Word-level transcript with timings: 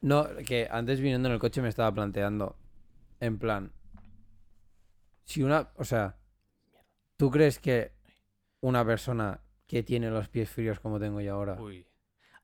No, 0.00 0.26
que 0.46 0.66
antes 0.70 1.00
viniendo 1.00 1.28
en 1.28 1.34
el 1.34 1.40
coche 1.40 1.60
me 1.62 1.68
estaba 1.68 1.92
planteando, 1.92 2.56
en 3.20 3.38
plan, 3.38 3.72
si 5.24 5.42
una, 5.42 5.70
o 5.76 5.84
sea, 5.84 6.16
¿tú 7.16 7.30
crees 7.30 7.58
que 7.58 7.92
una 8.60 8.84
persona 8.84 9.40
que 9.66 9.82
tiene 9.82 10.10
los 10.10 10.28
pies 10.28 10.48
fríos 10.50 10.80
como 10.80 10.98
tengo 10.98 11.20
yo 11.20 11.34
ahora, 11.34 11.60
Uy. 11.60 11.86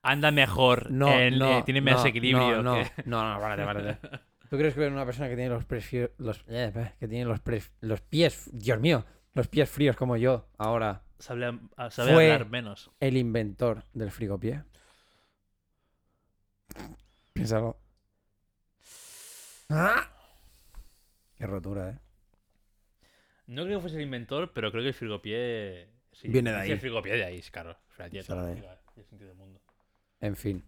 Anda 0.03 0.31
mejor. 0.31 0.89
no, 0.91 1.11
en- 1.19 1.37
no, 1.39 1.59
eh, 1.59 1.63
tiene 1.65 1.81
menos 1.81 2.03
no, 2.03 2.07
equilibrio. 2.07 2.61
No, 2.61 2.77
no, 2.77 2.83
que- 2.83 3.03
no, 3.05 3.33
no, 3.33 3.39
párate, 3.41 3.65
párate. 3.65 4.09
¿Tú 4.49 4.57
crees 4.57 4.73
que 4.75 4.87
una 4.87 5.05
persona 5.05 5.27
que 5.27 5.35
tiene 5.35 5.49
los 5.49 5.65
pies 5.65 6.11
los, 6.17 6.37
eh, 6.47 6.71
eh, 6.73 6.93
que 6.99 7.07
tiene 7.07 7.25
los, 7.25 7.41
los 7.81 8.01
pies, 8.01 8.49
Dios 8.53 8.79
mío, 8.79 9.03
los 9.33 9.47
pies 9.49 9.69
fríos 9.69 9.97
como 9.97 10.15
yo 10.15 10.47
ahora, 10.57 11.03
Sabe, 11.19 11.59
sabe 11.89 12.13
Fue- 12.13 12.31
hablar 12.31 12.47
menos. 12.49 12.91
el 12.99 13.17
inventor 13.17 13.83
del 13.93 14.11
frigopié? 14.11 14.63
Piénsalo. 17.37 17.77
¡Ah! 19.69 20.09
Qué 21.37 21.45
rotura, 21.45 21.89
¿eh? 21.91 21.99
No 23.45 23.63
creo 23.63 23.77
que 23.77 23.81
fuese 23.81 23.97
el 23.97 24.01
inventor, 24.03 24.51
pero 24.53 24.71
creo 24.71 24.81
que 24.83 24.89
el 24.89 24.93
frigopié. 24.95 25.87
sí, 26.13 26.29
Viene 26.29 26.51
de 26.51 26.57
ahí. 26.57 26.71
El 26.71 26.79
frigopié 26.79 27.13
de 27.13 27.25
ahí, 27.25 27.41
claro. 27.43 27.77
O 27.91 27.95
sea, 27.95 28.09
tiene 28.09 28.23
Será 28.23 28.39
todo 28.41 28.47
de 28.47 28.51
el 28.53 28.57
ahí. 28.57 28.63
sentido- 28.63 28.93
tiene 28.95 29.09
sentido 29.09 29.27
del 29.29 29.37
mundo. 29.37 29.61
En 30.19 30.35
fin. 30.35 30.63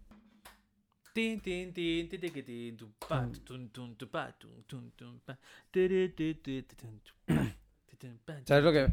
Tin, 1.12 1.40
tin, 1.40 1.72
tin, 1.74 2.08
tin, 2.08 2.20
tin, 2.20 2.44
tin, 2.44 2.76
tu, 2.76 2.92
pa, 3.08 3.28
tun, 3.44 3.68
tun, 3.70 3.96
tu, 3.96 4.08
pa, 4.08 4.32
tun, 4.38 4.62
tun, 4.64 4.92
tun, 4.92 5.20
pa, 5.20 5.36
tiri, 5.72 6.10
ti, 6.10 6.36
ti, 6.36 6.62
ti, 6.62 6.76
tun, 6.76 7.00
tu, 7.00 7.12
pa, 7.26 7.46
ti, 7.86 7.96
tun, 7.96 8.18
pa, 8.24 8.34
¿Sabes 8.44 8.62
lo 8.64 8.70
que...? 8.72 8.92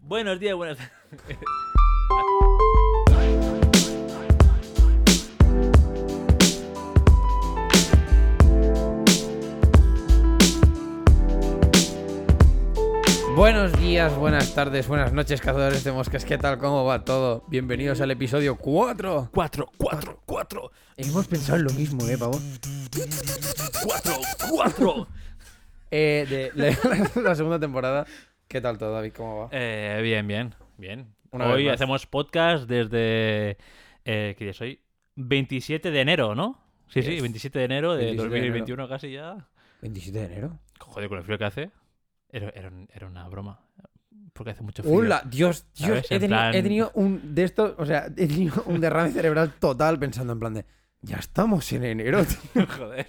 Buenos 0.00 0.38
días, 0.38 0.54
buenas 0.54 0.78
Buenos 13.36 13.72
días, 13.80 14.14
buenas 14.16 14.54
tardes, 14.54 14.86
buenas 14.88 15.12
noches, 15.12 15.40
cazadores 15.40 15.84
de 15.84 15.92
moscas. 15.92 16.24
¿Qué 16.24 16.36
tal? 16.38 16.58
¿Cómo 16.58 16.84
va 16.84 17.04
todo? 17.04 17.44
Bienvenidos 17.48 18.00
al 18.00 18.10
episodio 18.10 18.56
4. 18.56 19.30
Cuatro, 19.32 19.70
cuatro, 19.78 20.20
cuatro, 20.26 20.70
Hemos 20.96 21.26
pensado 21.28 21.58
en 21.58 21.64
lo 21.64 21.70
mismo, 21.72 22.06
¿eh, 22.08 22.18
pavo? 22.18 22.38
cuatro, 23.84 24.14
cuatro. 24.50 25.08
Eh, 25.94 26.24
de 26.26 26.50
la, 26.54 27.20
la 27.22 27.34
segunda 27.34 27.60
temporada. 27.60 28.06
¿Qué 28.48 28.62
tal 28.62 28.78
todo, 28.78 28.94
David? 28.94 29.12
¿Cómo 29.14 29.40
va? 29.40 29.48
Eh, 29.52 30.00
bien, 30.02 30.26
bien, 30.26 30.54
bien. 30.78 31.14
Una 31.32 31.48
Hoy 31.48 31.68
hacemos 31.68 32.06
podcast 32.06 32.66
desde. 32.66 33.58
Eh, 34.06 34.34
¿Qué 34.38 34.44
día 34.44 34.52
es 34.52 34.60
hoy? 34.62 34.80
27 35.16 35.90
de 35.90 36.00
enero, 36.00 36.34
¿no? 36.34 36.58
Sí, 36.88 37.02
sí, 37.02 37.10
Yes. 37.10 37.20
27 37.20 37.58
de 37.58 37.64
enero 37.66 37.92
de 37.92 38.04
27 38.06 38.30
de 38.30 38.38
enero. 38.38 38.54
2021 38.58 38.88
casi 38.88 39.12
ya. 39.12 39.46
27 39.82 40.18
de 40.18 40.24
enero. 40.24 40.58
Joder, 40.80 41.10
con 41.10 41.18
el 41.18 41.24
frío 41.24 41.36
que 41.36 41.44
hace. 41.44 41.70
Era, 42.32 42.48
era, 42.50 42.72
era 42.92 43.06
una 43.06 43.28
broma. 43.28 43.60
Porque 44.32 44.50
hace 44.52 44.62
mucho 44.62 44.82
frío. 44.82 44.94
¡Hola! 44.94 45.22
Dios, 45.26 45.66
Dios. 45.74 46.10
He 46.10 46.14
En 46.14 46.20
tenido, 46.22 46.28
plan- 46.38 46.54
he 46.54 46.62
tenido 46.62 46.90
un 46.94 47.34
de 47.34 47.44
estos, 47.44 47.74
o 47.78 47.84
sea, 47.86 48.06
he 48.06 48.26
tenido 48.26 48.62
un 48.64 48.80
derrame 48.80 49.10
cerebral 49.12 49.52
total 49.60 49.98
pensando 49.98 50.32
en 50.32 50.40
plan 50.40 50.54
de. 50.54 50.64
Ya 51.02 51.16
estamos 51.18 51.70
en 51.72 51.84
enero, 51.84 52.24
tío. 52.54 52.66
Joder. 52.66 53.06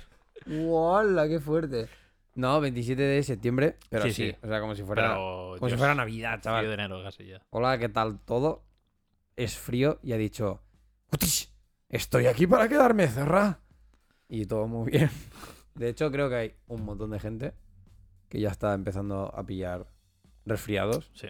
¡Hola! 0.67 1.27
¡Qué 1.27 1.39
fuerte! 1.39 1.87
No, 2.35 2.59
27 2.59 3.01
de 3.01 3.23
septiembre, 3.23 3.77
pero 3.89 4.03
sí, 4.05 4.11
Sí, 4.11 4.31
sí. 4.31 4.37
O 4.41 4.47
sea, 4.47 4.59
como 4.59 4.75
si 4.75 4.83
fuera, 4.83 5.03
Pero. 5.09 5.55
como 5.59 5.69
si 5.69 5.77
fuera 5.77 5.93
Navidad, 5.95 6.31
frío 6.39 6.41
chaval. 6.43 6.67
de 6.67 6.73
enero 6.73 7.03
casi 7.03 7.27
ya. 7.27 7.41
Hola, 7.51 7.77
¿qué 7.77 7.89
tal 7.89 8.19
todo? 8.19 8.63
Es 9.37 9.57
frío 9.57 9.99
y 10.03 10.13
ha 10.13 10.17
dicho, 10.17 10.61
"Utish, 11.11 11.49
estoy 11.89 12.25
aquí 12.25 12.47
para 12.47 12.67
quedarme, 12.67 13.07
cerra. 13.07 13.59
Y 14.27 14.45
todo 14.47 14.67
muy 14.67 14.91
bien. 14.91 15.09
De 15.75 15.89
hecho, 15.89 16.11
creo 16.11 16.27
que 16.29 16.35
hay 16.35 16.55
un 16.67 16.83
montón 16.83 17.11
de 17.11 17.19
gente 17.19 17.53
que 18.33 18.39
ya 18.39 18.49
está 18.49 18.73
empezando 18.73 19.31
a 19.37 19.45
pillar 19.45 19.85
resfriados. 20.43 21.11
Sí. 21.13 21.27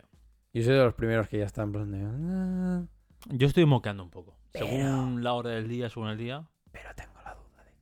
Yo 0.53 0.63
soy 0.63 0.73
de 0.75 0.85
los 0.85 0.93
primeros 0.93 1.27
que 1.27 1.37
ya 1.37 1.43
están 1.43 1.65
en 1.65 1.71
plan 1.73 1.91
de... 1.91 2.01
"Ah". 2.05 2.85
Yo 3.27 3.45
estoy 3.47 3.65
moqueando 3.65 4.03
un 4.03 4.09
poco. 4.09 4.37
Pero- 4.53 4.67
Según 4.67 5.21
la 5.21 5.33
hora 5.33 5.49
del 5.49 5.67
día, 5.67 5.89
según 5.89 6.07
el 6.07 6.17
día. 6.17 6.47
Pero 6.71 6.95
tengo 6.95 7.21
la 7.25 7.35
duda 7.35 7.61
de 7.65 7.73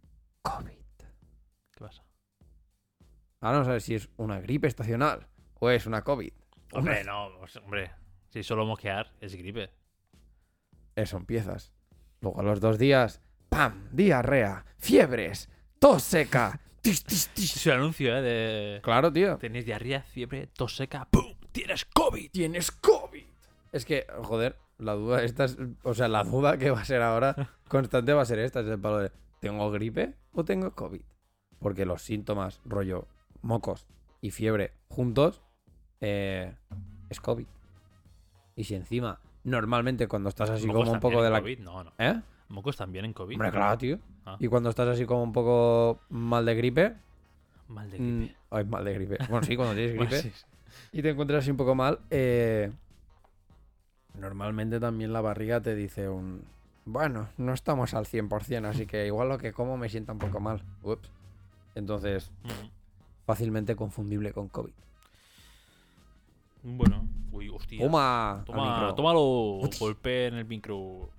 COVID. 0.42 0.72
¿Qué 1.72 1.80
pasa? 1.80 2.04
Ahora 3.42 3.60
no 3.60 3.66
sabes 3.66 3.84
si 3.84 3.94
es 3.94 4.10
una 4.18 4.40
gripe 4.42 4.66
estacional 4.66 5.28
o 5.60 5.70
es 5.70 5.86
una 5.86 6.02
COVID. 6.04 6.34
Hombre, 6.74 7.04
no, 7.04 7.30
pues, 7.38 7.56
hombre. 7.58 7.92
Si 8.30 8.42
solo 8.42 8.66
moquear 8.66 9.12
es 9.22 9.36
gripe. 9.36 9.70
Eso 10.96 11.18
empiezas. 11.18 11.74
Luego 12.22 12.40
a 12.40 12.44
los 12.44 12.60
dos 12.60 12.80
días, 12.80 13.22
¡pam! 13.50 13.88
Diarrea, 13.92 14.66
fiebres, 14.80 15.48
tos 15.78 16.02
seca. 16.02 16.60
Tis, 16.82 17.04
tis, 17.04 17.30
tis. 17.30 17.56
Es 17.56 17.66
un 17.66 17.74
anuncio, 17.74 18.16
¿eh? 18.18 18.22
De. 18.22 18.82
Claro, 18.82 19.12
tío. 19.12 19.38
Tenéis 19.38 19.66
diarrea, 19.66 20.02
fiebre, 20.02 20.48
tos 20.48 20.76
seca. 20.76 21.08
¡Pum! 21.12 21.36
¡Tienes 21.52 21.86
COVID! 21.86 22.32
tienes 22.32 22.72
COVID. 22.72 23.24
Es 23.72 23.86
que, 23.86 24.06
joder, 24.24 24.58
la 24.78 24.94
duda 24.94 25.24
esta 25.24 25.46
es, 25.46 25.58
o 25.84 25.94
sea, 25.94 26.08
la 26.08 26.24
duda 26.24 26.58
que 26.58 26.72
va 26.72 26.82
a 26.82 26.86
ser 26.86 27.02
ahora 27.02 27.50
constante 27.68 28.14
va 28.14 28.22
a 28.22 28.26
ser 28.26 28.40
esta, 28.40 28.62
es 28.62 28.68
el 28.68 28.80
palo 28.80 29.00
de 29.00 29.12
¿tengo 29.40 29.72
gripe 29.72 30.16
o 30.34 30.44
tengo 30.44 30.72
COVID? 30.72 31.02
Porque 31.60 31.86
los 31.86 32.02
síntomas, 32.02 32.62
rollo, 32.66 33.08
mocos 33.42 33.88
y 34.20 34.32
fiebre 34.32 34.74
juntos, 34.90 35.42
eh, 36.00 36.56
es 37.10 37.20
COVID. 37.20 37.48
Y 38.56 38.64
si 38.64 38.76
encima, 38.76 39.20
normalmente 39.44 40.08
cuando 40.08 40.30
estás 40.30 40.50
así 40.50 40.68
¿Mocos 40.68 40.84
como 40.84 40.94
un 40.94 41.00
poco 41.00 41.22
de 41.22 41.30
la... 41.30 41.40
COVID? 41.42 41.60
No, 41.60 41.84
no. 41.84 41.94
¿Eh? 41.98 42.22
¿Mocos 42.52 42.76
también 42.78 43.06
en 43.06 43.14
COVID? 43.14 43.36
Hombre, 43.36 43.52
claro, 43.52 43.78
tío. 43.78 44.00
Ah. 44.26 44.36
Y 44.40 44.48
cuando 44.48 44.70
estás 44.70 44.88
así 44.88 45.06
como 45.06 45.24
un 45.24 45.34
poco 45.34 46.02
mal 46.10 46.46
de 46.46 46.56
gripe... 46.56 46.96
Mal 47.68 47.90
de 47.90 48.00
mm, 48.00 48.18
gripe. 48.20 48.36
ay, 48.50 48.66
mal 48.66 48.84
de 48.86 48.94
gripe. 48.94 49.18
Bueno, 49.30 49.44
sí, 49.46 49.56
cuando 49.56 49.74
tienes 49.76 49.94
gripe 49.98 50.22
sí. 50.22 50.32
y 50.92 51.02
te 51.02 51.10
encuentras 51.12 51.40
así 51.44 51.52
un 51.52 51.58
poco 51.58 51.74
mal, 51.76 52.00
eh, 52.10 52.72
normalmente 54.16 54.80
también 54.80 55.14
la 55.14 55.22
barriga 55.22 55.62
te 55.62 55.76
dice 55.76 56.10
un... 56.10 56.44
Bueno, 56.86 57.30
no 57.38 57.54
estamos 57.54 57.94
al 57.94 58.06
100%, 58.06 58.66
así 58.66 58.86
que 58.86 59.06
igual 59.06 59.30
lo 59.30 59.38
que 59.38 59.54
como 59.54 59.78
me 59.78 59.88
sienta 59.88 60.12
un 60.14 60.20
poco 60.20 60.40
mal. 60.40 60.64
Ups. 60.84 61.10
Entonces, 61.76 62.32
Mm. 62.44 62.68
fácilmente 63.26 63.76
confundible 63.78 64.34
con 64.34 64.50
COVID. 64.50 64.74
Bueno. 66.64 67.08
Uy, 67.32 67.50
hostia. 67.50 67.80
Toma, 67.86 68.44
Toma, 68.46 68.74
micro. 68.74 68.96
tómalo. 68.96 69.70
Golpe 69.80 70.28
en 70.28 70.34
el 70.36 70.46
micro. 70.46 71.10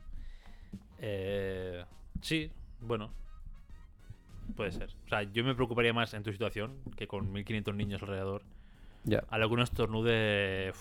Eh, 1.02 1.84
sí, 2.22 2.50
bueno. 2.80 3.12
Puede 4.56 4.72
ser. 4.72 4.88
O 5.06 5.08
sea, 5.08 5.22
yo 5.24 5.44
me 5.44 5.54
preocuparía 5.54 5.92
más 5.92 6.14
en 6.14 6.22
tu 6.22 6.32
situación 6.32 6.78
que 6.96 7.06
con 7.06 7.30
1500 7.32 7.74
niños 7.74 8.02
alrededor. 8.02 8.42
Ya. 9.04 9.24
A 9.28 9.34
alguno 9.36 9.64
estornude. 9.64 10.72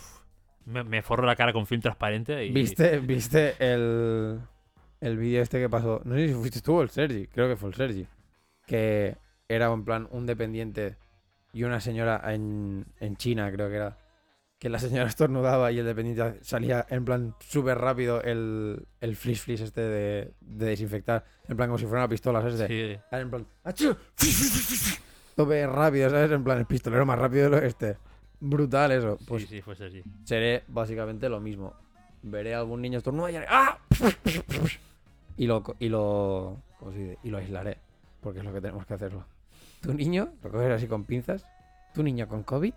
me 0.65 1.01
forro 1.01 1.25
la 1.25 1.35
cara 1.35 1.51
con 1.51 1.65
film 1.65 1.81
transparente 1.81 2.45
y. 2.45 2.51
¿Viste, 2.51 2.99
¿Viste 2.99 3.55
el, 3.59 4.39
el 4.99 5.17
vídeo 5.17 5.41
este 5.41 5.59
que 5.59 5.69
pasó? 5.69 6.01
No 6.05 6.15
sé 6.15 6.27
si 6.27 6.33
fuiste 6.35 6.61
tú 6.61 6.75
o 6.75 6.81
el 6.83 6.89
Sergi, 6.89 7.27
creo 7.27 7.49
que 7.49 7.55
fue 7.55 7.69
el 7.69 7.75
Sergi. 7.75 8.07
Que 8.67 9.17
era 9.49 9.71
en 9.73 9.83
plan 9.83 10.07
un 10.11 10.25
dependiente 10.25 10.97
y 11.51 11.63
una 11.63 11.81
señora 11.81 12.21
en, 12.33 12.85
en 12.99 13.15
China, 13.17 13.51
creo 13.51 13.69
que 13.69 13.75
era. 13.75 13.97
Que 14.61 14.69
la 14.69 14.77
señora 14.77 15.07
estornudaba 15.09 15.72
y 15.72 15.79
el 15.79 15.85
dependiente 15.88 16.38
salía 16.44 16.85
en 16.89 17.03
plan 17.03 17.33
súper 17.39 17.79
rápido 17.79 18.22
el, 18.22 18.85
el 19.01 19.16
flis 19.16 19.41
flis 19.41 19.59
este 19.61 19.81
de, 19.81 20.33
de 20.39 20.66
desinfectar. 20.67 21.25
En 21.47 21.57
plan 21.57 21.67
como 21.69 21.79
si 21.79 21.85
fuera 21.85 22.01
una 22.03 22.07
pistola, 22.09 22.41
¿sabes? 22.41 22.59
De- 22.59 22.67
Sí. 22.67 23.16
En 23.17 23.29
plan, 23.31 23.47
¡achú! 23.63 23.97
Tope 25.35 25.66
rápido, 25.66 26.09
¿sabes? 26.11 26.31
En 26.31 26.44
plan 26.44 26.59
el 26.59 26.66
pistolero 26.67 27.05
más 27.07 27.17
rápido 27.17 27.50
del 27.50 27.55
oeste. 27.55 27.97
Brutal 28.39 28.91
eso. 28.91 29.17
Pues 29.27 29.44
sí, 29.44 29.47
sí, 29.50 29.61
fue 29.61 29.73
así. 29.73 30.03
seré 30.25 30.63
básicamente 30.67 31.27
lo 31.27 31.39
mismo. 31.39 31.73
Veré 32.21 32.53
a 32.53 32.59
algún 32.59 32.81
niño 32.83 33.00
estornudar 33.00 33.31
y 33.31 33.35
haré 33.38 33.47
¡Ah! 33.50 33.79
Y 35.38 35.47
lo, 35.47 35.63
y 35.79 35.89
lo, 35.89 36.61
¿cómo 36.77 36.91
se 36.91 36.97
dice? 37.00 37.18
Y 37.24 37.30
lo 37.31 37.39
aislaré, 37.39 37.77
porque 38.21 38.39
es 38.39 38.45
lo 38.45 38.53
que 38.53 38.62
tenemos 38.62 38.86
que 38.86 38.94
hacerlo. 38.94 39.25
Tu 39.81 39.91
niño, 39.94 40.33
lo 40.44 40.51
coges 40.51 40.69
así 40.71 40.88
con 40.88 41.06
pinzas, 41.06 41.45
tu 41.95 42.03
niño 42.03 42.27
con 42.27 42.44
COVID, 42.44 42.74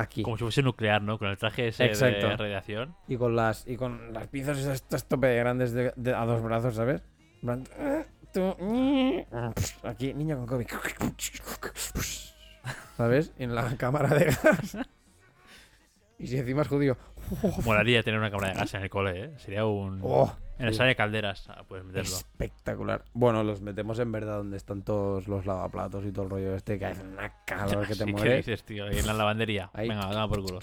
aquí. 0.00 0.22
Como 0.22 0.36
si 0.36 0.42
fuese 0.44 0.62
nuclear, 0.62 1.02
¿no? 1.02 1.18
Con 1.18 1.28
el 1.28 1.36
traje 1.38 1.68
ese 1.68 1.84
Exacto. 1.84 2.28
de 2.28 2.36
radiación. 2.36 2.94
Y 3.08 3.16
con 3.16 3.36
las, 3.36 3.66
y 3.66 3.76
con 3.76 4.12
las 4.12 4.26
pinzas 4.28 4.58
esas 4.58 4.82
tope 5.08 5.34
grandes 5.36 5.72
de, 5.72 5.92
de- 5.96 6.14
a 6.14 6.24
dos 6.24 6.42
brazos, 6.42 6.74
¿sabes? 6.74 7.02
"Ah, 9.32 9.52
aquí, 9.84 10.12
niño 10.14 10.36
con 10.38 10.46
COVID. 10.46 10.66
¿Sabes? 12.96 13.32
En 13.38 13.54
la 13.54 13.76
cámara 13.76 14.08
de 14.14 14.26
gas. 14.26 14.76
Y 16.18 16.26
si 16.26 16.36
encima 16.38 16.62
es 16.62 16.68
judío. 16.68 16.96
Molaría 17.64 18.02
tener 18.02 18.20
una 18.20 18.30
cámara 18.30 18.52
de 18.52 18.58
gas 18.58 18.74
en 18.74 18.82
el 18.82 18.90
cole, 18.90 19.24
¿eh? 19.24 19.30
Sería 19.38 19.64
un. 19.64 20.00
¡Oh! 20.02 20.32
En 20.60 20.72
sí. 20.72 20.74
sala 20.76 20.88
de 20.88 20.96
calderas, 20.96 21.48
ah, 21.48 21.64
puedes 21.68 21.84
meterlo. 21.84 22.08
Espectacular. 22.16 23.04
Bueno, 23.14 23.42
los 23.42 23.60
metemos 23.60 23.98
en 23.98 24.12
verdad 24.12 24.36
donde 24.38 24.56
están 24.56 24.82
todos 24.82 25.26
los 25.28 25.46
lavaplatos 25.46 26.04
y 26.04 26.12
todo 26.12 26.24
el 26.26 26.30
rollo 26.30 26.54
este, 26.54 26.78
que 26.78 26.86
hace 26.86 27.02
una 27.02 27.32
calor 27.44 27.86
que 27.86 27.94
te 27.94 27.94
Sí, 28.04 28.04
¿qué 28.06 28.12
mueres. 28.12 28.46
dices, 28.46 28.64
tío? 28.64 28.84
Ahí 28.86 28.98
en 28.98 29.06
la 29.06 29.14
lavandería. 29.14 29.70
Ahí. 29.72 29.88
Venga, 29.88 30.06
venga 30.08 30.28
por 30.28 30.42
culo. 30.42 30.58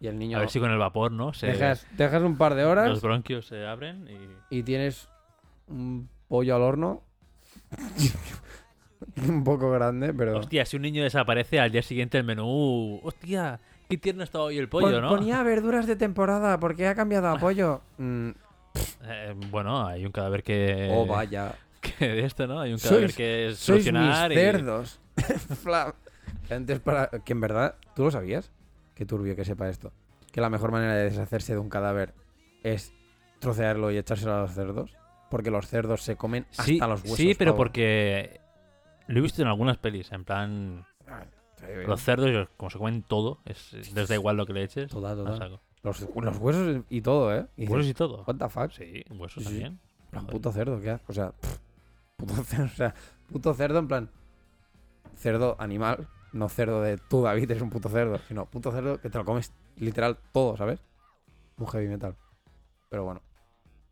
Y 0.00 0.06
el 0.06 0.18
niño. 0.18 0.36
A 0.36 0.40
ver 0.40 0.50
si 0.50 0.60
con 0.60 0.70
el 0.70 0.78
vapor, 0.78 1.12
¿no? 1.12 1.32
Se, 1.32 1.46
dejas, 1.46 1.86
dejas 1.96 2.22
un 2.22 2.36
par 2.36 2.54
de 2.54 2.64
horas 2.64 2.88
Los 2.90 3.00
bronquios 3.00 3.46
se 3.46 3.66
abren 3.66 4.06
y. 4.50 4.58
y 4.58 4.62
tienes 4.62 5.08
un 5.68 6.08
pollo 6.28 6.56
al 6.56 6.62
horno. 6.62 7.02
un 9.28 9.44
poco 9.44 9.70
grande, 9.70 10.12
pero. 10.12 10.38
Hostia, 10.38 10.64
si 10.66 10.76
un 10.76 10.82
niño 10.82 11.02
desaparece 11.02 11.60
al 11.60 11.70
día 11.70 11.82
siguiente 11.82 12.18
el 12.18 12.24
menú. 12.24 12.44
uh, 12.46 13.00
hostia, 13.04 13.60
qué 13.88 13.96
tierno 13.98 14.22
está 14.24 14.40
hoy 14.40 14.58
el 14.58 14.68
pollo, 14.68 14.90
Pon- 14.90 15.00
¿no? 15.02 15.08
Ponía 15.10 15.42
verduras 15.42 15.86
de 15.86 15.96
temporada, 15.96 16.58
¿por 16.58 16.74
qué 16.76 16.88
ha 16.88 16.94
cambiado 16.94 17.28
a 17.28 17.38
pollo? 17.38 17.80
Mm, 17.98 18.30
Eh, 19.02 19.34
bueno, 19.50 19.86
hay 19.86 20.04
un 20.04 20.12
cadáver 20.12 20.42
que. 20.42 20.90
oh, 20.92 21.06
vaya. 21.06 21.54
que 21.80 22.08
de 22.08 22.24
esto, 22.24 22.46
¿no? 22.46 22.60
Hay 22.60 22.72
un 22.72 22.78
Sois- 22.78 22.88
cadáver 22.88 23.14
que 23.14 23.48
es 23.48 23.58
Sois 23.58 23.78
mis 23.84 23.84
solucionar 23.92 24.32
y. 24.32 24.34
cerdos. 24.34 25.00
Antes 26.50 26.80
para. 26.80 27.08
Que 27.24 27.32
en 27.32 27.40
verdad, 27.40 27.76
¿tú 27.94 28.04
lo 28.04 28.10
sabías? 28.10 28.50
Qué 28.94 29.04
turbio 29.06 29.34
que 29.36 29.44
sepa 29.44 29.68
esto. 29.68 29.92
Que 30.32 30.40
la 30.40 30.50
mejor 30.50 30.72
manera 30.72 30.94
de 30.94 31.04
deshacerse 31.04 31.52
de 31.52 31.58
un 31.58 31.68
cadáver 31.68 32.14
es 32.62 32.92
trocearlo 33.38 33.90
y 33.90 33.96
echárselo 33.98 34.34
a 34.34 34.40
los 34.42 34.52
cerdos. 34.52 34.96
Porque 35.30 35.50
los 35.50 35.66
cerdos 35.66 36.02
se 36.02 36.16
comen 36.16 36.46
hasta 36.50 36.62
Sí, 36.64 36.78
los 36.78 37.02
huesos. 37.02 37.16
sí, 37.16 37.34
pero 37.34 37.52
pavo. 37.52 37.58
porque. 37.58 38.40
Lo 39.06 39.18
he 39.18 39.22
visto 39.22 39.42
en 39.42 39.48
algunas 39.48 39.76
pelis, 39.76 40.10
en 40.12 40.24
plan. 40.24 40.86
Ah, 41.06 41.24
Los 41.86 42.00
cerdos, 42.02 42.48
como 42.56 42.70
se 42.70 42.78
comen 42.78 43.02
todo, 43.02 43.40
es, 43.44 43.72
les 43.94 44.08
da 44.08 44.14
igual 44.14 44.36
lo 44.38 44.46
que 44.46 44.54
le 44.54 44.62
eches. 44.64 44.90
Total, 44.90 45.12
a 45.12 45.30
total. 45.30 45.60
Los, 45.84 46.00
los 46.16 46.38
huesos 46.38 46.82
y 46.88 47.00
todo, 47.02 47.32
¿eh? 47.34 47.46
Y 47.56 47.62
dices, 47.62 47.74
Huesos 47.76 47.90
y 47.90 47.94
todo. 47.94 48.24
What 48.26 48.36
the 48.36 48.48
fuck? 48.48 48.70
Sí, 48.72 49.04
huesos 49.10 49.44
Sí, 49.44 49.48
sí. 49.50 49.60
también. 49.60 49.78
Joder. 50.12 50.26
puto 50.26 50.52
cerdo, 50.52 50.80
¿qué 50.80 50.90
haces? 50.90 51.08
O 51.08 51.12
sea, 51.12 51.30
pff, 51.32 51.58
puto 52.16 52.34
cerdo, 52.44 52.64
o 52.64 52.68
sea, 52.76 52.94
puto 53.30 53.54
cerdo 53.54 53.78
en 53.78 53.88
plan. 53.88 54.10
Cerdo 55.16 55.56
animal, 55.60 56.08
no 56.32 56.48
cerdo 56.48 56.82
de 56.82 56.98
tú, 56.98 57.22
David, 57.22 57.50
eres 57.50 57.62
un 57.62 57.70
puto 57.70 57.88
cerdo, 57.88 58.18
sino 58.26 58.46
puto 58.46 58.72
cerdo 58.72 59.00
que 59.00 59.10
te 59.10 59.18
lo 59.18 59.24
comes 59.24 59.52
literal 59.76 60.18
todo, 60.32 60.56
¿sabes? 60.56 60.80
Un 61.58 61.66
heavy 61.68 61.86
metal. 61.88 62.16
Pero 62.88 63.04
bueno, 63.04 63.20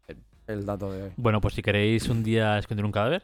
el, 0.09 0.17
el 0.49 0.67
dato 0.67 0.91
de 0.93 1.03
hoy. 1.05 1.13
Bueno, 1.17 1.41
pues 1.41 1.55
si 1.55 1.63
queréis 1.63 2.09
un 2.09 2.23
día 2.25 2.59
esconder 2.59 2.85
un 2.85 2.93
cadáver, 2.93 3.23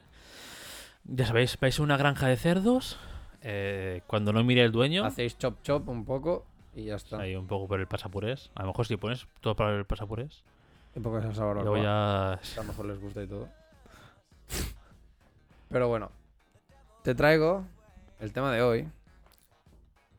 ya 1.04 1.26
sabéis, 1.26 1.58
vais 1.60 1.78
a 1.78 1.82
una 1.82 1.96
granja 1.96 2.26
de 2.28 2.36
cerdos. 2.36 2.98
eh, 3.40 4.02
cuando 4.06 4.32
no 4.32 4.42
mire 4.44 4.62
el 4.62 4.72
dueño, 4.72 5.04
Hacéis 5.04 5.38
chop 5.38 5.62
chop 5.62 5.88
un 5.88 6.04
poco 6.04 6.44
y 6.78 6.84
ya 6.86 6.96
está. 6.96 7.18
ahí 7.20 7.34
un 7.36 7.46
poco 7.46 7.66
por 7.68 7.80
el 7.80 7.86
pasapurés. 7.86 8.50
A 8.54 8.62
lo 8.62 8.68
mejor 8.68 8.86
si 8.86 8.96
pones 8.96 9.26
todo 9.40 9.54
para 9.56 9.74
el 9.76 9.84
pasapurés, 9.84 10.42
Un 10.94 11.02
poco 11.02 11.20
de 11.20 11.26
barbacoa. 11.28 11.54
luego 11.62 11.76
ya. 11.78 12.32
A 12.34 12.40
lo 12.56 12.64
mejor 12.64 12.86
les 12.86 13.00
gusta 13.00 13.22
y 13.22 13.26
todo. 13.26 13.48
Pero 15.68 15.88
bueno, 15.88 16.10
te 17.02 17.14
traigo 17.14 17.64
el 18.20 18.32
tema 18.32 18.52
de 18.52 18.62
hoy. 18.62 18.88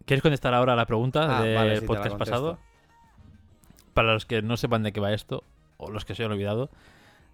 ¿Quieres 0.06 0.22
contestar 0.22 0.54
ahora 0.54 0.74
a 0.74 0.76
la 0.76 0.86
pregunta 0.86 1.40
Ah, 1.40 1.44
del 1.44 1.56
vale, 1.56 1.80
sí, 1.80 1.86
podcast 1.86 2.18
pasado? 2.18 2.58
Para 3.94 4.14
los 4.14 4.26
que 4.26 4.42
no 4.42 4.58
sepan 4.58 4.84
de 4.84 4.92
qué 4.94 5.00
va 5.00 5.12
esto, 5.14 5.44
o 5.78 5.90
los 5.92 6.06
que 6.06 6.16
se 6.16 6.24
hayan 6.24 6.32
olvidado, 6.34 6.70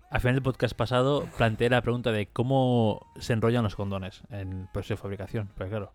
al 0.10 0.21
final 0.21 0.36
del 0.36 0.44
podcast 0.44 0.75
pasado 0.75 1.28
planteé 1.38 1.69
la 1.69 1.81
pregunta 1.81 2.12
de 2.12 2.28
cómo 2.28 3.06
se 3.19 3.33
enrollan 3.33 3.63
los 3.63 3.75
condones 3.75 4.24
en 4.30 4.68
proceso 4.74 4.94
de 4.95 4.98
fabricación. 5.01 5.50
Porque 5.56 5.69
claro, 5.71 5.92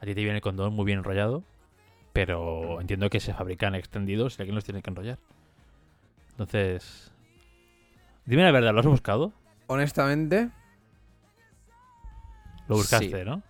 a 0.00 0.04
ti 0.06 0.14
te 0.14 0.20
viene 0.22 0.36
el 0.36 0.42
condón 0.42 0.74
muy 0.74 0.84
bien 0.84 0.98
enrollado, 0.98 1.42
pero 2.12 2.80
entiendo 2.80 3.08
que 3.10 3.20
se 3.20 3.32
fabrican 3.34 3.74
extendidos 3.74 4.38
y 4.38 4.42
alguien 4.42 4.54
los 4.54 4.64
tiene 4.64 4.82
que 4.82 4.90
enrollar. 4.90 5.18
Entonces, 6.32 7.12
dime 8.24 8.42
la 8.44 8.50
verdad, 8.52 8.72
¿lo 8.72 8.80
has 8.80 8.86
buscado? 8.86 9.32
Honestamente, 9.66 10.50
Lo 12.68 12.76
buscaste, 12.76 13.18
Sí. 13.20 13.24
¿no? 13.24 13.42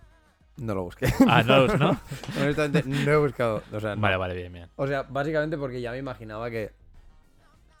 no 0.57 0.75
lo 0.75 0.83
busqué. 0.83 1.07
Ah, 1.27 1.41
no, 1.43 1.65
¿no? 1.67 1.99
Honestamente, 2.39 2.83
no 2.87 3.11
he 3.11 3.17
buscado. 3.17 3.63
O 3.71 3.79
sea, 3.79 3.95
no. 3.95 4.01
Vale, 4.01 4.17
vale, 4.17 4.35
bien, 4.35 4.51
bien. 4.53 4.69
O 4.75 4.85
sea, 4.85 5.03
básicamente 5.03 5.57
porque 5.57 5.81
ya 5.81 5.91
me 5.91 5.97
imaginaba 5.97 6.49
que 6.51 6.71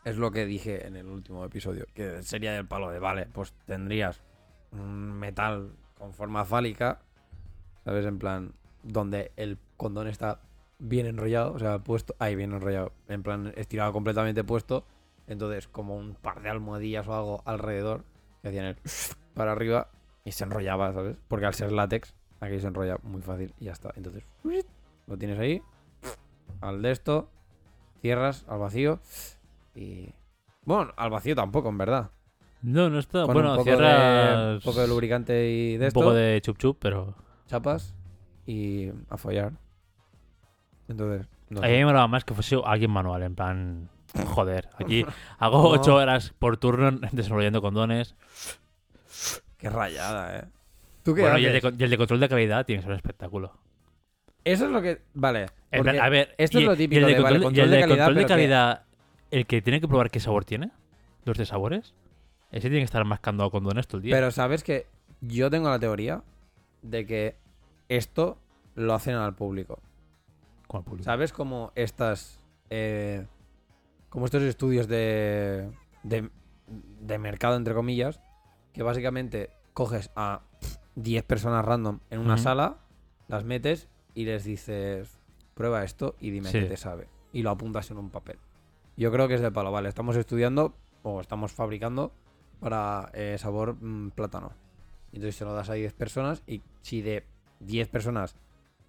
es 0.03 0.17
lo 0.17 0.31
que 0.31 0.45
dije 0.45 0.87
en 0.87 0.95
el 0.95 1.05
último 1.05 1.45
episodio, 1.45 1.85
que 1.93 2.23
sería 2.23 2.53
del 2.53 2.65
palo 2.65 2.89
de, 2.89 2.97
vale, 2.99 3.27
pues 3.31 3.53
tendrías 3.67 4.21
un 4.71 5.11
metal 5.13 5.73
con 5.97 6.13
forma 6.13 6.43
fálica, 6.45 7.01
¿sabes? 7.85 8.05
En 8.05 8.17
plan, 8.17 8.53
donde 8.81 9.31
el 9.35 9.59
condón 9.77 10.07
está 10.07 10.39
bien 10.81 11.05
enrollado, 11.05 11.53
o 11.53 11.59
sea, 11.59 11.79
puesto, 11.79 12.15
ahí 12.19 12.35
bien 12.35 12.53
enrollado, 12.53 12.91
en 13.07 13.21
plan, 13.21 13.53
estirado 13.55 13.93
completamente 13.93 14.43
puesto, 14.43 14.83
entonces 15.27 15.67
como 15.67 15.95
un 15.95 16.15
par 16.15 16.41
de 16.41 16.49
almohadillas 16.49 17.07
o 17.07 17.13
algo 17.13 17.41
alrededor, 17.45 18.03
que 18.41 18.49
hacían 18.49 18.65
el 18.65 18.75
para 19.35 19.51
arriba 19.51 19.89
y 20.25 20.31
se 20.31 20.43
enrollaba, 20.43 20.91
¿sabes? 20.91 21.17
Porque 21.27 21.45
al 21.45 21.53
ser 21.53 21.71
látex, 21.71 22.15
aquí 22.39 22.59
se 22.59 22.67
enrolla 22.67 22.97
muy 23.03 23.21
fácil 23.21 23.53
y 23.59 23.65
ya 23.65 23.73
está. 23.73 23.93
Entonces, 23.95 24.23
lo 25.07 25.17
tienes 25.17 25.39
ahí, 25.39 25.61
al 26.61 26.81
de 26.81 26.91
esto, 26.91 27.29
cierras 28.01 28.45
al 28.49 28.59
vacío 28.59 28.99
y... 29.75 30.13
Bueno, 30.63 30.93
al 30.95 31.09
vacío 31.09 31.35
tampoco, 31.35 31.69
en 31.69 31.77
verdad. 31.77 32.11
No, 32.61 32.89
no 32.89 32.99
está. 32.99 33.25
Con 33.25 33.33
bueno, 33.33 33.51
un, 33.51 33.57
poco 33.57 33.71
de, 33.71 33.77
cierras. 33.77 34.55
un 34.55 34.61
poco 34.61 34.81
de 34.81 34.87
lubricante 34.87 35.49
y 35.49 35.71
de 35.71 35.77
un 35.77 35.83
esto, 35.85 35.99
poco 35.99 36.13
de 36.13 36.39
chup 36.41 36.57
chup, 36.59 36.77
pero. 36.79 37.15
chapas 37.47 37.95
y 38.45 38.89
a 39.09 39.17
follar. 39.17 39.53
Entonces, 40.91 41.27
no 41.49 41.59
A 41.59 41.63
mí 41.63 41.67
sé. 41.69 41.77
me 41.79 41.85
molaba 41.85 42.07
más 42.07 42.23
que 42.23 42.33
fuese 42.33 42.57
alguien 42.63 42.91
manual, 42.91 43.23
en 43.23 43.35
plan. 43.35 43.89
Joder, 44.27 44.69
aquí 44.77 45.05
hago 45.39 45.63
No. 45.63 45.69
ocho 45.69 45.95
horas 45.95 46.33
por 46.37 46.57
turno 46.57 46.91
desarrollando 47.11 47.61
condones. 47.61 48.15
Qué 49.57 49.69
rayada, 49.69 50.37
eh. 50.39 50.43
¿Tú 51.03 51.15
qué 51.15 51.21
Bueno, 51.21 51.37
y 51.37 51.45
el, 51.45 51.51
de, 51.53 51.57
haces? 51.59 51.71
con- 51.71 51.79
y 51.79 51.83
el 51.83 51.89
de 51.89 51.97
control 51.97 52.19
de 52.19 52.29
calidad 52.29 52.65
tiene 52.65 52.79
que 52.79 52.83
ser 52.83 52.91
un 52.91 52.97
espectáculo. 52.97 53.53
Eso 54.43 54.65
es 54.65 54.71
lo 54.71 54.81
que... 54.81 55.01
Vale. 55.13 55.47
En 55.71 55.83
plan, 55.83 55.95
porque 55.95 55.99
a 55.99 56.09
ver, 56.09 56.35
esto 56.37 56.59
y- 56.59 56.63
es 56.63 56.67
lo 56.67 56.73
y 56.73 56.77
típico 56.77 56.99
el 56.99 57.05
de 57.07 57.13
de, 57.15 57.21
vale, 57.21 57.39
control, 57.39 57.55
y 57.57 57.59
el 57.61 57.69
de 57.69 57.75
de 57.75 57.81
calidad, 57.81 57.97
control 58.05 58.15
de 58.15 58.21
pero 58.21 58.27
que- 58.27 58.33
calidad, 58.33 58.83
el 59.31 59.45
que 59.45 59.61
tiene 59.61 59.81
que 59.81 59.87
probar 59.87 60.09
qué 60.11 60.19
sabor 60.19 60.45
tiene, 60.45 60.71
los 61.25 61.37
de 61.37 61.45
sabores, 61.45 61.93
ese 62.51 62.61
tiene 62.69 62.79
que 62.79 62.85
estar 62.85 63.05
mascando 63.05 63.49
condones 63.51 63.87
todo 63.87 63.97
el 63.97 64.03
día. 64.03 64.15
Pero 64.15 64.31
sabes 64.31 64.63
que 64.63 64.87
yo 65.21 65.49
tengo 65.49 65.69
la 65.69 65.79
teoría 65.79 66.23
de 66.81 67.05
que 67.05 67.35
esto 67.87 68.37
lo 68.75 68.93
hacen 68.93 69.15
al 69.15 69.35
público. 69.35 69.79
Con 70.71 70.79
el 70.79 70.85
público. 70.85 71.03
¿Sabes 71.05 71.33
cómo 71.33 71.71
estas. 71.75 72.39
eh, 72.69 73.25
como 74.09 74.25
estos 74.25 74.43
estudios 74.43 74.87
de, 74.87 75.69
de. 76.03 76.29
de 76.67 77.17
mercado, 77.19 77.55
entre 77.57 77.73
comillas, 77.73 78.21
que 78.73 78.83
básicamente 78.83 79.49
coges 79.73 80.11
a 80.15 80.41
10 80.95 81.23
personas 81.25 81.65
random 81.65 81.99
en 82.09 82.19
una 82.19 82.37
sala, 82.37 82.77
las 83.27 83.43
metes 83.43 83.87
y 84.13 84.25
les 84.25 84.43
dices, 84.45 85.17
prueba 85.53 85.83
esto 85.83 86.15
y 86.19 86.29
dime 86.31 86.49
Sí. 86.49 86.59
qué 86.59 86.65
te 86.65 86.77
sabe. 86.77 87.07
Y 87.33 87.41
lo 87.43 87.49
apuntas 87.49 87.89
en 87.91 87.97
un 87.97 88.09
papel. 88.09 88.37
Yo 88.97 89.11
creo 89.11 89.27
que 89.27 89.35
es 89.35 89.41
de 89.41 89.51
palo, 89.51 89.71
vale, 89.71 89.87
estamos 89.89 90.15
estudiando 90.15 90.73
o 91.03 91.21
estamos 91.21 91.51
fabricando 91.53 92.11
para 92.59 93.09
eh, 93.13 93.37
sabor 93.39 93.75
mm, 93.81 94.11
plátano. 94.11 94.51
Entonces 95.13 95.35
se 95.35 95.45
lo 95.45 95.53
das 95.53 95.69
a 95.69 95.73
10 95.73 95.93
personas 95.93 96.43
y 96.47 96.61
si 96.81 97.01
de 97.01 97.25
10 97.61 97.87
personas, 97.89 98.35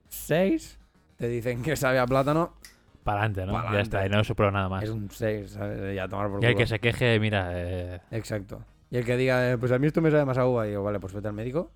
6 0.09 0.79
te 1.23 1.29
dicen 1.29 1.63
que 1.63 1.77
sabe 1.77 2.01
a 2.01 2.07
plátano, 2.07 2.53
Para 3.05 3.21
adelante, 3.21 3.47
¿no? 3.47 3.73
Ya 3.73 3.81
está, 3.81 4.05
y 4.05 4.09
no 4.09 4.25
prueba 4.35 4.51
nada 4.51 4.69
más. 4.69 4.83
es 4.83 4.91
un 4.91 5.09
6, 5.09 5.53
¿sabes? 5.53 5.95
Ya 5.95 6.09
tomar 6.09 6.29
por 6.29 6.43
Y 6.43 6.49
el 6.49 6.57
que 6.57 6.67
se 6.67 6.81
queje, 6.81 7.21
mira, 7.21 7.51
eh, 7.53 8.01
Exacto. 8.11 8.65
Y 8.91 8.97
el 8.97 9.05
que 9.05 9.17
diga, 9.17 9.53
eh, 9.53 9.57
pues 9.57 9.71
a 9.71 9.79
mí 9.79 9.87
esto 9.87 10.03
me 10.03 10.11
sabe 10.11 10.25
más 10.25 10.37
a 10.37 10.49
uva, 10.49 10.67
y 10.67 10.71
digo, 10.71 10.83
vale, 10.83 10.99
pues 10.99 11.13
vete 11.13 11.29
al 11.29 11.35
médico. 11.35 11.71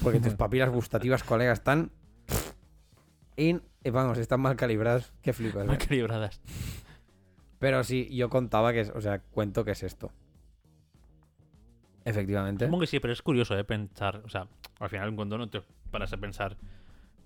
Porque 0.00 0.20
tus 0.20 0.34
papilas 0.36 0.70
gustativas, 0.70 1.24
colegas, 1.24 1.58
están. 1.58 1.90
In, 3.34 3.62
eh, 3.82 3.90
vamos, 3.90 4.16
están 4.18 4.40
mal 4.40 4.54
calibradas. 4.54 5.12
Qué 5.22 5.32
flipas. 5.32 5.66
mal 5.66 5.74
eh. 5.74 5.78
calibradas. 5.88 6.40
Pero 7.58 7.82
sí, 7.82 8.08
yo 8.14 8.30
contaba 8.30 8.72
que 8.72 8.82
es, 8.82 8.90
o 8.90 9.00
sea, 9.00 9.18
cuento 9.18 9.64
que 9.64 9.72
es 9.72 9.82
esto. 9.82 10.12
Efectivamente. 12.04 12.66
Supongo 12.66 12.82
que 12.82 12.86
sí, 12.86 13.00
pero 13.00 13.12
es 13.12 13.22
curioso, 13.22 13.58
¿eh? 13.58 13.64
Pensar, 13.64 14.22
o 14.24 14.28
sea, 14.28 14.46
al 14.78 14.88
final 14.88 15.08
un 15.08 15.16
condón 15.16 15.40
no 15.40 15.50
te 15.50 15.62
paras 15.90 16.12
a 16.12 16.16
pensar 16.16 16.56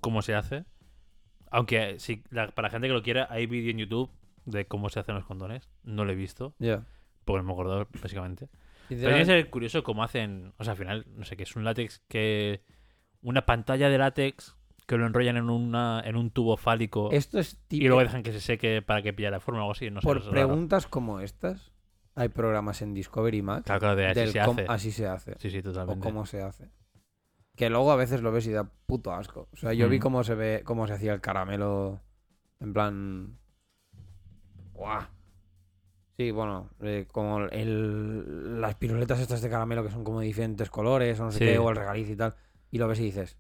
cómo 0.01 0.23
se 0.23 0.35
hace. 0.35 0.65
Aunque 1.51 1.99
sí, 1.99 2.23
la- 2.31 2.49
para 2.49 2.69
la 2.69 2.71
gente 2.73 2.89
que 2.89 2.95
lo 2.95 3.03
quiera, 3.03 3.27
hay 3.31 3.47
vídeo 3.47 3.71
en 3.71 3.79
YouTube 3.79 4.11
de 4.45 4.67
cómo 4.67 4.89
se 4.89 5.01
hacen 5.01 5.15
los 5.15 5.25
condones. 5.25 5.69
No 5.83 6.05
lo 6.05 6.13
he 6.13 6.15
visto, 6.15 6.55
Ya. 6.59 6.85
porque 7.25 7.39
no 7.39 7.45
me 7.45 7.53
acuerdo, 7.53 7.87
básicamente. 8.03 8.49
Pero 8.89 9.01
tiene 9.01 9.19
que 9.19 9.25
ser 9.27 9.51
curioso 9.51 9.83
cómo 9.83 10.03
hacen, 10.03 10.55
o 10.59 10.65
sea, 10.65 10.73
al 10.73 10.79
final, 10.79 11.07
no 11.15 11.25
sé, 11.25 11.37
que 11.37 11.43
es 11.43 11.55
un 11.57 11.65
látex 11.65 12.01
que... 12.09 12.63
Una 13.21 13.45
pantalla 13.45 13.91
de 13.91 13.99
látex 13.99 14.57
que 14.87 14.97
lo 14.97 15.05
enrollan 15.07 15.37
en, 15.37 15.51
una, 15.51 16.01
en 16.05 16.17
un 16.17 16.31
tubo 16.31 16.57
fálico 16.57 17.11
Esto 17.13 17.39
es 17.41 17.55
y 17.69 17.81
tipo. 17.81 17.89
luego 17.89 18.03
dejan 18.03 18.23
que 18.23 18.33
se 18.33 18.41
seque 18.41 18.81
para 18.81 19.03
que 19.03 19.13
pille 19.13 19.31
la 19.31 19.41
forma 19.41 19.61
o 19.61 19.63
algo 19.65 19.73
así. 19.73 19.91
No 19.91 20.01
sé, 20.01 20.07
por 20.07 20.21
raro. 20.21 20.31
preguntas 20.31 20.87
como 20.87 21.21
estas, 21.21 21.73
hay 22.15 22.29
programas 22.31 22.81
en 22.81 22.95
Discovery 22.95 23.43
Max. 23.43 23.65
Claro, 23.67 23.81
claro, 23.81 23.97
de 23.97 24.07
así 24.07 24.27
se 24.33 24.41
hace. 24.41 24.65
así 24.69 24.93
se 24.93 25.07
hace. 25.07 25.35
Sí, 25.39 25.51
sí, 25.51 25.59
o 25.59 25.63
totalmente. 25.63 26.03
cómo 26.03 26.25
se 26.25 26.41
hace. 26.43 26.71
Que 27.59 27.69
luego 27.71 27.91
a 27.91 27.97
veces 27.97 28.23
lo 28.23 28.31
ves 28.31 28.47
y 28.47 28.53
da 28.53 28.71
puto 28.87 29.13
asco. 29.13 29.49
O 29.53 29.57
sea, 29.57 29.73
yo 29.73 29.89
vi 29.89 29.99
Mm. 29.99 30.03
cómo 30.03 30.23
se 30.23 30.35
ve, 30.37 30.63
cómo 30.65 30.87
se 30.87 30.93
hacía 30.95 31.13
el 31.13 31.21
caramelo. 31.21 32.01
En 32.61 32.73
plan. 32.73 33.37
¡Guau! 34.75 35.03
Sí, 36.17 36.31
bueno, 36.31 36.71
eh, 36.81 37.07
como 37.11 37.41
el, 37.47 38.61
las 38.61 38.75
piruletas 38.77 39.21
estas 39.21 39.43
de 39.43 39.51
caramelo 39.51 39.83
que 39.85 39.91
son 39.91 40.05
como 40.05 40.21
de 40.21 40.27
diferentes 40.27 40.71
colores, 40.71 41.19
o 41.21 41.25
no 41.25 41.31
sé 41.33 41.39
Sí. 41.39 41.45
qué, 41.47 41.59
o 41.59 41.69
el 41.71 41.77
regaliz 41.77 42.09
y 42.11 42.17
tal. 42.17 42.35
Y 42.71 42.79
lo 42.79 42.87
ves 42.89 43.01
y 43.01 43.05
dices, 43.05 43.37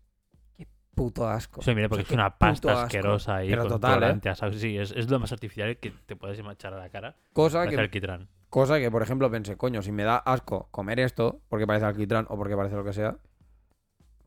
qué 0.56 0.66
puto 0.94 1.28
asco. 1.28 1.62
Sí, 1.62 1.74
mira, 1.74 1.88
porque 1.88 2.02
O 2.02 2.06
sea, 2.06 2.12
es 2.14 2.18
una 2.18 2.38
pasta 2.38 2.72
asco. 2.72 2.84
asquerosa 2.86 3.36
ahí 3.36 3.50
Pero 3.50 3.66
total, 3.66 4.02
¿eh? 4.24 4.34
Sí, 4.58 4.76
es, 4.78 4.92
es 4.92 5.08
lo 5.10 5.18
más 5.20 5.32
artificial 5.32 5.76
que 5.78 5.90
te 5.90 6.16
puedes 6.16 6.38
echar 6.38 6.74
a 6.74 6.78
la 6.78 6.88
cara. 6.90 7.16
Cosa 7.32 7.66
que, 7.68 7.76
alquitrán. 7.78 8.28
cosa 8.50 8.78
que, 8.78 8.90
por 8.90 9.02
ejemplo, 9.02 9.30
pensé, 9.30 9.56
coño, 9.56 9.82
si 9.82 9.90
me 9.92 10.04
da 10.04 10.16
asco 10.16 10.68
comer 10.70 10.98
esto, 11.00 11.40
porque 11.48 11.66
parece 11.66 11.86
alquitrán 11.86 12.26
o 12.28 12.36
porque 12.36 12.56
parece 12.56 12.76
lo 12.76 12.84
que 12.84 12.92
sea, 12.92 13.16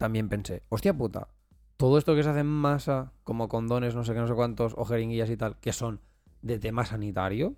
también 0.02 0.30
pensé, 0.30 0.64
hostia 0.70 0.96
puta, 0.96 1.28
todo 1.78 2.00
esto 2.00 2.16
que 2.16 2.24
se 2.24 2.30
hace 2.30 2.40
en 2.40 2.48
masa, 2.48 3.12
como 3.24 3.48
condones, 3.48 3.94
no 3.94 4.04
sé 4.04 4.14
qué, 4.16 4.20
no 4.20 4.28
sé 4.28 4.34
cuántos, 4.34 4.74
o 4.76 4.84
jeringuillas 4.84 5.30
y 5.30 5.38
tal, 5.38 5.60
que 5.60 5.74
son 5.74 6.02
de 6.42 6.58
tema 6.58 6.86
sanitario, 6.86 7.54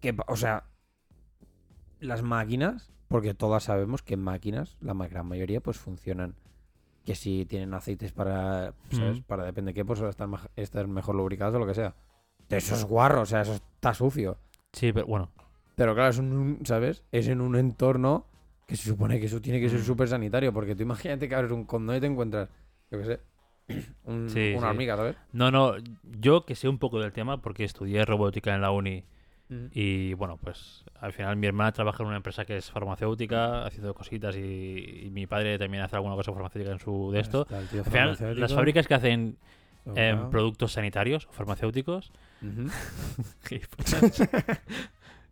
que, 0.00 0.16
o 0.26 0.34
sea, 0.34 0.64
las 2.00 2.22
máquinas, 2.22 2.90
porque 3.06 3.34
todas 3.34 3.62
sabemos 3.62 4.02
que 4.02 4.16
máquinas, 4.16 4.76
la 4.80 4.94
gran 4.94 5.26
mayoría, 5.26 5.60
pues 5.60 5.78
funcionan. 5.78 6.34
Que 7.04 7.14
si 7.14 7.46
tienen 7.46 7.72
aceites 7.72 8.10
para, 8.10 8.74
¿sabes? 8.90 9.20
Mm. 9.20 9.22
Para 9.22 9.44
depende 9.44 9.68
de 9.68 9.74
qué, 9.74 9.84
pues 9.84 10.00
están, 10.00 10.32
están 10.56 10.90
mejor 10.90 11.14
lubricados 11.14 11.54
o 11.54 11.60
lo 11.60 11.66
que 11.68 11.74
sea. 11.74 11.94
Eso 12.48 12.74
es 12.74 12.84
guarro, 12.84 13.20
o 13.20 13.26
sea, 13.26 13.42
eso 13.42 13.54
está 13.54 13.94
sucio. 13.94 14.38
Sí, 14.72 14.92
pero 14.92 15.06
bueno. 15.06 15.30
Pero 15.76 15.94
claro, 15.94 16.10
es 16.10 16.18
un, 16.18 16.58
¿sabes? 16.64 17.04
Es 17.12 17.28
en 17.28 17.40
un 17.40 17.54
entorno 17.54 18.26
que 18.70 18.76
se 18.76 18.88
supone 18.88 19.20
que 19.20 19.26
eso 19.26 19.40
tiene 19.40 19.60
que 19.60 19.68
ser 19.68 19.80
Mm. 19.80 19.84
súper 19.84 20.08
sanitario. 20.08 20.52
Porque 20.52 20.74
tú 20.74 20.82
imagínate 20.82 21.28
que 21.28 21.34
abres 21.34 21.52
un 21.52 21.64
condón 21.64 21.96
y 21.96 22.00
te 22.00 22.06
encuentras, 22.06 22.48
yo 22.90 22.98
qué 22.98 23.04
sé, 23.04 23.20
un- 24.04 24.28
Sí, 24.30 24.52
una 24.56 24.68
sí. 24.68 24.70
hormiga, 24.70 24.96
¿sabes? 24.96 25.16
No, 25.32 25.50
no, 25.50 25.74
yo 26.20 26.46
que 26.46 26.54
sé 26.54 26.68
un 26.68 26.78
poco 26.78 27.00
del 27.00 27.12
tema 27.12 27.42
porque 27.42 27.64
estudié 27.64 28.04
robótica 28.04 28.54
en 28.54 28.60
la 28.62 28.70
uni 28.70 29.04
y 29.72 30.14
bueno, 30.14 30.36
pues 30.36 30.84
al 31.00 31.12
final 31.12 31.34
mi 31.36 31.48
hermana 31.48 31.72
trabaja 31.72 32.04
en 32.04 32.06
una 32.06 32.16
empresa 32.18 32.44
que 32.44 32.56
es 32.56 32.70
farmacéutica, 32.70 33.66
haciendo 33.66 33.92
cositas 33.94 34.36
y, 34.36 35.06
y 35.06 35.10
mi 35.10 35.26
padre 35.26 35.58
también 35.58 35.82
hace 35.82 35.96
alguna 35.96 36.14
cosa 36.14 36.32
farmacéutica 36.32 36.70
en 36.70 36.78
su 36.78 37.10
de 37.10 37.18
esto. 37.18 37.48
Al 37.50 37.66
final, 37.66 38.16
las 38.38 38.54
fábricas 38.54 38.86
que 38.86 38.94
hacen 38.94 39.36
eh, 39.96 40.10
Ajá. 40.16 40.30
productos 40.30 40.70
sanitarios 40.74 41.26
o 41.26 41.32
farmacéuticos. 41.32 42.12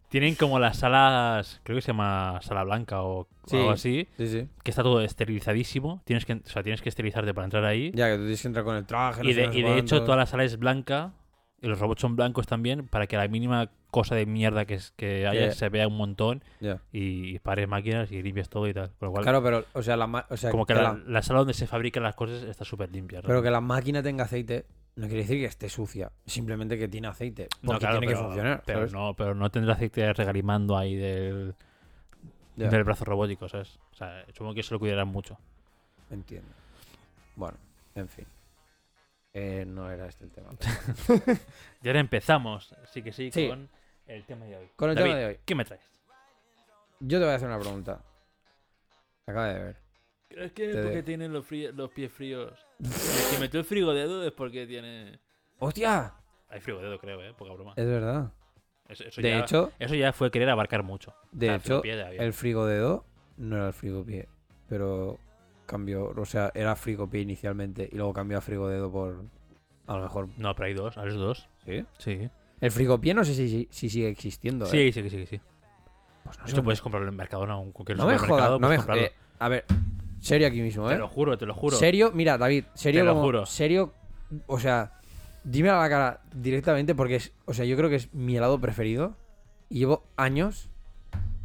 tienen 0.08 0.34
como 0.34 0.58
las 0.58 0.78
salas, 0.78 1.60
creo 1.64 1.76
que 1.76 1.82
se 1.82 1.88
llama 1.88 2.38
sala 2.42 2.64
blanca 2.64 3.02
o, 3.02 3.28
algo 3.52 3.70
así, 3.70 4.08
Sí, 4.16 4.26
sí. 4.26 4.48
que 4.62 4.70
está 4.70 4.82
todo 4.82 5.00
esterilizadísimo. 5.02 6.02
Tienes 6.04 6.24
que, 6.24 6.34
o 6.34 6.40
sea, 6.48 6.62
tienes 6.62 6.82
que 6.82 6.88
esterilizarte 6.88 7.34
para 7.34 7.44
entrar 7.44 7.64
ahí. 7.64 7.92
Ya 7.94 8.08
que 8.08 8.14
tú 8.16 8.22
tienes 8.22 8.40
que 8.42 8.48
entrar 8.48 8.64
con 8.64 8.76
el 8.76 8.86
traje. 8.86 9.22
no 9.22 9.28
Y 9.28 9.34
sé, 9.34 9.40
de, 9.40 9.46
no 9.48 9.52
sé 9.52 9.58
y 9.58 9.62
de 9.62 9.78
hecho 9.78 10.02
toda 10.04 10.16
la 10.16 10.26
sala 10.26 10.44
es 10.44 10.58
blanca 10.58 11.12
y 11.60 11.66
los 11.66 11.78
robots 11.80 12.00
son 12.00 12.14
blancos 12.16 12.46
también 12.46 12.86
para 12.86 13.06
que 13.06 13.16
la 13.16 13.26
mínima 13.26 13.70
cosa 13.90 14.14
de 14.14 14.26
mierda 14.26 14.64
que, 14.64 14.74
es- 14.74 14.92
que 14.92 15.26
haya 15.26 15.50
se 15.52 15.68
vea 15.70 15.88
un 15.88 15.96
montón 15.96 16.44
Ya. 16.60 16.80
y 16.92 17.38
pares 17.40 17.66
máquinas 17.68 18.12
y 18.12 18.22
limpies 18.22 18.48
todo 18.48 18.68
y 18.68 18.74
tal. 18.74 18.90
Con 18.98 19.06
lo 19.08 19.12
cual, 19.12 19.24
Claro, 19.24 19.42
pero, 19.42 19.64
o 19.72 19.82
sea, 19.82 19.96
la, 19.96 20.26
o 20.30 20.36
sea, 20.36 20.50
como 20.50 20.66
que 20.66 20.74
que 20.74 20.80
la, 20.80 20.92
la- 20.92 21.00
la 21.06 21.22
sala 21.22 21.40
donde 21.40 21.54
se 21.54 21.66
fabrican 21.66 22.02
las 22.02 22.14
cosas 22.14 22.42
está 22.44 22.64
súper 22.64 22.90
limpia. 22.92 23.22
pero 23.22 23.34
¿no? 23.34 23.42
que 23.42 23.50
la 23.50 23.60
máquina 23.60 24.02
tenga 24.02 24.24
aceite 24.24 24.66
no 24.98 25.06
quiere 25.06 25.22
decir 25.22 25.38
que 25.38 25.44
esté 25.44 25.68
sucia. 25.68 26.10
Simplemente 26.26 26.76
que 26.76 26.88
tiene 26.88 27.06
aceite. 27.06 27.46
No, 27.62 27.68
Porque 27.68 27.80
claro, 27.86 28.00
tiene 28.00 28.12
pero, 28.12 28.18
que 28.18 28.24
funcionar. 28.26 28.62
Pero 28.66 28.78
¿sabes? 28.80 28.92
no, 28.92 29.14
pero 29.14 29.34
no 29.34 29.48
tendrá 29.48 29.74
aceite 29.74 30.12
regalimando 30.12 30.76
ahí 30.76 30.96
del, 30.96 31.54
del 32.56 32.84
brazo 32.84 33.04
robótico, 33.04 33.48
¿sabes? 33.48 33.78
O 33.92 33.94
sea, 33.94 34.24
supongo 34.32 34.54
que 34.54 34.60
eso 34.60 34.74
lo 34.74 34.80
cuidarán 34.80 35.06
mucho. 35.06 35.38
Entiendo. 36.10 36.50
Bueno, 37.36 37.56
en 37.94 38.08
fin. 38.08 38.26
Eh, 39.34 39.64
no 39.68 39.88
era 39.88 40.06
este 40.08 40.24
el 40.24 40.32
tema. 40.32 40.50
Y 41.82 41.86
ahora 41.86 42.00
empezamos, 42.00 42.74
sí 42.92 43.00
que 43.00 43.12
sí, 43.12 43.30
Sí. 43.30 43.48
con 43.48 43.68
el 44.08 44.24
tema 44.24 44.46
de 44.46 44.56
hoy. 44.56 44.68
Con 44.74 44.90
el 44.90 44.96
David, 44.96 45.10
tema 45.10 45.20
de 45.20 45.26
hoy. 45.26 45.38
¿Qué 45.44 45.54
me 45.54 45.64
traes? 45.64 45.82
Yo 46.98 47.18
te 47.20 47.24
voy 47.24 47.32
a 47.32 47.36
hacer 47.36 47.46
una 47.46 47.60
pregunta. 47.60 48.02
Acaba 49.26 49.46
de 49.46 49.62
ver. 49.62 49.76
¿Crees 50.28 50.52
que 50.52 50.70
es 50.70 50.76
porque 50.76 51.04
tienen 51.04 51.32
los, 51.32 51.48
los 51.50 51.90
pies 51.92 52.10
fríos? 52.10 52.67
Si 52.82 53.40
metió 53.40 53.60
el 53.60 53.66
frigo 53.66 53.92
dedo 53.94 54.24
es 54.24 54.32
porque 54.32 54.66
tiene... 54.66 55.18
¡Hostia! 55.58 56.14
Hay 56.48 56.60
frigo 56.60 56.80
dedo, 56.80 56.98
creo, 56.98 57.22
¿eh? 57.22 57.34
Poca 57.36 57.52
broma. 57.52 57.72
Es 57.76 57.86
verdad. 57.86 58.32
Eso, 58.88 59.04
eso 59.04 59.20
De 59.20 59.30
ya, 59.30 59.40
hecho, 59.40 59.72
eso 59.78 59.94
ya 59.94 60.12
fue 60.12 60.30
querer 60.30 60.48
abarcar 60.48 60.82
mucho. 60.82 61.14
de 61.32 61.46
O 61.46 61.50
sea, 61.50 61.56
hecho, 61.56 61.78
había. 61.78 62.08
el 62.22 62.32
frigodedo 62.32 63.04
no 63.36 63.56
era 63.56 63.66
el 63.68 63.72
frigopié. 63.74 64.28
Pero 64.68 65.18
cambió. 65.66 66.10
O 66.16 66.24
sea, 66.24 66.50
era 66.54 66.74
frigopié 66.74 67.20
inicialmente 67.20 67.88
y 67.92 67.96
luego 67.96 68.12
cambió 68.14 68.38
a 68.38 68.40
frigodedo 68.40 68.90
por. 68.90 69.24
A 69.86 69.96
lo 69.96 70.02
mejor. 70.02 70.28
No, 70.38 70.54
pero 70.54 70.66
hay 70.66 70.74
dos, 70.74 70.96
hay 70.96 71.10
dos. 71.10 71.48
¿Sí? 71.66 71.84
Sí. 71.98 72.30
El 72.60 72.70
frigopié 72.70 73.12
no 73.14 73.24
sé 73.24 73.34
si, 73.34 73.48
si, 73.48 73.68
si 73.70 73.90
sigue 73.90 74.08
existiendo. 74.08 74.64
¿eh? 74.66 74.68
Sí, 74.68 74.92
sí, 74.92 75.08
sí, 75.10 75.26
sí. 75.26 75.40
Pues 76.24 76.38
no, 76.38 76.44
De 76.44 76.50
hecho, 76.50 76.62
puedes 76.64 76.80
comprarlo 76.80 77.08
en 77.08 77.16
Mercadona 77.16 77.58
o 77.58 77.64
en 77.64 77.72
cualquier 77.72 77.98
no 77.98 78.06
me 78.06 78.18
jodas. 78.18 78.58
No 78.58 78.68
me 78.68 78.76
eh, 79.00 79.12
A 79.38 79.48
ver, 79.48 79.64
serio 80.20 80.46
aquí 80.48 80.60
mismo, 80.60 80.90
¿eh? 80.90 80.94
Te 80.94 80.98
lo 81.00 81.08
juro, 81.08 81.36
te 81.38 81.46
lo 81.46 81.54
juro. 81.54 81.76
Serio, 81.76 82.10
mira, 82.14 82.38
David, 82.38 82.64
serio 82.74 83.00
Te 83.02 83.04
lo 83.06 83.12
como- 83.14 83.24
juro. 83.24 83.46
Serio, 83.46 83.92
o 84.46 84.58
sea, 84.58 85.00
dime 85.44 85.70
a 85.70 85.78
la 85.78 85.88
cara 85.88 86.20
directamente 86.34 86.94
porque 86.94 87.16
es, 87.16 87.32
o 87.46 87.54
sea, 87.54 87.64
yo 87.64 87.76
creo 87.76 87.88
que 87.88 87.96
es 87.96 88.12
mi 88.14 88.36
helado 88.36 88.60
preferido 88.60 89.16
y 89.68 89.78
llevo 89.80 90.04
años, 90.16 90.68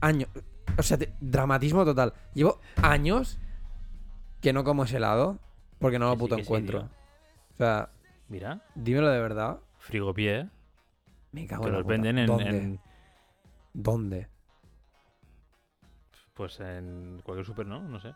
años, 0.01 0.29
o 0.77 0.83
sea, 0.83 0.97
te- 0.97 1.13
dramatismo 1.21 1.85
total. 1.85 2.13
Llevo 2.33 2.59
años 2.81 3.39
que 4.41 4.51
no 4.53 4.63
como 4.63 4.83
ese 4.83 4.97
helado 4.97 5.39
porque 5.79 5.99
no 5.99 6.09
lo 6.09 6.17
puto 6.17 6.35
sí, 6.35 6.41
encuentro. 6.41 6.89
o 7.53 7.57
sea, 7.57 7.89
Mira, 8.29 8.61
dímelo 8.75 9.09
de 9.09 9.19
verdad. 9.21 9.59
frigopié, 9.77 10.49
Me 11.31 11.45
cago 11.47 11.63
que 11.63 11.67
en 11.69 11.73
la 11.73 11.79
los 11.79 11.87
venden 11.87 12.17
en, 12.19 12.25
¿Dónde? 12.25 12.49
en- 12.49 12.79
¿Dónde? 13.73 14.27
Pues 16.33 16.59
en 16.59 17.21
cualquier 17.23 17.45
super, 17.45 17.65
¿no? 17.65 17.79
No 17.81 17.99
sé. 17.99 18.13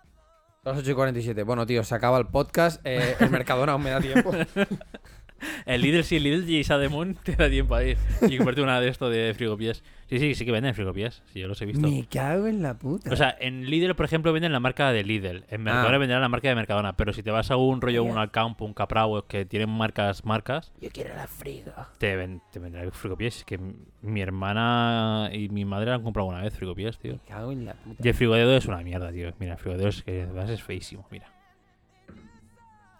Las 0.67 0.79
8 0.79 0.91
y 0.91 0.93
47. 0.95 1.43
Bueno, 1.43 1.65
tío, 1.65 1.81
se 1.85 1.95
acaba 1.95 2.17
el 2.17 2.27
podcast. 2.27 2.81
eh, 2.83 3.15
el 3.21 3.29
Mercadona 3.29 3.71
aún 3.71 3.83
me 3.83 3.89
da 3.91 4.01
tiempo. 4.01 4.31
El 5.65 5.81
Lidl, 5.81 6.03
sí, 6.03 6.17
el 6.17 6.23
Lidl 6.23 6.49
y 6.49 6.63
Sademon 6.63 7.15
te 7.23 7.35
da 7.35 7.49
tiempo 7.49 7.75
a 7.75 7.83
ir 7.83 7.97
y 8.21 8.37
comprarte 8.37 8.61
una 8.61 8.79
de 8.81 8.87
esto 8.89 9.09
de 9.09 9.33
frigopiés. 9.33 9.83
Sí, 10.09 10.19
sí, 10.19 10.35
sí 10.35 10.45
que 10.45 10.51
venden 10.53 10.73
frigopiés. 10.73 11.21
Sí, 11.33 11.41
yo 11.41 11.47
los 11.49 11.61
he 11.61 11.65
visto. 11.65 11.85
me 11.87 12.05
cago 12.07 12.47
en 12.47 12.61
la 12.61 12.75
puta. 12.75 13.11
O 13.11 13.15
sea, 13.17 13.35
en 13.39 13.65
Lidl, 13.69 13.93
por 13.93 14.05
ejemplo, 14.05 14.31
venden 14.31 14.53
la 14.53 14.61
marca 14.61 14.91
de 14.93 15.03
Lidl. 15.03 15.43
En 15.49 15.63
Mercadona 15.63 15.95
Ah. 15.95 15.99
venderán 15.99 16.21
la 16.21 16.29
marca 16.29 16.47
de 16.47 16.55
Mercadona. 16.55 16.95
Pero 16.95 17.11
si 17.11 17.23
te 17.23 17.31
vas 17.31 17.51
a 17.51 17.57
un 17.57 17.81
rollo, 17.81 18.03
un 18.03 18.17
Alcampo, 18.17 18.63
un 18.63 18.73
Capravo, 18.73 19.23
que 19.23 19.43
tienen 19.45 19.69
marcas, 19.69 20.23
marcas, 20.23 20.71
yo 20.79 20.89
quiero 20.91 21.13
la 21.15 21.27
frigo. 21.27 21.73
te, 21.97 22.15
ven, 22.15 22.41
te 22.51 22.59
frigopiés. 22.91 23.37
Es 23.39 23.43
que 23.43 23.59
mi 24.01 24.21
hermana 24.21 25.29
y 25.33 25.49
mi 25.49 25.65
madre 25.65 25.91
han 25.91 26.01
comprado 26.03 26.29
una 26.29 26.41
vez 26.41 26.53
frigopiés, 26.55 26.97
tío. 26.97 27.13
Me 27.13 27.19
cago 27.27 27.51
en 27.51 27.65
la 27.65 27.73
puta. 27.73 28.01
Y 28.03 28.07
el 28.07 28.13
frigodedo 28.13 28.55
es 28.55 28.65
una 28.65 28.77
mierda, 28.77 29.11
tío. 29.11 29.31
Mira, 29.39 29.53
el 29.53 29.59
frigodedo 29.59 29.89
es 29.89 30.03
que 30.03 30.21
además 30.21 30.49
es 30.49 30.63
feísimo, 30.63 31.05
mira. 31.11 31.27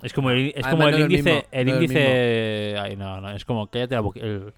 Es 0.04 0.14
como 0.14 0.30
el, 0.32 0.54
es 0.56 0.66
como 0.68 0.84
no 0.84 0.90
el 0.90 0.94
es 0.96 1.00
índice. 1.02 1.24
mismo, 1.34 1.48
el 1.52 1.66
no 1.68 1.74
es 1.74 1.82
índice. 1.82 2.76
Ay, 2.80 2.96
no, 2.96 3.20
no. 3.22 3.32
Es 3.32 3.46
como 3.46 3.68
cállate 3.68 3.96
la 3.96 4.02
boquita. 4.02 4.26
El, 4.26 4.32
el 4.32 4.54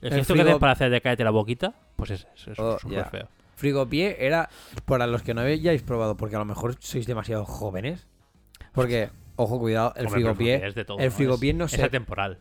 El 0.00 0.10
gesto 0.14 0.34
que 0.34 0.40
frigo- 0.40 0.48
haces 0.50 0.60
para 0.60 0.72
hacer 0.72 0.90
de 0.90 1.00
cállate 1.00 1.24
la 1.24 1.30
boquita, 1.30 1.74
pues 1.96 2.10
es, 2.10 2.26
es, 2.36 2.48
es 2.48 2.58
Oh, 2.58 2.78
súper 2.78 2.98
ya. 2.98 3.04
feo. 3.06 3.28
Frigopié 3.56 4.16
era, 4.26 4.48
para 4.84 5.06
los 5.06 5.22
que 5.22 5.32
no 5.34 5.40
hayáis 5.42 5.82
probado, 5.82 6.16
porque 6.16 6.36
a 6.36 6.38
lo 6.40 6.44
mejor 6.44 6.76
sois 6.80 7.06
demasiado 7.06 7.44
jóvenes. 7.44 8.06
Porque, 8.72 9.10
ojo, 9.36 9.58
cuidado, 9.60 9.92
el 9.96 10.06
Hombre, 10.06 10.20
frigopié. 10.22 10.66
es 10.66 10.74
de 10.74 10.84
todo, 10.84 10.98
el 10.98 11.06
¿no? 11.06 11.10
frigopié 11.12 11.50
es, 11.50 11.56
no 11.56 11.64
Es 11.66 11.70
se- 11.70 11.82
atemporal. 11.84 12.38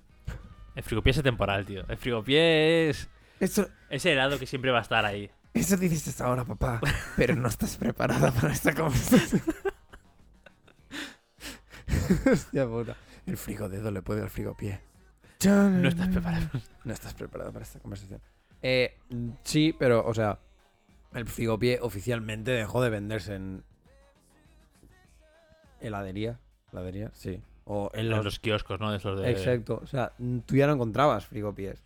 El 0.75 0.83
frigopié 0.83 1.11
es 1.11 1.17
atemporal, 1.19 1.65
tío. 1.65 1.83
El 1.87 1.97
frigopié 1.97 2.89
es. 2.89 3.07
Eso, 3.39 3.67
Ese 3.89 4.11
helado 4.13 4.39
que 4.39 4.45
siempre 4.47 4.71
va 4.71 4.79
a 4.79 4.81
estar 4.81 5.05
ahí. 5.05 5.29
eso 5.53 5.77
dices 5.77 6.07
hasta 6.07 6.25
ahora, 6.25 6.43
papá. 6.45 6.81
Pero 7.15 7.35
no 7.35 7.47
estás 7.47 7.77
preparada 7.77 8.31
para 8.31 8.51
esta 8.53 8.73
conversación. 8.73 9.41
Hostia 12.31 12.67
puta. 12.67 12.95
El 13.25 13.37
frigodedo 13.37 13.91
le 13.91 14.01
puede 14.01 14.21
al 14.21 14.29
frigopié. 14.29 14.79
No 15.45 15.87
estás 15.89 16.07
preparado. 16.09 16.47
No 16.85 16.93
estás 16.93 17.13
preparado 17.13 17.51
para 17.51 17.63
esta 17.63 17.79
conversación. 17.79 18.21
Eh, 18.61 18.97
sí, 19.43 19.75
pero, 19.77 20.05
o 20.05 20.13
sea, 20.13 20.39
el 21.13 21.25
frigopié 21.25 21.79
oficialmente 21.81 22.51
dejó 22.51 22.81
de 22.81 22.89
venderse 22.89 23.35
en 23.35 23.63
heladería. 25.81 26.39
¿Heladería? 26.71 27.11
Sí. 27.13 27.41
O 27.65 27.89
en 27.93 28.01
En 28.01 28.09
los... 28.09 28.25
los 28.25 28.39
kioscos, 28.39 28.79
¿no? 28.79 28.91
De 28.91 28.97
esos 28.97 29.19
de. 29.19 29.29
Exacto. 29.31 29.79
O 29.83 29.87
sea, 29.87 30.13
tú 30.45 30.55
ya 30.55 30.67
no 30.67 30.73
encontrabas 30.73 31.25
frigopiés. 31.25 31.81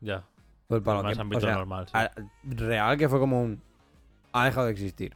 Ya. 0.00 0.24
Pues 0.66 0.82
para 0.82 0.98
lo 0.98 1.04
más 1.04 1.14
que- 1.14 1.20
ámbito 1.20 1.38
o 1.38 1.40
sea, 1.42 1.54
normal. 1.54 1.86
sí. 1.86 1.92
a- 1.94 2.10
real 2.42 2.96
que 2.96 3.08
fue 3.08 3.18
como 3.18 3.42
un... 3.42 3.62
Ha 4.32 4.46
dejado 4.46 4.66
de 4.66 4.72
existir. 4.72 5.14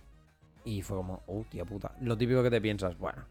Y 0.64 0.82
fue 0.82 0.96
como, 0.96 1.22
oh, 1.26 1.44
tía 1.48 1.64
puta. 1.64 1.92
Lo 2.00 2.16
típico 2.16 2.42
que 2.42 2.50
te 2.50 2.60
piensas, 2.60 2.96
bueno, 2.98 3.24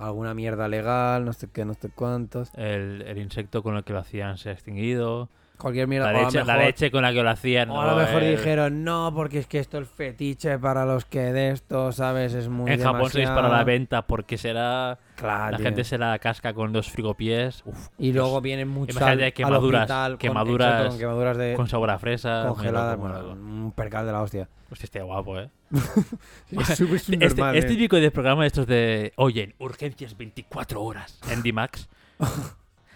alguna 0.00 0.34
mierda 0.34 0.66
legal, 0.68 1.24
no 1.24 1.32
sé 1.32 1.48
qué, 1.52 1.64
no 1.64 1.74
sé 1.74 1.90
cuántos. 1.94 2.50
El, 2.54 3.02
el 3.06 3.18
insecto 3.18 3.62
con 3.62 3.76
el 3.76 3.84
que 3.84 3.92
lo 3.92 3.98
hacían 4.00 4.38
se 4.38 4.48
ha 4.48 4.52
extinguido. 4.52 5.28
cualquier 5.58 5.86
mierda. 5.88 6.10
La 6.12 6.22
leche, 6.22 6.38
la 6.38 6.44
mejor- 6.54 6.64
leche 6.64 6.90
con 6.90 7.02
la 7.02 7.12
que 7.12 7.22
lo 7.22 7.28
hacían. 7.30 7.68
O 7.70 7.82
a 7.82 7.86
lo 7.92 7.96
mejor 7.96 8.22
dijeron, 8.22 8.82
no, 8.82 9.12
porque 9.14 9.38
es 9.40 9.46
que 9.46 9.58
esto 9.58 9.76
es 9.78 9.88
fetiche 9.88 10.58
para 10.58 10.86
los 10.86 11.04
que 11.04 11.20
de 11.34 11.50
esto, 11.50 11.92
¿sabes? 11.92 12.32
Es 12.32 12.48
muy 12.48 12.72
En 12.72 12.80
Japón 12.82 13.10
se 13.10 13.18
dispara 13.20 13.42
la 13.42 13.48
demasiado". 13.48 13.66
venta 13.66 14.06
porque 14.06 14.38
será. 14.38 14.98
Claro, 15.16 15.50
la 15.50 15.56
tío. 15.58 15.66
gente 15.66 15.84
se 15.84 15.98
la 15.98 16.18
casca 16.18 16.54
con 16.54 16.72
los 16.72 16.90
frigopiés. 16.90 17.62
Uf, 17.66 17.88
Y 17.98 18.12
Dios, 18.12 18.24
luego 18.24 18.40
vienen 18.40 18.70
Imagínate 18.70 19.24
al 19.26 19.32
quemaduras, 19.34 19.82
hospital 19.82 20.16
quemaduras 20.16 20.88
con 20.88 20.98
quemaduras 20.98 21.36
de 21.36 21.52
con 21.54 21.68
sabor 21.68 21.90
a 21.90 21.98
fresa. 21.98 22.44
congeladas. 22.48 22.96
bueno, 22.98 23.32
un 23.32 23.72
percal 23.76 24.06
de 24.06 24.12
la 24.12 24.22
hostia. 24.22 24.48
Hostia, 24.70 24.84
este 24.86 25.02
guapo, 25.02 25.38
¿eh? 25.38 25.50
Es 26.50 26.70
Este, 26.70 26.98
subnormal, 26.98 27.56
es 27.56 27.64
eh. 27.64 27.68
típico 27.68 27.96
de 27.96 28.10
programa 28.10 28.46
estos 28.46 28.66
de. 28.66 29.12
Oye, 29.16 29.42
en 29.44 29.54
urgencias 29.58 30.16
24 30.16 30.82
horas 30.82 31.20
en 31.30 31.42
D-Max. 31.42 31.88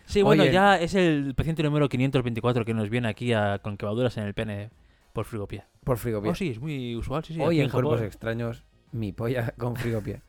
Sí, 0.06 0.20
bueno, 0.20 0.42
Oye. 0.42 0.52
ya 0.52 0.78
es 0.78 0.94
el 0.94 1.34
paciente 1.34 1.62
número 1.62 1.88
524 1.88 2.66
que 2.66 2.74
nos 2.74 2.90
viene 2.90 3.08
aquí 3.08 3.32
a- 3.32 3.58
con 3.60 3.78
quemaduras 3.78 4.14
en 4.18 4.24
el 4.24 4.34
pene 4.34 4.68
por 5.14 5.24
frigopié. 5.24 5.64
Por 5.82 5.96
frigopié. 5.96 6.30
Oh, 6.30 6.34
sí, 6.34 6.50
es 6.50 6.60
muy 6.60 6.94
usual, 6.94 7.24
sí, 7.24 7.40
aquí 7.42 7.60
en 7.62 7.70
Cuerpos. 7.70 8.02
Extraños, 8.02 8.64
mi 8.92 9.12
polla 9.12 9.54
con 9.58 9.74
frigopié. 9.76 10.20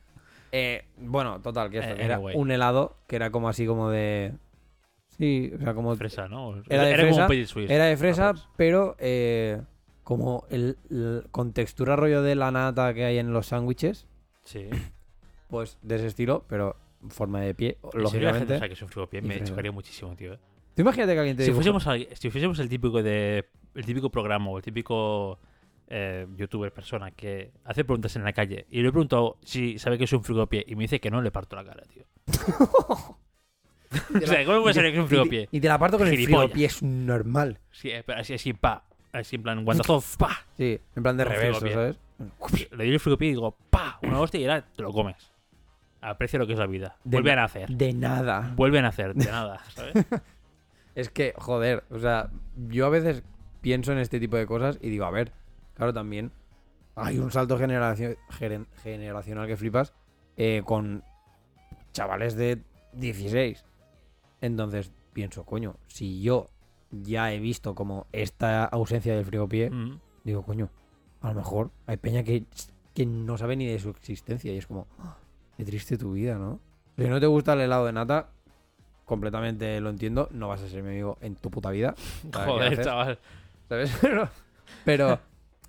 eh, 0.50 0.86
bueno, 0.96 1.42
total, 1.42 1.70
que 1.70 1.80
esto, 1.80 1.92
Eh, 1.92 2.04
era 2.06 2.14
anyway. 2.14 2.34
un 2.38 2.50
helado 2.50 2.96
que 3.06 3.16
era 3.16 3.30
como 3.30 3.50
así 3.50 3.66
como 3.66 3.90
de... 3.90 4.32
Sí, 5.18 5.52
o 5.54 5.58
sea, 5.58 5.74
como... 5.74 5.94
Fresa, 5.94 6.26
¿no? 6.26 6.56
Era 6.70 6.84
de 6.84 6.92
como 6.96 7.02
fresa, 7.08 7.22
un 7.22 7.28
Petit 7.28 7.46
Suisse. 7.46 7.70
Era 7.70 7.84
de 7.84 7.96
fresa, 7.98 8.32
pero 8.56 8.96
eh, 8.98 9.60
como 10.06 10.46
el, 10.50 10.78
el- 10.88 11.24
con 11.32 11.52
textura 11.52 11.96
rollo 11.96 12.22
de 12.22 12.36
la 12.36 12.52
nata 12.52 12.94
que 12.94 13.04
hay 13.04 13.18
en 13.18 13.32
los 13.32 13.46
sándwiches, 13.48 14.06
Sí. 14.44 14.68
pues 15.50 15.78
de 15.82 15.96
ese 15.96 16.06
estilo, 16.06 16.44
pero 16.48 16.76
en 17.02 17.10
forma 17.10 17.40
de 17.40 17.54
pie, 17.56 17.78
¿En 17.82 17.90
serio 17.90 18.02
la 18.02 18.08
gente 18.08 18.22
lógicamente. 18.54 18.54
sabe 18.58 18.68
que 18.68 18.74
es 18.74 18.82
un 18.82 19.08
y 19.12 19.20
Me 19.22 19.42
chocaría 19.44 19.72
muchísimo, 19.72 20.14
tío. 20.14 20.34
eh. 20.34 20.38
Tú 20.76 20.82
imagínate 20.82 21.12
que 21.12 21.18
alguien 21.18 21.36
te 21.36 21.42
Si 21.42 21.50
dibuja- 21.50 21.56
fuésemos, 21.72 21.86
al- 21.88 22.06
si 22.16 22.30
fuésemos 22.30 22.58
el 22.60 22.68
típico 22.68 23.02
de 23.02 23.46
el 23.74 23.84
típico 23.84 24.08
programa 24.10 24.48
o 24.50 24.58
el 24.58 24.62
típico 24.62 25.40
eh, 25.88 26.26
youtuber 26.36 26.72
persona 26.72 27.10
que 27.10 27.50
hace 27.64 27.84
preguntas 27.84 28.14
en 28.14 28.22
la 28.22 28.32
calle 28.32 28.66
y 28.70 28.82
le 28.82 28.88
he 28.88 28.92
preguntado 28.92 29.38
si 29.42 29.76
sabe 29.80 29.98
que 29.98 30.04
es 30.04 30.12
un 30.12 30.22
frigopié 30.22 30.64
y 30.68 30.76
me 30.76 30.84
dice 30.84 31.00
que 31.00 31.10
no, 31.10 31.20
le 31.20 31.32
parto 31.32 31.56
la 31.56 31.64
cara, 31.64 31.82
tío. 31.92 32.04
o 34.22 34.26
sea, 34.26 34.44
¿cómo 34.44 34.62
puede 34.62 34.74
saber 34.74 34.92
que 34.92 34.98
es 34.98 35.02
un 35.02 35.08
frigopié? 35.08 35.48
y 35.50 35.60
te 35.60 35.68
la 35.68 35.78
parto 35.78 35.98
con 35.98 36.06
el 36.08 36.14
frigopié, 36.16 36.66
es 36.66 36.82
normal. 36.82 37.58
Sí, 37.72 37.90
eh, 37.90 38.02
pero 38.06 38.20
así, 38.20 38.34
así, 38.34 38.52
pa. 38.52 38.85
Así 39.16 39.36
en 39.36 39.42
plan, 39.42 39.64
guantazo, 39.64 40.02
pa. 40.18 40.44
Sí, 40.56 40.78
en 40.94 41.02
plan 41.02 41.16
de 41.16 41.24
reverso. 41.24 41.68
¿sabes? 41.68 41.98
Le 42.70 42.76
doy 42.76 42.92
el 42.92 43.00
frigopié 43.00 43.28
y 43.28 43.30
digo, 43.32 43.56
pa, 43.70 43.98
una 44.02 44.20
hostia 44.20 44.40
y 44.40 44.44
ahora 44.44 44.64
te 44.74 44.82
lo 44.82 44.92
comes. 44.92 45.32
Aprecia 46.00 46.38
lo 46.38 46.46
que 46.46 46.52
es 46.52 46.58
la 46.58 46.66
vida. 46.66 46.96
De 47.04 47.16
Vuelve 47.16 47.32
a 47.32 47.36
nacer. 47.36 47.68
De 47.70 47.92
nada. 47.92 48.52
Vuelve 48.56 48.78
a 48.78 48.82
nacer, 48.82 49.14
de 49.14 49.24
nada, 49.30 49.60
¿sabes? 49.74 49.94
Es 50.94 51.10
que, 51.10 51.34
joder, 51.36 51.84
o 51.90 51.98
sea, 51.98 52.30
yo 52.68 52.86
a 52.86 52.90
veces 52.90 53.22
pienso 53.60 53.92
en 53.92 53.98
este 53.98 54.20
tipo 54.20 54.36
de 54.36 54.46
cosas 54.46 54.78
y 54.80 54.90
digo, 54.90 55.04
a 55.04 55.10
ver, 55.10 55.32
claro, 55.74 55.92
también 55.92 56.30
hay 56.94 57.18
un 57.18 57.30
salto 57.30 57.58
generacio- 57.58 58.16
generacional 58.82 59.46
que 59.46 59.56
flipas 59.56 59.92
eh, 60.36 60.62
con 60.64 61.02
chavales 61.92 62.36
de 62.36 62.62
16. 62.92 63.64
Entonces 64.42 64.92
pienso, 65.12 65.44
coño, 65.44 65.76
si 65.86 66.20
yo 66.22 66.50
ya 66.90 67.32
he 67.32 67.38
visto 67.38 67.74
como 67.74 68.06
esta 68.12 68.64
ausencia 68.64 69.14
del 69.14 69.24
frigopié, 69.24 69.70
Mm. 69.70 69.98
digo, 70.24 70.42
coño, 70.42 70.70
a 71.20 71.28
lo 71.30 71.34
mejor 71.34 71.70
hay 71.86 71.96
peña 71.96 72.22
que, 72.22 72.44
que 72.94 73.06
no 73.06 73.36
sabe 73.38 73.56
ni 73.56 73.66
de 73.66 73.78
su 73.78 73.90
existencia 73.90 74.52
y 74.52 74.58
es 74.58 74.66
como, 74.66 74.86
"Ah, 74.98 75.16
qué 75.56 75.64
triste 75.64 75.96
tu 75.98 76.12
vida, 76.12 76.36
¿no? 76.38 76.60
Si 76.96 77.04
no 77.04 77.20
te 77.20 77.26
gusta 77.26 77.52
el 77.54 77.60
helado 77.60 77.86
de 77.86 77.92
nata, 77.92 78.28
completamente 79.04 79.80
lo 79.80 79.90
entiendo, 79.90 80.28
no 80.32 80.48
vas 80.48 80.62
a 80.62 80.68
ser 80.68 80.82
mi 80.82 80.90
amigo 80.90 81.18
en 81.20 81.36
tu 81.36 81.50
puta 81.50 81.70
vida. 81.70 81.94
¿sabes 82.32 82.46
qué 82.46 82.50
Joder, 82.52 82.84
chaval. 82.84 83.18
¿Sabes? 83.68 83.92
Pero, 84.84 85.18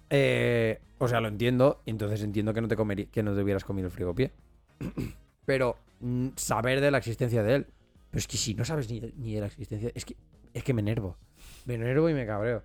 eh, 0.10 0.80
o 1.00 1.08
sea, 1.08 1.20
lo 1.22 1.28
entiendo 1.28 1.82
y 1.86 1.92
entonces 1.92 2.22
entiendo 2.24 2.54
que 2.54 2.62
no 2.62 2.68
te 2.68 2.78
comerí- 2.78 3.08
que 3.10 3.24
no 3.24 3.36
te 3.36 3.42
hubieras 3.42 3.64
comido 3.64 3.88
el 3.88 3.92
frigopié. 3.92 4.32
Pero 5.46 5.78
mm, 6.00 6.30
saber 6.36 6.82
de 6.82 6.92
la 6.92 6.98
existencia 7.00 7.44
de 7.44 7.56
él. 7.56 7.68
Pero 8.10 8.20
es 8.20 8.28
que 8.28 8.38
si 8.38 8.54
no 8.54 8.64
sabes 8.66 8.90
ni, 8.90 9.02
ni 9.18 9.34
de 9.34 9.42
la 9.42 9.48
existencia, 9.48 9.92
es 9.94 10.06
que, 10.06 10.16
es 10.58 10.64
que 10.64 10.74
me 10.74 10.82
enervo. 10.82 11.18
Me 11.66 11.76
enervo 11.76 12.10
y 12.10 12.14
me 12.14 12.26
cabreo. 12.26 12.64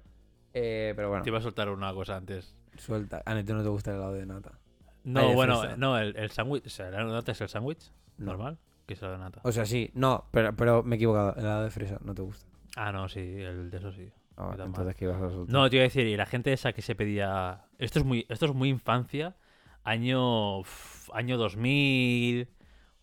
Eh, 0.55 0.93
pero 0.97 1.09
bueno, 1.09 1.23
Te 1.25 1.31
iba 1.31 1.39
a 1.39 1.43
soltar 1.43 1.69
una 1.71 1.93
cosa 1.95 2.17
antes. 2.17 2.55
suelta. 2.77 3.23
A 3.25 3.35
Neto 3.35 3.55
no 3.55 3.63
te 3.63 3.69
gusta 3.69 3.91
el 3.91 3.97
helado 3.97 4.13
de 4.15 4.27
nata. 4.27 4.59
No, 5.05 5.21
Ay, 5.21 5.29
de 5.31 5.35
bueno, 5.35 5.61
fresa. 5.61 5.77
no, 5.77 5.99
el, 5.99 6.17
el 6.17 6.31
sándwich. 6.31 6.67
O 6.67 6.71
sea, 6.71 6.91
¿la 6.91 7.05
nata 7.05 7.33
es 7.33 7.41
el 7.41 7.49
sándwich? 7.49 7.91
No. 8.19 8.27
Normal. 8.27 8.59
Que 8.87 8.95
es 8.95 9.03
la 9.03 9.11
de 9.13 9.19
nata. 9.19 9.41
O 9.45 9.53
sea, 9.53 9.65
sí, 9.67 9.91
no, 9.95 10.27
pero, 10.31 10.55
pero 10.55 10.83
me 10.83 10.95
he 10.95 10.97
equivocado. 10.97 11.35
El 11.35 11.41
helado 11.45 11.65
de 11.65 11.71
fresa 11.71 11.99
no 12.05 12.15
te 12.15 12.23
gusta. 12.23 12.47
Ah, 12.77 12.93
no, 12.93 13.09
sí, 13.09 13.21
el 13.21 13.71
de 13.71 13.77
eso 13.79 13.93
sí. 13.93 14.11
Ah, 14.37 14.55
tan 14.57 14.69
entonces. 14.69 14.95
¿qué 14.97 15.05
ibas 15.05 15.21
a 15.23 15.31
soltar? 15.31 15.53
No, 15.53 15.69
te 15.69 15.77
iba 15.77 15.83
a 15.83 15.89
decir, 15.89 16.07
y 16.07 16.17
la 16.17 16.27
gente 16.27 16.53
esa 16.53 16.73
que 16.73 16.83
se 16.83 16.95
pedía. 16.95 17.65
Esto 17.79 17.99
es 17.99 18.05
muy, 18.05 18.27
esto 18.29 18.47
es 18.47 18.55
muy 18.55 18.69
infancia. 18.69 19.37
Año. 19.85 20.61
uf, 20.61 21.11
año 21.13 21.37
2000. 21.37 22.49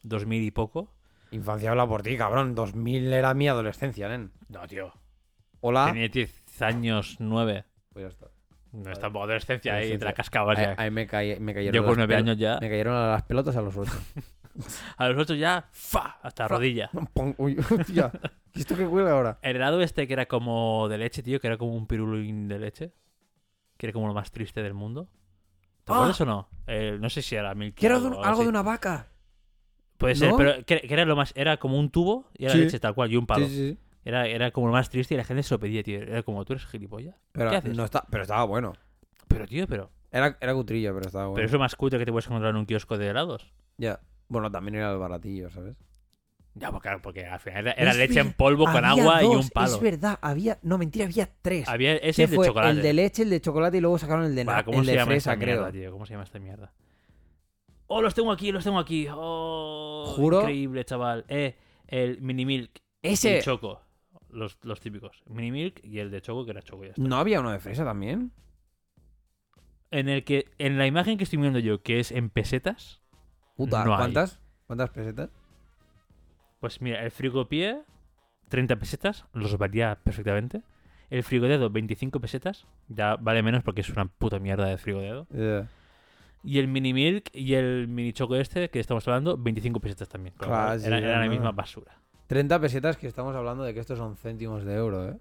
2000 0.03 0.43
y 0.43 0.51
poco. 0.51 0.93
Infancia 1.31 1.71
habla 1.71 1.87
por 1.87 2.01
ti, 2.01 2.17
cabrón. 2.17 2.55
2000 2.55 3.13
era 3.13 3.33
mi 3.33 3.47
adolescencia, 3.47 4.07
nen. 4.09 4.31
No, 4.47 4.67
tío. 4.67 4.91
Hola. 5.61 5.87
Tenía 5.87 6.07
10 6.07 6.61
años, 6.61 7.17
9. 7.19 7.65
Pues 7.93 8.03
ya 8.03 8.09
está. 8.09 8.27
No 8.71 8.91
es 8.91 8.99
tampoco 8.99 9.23
adolescencia 9.25 9.73
ahí, 9.75 9.97
te 9.97 10.05
la 10.05 10.13
cascabas 10.13 10.57
Ahí, 10.59 10.65
ya. 10.65 10.75
ahí 10.77 10.91
me, 10.91 11.07
caí- 11.07 11.39
me 11.39 11.53
cayeron 11.55 11.73
Yo 11.75 11.81
con 11.81 11.97
las 11.97 12.07
9 12.07 12.13
pel- 12.15 12.17
años 12.19 12.37
ya. 12.37 12.59
Me 12.61 12.69
cayeron 12.69 12.93
las 13.11 13.23
pelotas 13.23 13.55
a 13.55 13.61
los 13.61 13.75
8. 13.75 13.91
A 14.97 15.07
los 15.07 15.21
otros 15.23 15.39
ya. 15.39 15.69
¡Fa! 15.71 16.17
Hasta 16.21 16.47
rodilla. 16.47 16.89
Uy, 17.37 17.57
hostia. 17.59 18.11
¿Y 18.53 18.59
esto 18.59 18.75
qué 18.75 18.85
huele 18.85 19.09
ahora? 19.09 19.39
El 19.41 19.55
helado 19.55 19.79
este 19.81 20.05
que 20.05 20.13
era 20.13 20.25
como 20.25 20.87
de 20.89 20.97
leche, 20.97 21.23
tío, 21.23 21.39
que 21.39 21.47
era 21.47 21.57
como 21.57 21.75
un 21.75 21.87
pirulín 21.87 22.47
de 22.49 22.59
leche. 22.59 22.93
Que 23.77 23.85
era 23.85 23.93
como 23.93 24.07
lo 24.07 24.13
más 24.13 24.31
triste 24.31 24.61
del 24.61 24.73
mundo. 24.73 25.07
¿Te 25.85 25.93
Ah. 25.93 25.95
acuerdas 25.95 26.19
o 26.21 26.25
no? 26.25 26.49
Eh, 26.67 26.97
no 26.99 27.09
sé 27.09 27.21
si 27.21 27.35
era 27.35 27.55
Milky 27.55 27.79
Que 27.79 27.85
era 27.85 27.97
o 27.97 28.01
de 28.01 28.07
un- 28.07 28.25
algo 28.25 28.43
de 28.43 28.49
una 28.49 28.61
vaca. 28.63 29.07
Puede 29.99 30.15
ser, 30.15 30.33
pero 30.35 30.65
que, 30.65 30.81
que 30.81 30.91
era 30.93 31.05
lo 31.05 31.15
más. 31.15 31.31
Era 31.35 31.57
como 31.57 31.77
un 31.77 31.91
tubo 31.91 32.27
y 32.37 32.45
era 32.45 32.53
Sí. 32.53 32.59
leche 32.61 32.79
tal 32.79 32.95
cual 32.95 33.11
y 33.11 33.17
un 33.17 33.27
palo. 33.27 33.45
Sí, 33.47 33.51
sí, 33.55 33.69
sí. 33.73 33.77
Era, 34.05 34.25
era 34.27 34.49
como 34.49 34.65
lo 34.67 34.73
más 34.73 34.89
triste 34.89 35.13
y 35.13 35.17
la 35.17 35.23
gente 35.25 35.43
se 35.43 35.53
lo 35.53 35.59
pedía, 35.59 35.83
tío. 35.83 35.99
Era 36.01 36.23
como, 36.23 36.43
tú 36.45 36.53
eres 36.53 36.65
gilipollas. 36.65 37.15
Pero, 37.33 37.51
¿Qué 37.51 37.57
haces? 37.57 37.77
No 37.77 37.83
está, 37.85 38.03
pero 38.09 38.23
estaba 38.23 38.43
bueno. 38.45 38.73
Pero, 39.27 39.45
tío, 39.45 39.67
pero. 39.67 39.91
Era, 40.11 40.35
era 40.41 40.53
cutrillo, 40.55 40.93
pero 40.95 41.05
estaba 41.05 41.25
bueno. 41.25 41.35
Pero 41.35 41.45
es 41.45 41.51
lo 41.51 41.59
más 41.59 41.75
cutre 41.75 41.99
que 41.99 42.05
te 42.05 42.11
puedes 42.11 42.25
encontrar 42.25 42.49
en 42.51 42.55
un 42.57 42.65
kiosco 42.65 42.97
de 42.97 43.07
helados. 43.09 43.53
Ya. 43.77 43.99
Bueno, 44.29 44.49
también 44.49 44.75
era 44.75 44.91
el 44.91 44.97
baratillo, 44.97 45.51
¿sabes? 45.51 45.75
Ya, 46.55 46.71
pues 46.71 46.81
claro, 46.81 47.01
porque 47.01 47.25
al 47.25 47.39
final 47.39 47.73
era, 47.77 47.93
leche 47.93 48.19
en 48.19 48.33
polvo 48.33 48.65
con 48.65 48.83
Había 48.83 49.03
agua 49.03 49.23
y 49.23 49.27
un 49.27 49.49
palo. 49.49 49.75
Es 49.75 49.81
verdad, 49.81 50.17
había. 50.21 50.57
No, 50.63 50.77
mentira, 50.77 51.05
había 51.05 51.29
tres. 51.41 51.67
Había 51.69 51.95
ese 51.97 52.25
de 52.25 52.35
fue 52.35 52.47
chocolate. 52.47 52.71
el 52.71 52.81
de 52.81 52.93
leche, 52.93 53.23
el 53.23 53.29
de 53.29 53.39
chocolate 53.41 53.77
y 53.77 53.81
luego 53.81 53.97
sacaron 53.99 54.25
el 54.25 54.35
de, 54.35 54.43
Buah, 54.45 54.55
na- 54.57 54.63
¿Cómo 54.63 54.79
el 54.79 54.85
se 54.85 54.91
de 54.91 54.97
llama 54.97 55.11
fresa, 55.11 55.33
esta 55.33 55.43
creo. 55.43 55.55
mierda, 55.61 55.71
tío? 55.71 55.91
¿Cómo 55.91 56.05
se 56.05 56.13
llama 56.13 56.23
esta 56.23 56.39
mierda? 56.39 56.71
Oh, 57.91 58.01
los 58.01 58.13
tengo 58.13 58.31
aquí, 58.31 58.51
los 58.51 58.63
tengo 58.63 58.77
aquí. 58.79 59.07
Oh, 59.11 60.13
Juro. 60.15 60.41
Increíble, 60.41 60.85
chaval. 60.85 61.25
Eh, 61.27 61.57
el 61.87 62.21
mini 62.21 62.45
milk 62.45 62.81
Ese. 63.01 63.37
el 63.37 63.43
choco. 63.43 63.81
Los, 64.29 64.59
los 64.63 64.79
típicos. 64.79 65.23
Mini 65.27 65.51
milk 65.51 65.79
y 65.83 65.97
el 65.99 66.11
de 66.11 66.21
choco, 66.21 66.45
que 66.45 66.51
era 66.51 66.61
choco 66.61 66.83
ya 66.83 66.91
está. 66.91 67.01
¿No 67.01 67.15
había 67.17 67.39
uno 67.39 67.51
de 67.51 67.59
fresa 67.59 67.83
también? 67.83 68.31
En 69.91 70.07
el 70.07 70.23
que, 70.23 70.45
en 70.59 70.77
la 70.77 70.85
imagen 70.85 71.17
que 71.17 71.23
estoy 71.23 71.39
viendo 71.39 71.57
yo, 71.57 71.81
que 71.81 71.99
es 71.99 72.11
en 72.11 72.29
pesetas, 72.29 73.01
Puta, 73.55 73.83
No 73.83 73.93
hay. 73.93 73.97
¿cuántas? 73.99 74.39
¿Cuántas 74.67 74.89
pesetas? 74.91 75.29
pues 76.59 76.81
mira, 76.81 77.03
el 77.03 77.09
frigopié, 77.11 77.81
30 78.49 78.75
pesetas, 78.75 79.25
los 79.33 79.57
valía 79.57 79.97
perfectamente. 80.03 80.61
El 81.09 81.23
frigodedo, 81.23 81.69
25 81.71 82.19
pesetas, 82.19 82.67
ya 82.87 83.15
vale 83.15 83.41
menos 83.41 83.63
porque 83.63 83.81
es 83.81 83.89
una 83.89 84.05
puta 84.05 84.37
mierda 84.39 84.65
de 84.67 84.77
frigodedo. 84.77 85.25
Eh, 85.33 85.65
Y 86.43 86.59
el 86.59 86.67
mini 86.67 86.93
milk 86.93 87.29
y 87.33 87.53
el 87.55 87.87
mini 87.87 88.13
choco 88.13 88.35
este 88.35 88.69
que 88.69 88.79
estamos 88.79 89.07
hablando, 89.07 89.37
25 89.37 89.79
pesetas 89.79 90.07
también. 90.09 90.33
Claro, 90.37 90.81
era, 90.83 90.97
era 90.99 91.19
la 91.19 91.27
misma 91.29 91.51
basura. 91.51 91.99
30 92.27 92.59
pesetas 92.59 92.95
que 92.97 93.07
estamos 93.07 93.35
hablando 93.35 93.63
de 93.63 93.73
que 93.73 93.79
estos 93.81 93.97
son 93.97 94.15
céntimos 94.15 94.63
de 94.63 94.75
euro, 94.75 95.09
¿eh? 95.09 95.17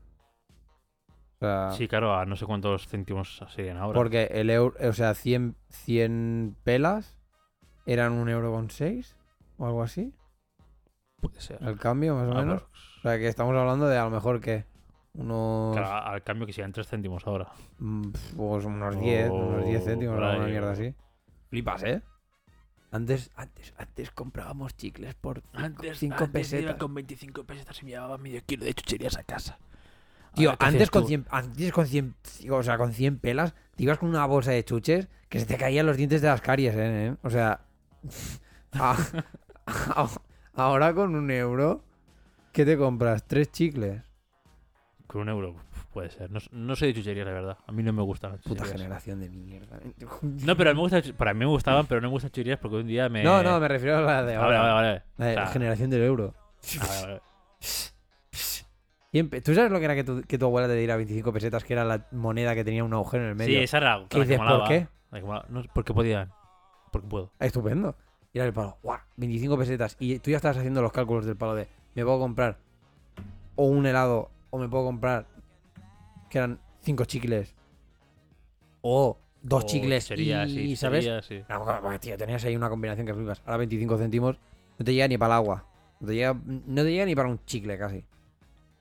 O 1.36 1.38
sea, 1.40 1.70
Sí, 1.72 1.88
claro, 1.88 2.14
a 2.16 2.26
no 2.26 2.36
sé 2.36 2.46
cuántos 2.46 2.86
céntimos 2.88 3.42
serían 3.54 3.76
ahora. 3.78 3.96
porque 3.98 4.24
el 4.32 4.50
euro, 4.50 4.76
o 4.88 4.92
sea, 4.92 5.14
100, 5.14 5.54
100 5.70 6.56
pelas 6.64 7.16
eran 7.86 8.12
un 8.12 8.28
euro 8.28 8.52
con 8.52 8.70
6 8.70 9.16
o 9.56 9.66
algo 9.66 9.82
así, 9.82 10.12
Puede 11.20 11.40
ser. 11.40 11.62
al 11.64 11.78
cambio 11.78 12.14
más 12.14 12.28
o 12.28 12.32
Ah, 12.32 12.44
menos. 12.44 12.62
pues, 12.62 12.82
O 12.98 13.00
sea, 13.02 13.18
que 13.18 13.28
estamos 13.28 13.56
hablando 13.56 13.86
de 13.88 13.96
a 13.98 14.04
lo 14.04 14.10
mejor 14.10 14.40
que 14.40 14.64
unos, 15.14 15.76
claro, 15.76 15.92
al 15.92 16.22
cambio 16.22 16.46
que 16.46 16.52
serían 16.52 16.72
3 16.72 16.86
céntimos 16.88 17.26
ahora. 17.26 17.48
mm, 17.78 18.10
pues 18.36 18.64
unos 18.64 18.98
10, 18.98 19.30
unos 19.30 19.64
10 19.64 19.82
O 19.82 19.84
céntimos, 19.84 20.20
ahí, 20.20 20.40
mierda 20.50 20.68
o- 20.68 20.72
así. 20.72 20.94
Flipas, 21.50 21.82
¿eh? 21.84 22.02
Antes, 22.90 23.30
antes, 23.36 23.74
antes 23.76 24.10
comprábamos 24.10 24.74
chicles 24.76 25.14
por 25.14 25.42
5 25.94 26.28
pesetas. 26.32 26.76
con 26.76 26.94
25 26.94 27.44
pesetas 27.44 27.82
y 27.82 27.84
me 27.84 27.90
llevaba 27.90 28.16
medio 28.18 28.42
kilo 28.46 28.64
de 28.64 28.72
chucherías 28.74 29.16
a 29.18 29.24
casa. 29.24 29.58
Tío, 30.34 30.50
Ahora, 30.50 30.58
¿qué 30.58 30.66
antes 30.66 30.90
con, 30.90 31.02
tú? 31.02 31.08
100, 31.08 31.26
antes 31.30 31.72
con 31.72 31.86
100, 31.86 32.14
o 32.50 32.62
sea, 32.62 32.78
con 32.78 32.92
100 32.92 33.18
pelas, 33.18 33.54
te 33.76 33.82
ibas 33.82 33.98
con 33.98 34.08
una 34.08 34.24
bolsa 34.26 34.52
de 34.52 34.64
chuches 34.64 35.08
que 35.28 35.40
se 35.40 35.46
te 35.46 35.56
caían 35.58 35.84
los 35.84 35.96
dientes 35.98 36.22
de 36.22 36.28
las 36.28 36.40
caries, 36.40 36.74
¿eh? 36.74 37.06
¿eh? 37.08 37.16
O 37.22 37.28
sea, 37.30 37.60
a- 38.72 38.96
a- 39.66 40.08
ahora 40.54 40.94
con 40.94 41.14
un 41.14 41.30
euro, 41.30 41.84
¿qué 42.52 42.64
te 42.64 42.78
compras? 42.78 43.26
¿Tres 43.26 43.50
chicles? 43.52 44.02
Con 45.06 45.22
un 45.22 45.28
euro. 45.28 45.56
Puede 45.98 46.10
ser. 46.10 46.30
No, 46.30 46.38
no 46.52 46.76
soy 46.76 46.88
de 46.92 46.94
chucherías, 47.00 47.26
la 47.26 47.32
verdad. 47.32 47.58
A 47.66 47.72
mí 47.72 47.82
no 47.82 47.92
me 47.92 48.02
gustan 48.02 48.32
las 48.32 48.40
Puta 48.40 48.62
chucherías. 48.62 48.80
generación 48.80 49.20
de 49.20 49.28
mierda. 49.30 49.78
¿eh? 49.78 49.92
No, 50.22 50.56
pero 50.56 50.70
a 50.70 50.74
mí 50.74 50.76
me 50.80 50.82
gusta, 50.88 51.02
para 51.16 51.34
mí 51.34 51.40
me 51.40 51.46
gustaban, 51.46 51.86
pero 51.86 52.00
no 52.00 52.06
me 52.08 52.12
gustan 52.12 52.30
chucherías 52.30 52.58
porque 52.60 52.76
un 52.76 52.86
día 52.86 53.08
me... 53.08 53.24
No, 53.24 53.42
no, 53.42 53.58
me 53.58 53.66
refiero 53.66 53.98
a 53.98 54.00
la 54.02 54.22
de 54.24 54.36
Vale, 54.36 54.56
ahora. 54.56 54.72
vale, 54.74 54.88
vale. 54.88 55.02
La 55.16 55.26
de 55.26 55.32
O 55.32 55.34
sea, 55.34 55.44
la 55.44 55.50
generación 55.50 55.90
del 55.90 56.02
euro. 56.02 56.34
vale, 56.80 57.02
vale. 57.02 57.20
Siempre- 59.10 59.40
¿Tú 59.40 59.54
sabes 59.54 59.70
lo 59.72 59.78
que 59.78 59.84
era 59.86 59.94
que 59.94 60.04
tu, 60.04 60.22
que 60.22 60.38
tu 60.38 60.44
abuela 60.46 60.68
te 60.68 60.74
diera 60.74 60.96
25 60.96 61.32
pesetas, 61.32 61.64
que 61.64 61.72
era 61.72 61.84
la 61.84 62.06
moneda 62.12 62.54
que 62.54 62.62
tenía 62.64 62.84
un 62.84 62.92
agujero 62.92 63.24
en 63.24 63.30
el 63.30 63.36
medio? 63.36 63.58
Sí, 63.58 63.64
esa 63.64 63.78
era 63.78 64.04
¿Qué 64.08 64.18
la 64.18 64.24
que 64.24 64.28
dices, 64.28 64.38
molaba. 64.38 64.58
por 64.60 64.68
qué? 64.68 64.88
La 65.10 65.18
que 65.20 65.24
molaba. 65.26 65.46
No, 65.48 65.62
porque 65.72 65.94
podían. 65.94 66.30
Porque 66.92 67.08
puedo. 67.08 67.32
Estupendo. 67.40 67.96
Y 68.32 68.38
era 68.38 68.46
el 68.46 68.52
palo, 68.52 68.76
¡guau! 68.82 68.98
25 69.16 69.56
pesetas. 69.58 69.96
Y 69.98 70.18
tú 70.18 70.30
ya 70.30 70.36
estabas 70.36 70.58
haciendo 70.58 70.82
los 70.82 70.92
cálculos 70.92 71.24
del 71.24 71.36
palo 71.36 71.54
de, 71.54 71.66
me 71.94 72.04
puedo 72.04 72.18
comprar 72.20 72.58
o 73.56 73.64
un 73.64 73.86
helado, 73.86 74.30
o 74.50 74.58
me 74.58 74.68
puedo 74.68 74.84
comprar, 74.84 75.26
que 76.28 76.38
eran 76.38 76.60
5 76.82 77.04
chicles, 77.04 77.54
o 78.82 79.18
dos 79.42 79.66
chicles, 79.66 80.04
chucherías, 80.06 80.48
y, 80.50 80.54
sí, 80.54 80.76
¿sabes? 80.76 81.04
chucherías, 81.04 81.26
sí. 81.26 81.42
No, 81.48 81.64
bueno, 81.82 81.98
tío, 82.00 82.16
tenías 82.16 82.44
ahí 82.44 82.56
una 82.56 82.68
combinación 82.68 83.06
que 83.06 83.14
flipas. 83.14 83.40
Ahora 83.44 83.58
25 83.58 83.98
céntimos 83.98 84.36
no 84.78 84.84
te 84.84 84.92
llega 84.94 85.08
ni 85.08 85.18
para 85.18 85.34
el 85.34 85.36
agua. 85.38 85.64
No 86.00 86.06
te 86.08 86.14
llega, 86.14 86.34
no 86.44 86.82
te 86.82 86.90
llega 86.92 87.04
ni 87.06 87.14
para 87.16 87.28
un 87.28 87.44
chicle 87.44 87.76
casi. 87.78 88.04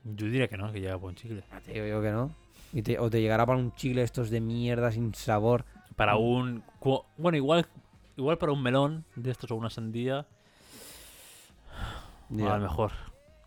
Yo 0.04 0.26
diría 0.26 0.48
que 0.48 0.56
no, 0.56 0.72
que 0.72 0.80
llega 0.80 0.98
por 0.98 1.10
un 1.10 1.16
chicle. 1.16 1.42
Ah, 1.50 1.60
digo 1.66 1.84
yo 1.86 2.00
que 2.00 2.10
no. 2.10 2.30
Y 2.72 2.82
te- 2.82 2.98
o 2.98 3.10
te 3.10 3.20
llegará 3.20 3.44
para 3.46 3.58
un 3.58 3.74
chicle 3.74 4.02
estos 4.02 4.30
de 4.30 4.40
mierda 4.40 4.92
sin 4.92 5.14
sabor. 5.14 5.64
Para 5.96 6.16
un... 6.16 6.62
Bueno, 7.16 7.36
igual 7.36 7.66
igual 8.16 8.38
para 8.38 8.52
un 8.52 8.62
melón 8.62 9.04
de 9.16 9.30
estos 9.30 9.50
o 9.50 9.54
una 9.56 9.70
sandía, 9.70 10.26
a 12.30 12.34
lo 12.56 12.58
mejor. 12.60 12.92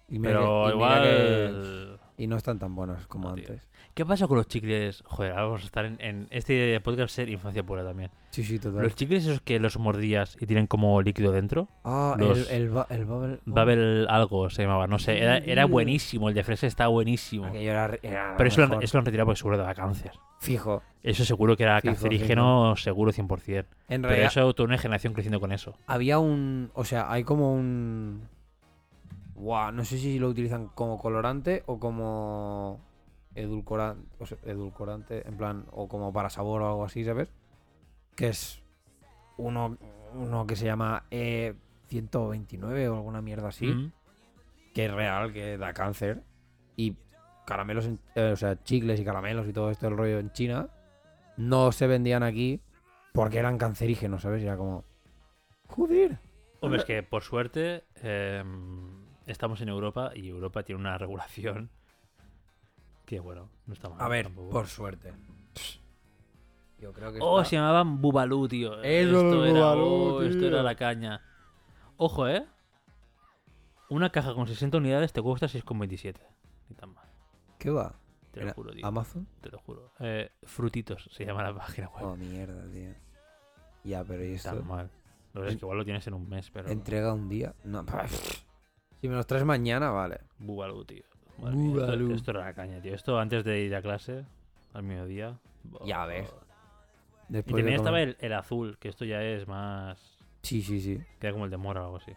Y 0.09 0.19
mira 0.19 0.33
Pero 0.33 0.65
que- 0.65 0.71
y 0.71 0.75
mira 0.75 1.01
que- 1.01 1.49
igual... 1.51 1.99
y 2.21 2.27
no 2.27 2.35
están 2.37 2.59
tan 2.59 2.75
buenos 2.75 3.07
como 3.07 3.29
No, 3.29 3.33
antes. 3.35 3.67
¿Qué 3.93 4.05
pasa 4.05 4.27
con 4.27 4.37
los 4.37 4.47
chicles? 4.47 5.03
Joder, 5.05 5.31
ahora 5.31 5.43
vamos 5.45 5.63
a 5.63 5.65
estar 5.65 5.85
en, 5.85 5.97
en 5.99 6.27
este 6.29 6.79
podcast 6.81 7.13
ser 7.13 7.29
infancia 7.29 7.63
pura 7.63 7.83
también. 7.83 8.09
Sí, 8.29 8.43
sí, 8.43 8.59
total. 8.59 8.83
Los 8.83 8.95
chicles 8.95 9.25
esos 9.25 9.41
que 9.41 9.59
los 9.59 9.77
mordías 9.77 10.37
y 10.39 10.45
tienen 10.45 10.67
como 10.67 11.01
líquido 11.01 11.31
dentro. 11.33 11.67
Ah, 11.83 12.15
los- 12.17 12.49
el, 12.49 12.61
el, 12.63 12.69
ba- 12.69 12.87
el. 12.89 13.39
Babel 13.45 14.05
algo 14.09 14.49
se 14.49 14.61
llamaba, 14.61 14.87
no 14.87 14.99
sé. 14.99 15.17
Era, 15.21 15.37
era 15.39 15.63
tío. 15.65 15.71
buenísimo, 15.73 16.29
el 16.29 16.35
de 16.35 16.43
fresa 16.43 16.67
estaba 16.67 16.87
buenísimo. 16.89 17.45
Aquello 17.47 17.71
era, 17.71 17.97
era 18.01 18.35
Pero 18.37 18.47
eso 18.47 18.65
lo, 18.65 18.79
eso 18.81 18.97
lo 18.97 18.99
han 18.99 19.05
retirado 19.05 19.25
porque 19.25 19.37
seguro 19.39 19.57
daba 19.57 19.73
cáncer. 19.73 20.11
Fijo. 20.39 20.81
Eso 21.03 21.25
seguro 21.25 21.57
que 21.57 21.63
era 21.63 21.81
Fijo, 21.81 21.93
cancerígeno, 21.93 22.75
seguro 22.77 23.11
100%. 23.11 23.65
En 23.89 24.01
Pero 24.01 24.01
realidad, 24.07 24.27
eso 24.31 24.53
toda 24.53 24.67
una 24.67 24.77
generación 24.77 25.13
creciendo 25.13 25.39
con 25.39 25.51
eso. 25.51 25.75
había 25.87 26.19
un. 26.19 26.71
O 26.75 26.85
sea, 26.85 27.11
hay 27.11 27.23
como 27.23 27.53
un. 27.53 28.29
Guau, 29.41 29.71
no 29.71 29.83
sé 29.83 29.97
si 29.97 30.19
lo 30.19 30.29
utilizan 30.29 30.67
como 30.67 30.97
colorante 30.99 31.63
o 31.65 31.79
como. 31.79 32.79
Edulcorante. 33.33 34.07
O 34.19 34.25
sea, 34.25 34.37
edulcorante, 34.45 35.27
en 35.27 35.35
plan. 35.37 35.65
O 35.71 35.87
como 35.87 36.13
para 36.13 36.29
sabor 36.29 36.61
o 36.61 36.67
algo 36.67 36.85
así, 36.85 37.03
¿sabes? 37.03 37.33
Que 38.15 38.27
es. 38.29 38.61
Uno, 39.37 39.77
uno 40.13 40.45
que 40.45 40.55
se 40.55 40.65
llama 40.65 41.05
E129 41.09 42.87
o 42.89 42.95
alguna 42.95 43.21
mierda 43.21 43.47
así. 43.49 43.67
Mm. 43.67 43.91
que 44.73 44.85
es 44.85 44.93
real, 44.93 45.33
que 45.33 45.57
da 45.57 45.73
cáncer. 45.73 46.23
Y 46.77 46.95
caramelos, 47.45 47.85
en- 47.85 47.99
eh, 48.15 48.31
o 48.31 48.35
sea, 48.37 48.61
chicles 48.63 48.99
y 48.99 49.03
caramelos 49.03 49.45
y 49.47 49.51
todo 49.53 49.69
esto 49.71 49.87
el 49.87 49.97
rollo 49.97 50.19
en 50.19 50.31
China, 50.31 50.69
no 51.35 51.71
se 51.73 51.87
vendían 51.87 52.23
aquí 52.23 52.61
porque 53.13 53.39
eran 53.39 53.57
cancerígenos, 53.57 54.21
¿sabes? 54.21 54.41
Y 54.41 54.45
era 54.45 54.55
como, 54.55 54.85
joder. 55.67 56.19
Hombre, 56.61 56.79
es 56.79 56.85
que 56.85 57.03
por 57.03 57.23
suerte 57.23 57.83
eh, 58.01 58.43
estamos 59.27 59.61
en 59.61 59.69
Europa 59.69 60.11
y 60.15 60.27
Europa 60.29 60.63
tiene 60.63 60.81
una 60.81 60.97
regulación 60.97 61.69
que, 63.05 63.19
bueno, 63.19 63.49
no 63.67 63.73
está 63.73 63.89
mal. 63.89 64.01
A 64.01 64.07
ver, 64.07 64.25
tampoco. 64.25 64.49
por 64.49 64.67
suerte. 64.67 65.13
Yo 66.79 66.93
creo 66.93 67.13
que 67.13 67.19
Oh, 67.21 67.39
está- 67.39 67.49
se 67.49 67.55
llamaban 67.57 68.01
Bubalú, 68.01 68.47
tío. 68.47 68.81
Eso, 68.81 69.15
esto, 69.17 69.45
era, 69.45 69.59
Bubalú, 69.73 69.83
oh, 70.15 70.21
esto 70.23 70.39
tío. 70.39 70.47
era 70.47 70.63
la 70.63 70.75
caña. 70.75 71.21
Ojo, 71.97 72.27
¿eh? 72.27 72.45
Una 73.89 74.09
caja 74.09 74.33
con 74.33 74.47
60 74.47 74.77
unidades 74.77 75.13
te 75.13 75.21
cuesta 75.21 75.47
6,27. 75.47 76.15
Ni 76.69 76.75
tan 76.75 76.93
mal. 76.93 77.05
¿Qué 77.59 77.69
va? 77.69 77.93
Te 78.31 78.39
lo 78.39 78.45
Era 78.47 78.53
juro, 78.53 78.71
tío. 78.71 78.85
¿Amazon? 78.87 79.27
Te 79.41 79.49
lo 79.49 79.59
juro. 79.59 79.91
Eh, 79.99 80.31
frutitos 80.43 81.09
se 81.11 81.25
llama 81.25 81.43
la 81.43 81.53
página 81.53 81.89
web. 81.89 82.05
Oh, 82.05 82.15
mierda, 82.15 82.65
tío. 82.71 82.93
Ya, 83.83 84.03
pero 84.03 84.23
¿y 84.25 84.31
esto? 84.33 84.49
Tan 84.55 84.65
mal. 84.67 84.89
Lo 85.33 85.43
es 85.45 85.51
En- 85.53 85.59
que 85.59 85.65
igual 85.65 85.77
lo 85.77 85.83
tienes 85.85 86.07
en 86.07 86.13
un 86.13 86.27
mes, 86.29 86.49
pero. 86.49 86.69
¿Entrega 86.69 87.13
un 87.13 87.27
día? 87.29 87.53
No, 87.65 87.85
si 89.01 89.09
me 89.09 89.15
los 89.15 89.25
traes 89.27 89.43
mañana, 89.43 89.89
vale. 89.91 90.19
Bubalú, 90.39 90.85
tío. 90.85 91.03
Madre 91.39 91.55
mía, 91.57 91.69
esto- 91.71 91.81
Bubalú. 91.85 92.13
Esto, 92.13 92.31
era 92.31 92.39
la 92.45 92.53
caña, 92.53 92.79
tío. 92.81 92.93
Esto 92.95 93.19
antes 93.19 93.43
de 93.43 93.61
ir 93.61 93.75
a 93.75 93.81
clase, 93.81 94.25
al 94.73 94.83
mediodía. 94.83 95.37
Ya 95.85 96.03
oh. 96.05 96.07
ves. 96.07 96.33
Y 97.29 97.33
Después 97.33 97.55
de 97.55 97.61
también 97.61 97.75
estaba 97.79 97.97
comer. 97.97 98.09
el, 98.19 98.25
el 98.25 98.33
azul, 98.33 98.77
que 98.79 98.89
esto 98.89 99.05
ya 99.05 99.21
es 99.23 99.47
más. 99.47 99.97
Sí, 100.43 100.61
sí, 100.61 100.81
sí. 100.81 100.99
Que 101.19 101.27
era 101.27 101.33
como 101.33 101.45
el 101.45 101.51
de 101.51 101.57
Mora 101.57 101.81
o 101.81 101.85
algo 101.85 101.97
así. 101.97 102.11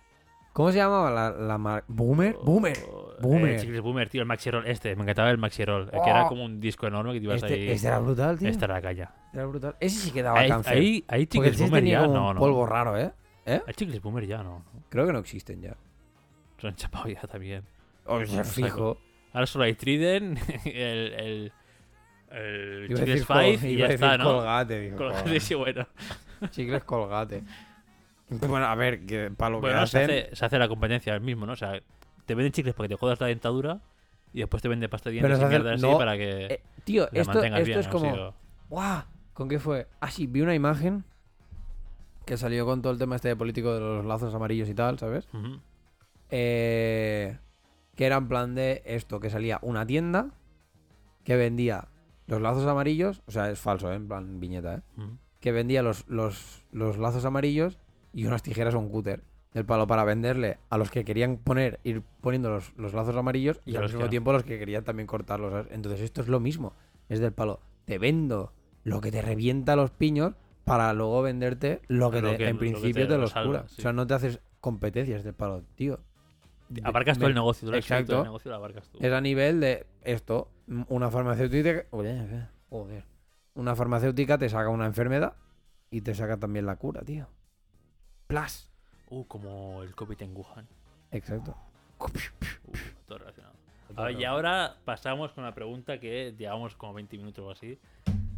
¿Cómo 0.53 0.70
se 0.70 0.79
llamaba 0.79 1.11
la, 1.11 1.31
la 1.31 1.59
marca? 1.59 1.85
¿Boomer? 1.88 2.37
Oh, 2.40 2.44
¡Boomer! 2.44 2.77
eh, 2.79 2.83
Boomer. 3.20 3.61
chicles 3.61 3.81
Boomer, 3.81 4.09
tío, 4.09 4.20
el 4.23 4.27
Maxi 4.29 4.51
Roll 4.53 4.66
este. 4.68 4.94
Me 4.94 5.03
encantaba 5.03 5.31
el 5.31 5.38
Maxi 5.38 5.64
Roll. 5.64 5.90
el 5.92 6.01
que 6.03 6.11
era 6.11 6.27
Oh. 6.27 6.29
como 6.29 6.44
un 6.44 6.61
disco 6.61 6.87
enorme 6.87 7.12
que 7.12 7.18
te 7.18 7.25
ibas 7.25 7.42
Este, 7.42 7.55
ahí. 7.55 7.70
este 7.70 7.87
era 7.88 7.99
brutal, 7.99 8.38
tío. 8.38 8.49
Esta 8.49 8.64
era 8.66 8.75
la 8.75 8.83
caña. 8.83 9.14
Este 9.27 9.37
era 9.38 9.47
brutal. 9.47 9.77
Ese 9.81 9.99
sí 9.99 10.11
que 10.12 10.23
daba 10.23 10.38
Ahí, 10.38 10.49
cáncer. 10.49 10.73
ahí, 10.75 11.05
ahí 11.09 11.27
Porque 11.27 11.27
chicles 11.27 11.55
ese 11.55 11.64
Boomer 11.64 11.81
tenía 11.83 12.01
ya, 12.01 12.07
como 12.07 12.14
no, 12.20 12.29
un 12.29 12.35
no. 12.35 12.40
polvo 12.40 12.66
raro, 12.66 12.97
¿eh? 12.97 13.12
Hay 13.47 13.75
chicles 13.75 14.01
Boomer 14.01 14.27
ya, 14.27 14.42
no. 14.44 14.64
Creo 14.88 15.07
que 15.07 15.12
no 15.12 15.18
existen 15.18 15.61
ya. 15.61 15.77
Se 16.64 16.68
han 16.68 16.77
chapado 16.77 17.09
ya 17.09 17.20
también. 17.22 17.62
Fijo. 18.44 18.98
Ahora 19.33 19.46
solo 19.46 19.64
hay 19.64 19.74
Trident, 19.74 20.38
el. 20.64 20.72
el, 21.12 21.53
el 22.31 22.88
Chicles 22.88 23.07
decir 23.07 23.27
col- 23.27 23.42
Five 23.59 23.68
y 23.70 23.72
iba 23.74 23.88
ya 23.88 23.94
está, 23.94 24.18
¿no? 24.18 24.24
Colgate, 24.24 24.81
digo, 24.81 24.96
Colgate, 24.96 25.40
sí, 25.40 25.55
bueno. 25.55 25.87
Chicles 26.50 26.85
colgate. 26.85 27.42
Bueno, 28.29 28.66
a 28.66 28.74
ver, 28.74 29.05
que 29.07 29.31
para 29.31 29.50
lo 29.50 29.61
Bueno, 29.61 29.81
que 29.83 29.87
se 29.87 30.03
hace, 30.05 30.31
se 30.37 30.44
hace 30.44 30.59
la 30.59 30.68
competencia 30.68 31.14
el 31.14 31.20
mismo, 31.20 31.46
¿no? 31.46 31.53
O 31.53 31.57
sea, 31.57 31.81
te 32.27 32.35
venden 32.35 32.53
chicles 32.53 32.74
para 32.74 32.88
que 32.88 32.94
te 32.94 32.98
jodas 32.98 33.20
la 33.20 33.27
dentadura 33.27 33.81
y 34.33 34.38
después 34.40 34.62
te 34.62 34.68
vende 34.68 34.88
pasta 34.88 35.11
de 35.11 35.14
dientes 35.14 35.38
y 35.38 35.42
así 35.44 35.98
para 35.98 36.16
que 36.16 36.46
Eh, 36.46 36.61
tío, 36.85 37.09
la 37.12 37.20
esto, 37.20 37.33
mantengas 37.35 37.61
esto 37.61 37.66
bien. 37.68 37.81
es 37.81 37.87
¿no? 37.87 37.92
como... 37.92 38.14
Sí, 38.14 38.18
o- 38.20 38.35
¡Guau! 38.70 39.03
¿Con 39.35 39.48
qué 39.48 39.59
fue? 39.59 39.87
Ah, 40.00 40.11
sí, 40.11 40.27
vi 40.27 40.40
una 40.40 40.55
imagen 40.55 41.05
que 42.24 42.37
salió 42.37 42.64
con 42.64 42.81
todo 42.83 42.92
el 42.92 42.98
tema 42.98 43.16
este 43.16 43.29
de 43.29 43.37
político 43.37 43.74
de 43.74 43.81
los 43.81 44.05
lazos 44.07 44.35
amarillos 44.35 44.68
y 44.68 44.74
tal, 44.74 44.98
¿sabes? 44.98 45.29
Ujú. 45.35 45.61
Eh, 46.37 47.38
que 47.94 48.07
era 48.07 48.16
en 48.16 48.27
plan 48.27 48.57
de 48.57 48.83
esto, 48.87 49.20
que 49.20 49.31
salía 49.31 49.61
una 49.62 49.87
tienda 49.87 50.33
que 51.23 51.37
vendía 51.37 51.87
los 52.27 52.40
lazos 52.42 52.66
amarillos, 52.66 53.23
o 53.27 53.31
sea, 53.31 53.51
es 53.53 53.61
falso, 53.61 53.92
¿eh? 53.92 53.94
en 53.94 54.09
plan 54.09 54.40
viñeta, 54.40 54.75
¿eh? 54.75 54.81
Ujú. 54.97 55.16
que 55.38 55.53
vendía 55.53 55.83
los, 55.85 56.09
los, 56.09 56.64
los 56.73 56.99
lazos 56.99 57.25
amarillos 57.25 57.79
y 58.12 58.27
unas 58.27 58.42
tijeras 58.42 58.75
o 58.75 58.81
un 58.81 58.88
cúter 58.88 59.23
del 59.53 59.64
palo 59.64 59.87
para 59.87 60.03
venderle 60.03 60.59
a 60.70 60.77
los 60.79 60.90
que 60.90 61.05
querían 61.05 61.37
poner, 61.37 61.79
ir 61.85 62.03
poniendo 62.20 62.51
los, 62.51 62.73
los 62.77 62.94
lazos 62.94 63.14
amarillos 63.14 63.61
y 63.64 63.73
Y 63.73 63.77
a 63.77 63.79
al 63.81 63.85
mismo 63.85 64.01
no. 64.03 64.11
tiempo 64.11 64.33
los 64.33 64.42
que 64.42 64.59
querían 64.59 64.83
también 64.83 65.07
cortarlos. 65.07 65.53
¿sabes? 65.53 65.68
Entonces 65.70 66.01
esto 66.01 66.20
es 66.20 66.27
lo 66.27 66.40
mismo, 66.40 66.73
es 67.09 67.20
del 67.20 67.33
palo, 67.33 67.61
te 67.85 67.99
vendo 67.99 68.53
lo 68.83 69.01
que 69.01 69.12
te 69.12 69.23
revienta 69.23 69.77
los 69.77 69.92
piños 69.92 70.35
para 70.64 70.92
luego 70.94 71.23
venderte 71.23 71.81
lo 71.87 72.11
que, 72.11 72.20
Lo 72.23 72.31
te- 72.33 72.38
que- 72.38 72.49
en 72.49 72.57
lo 72.57 72.61
que 72.61 72.70
principio 72.70 73.07
te 73.07 73.12
te, 73.12 73.18
los 73.18 73.31
salva, 73.31 73.47
cura. 73.61 73.68
sí. 73.68 73.77
O 73.79 73.83
sea, 73.83 73.92
no 73.92 74.05
te 74.07 74.14
haces 74.14 74.40
competencias 74.61 75.23
del 75.23 75.35
palo, 75.35 75.62
tío. 75.77 76.01
Abarcas 76.83 77.18
todo 77.18 77.29
el 77.29 77.35
negocio, 77.35 77.68
tú 77.68 77.74
Exacto. 77.74 78.18
el 78.18 78.24
negocio 78.24 78.50
lo 78.50 78.57
abarcas 78.57 78.88
tú. 78.88 78.98
es 79.00 79.12
a 79.12 79.20
nivel 79.20 79.61
de 79.61 79.87
esto, 80.03 80.50
una 80.88 81.11
farmacéutica, 81.11 81.85
oye, 81.90 82.27
¿qué? 82.29 82.42
joder, 82.70 83.05
una 83.55 83.77
farmacéutica 83.77 84.38
te 84.38 84.48
saca 84.48 84.68
una 84.68 84.87
enfermedad 84.87 85.35
y 85.90 86.00
te 86.00 86.14
saca 86.14 86.37
también 86.38 86.66
la 86.66 86.77
cura, 86.77 87.03
tío. 87.03 87.29
Plus. 88.27 88.70
Uh, 89.11 89.24
como 89.27 89.83
el 89.83 89.94
COVID 89.94 90.22
en 90.22 90.37
Wuhan. 90.37 90.66
Exacto. 91.12 91.55
Uh, 92.00 92.07
todo 93.07 93.18
relacionado. 93.18 93.55
Ver, 93.96 94.18
y 94.18 94.24
ahora 94.24 94.77
pasamos 94.85 95.33
con 95.33 95.44
la 95.44 95.55
pregunta 95.55 96.00
que 96.00 96.35
llevamos 96.37 96.74
como 96.74 96.94
20 96.94 97.16
minutos 97.18 97.44
o 97.44 97.50
así. 97.50 97.79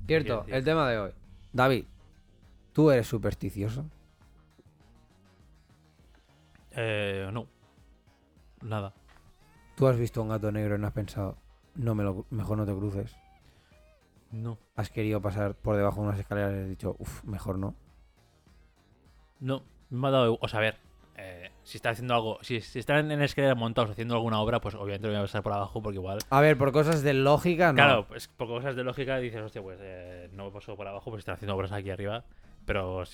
Cierto, 0.06 0.44
el 0.48 0.64
tema 0.64 0.88
de 0.90 0.98
hoy. 0.98 1.10
David, 1.52 1.84
¿tú 2.72 2.90
eres 2.90 3.06
supersticioso? 3.06 3.86
Eh, 6.72 7.28
no. 7.32 7.46
Nada. 8.62 8.92
¿Tú 9.76 9.86
has 9.86 9.98
visto 9.98 10.22
un 10.22 10.28
gato 10.28 10.50
negro 10.50 10.76
y 10.76 10.78
no 10.78 10.86
has 10.86 10.92
pensado, 10.92 11.36
no 11.74 11.94
me 11.94 12.02
lo, 12.02 12.24
mejor 12.30 12.56
no 12.58 12.64
te 12.66 12.74
cruces? 12.74 13.16
No. 14.32 14.58
¿Has 14.74 14.90
querido 14.90 15.20
pasar 15.20 15.54
por 15.54 15.76
debajo 15.76 16.00
de 16.00 16.08
unas 16.08 16.18
escaleras 16.20 16.54
y 16.54 16.58
has 16.62 16.68
dicho, 16.68 16.96
uff, 16.98 17.22
mejor 17.24 17.58
no? 17.58 17.74
No. 19.40 19.62
Me 19.90 20.08
ha 20.08 20.10
dado. 20.10 20.38
O 20.40 20.48
sea, 20.48 20.58
a 20.58 20.62
ver. 20.62 20.76
eh, 21.16 21.50
si 21.62 21.78
está 21.78 21.90
haciendo 21.90 22.14
algo. 22.14 22.38
Si, 22.42 22.60
si 22.60 22.78
están 22.78 23.10
en 23.10 23.22
escaleras 23.22 23.56
montados 23.56 23.90
haciendo 23.90 24.14
alguna 24.14 24.40
obra, 24.40 24.60
pues 24.60 24.74
obviamente 24.74 25.06
lo 25.06 25.12
voy 25.12 25.18
a 25.20 25.22
pasar 25.24 25.42
por 25.42 25.52
abajo 25.52 25.80
porque 25.82 25.96
igual. 25.98 26.18
A 26.30 26.40
ver, 26.40 26.58
por 26.58 26.72
cosas 26.72 27.02
de 27.02 27.14
lógica, 27.14 27.68
no. 27.68 27.74
Claro, 27.76 28.06
pues 28.08 28.28
por 28.28 28.48
cosas 28.48 28.74
de 28.76 28.82
lógica 28.84 29.18
dices, 29.18 29.40
hostia, 29.42 29.62
pues 29.62 29.78
eh, 29.80 30.28
no 30.32 30.50
paso 30.52 30.76
por 30.76 30.88
abajo, 30.88 31.10
pues 31.10 31.20
están 31.20 31.34
haciendo 31.36 31.54
obras 31.54 31.72
aquí 31.72 31.90
arriba. 31.90 32.24
Pero. 32.64 33.04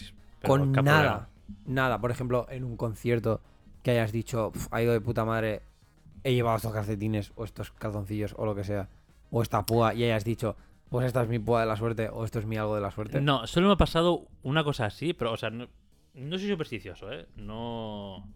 pero 0.40 0.54
con 0.54 0.72
¿qué 0.72 0.82
nada. 0.82 0.98
problema? 1.00 1.28
Nada, 1.66 2.00
por 2.00 2.10
ejemplo, 2.10 2.46
en 2.48 2.64
un 2.64 2.76
concierto 2.78 3.42
que 3.82 3.90
hayas 3.92 4.12
dicho, 4.12 4.50
"Pf, 4.52 4.68
ha 4.70 4.82
ido 4.82 4.92
de 4.92 5.00
puta 5.00 5.24
madre, 5.24 5.62
he 6.24 6.34
llevado 6.34 6.56
estos 6.56 6.72
calcetines 6.72 7.32
o 7.36 7.44
estos 7.44 7.70
calzoncillos 7.72 8.34
o 8.38 8.46
lo 8.46 8.54
que 8.54 8.64
sea, 8.64 8.88
o 9.30 9.42
esta 9.42 9.64
púa 9.66 9.94
y 9.94 10.04
hayas 10.04 10.24
dicho, 10.24 10.56
pues 10.88 11.06
esta 11.06 11.22
es 11.22 11.28
mi 11.28 11.38
púa 11.38 11.60
de 11.60 11.66
la 11.66 11.76
suerte 11.76 12.08
o 12.10 12.24
esto 12.24 12.38
es 12.38 12.46
mi 12.46 12.56
algo 12.56 12.74
de 12.74 12.80
la 12.80 12.90
suerte. 12.90 13.20
No, 13.20 13.46
solo 13.46 13.66
me 13.68 13.72
ha 13.74 13.76
pasado 13.76 14.26
una 14.42 14.62
cosa 14.62 14.86
así, 14.86 15.14
pero, 15.14 15.32
o 15.32 15.36
sea, 15.36 15.50
no, 15.50 15.66
no 16.14 16.38
soy 16.38 16.48
supersticioso, 16.48 17.10
¿eh? 17.12 17.26
No. 17.36 18.26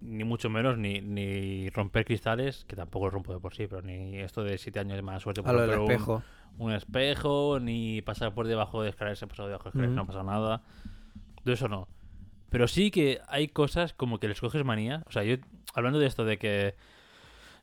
Ni 0.00 0.22
mucho 0.22 0.50
menos, 0.50 0.76
ni, 0.78 1.00
ni 1.00 1.70
romper 1.70 2.04
cristales, 2.04 2.64
que 2.68 2.76
tampoco 2.76 3.08
rompo 3.10 3.32
de 3.32 3.40
por 3.40 3.54
sí, 3.54 3.66
pero 3.66 3.80
ni 3.82 4.18
esto 4.18 4.44
de 4.44 4.58
siete 4.58 4.78
años 4.78 4.96
de 4.96 5.02
mala 5.02 5.18
suerte 5.18 5.40
A 5.40 5.44
por 5.44 5.54
lo 5.54 5.60
del 5.66 5.78
un- 5.78 5.90
espejo. 5.90 6.22
Un, 6.58 6.72
espejo, 6.72 7.58
ni 7.58 8.00
pasar 8.02 8.34
por 8.34 8.46
debajo 8.46 8.82
de 8.82 8.90
escaleras, 8.90 9.20
he 9.22 9.26
pasado 9.26 9.48
debajo 9.48 9.64
de 9.64 9.70
escaleras, 9.70 9.94
no 9.96 10.02
ha 10.02 10.06
pasado 10.06 10.24
nada. 10.24 10.62
De 11.44 11.52
eso 11.54 11.68
no. 11.68 11.88
Pero 12.54 12.68
sí 12.68 12.92
que 12.92 13.20
hay 13.26 13.48
cosas 13.48 13.94
como 13.94 14.20
que 14.20 14.28
les 14.28 14.40
coges 14.40 14.64
manía. 14.64 15.02
O 15.08 15.10
sea, 15.10 15.24
yo, 15.24 15.38
hablando 15.74 15.98
de 15.98 16.06
esto 16.06 16.24
de 16.24 16.38
que 16.38 16.76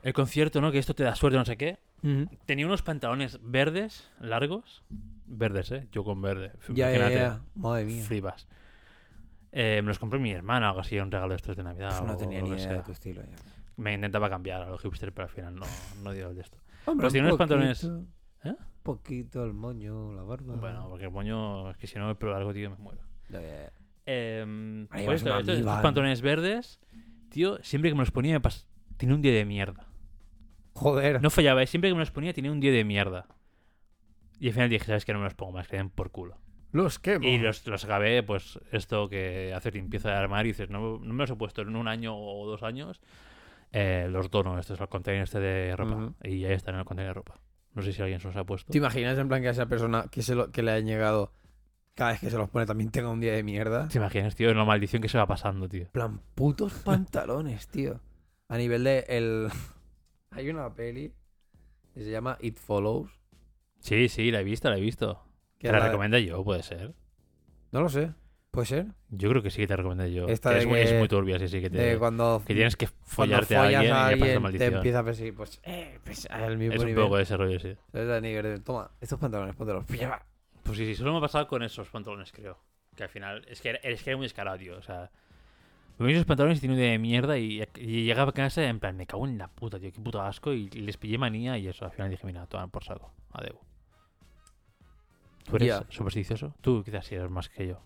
el 0.03 0.11
concierto, 0.11 0.59
¿no? 0.59 0.69
Que 0.73 0.79
esto 0.79 0.93
te 0.93 1.03
da 1.05 1.15
suerte, 1.15 1.37
no 1.37 1.45
sé 1.45 1.55
qué. 1.55 1.79
Tenía 2.45 2.65
unos 2.65 2.81
pantalones 2.81 3.39
verdes, 3.41 4.11
largos. 4.19 4.83
Verdes, 5.27 5.71
¿eh? 5.71 5.87
Yo 5.93 6.03
con 6.03 6.21
verde. 6.21 6.51
Ya, 6.73 6.91
ya, 6.91 7.09
ya. 7.09 7.41
Madre 7.55 7.85
mía. 7.85 8.03
Flipas. 8.03 8.49
Eh, 9.53 9.79
me 9.81 9.87
los 9.87 9.97
compré 9.97 10.19
mi 10.19 10.31
hermana 10.31 10.65
o 10.65 10.69
algo 10.71 10.81
así, 10.81 10.99
un 10.99 11.09
regalo 11.09 11.29
de 11.29 11.35
estos 11.37 11.55
de 11.55 11.63
Navidad. 11.63 11.91
Pues 11.97 12.03
no 12.09 12.13
o 12.15 12.17
tenía 12.17 12.41
ni 12.41 12.49
idea 12.49 12.59
sea. 12.59 12.73
de 12.73 12.83
tu 12.83 12.91
estilo. 12.91 13.21
ya. 13.21 13.35
Me 13.77 13.93
intentaba 13.93 14.29
cambiar 14.29 14.61
a 14.63 14.69
los 14.69 14.81
hipster, 14.81 15.13
pero 15.13 15.29
al 15.29 15.33
final 15.33 15.55
no, 15.55 15.65
no 16.03 16.11
dio 16.11 16.27
el 16.31 16.35
de 16.35 16.41
esto. 16.41 16.57
Hombre, 16.85 17.05
Pues 17.05 17.13
un 17.13 17.27
unos 17.27 17.37
pantalones- 17.37 17.81
poquito, 17.81 18.05
¿Eh? 18.43 18.55
Poquito 18.83 19.45
el 19.45 19.53
moño, 19.53 20.11
la 20.13 20.23
barba. 20.23 20.55
Bueno, 20.57 20.87
porque 20.89 21.05
el 21.05 21.11
moño, 21.11 21.69
es 21.71 21.77
que 21.77 21.87
si 21.87 21.97
no 21.97 22.09
el 22.09 22.17
pelo 22.17 22.33
largo, 22.33 22.51
tío, 22.53 22.69
me 22.71 22.75
muero. 22.75 22.99
Ya, 23.29 23.39
ya, 23.39 23.47
ya. 23.47 23.71
Eh, 24.05 24.87
vas 24.89 25.15
esto, 25.15 25.39
estos, 25.39 25.61
pantalones 25.81 26.21
verdes, 26.21 26.79
tío, 27.29 27.59
siempre 27.63 27.91
que 27.91 27.95
me 27.95 28.01
los 28.01 28.11
ponía 28.11 28.33
me 28.33 28.41
pas... 28.41 28.67
Tenía 28.97 29.15
un 29.15 29.21
día 29.21 29.33
de 29.33 29.45
mierda. 29.45 29.87
Joder. 30.73 31.21
No 31.21 31.29
fallaba, 31.29 31.65
siempre 31.65 31.89
que 31.89 31.95
me 31.95 31.99
los 31.99 32.11
ponía 32.11 32.33
tenía 32.33 32.51
un 32.51 32.59
día 32.59 32.71
de 32.71 32.83
mierda. 32.83 33.27
Y 34.39 34.47
al 34.47 34.53
final 34.53 34.69
dije, 34.69 34.85
¿sabes 34.85 35.05
qué? 35.05 35.13
No 35.13 35.19
me 35.19 35.25
los 35.25 35.35
pongo 35.35 35.53
más, 35.53 35.67
que 35.67 35.77
den 35.77 35.89
por 35.89 36.11
culo. 36.11 36.37
Los 36.71 36.99
quemo. 36.99 37.27
Y 37.27 37.37
los, 37.37 37.65
los 37.67 37.83
acabé, 37.83 38.23
pues, 38.23 38.59
esto 38.71 39.09
que 39.09 39.53
haces 39.53 39.73
limpieza 39.73 40.09
de 40.09 40.15
armario 40.15 40.49
y 40.49 40.53
dices, 40.53 40.69
no, 40.69 40.99
no 40.99 41.13
me 41.13 41.23
los 41.23 41.31
he 41.31 41.35
puesto 41.35 41.61
en 41.61 41.75
un 41.75 41.87
año 41.87 42.17
o 42.17 42.45
dos 42.47 42.63
años. 42.63 43.01
Eh, 43.71 44.07
los 44.09 44.29
dono, 44.31 44.57
este 44.57 44.73
es 44.73 44.81
el 44.81 44.87
container 44.87 45.23
este 45.23 45.39
de 45.39 45.75
ropa. 45.75 46.13
Y 46.23 46.45
ahí 46.45 46.53
están 46.53 46.75
en 46.75 46.79
el 46.79 46.85
container 46.85 47.09
de 47.09 47.13
ropa. 47.13 47.39
No 47.73 47.81
sé 47.81 47.93
si 47.93 48.01
alguien 48.01 48.19
se 48.19 48.27
los 48.27 48.35
ha 48.35 48.43
puesto. 48.43 48.71
¿Te 48.71 48.77
imaginas 48.77 49.17
en 49.17 49.27
plan 49.27 49.41
que 49.41 49.47
a 49.47 49.51
esa 49.51 49.67
persona 49.67 50.05
que, 50.11 50.21
se 50.21 50.35
lo, 50.35 50.51
que 50.51 50.61
le 50.61 50.71
ha 50.71 50.79
llegado 50.79 51.33
cada 52.01 52.13
vez 52.13 52.19
que 52.21 52.31
se 52.31 52.37
los 52.37 52.49
pone 52.49 52.65
también 52.65 52.89
tenga 52.89 53.09
un 53.09 53.19
día 53.19 53.33
de 53.33 53.43
mierda? 53.43 53.87
¿Te 53.87 53.99
imaginas, 53.99 54.35
tío? 54.35 54.51
La 54.55 54.65
maldición 54.65 55.03
que 55.03 55.07
se 55.09 55.19
va 55.19 55.27
pasando, 55.27 55.69
tío. 55.69 55.83
En 55.83 55.89
plan, 55.91 56.19
putos 56.33 56.73
pantalones, 56.73 57.67
tío. 57.67 57.99
A 58.47 58.57
nivel 58.57 58.83
de 58.83 59.05
el... 59.07 59.49
Hay 60.31 60.49
una 60.49 60.73
peli 60.73 61.13
que 61.93 62.03
se 62.03 62.09
llama 62.09 62.37
It 62.41 62.57
Follows. 62.57 63.11
Sí, 63.81 64.09
sí, 64.09 64.31
la 64.31 64.39
he 64.41 64.43
visto, 64.43 64.67
la 64.71 64.77
he 64.77 64.81
visto. 64.81 65.23
Te 65.59 65.71
la 65.71 65.77
la- 65.77 65.85
recomendé 65.87 66.25
yo, 66.25 66.43
puede 66.43 66.63
ser. 66.63 66.95
No 67.71 67.81
lo 67.81 67.89
sé. 67.89 68.13
¿Puede 68.49 68.65
ser? 68.65 68.87
Yo 69.09 69.29
creo 69.29 69.43
que 69.43 69.51
sí 69.51 69.61
que 69.61 69.67
te 69.67 69.75
recomendé 69.75 70.11
yo. 70.11 70.27
Esta 70.27 70.49
Que 70.49 70.55
de 70.55 70.61
es, 70.61 70.67
muy, 70.67 70.79
es 70.79 70.91
que- 70.91 70.97
muy 70.99 71.07
turbia, 71.07 71.37
sí, 71.39 71.47
sí, 71.49 71.61
que, 71.61 71.69
te, 71.69 71.77
De 71.77 71.97
cuando, 71.99 72.41
que 72.45 72.53
tienes 72.55 72.75
que 72.75 72.87
cuando 72.87 73.05
follarte 73.05 73.55
a 73.55 73.63
follas 73.63 73.91
alguien, 73.91 74.27
y 74.27 74.31
te 74.33 74.39
maldición. 74.39 74.73
empieza 74.73 74.99
a 74.99 75.03
perseguir. 75.03 75.35
Pues, 75.35 75.59
eh, 75.63 75.99
pues 76.03 76.27
al 76.31 76.57
mismo 76.57 76.73
Es 76.73 76.81
un 76.81 76.87
nivel. 76.87 77.03
poco 77.03 77.17
de 77.17 77.23
ese 77.23 77.37
rollo, 77.37 77.59
sí. 77.59 77.75
Toma, 78.65 78.91
estos 78.99 79.19
pantalones, 79.19 79.55
póntelos. 79.55 79.87
Lleva. 79.87 80.25
Pues 80.71 80.79
sí, 80.79 80.85
sí, 80.85 80.95
solo 80.95 81.11
me 81.11 81.17
ha 81.17 81.21
pasado 81.21 81.49
con 81.49 81.63
esos 81.63 81.89
pantalones, 81.89 82.31
creo. 82.31 82.57
Que 82.95 83.03
al 83.03 83.09
final, 83.09 83.43
es 83.49 83.59
que 83.59 83.71
era, 83.71 83.79
es 83.79 84.03
que 84.03 84.11
era 84.11 84.15
muy 84.15 84.23
descarado, 84.23 84.57
tío. 84.57 84.77
O 84.77 84.81
sea, 84.81 85.11
me 85.97 86.07
vi 86.07 86.13
esos 86.13 86.25
pantalones 86.25 86.59
y 86.59 86.61
tenía 86.61 86.91
de 86.91 86.97
mierda 86.97 87.37
y, 87.37 87.61
y 87.75 88.05
llegaba 88.05 88.29
a 88.29 88.33
casa 88.33 88.63
en 88.63 88.79
plan, 88.79 88.95
me 88.95 89.05
cago 89.05 89.27
en 89.27 89.37
la 89.37 89.49
puta, 89.49 89.81
tío, 89.81 89.91
qué 89.91 89.99
puto 89.99 90.21
asco. 90.21 90.53
Y, 90.53 90.69
y 90.71 90.79
les 90.79 90.95
pillé 90.95 91.17
manía 91.17 91.57
y 91.57 91.67
eso, 91.67 91.83
al 91.83 91.91
final 91.91 92.09
dije, 92.09 92.25
mira, 92.25 92.47
toman 92.47 92.71
por 92.71 92.85
saco. 92.85 93.11
Adeu. 93.33 93.59
¿Tú 95.43 95.57
eres 95.57 95.81
supersticioso? 95.89 96.55
Tú 96.61 96.85
quizás 96.85 97.05
sí 97.05 97.15
eres 97.15 97.29
más 97.29 97.49
que 97.49 97.67
yo. 97.67 97.81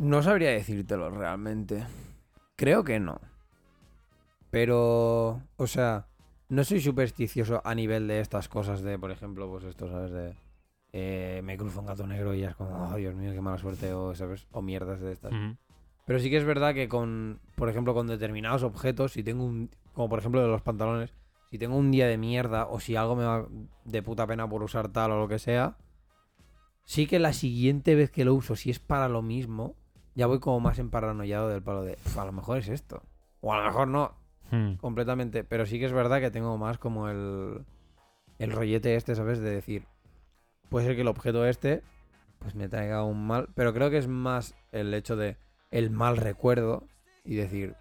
No 0.00 0.24
sabría 0.24 0.50
decírtelo 0.50 1.08
realmente. 1.08 1.86
Creo 2.56 2.82
que 2.82 2.98
no. 2.98 3.20
Pero, 4.50 5.40
o 5.56 5.66
sea, 5.68 6.08
no 6.52 6.64
soy 6.64 6.80
supersticioso 6.80 7.62
a 7.64 7.74
nivel 7.74 8.06
de 8.08 8.20
estas 8.20 8.46
cosas 8.48 8.82
de, 8.82 8.98
por 8.98 9.10
ejemplo, 9.10 9.48
pues 9.48 9.64
esto, 9.64 9.88
¿sabes? 9.88 10.10
De 10.10 10.34
eh, 10.92 11.40
me 11.42 11.56
cruzo 11.56 11.80
un 11.80 11.86
gato 11.86 12.06
negro 12.06 12.34
y 12.34 12.40
ya 12.40 12.50
es 12.50 12.56
como, 12.56 12.90
oh 12.90 12.94
Dios 12.96 13.14
mío, 13.14 13.32
qué 13.32 13.40
mala 13.40 13.56
suerte, 13.56 13.94
o, 13.94 14.14
¿sabes? 14.14 14.46
O 14.52 14.60
mierdas 14.60 15.00
de 15.00 15.12
estas. 15.12 15.32
Pero 16.04 16.18
sí 16.18 16.28
que 16.28 16.36
es 16.36 16.44
verdad 16.44 16.74
que 16.74 16.88
con, 16.88 17.40
por 17.56 17.70
ejemplo, 17.70 17.94
con 17.94 18.06
determinados 18.06 18.64
objetos, 18.64 19.12
si 19.12 19.22
tengo 19.22 19.44
un, 19.44 19.70
como 19.94 20.10
por 20.10 20.18
ejemplo 20.18 20.42
de 20.42 20.48
los 20.48 20.60
pantalones, 20.60 21.14
si 21.50 21.56
tengo 21.58 21.76
un 21.76 21.90
día 21.90 22.06
de 22.06 22.18
mierda 22.18 22.66
o 22.66 22.80
si 22.80 22.96
algo 22.96 23.16
me 23.16 23.24
va 23.24 23.46
de 23.86 24.02
puta 24.02 24.26
pena 24.26 24.46
por 24.46 24.62
usar 24.62 24.88
tal 24.88 25.12
o 25.12 25.18
lo 25.20 25.28
que 25.28 25.38
sea, 25.38 25.78
sí 26.84 27.06
que 27.06 27.18
la 27.18 27.32
siguiente 27.32 27.94
vez 27.94 28.10
que 28.10 28.26
lo 28.26 28.34
uso, 28.34 28.56
si 28.56 28.68
es 28.68 28.78
para 28.78 29.08
lo 29.08 29.22
mismo, 29.22 29.74
ya 30.14 30.26
voy 30.26 30.38
como 30.40 30.60
más 30.60 30.78
emparanoiado 30.78 31.48
del 31.48 31.62
palo 31.62 31.82
de, 31.82 31.96
"Uf, 32.04 32.18
a 32.18 32.26
lo 32.26 32.32
mejor 32.32 32.58
es 32.58 32.68
esto. 32.68 33.02
O 33.40 33.54
a 33.54 33.58
lo 33.58 33.64
mejor 33.64 33.88
no, 33.88 34.12
Hmm. 34.52 34.74
completamente. 34.74 35.44
Pero 35.44 35.64
sí 35.64 35.78
que 35.78 35.86
es 35.86 35.92
verdad 35.92 36.20
que 36.20 36.30
tengo 36.30 36.58
más 36.58 36.76
como 36.76 37.08
el, 37.08 37.64
el 38.38 38.52
rollete 38.52 38.94
este, 38.94 39.14
¿sabes? 39.14 39.40
De 39.40 39.50
decir, 39.50 39.86
puede 40.68 40.86
ser 40.86 40.94
que 40.94 41.00
el 41.00 41.08
objeto 41.08 41.46
este, 41.46 41.82
pues 42.38 42.54
me 42.54 42.68
traiga 42.68 43.02
un 43.02 43.26
mal. 43.26 43.48
Pero 43.54 43.72
creo 43.72 43.90
que 43.90 43.96
es 43.96 44.08
más 44.08 44.54
el 44.70 44.92
hecho 44.92 45.16
de 45.16 45.38
el 45.70 45.90
mal 45.90 46.18
recuerdo 46.18 46.86
y 47.24 47.34
decir, 47.34 47.74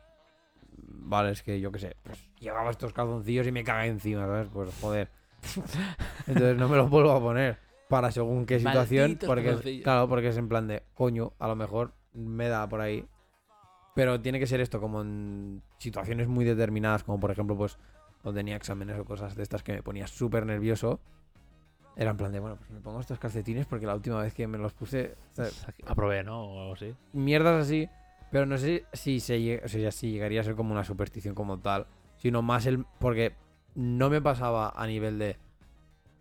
vale, 0.72 1.32
es 1.32 1.44
que 1.44 1.60
yo 1.60 1.74
qué 1.74 1.80
sé, 1.80 1.98
pues 2.04 2.26
llevaba 2.40 2.72
estos 2.72 2.94
calzoncillos 2.94 3.46
y 3.48 3.52
me 3.52 3.66
cagué 3.66 3.90
encima, 3.90 4.26
¿sabes? 4.26 4.48
Pues 4.52 4.74
joder. 4.80 5.10
Entonces 6.28 6.58
no 6.58 6.70
me 6.70 6.78
los 6.78 6.90
vuelvo 6.90 7.12
a 7.12 7.20
poner 7.20 7.58
para 7.90 8.12
según 8.12 8.46
qué 8.46 8.60
situación. 8.60 9.02
Malditos 9.02 9.28
Porque 9.28 9.50
es, 9.52 9.84
claro, 9.84 10.08
porque 10.08 10.30
es 10.30 10.38
en 10.38 10.48
plan 10.48 10.70
de, 10.70 10.84
coño, 10.94 11.34
a 11.38 11.50
lo 11.50 11.58
mejor 11.58 11.92
me 12.14 12.48
da 12.48 12.70
por 12.70 12.80
ahí. 12.80 13.06
Pero 13.94 14.22
tiene 14.22 14.40
que 14.40 14.48
ser 14.48 14.62
esto 14.62 14.80
como 14.80 15.02
en 15.02 15.62
situaciones 15.78 16.28
muy 16.28 16.46
determinadas, 16.46 17.04
como 17.04 17.20
por 17.20 17.32
ejemplo, 17.32 17.58
pues 17.58 17.78
cuando 18.22 18.40
tenía 18.40 18.56
exámenes 18.56 18.98
o 19.00 19.06
cosas 19.06 19.36
de 19.36 19.44
estas 19.44 19.64
que 19.64 19.74
me 19.74 19.84
ponía 19.84 20.08
súper 20.08 20.46
nervioso. 20.46 21.00
Era 21.98 22.12
en 22.12 22.18
plan 22.18 22.32
de, 22.32 22.40
bueno, 22.40 22.56
pues 22.56 22.70
me 22.70 22.80
pongo 22.80 23.02
estos 23.02 23.20
calcetines 23.20 23.66
porque 23.66 23.86
la 23.86 23.96
última 23.96 24.22
vez 24.22 24.34
que 24.34 24.48
me 24.48 24.58
los 24.58 24.74
puse, 24.74 25.16
¿sabes? 25.34 25.66
Aprobé, 25.86 26.24
¿no? 26.24 26.42
O 26.42 26.62
algo 26.62 26.74
así. 26.74 26.96
mierdas 27.12 27.66
así, 27.66 27.90
pero 28.32 28.46
no 28.46 28.58
sé 28.58 28.86
si 28.94 29.20
se 29.20 29.62
o 29.64 29.68
sea, 29.68 29.92
si 29.92 30.12
llegaría 30.12 30.40
a 30.40 30.44
ser 30.46 30.56
como 30.56 30.72
una 30.72 30.86
superstición 30.86 31.36
como 31.36 31.60
tal, 31.60 31.88
sino 32.18 32.42
más 32.42 32.66
el 32.66 32.86
porque 33.00 33.34
no 33.76 34.10
me 34.10 34.22
pasaba 34.22 34.72
a 34.74 34.88
nivel 34.88 35.20
de 35.20 35.38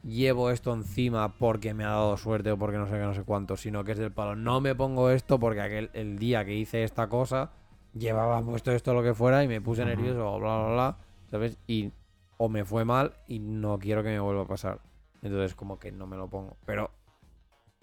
llevo 0.02 0.50
esto 0.50 0.72
encima 0.72 1.37
porque 1.37 1.74
me 1.74 1.85
ha 1.85 1.90
dado 1.90 2.16
suerte 2.16 2.50
o 2.50 2.59
porque 2.59 2.78
no 2.78 2.87
sé 2.87 2.92
qué, 2.92 3.00
no 3.00 3.14
sé 3.14 3.22
cuánto, 3.22 3.56
sino 3.56 3.85
que 3.85 3.92
es 3.92 3.98
del 3.98 4.11
palo, 4.11 4.35
no 4.35 4.61
me 4.61 4.74
pongo 4.74 5.11
esto 5.11 5.38
porque 5.38 5.61
aquel 5.61 5.90
el 5.92 6.18
día 6.18 6.44
que 6.44 6.54
hice 6.54 6.83
esta 6.83 7.09
cosa 7.09 7.52
llevaba 7.94 8.42
puesto 8.42 8.72
esto 8.72 8.94
lo 8.94 9.03
que 9.03 9.14
fuera 9.14 9.42
y 9.44 9.48
me 9.48 9.61
puse 9.61 9.83
Ujú. 9.83 9.90
nervioso 9.90 10.33
o 10.33 10.38
bla 10.38 10.59
bla 10.59 10.72
bla, 10.72 10.98
¿sabes? 11.31 11.59
Y 11.66 11.92
o 12.37 12.48
me 12.48 12.64
fue 12.64 12.85
mal 12.85 13.14
y 13.26 13.38
no 13.38 13.79
quiero 13.79 14.03
que 14.03 14.09
me 14.11 14.20
vuelva 14.20 14.42
a 14.42 14.46
pasar. 14.48 14.81
Entonces 15.22 15.55
como 15.55 15.79
que 15.79 15.92
no 15.92 16.07
me 16.07 16.16
lo 16.16 16.29
pongo, 16.29 16.57
pero 16.64 16.90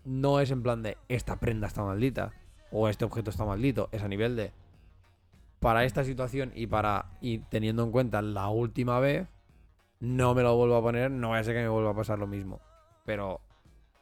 no 0.04 0.40
es 0.40 0.52
en 0.52 0.64
plan 0.64 0.82
de 0.82 0.98
esta 1.10 1.36
prenda 1.40 1.68
está 1.68 1.84
maldita 1.84 2.34
o 2.72 2.88
este 2.88 3.06
objeto 3.06 3.30
está 3.30 3.46
maldito, 3.46 3.90
es 3.92 4.02
a 4.02 4.08
nivel 4.08 4.36
de 4.36 4.52
para 5.60 5.86
esta 5.86 6.04
situación 6.04 6.52
y 6.56 6.68
para 6.68 7.18
y 7.22 7.40
teniendo 7.40 7.84
en 7.84 7.92
cuenta 7.92 8.22
la 8.22 8.50
última 8.50 9.00
vez 9.00 9.28
no 10.00 10.34
me 10.36 10.44
lo 10.44 10.56
vuelvo 10.56 10.78
a 10.78 10.82
poner, 10.82 11.12
no 11.12 11.30
vaya 11.30 11.42
a 11.42 11.44
ser 11.44 11.56
que 11.56 11.62
me 11.62 11.70
vuelva 11.70 11.92
a 11.92 11.96
pasar 11.96 12.20
lo 12.20 12.28
mismo, 12.28 12.60
pero 13.06 13.42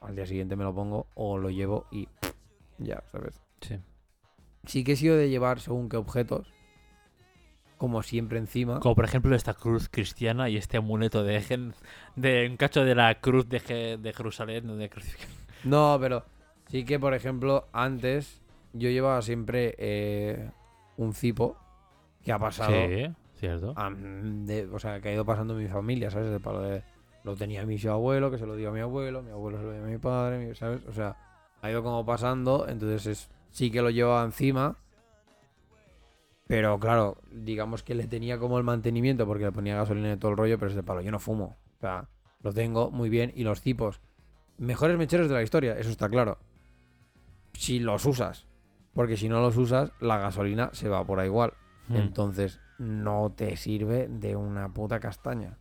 al 0.01 0.15
día 0.15 0.25
siguiente 0.25 0.55
me 0.55 0.63
lo 0.63 0.73
pongo 0.73 1.07
o 1.15 1.37
lo 1.37 1.49
llevo 1.49 1.85
y 1.91 2.07
ya, 2.77 3.01
¿sabes? 3.11 3.41
Sí. 3.61 3.79
Sí 4.65 4.83
que 4.83 4.93
he 4.93 4.95
sido 4.95 5.15
de 5.17 5.29
llevar 5.29 5.59
según 5.59 5.89
qué 5.89 5.97
objetos 5.97 6.47
como 7.77 8.03
siempre 8.03 8.39
encima. 8.39 8.79
Como 8.79 8.95
por 8.95 9.05
ejemplo 9.05 9.35
esta 9.35 9.53
cruz 9.53 9.89
cristiana 9.89 10.49
y 10.49 10.57
este 10.57 10.77
amuleto 10.77 11.23
de, 11.23 11.41
gen- 11.41 11.73
de 12.15 12.47
un 12.49 12.57
cacho 12.57 12.85
de 12.85 12.95
la 12.95 13.15
cruz 13.19 13.47
de, 13.49 13.97
de 14.01 14.13
Jerusalén 14.13 14.67
donde. 14.67 14.89
No, 15.63 15.97
pero 15.99 16.23
sí 16.69 16.85
que, 16.85 16.99
por 16.99 17.13
ejemplo, 17.13 17.67
antes 17.73 18.41
yo 18.73 18.89
llevaba 18.89 19.21
siempre 19.21 19.75
eh, 19.77 20.51
un 20.97 21.13
cipo 21.13 21.57
que 22.23 22.31
ha 22.31 22.39
pasado. 22.39 22.71
Sí, 22.71 23.07
cierto. 23.39 23.73
a- 23.75 23.91
de- 23.91 24.69
o 24.71 24.79
sea, 24.79 25.01
que 25.01 25.09
ha 25.09 25.13
ido 25.13 25.25
pasando 25.25 25.53
en 25.57 25.63
mi 25.63 25.69
familia, 25.69 26.09
¿sabes? 26.11 26.29
De 26.31 26.39
palo 26.39 26.61
de- 26.61 26.83
lo 27.23 27.35
tenía 27.35 27.65
mi 27.65 27.77
abuelo, 27.87 28.29
que 28.29 28.37
se 28.37 28.45
lo 28.45 28.55
dio 28.55 28.69
a 28.69 28.71
mi 28.71 28.79
abuelo, 28.79 29.23
mi 29.23 29.31
abuelo 29.31 29.57
se 29.57 29.63
lo 29.63 29.73
dio 29.73 29.83
a 29.83 29.87
mi 29.87 29.97
padre, 29.97 30.53
¿sabes? 30.55 30.81
O 30.87 30.93
sea, 30.93 31.17
ha 31.61 31.71
ido 31.71 31.81
como 31.81 32.05
pasando, 32.05 32.67
entonces 32.69 33.05
es, 33.07 33.29
sí 33.55 33.71
que 33.71 33.81
lo 33.81 33.89
llevaba 33.89 34.23
encima. 34.25 34.75
Pero 36.47 36.77
claro, 36.79 37.17
digamos 37.31 37.83
que 37.83 37.95
le 37.95 38.05
tenía 38.05 38.37
como 38.37 38.57
el 38.57 38.63
mantenimiento 38.63 39.25
porque 39.25 39.45
le 39.45 39.51
ponía 39.51 39.75
gasolina 39.77 40.13
y 40.13 40.17
todo 40.17 40.31
el 40.31 40.37
rollo, 40.37 40.59
pero 40.59 40.69
es 40.69 40.75
de 40.75 40.83
palo, 40.83 41.01
yo 41.01 41.09
no 41.11 41.19
fumo. 41.19 41.55
O 41.77 41.79
sea, 41.79 42.07
lo 42.43 42.53
tengo 42.53 42.91
muy 42.91 43.09
bien 43.09 43.31
y 43.35 43.43
los 43.43 43.61
tipos, 43.61 43.99
mejores 44.57 44.97
mecheros 44.97 45.27
de 45.29 45.33
la 45.35 45.41
historia, 45.41 45.77
eso 45.79 45.89
está 45.89 46.07
claro. 46.09 46.37
Si 47.53 47.79
los 47.79 48.05
usas, 48.05 48.45
porque 48.93 49.17
si 49.17 49.29
no 49.29 49.39
los 49.41 49.57
usas, 49.57 49.91
la 49.99 50.17
gasolina 50.19 50.69
se 50.73 50.89
va 50.89 51.03
por 51.05 51.19
ahí 51.19 51.27
igual. 51.27 51.53
Mm. 51.87 51.95
Entonces 51.95 52.59
no 52.77 53.31
te 53.35 53.55
sirve 53.57 54.07
de 54.07 54.35
una 54.35 54.69
puta 54.73 54.99
castaña. 54.99 55.57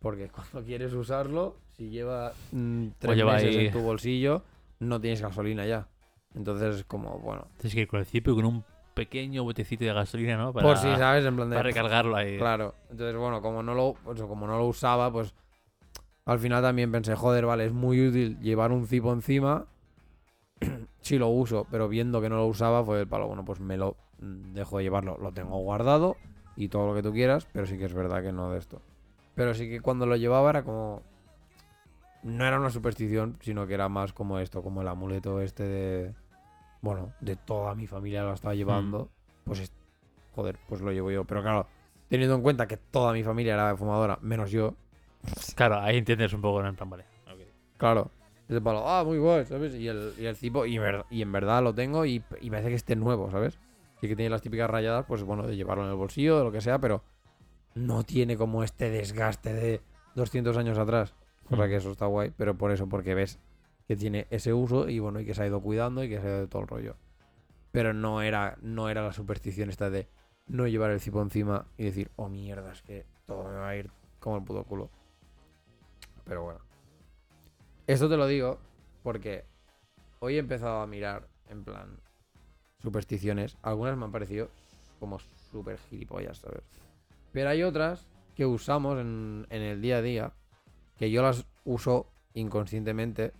Porque 0.00 0.28
cuando 0.30 0.64
quieres 0.64 0.92
usarlo, 0.94 1.56
si 1.76 1.90
lleva 1.90 2.32
mm, 2.52 2.86
tres 2.98 3.16
lleva 3.16 3.34
meses 3.34 3.56
ahí- 3.56 3.66
en 3.66 3.72
tu 3.72 3.80
bolsillo, 3.80 4.44
no 4.78 4.98
tienes 5.00 5.20
gasolina 5.20 5.66
ya. 5.66 5.88
Entonces 6.36 6.76
es 6.76 6.84
como, 6.84 7.18
bueno, 7.18 7.48
Tienes 7.56 7.74
que 7.74 7.80
ir 7.80 7.88
con 7.88 8.00
el 8.00 8.06
cipo 8.06 8.30
y 8.30 8.34
con 8.34 8.44
un 8.44 8.64
pequeño 8.94 9.42
botecito 9.42 9.84
de 9.84 9.92
gasolina, 9.92 10.36
¿no? 10.36 10.52
Para, 10.52 10.66
por 10.66 10.76
si 10.76 10.88
sabes, 10.96 11.24
en 11.24 11.36
plan 11.36 11.50
de... 11.50 11.56
para 11.56 11.68
recargarlo 11.68 12.16
ahí. 12.16 12.38
Claro. 12.38 12.74
Entonces, 12.90 13.16
bueno, 13.16 13.42
como 13.42 13.62
no 13.62 13.74
lo, 13.74 13.94
pues, 14.04 14.20
como 14.22 14.46
no 14.46 14.56
lo 14.56 14.66
usaba, 14.66 15.10
pues 15.10 15.34
al 16.24 16.38
final 16.38 16.62
también 16.62 16.92
pensé, 16.92 17.14
joder, 17.14 17.46
vale, 17.46 17.66
es 17.66 17.72
muy 17.72 18.06
útil 18.06 18.38
llevar 18.40 18.72
un 18.72 18.86
cipo 18.86 19.12
encima. 19.12 19.66
sí 21.00 21.18
lo 21.18 21.28
uso, 21.28 21.66
pero 21.70 21.88
viendo 21.88 22.20
que 22.20 22.28
no 22.28 22.36
lo 22.36 22.46
usaba 22.46 22.84
fue 22.84 23.00
el 23.00 23.06
palo, 23.06 23.26
bueno, 23.28 23.44
pues 23.44 23.60
me 23.60 23.76
lo 23.76 23.96
mm, 24.18 24.52
dejo 24.52 24.78
de 24.78 24.84
llevarlo, 24.84 25.16
lo 25.18 25.32
tengo 25.32 25.58
guardado 25.58 26.16
y 26.56 26.68
todo 26.68 26.86
lo 26.86 26.94
que 26.94 27.02
tú 27.02 27.12
quieras, 27.12 27.46
pero 27.52 27.66
sí 27.66 27.78
que 27.78 27.84
es 27.84 27.94
verdad 27.94 28.22
que 28.22 28.32
no 28.32 28.50
de 28.50 28.58
esto. 28.58 28.82
Pero 29.34 29.54
sí 29.54 29.68
que 29.68 29.80
cuando 29.80 30.06
lo 30.06 30.16
llevaba 30.16 30.50
era 30.50 30.62
como 30.62 31.02
no 32.22 32.44
era 32.44 32.58
una 32.58 32.70
superstición, 32.70 33.36
sino 33.40 33.66
que 33.66 33.74
era 33.74 33.88
más 33.88 34.12
como 34.12 34.38
esto, 34.38 34.62
como 34.62 34.82
el 34.82 34.88
amuleto 34.88 35.40
este 35.40 35.62
de 35.62 36.14
bueno, 36.86 37.12
de 37.20 37.36
toda 37.36 37.74
mi 37.74 37.86
familia 37.86 38.22
lo 38.22 38.32
estaba 38.32 38.54
llevando, 38.54 39.10
pues 39.44 39.60
es- 39.60 39.72
joder, 40.34 40.58
pues 40.68 40.80
lo 40.80 40.92
llevo 40.92 41.10
yo, 41.10 41.24
pero 41.24 41.42
claro, 41.42 41.66
teniendo 42.08 42.34
en 42.36 42.42
cuenta 42.42 42.66
que 42.66 42.76
toda 42.76 43.12
mi 43.12 43.22
familia 43.22 43.54
era 43.54 43.76
fumadora, 43.76 44.18
menos 44.22 44.50
yo, 44.50 44.74
Claro, 45.56 45.80
ahí 45.80 45.98
entiendes 45.98 46.32
un 46.32 46.40
poco, 46.40 46.62
¿no? 46.62 46.68
En 46.68 46.76
plan, 46.76 46.88
vale. 46.88 47.04
Claro. 47.78 48.10
Es 48.48 48.60
palo, 48.60 48.88
ah, 48.88 49.02
muy 49.04 49.18
guay, 49.18 49.44
¿sabes? 49.44 49.74
Y 49.74 49.88
el, 49.88 50.14
y 50.16 50.24
el 50.26 50.36
tipo, 50.36 50.64
y, 50.66 50.76
en 50.76 50.82
ver- 50.82 51.04
y 51.10 51.20
en 51.22 51.32
verdad 51.32 51.62
lo 51.64 51.74
tengo 51.74 52.06
y, 52.06 52.22
y 52.40 52.48
parece 52.50 52.68
que 52.68 52.76
esté 52.76 52.94
nuevo, 52.94 53.28
¿sabes? 53.32 53.58
Sí 54.00 54.06
que 54.08 54.14
tiene 54.14 54.30
las 54.30 54.40
típicas 54.40 54.70
rayadas, 54.70 55.04
pues 55.06 55.24
bueno, 55.24 55.44
de 55.44 55.56
llevarlo 55.56 55.82
en 55.84 55.90
el 55.90 55.96
bolsillo, 55.96 56.38
de 56.38 56.44
lo 56.44 56.52
que 56.52 56.60
sea, 56.60 56.78
pero 56.78 57.02
no 57.74 58.04
tiene 58.04 58.36
como 58.36 58.62
este 58.62 58.88
desgaste 58.90 59.52
de 59.52 59.80
200 60.14 60.56
años 60.56 60.78
atrás. 60.78 61.12
Cosa 61.48 61.64
Mm. 61.66 61.68
que 61.68 61.76
eso 61.76 61.90
está 61.90 62.06
guay, 62.06 62.32
pero 62.36 62.56
por 62.56 62.70
eso, 62.70 62.88
porque 62.88 63.14
ves 63.14 63.40
que 63.86 63.96
tiene 63.96 64.26
ese 64.30 64.52
uso 64.52 64.88
y 64.88 64.98
bueno, 64.98 65.20
y 65.20 65.24
que 65.24 65.34
se 65.34 65.42
ha 65.42 65.46
ido 65.46 65.60
cuidando 65.60 66.02
y 66.02 66.08
que 66.08 66.20
se 66.20 66.26
ha 66.26 66.30
ido 66.30 66.40
de 66.40 66.46
todo 66.48 66.62
el 66.62 66.68
rollo. 66.68 66.96
Pero 67.72 67.92
no 67.92 68.22
era, 68.22 68.58
no 68.60 68.88
era 68.88 69.02
la 69.02 69.12
superstición 69.12 69.70
esta 69.70 69.90
de 69.90 70.08
no 70.48 70.66
llevar 70.66 70.90
el 70.90 71.00
cipo 71.00 71.22
encima 71.22 71.66
y 71.76 71.84
decir, 71.84 72.10
oh 72.16 72.28
mierda, 72.28 72.72
es 72.72 72.82
que 72.82 73.06
todo 73.26 73.44
me 73.44 73.56
va 73.56 73.68
a 73.68 73.76
ir 73.76 73.90
como 74.20 74.36
el 74.36 74.44
puto 74.44 74.64
culo. 74.64 74.90
Pero 76.24 76.42
bueno. 76.42 76.60
Esto 77.86 78.08
te 78.08 78.16
lo 78.16 78.26
digo 78.26 78.58
porque 79.02 79.44
hoy 80.18 80.36
he 80.36 80.38
empezado 80.38 80.80
a 80.80 80.86
mirar, 80.86 81.28
en 81.48 81.64
plan, 81.64 82.00
supersticiones. 82.82 83.56
Algunas 83.62 83.96
me 83.96 84.04
han 84.04 84.12
parecido 84.12 84.48
como 84.98 85.18
súper 85.52 85.78
gilipollas, 85.90 86.38
¿sabes? 86.38 86.62
Pero 87.32 87.50
hay 87.50 87.62
otras 87.62 88.08
que 88.34 88.46
usamos 88.46 88.98
en, 88.98 89.46
en 89.50 89.62
el 89.62 89.80
día 89.80 89.98
a 89.98 90.02
día, 90.02 90.32
que 90.98 91.10
yo 91.10 91.22
las 91.22 91.46
uso 91.64 92.08
inconscientemente, 92.34 93.32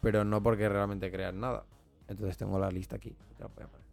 pero 0.00 0.24
no 0.24 0.42
porque 0.42 0.68
realmente 0.68 1.10
crean 1.10 1.40
nada. 1.40 1.64
Entonces 2.08 2.36
tengo 2.36 2.58
la 2.58 2.70
lista 2.70 2.96
aquí. 2.96 3.10
te 3.10 3.42
la 3.42 3.48
voy 3.48 3.64
a 3.64 3.68
poner. 3.68 3.86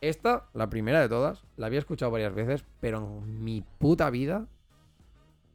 Esta, 0.00 0.48
la 0.52 0.68
primera 0.68 1.00
de 1.00 1.08
todas, 1.08 1.44
la 1.56 1.66
había 1.66 1.78
escuchado 1.78 2.10
varias 2.10 2.34
veces, 2.34 2.64
pero 2.80 2.98
en 2.98 3.44
mi 3.44 3.62
puta 3.78 4.10
vida 4.10 4.48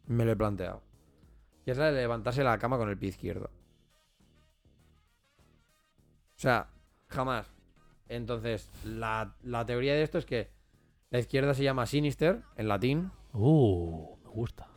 me 0.07 0.23
lo 0.25 0.31
he 0.31 0.35
planteado. 0.37 0.81
Que 1.65 1.71
es 1.71 1.77
la 1.77 1.91
de 1.91 1.99
levantarse 2.01 2.39
de 2.41 2.45
la 2.45 2.57
cama 2.57 2.77
con 2.77 2.89
el 2.89 2.97
pie 2.97 3.09
izquierdo. 3.09 3.49
O 6.35 6.39
sea, 6.39 6.69
jamás. 7.07 7.51
Entonces, 8.09 8.69
la, 8.85 9.35
la 9.43 9.65
teoría 9.65 9.93
de 9.93 10.03
esto 10.03 10.17
es 10.17 10.25
que 10.25 10.49
la 11.09 11.19
izquierda 11.19 11.53
se 11.53 11.63
llama 11.63 11.85
sinister, 11.85 12.43
en 12.55 12.67
latín, 12.67 13.11
Uh, 13.33 14.17
me 14.23 14.29
gusta. 14.29 14.67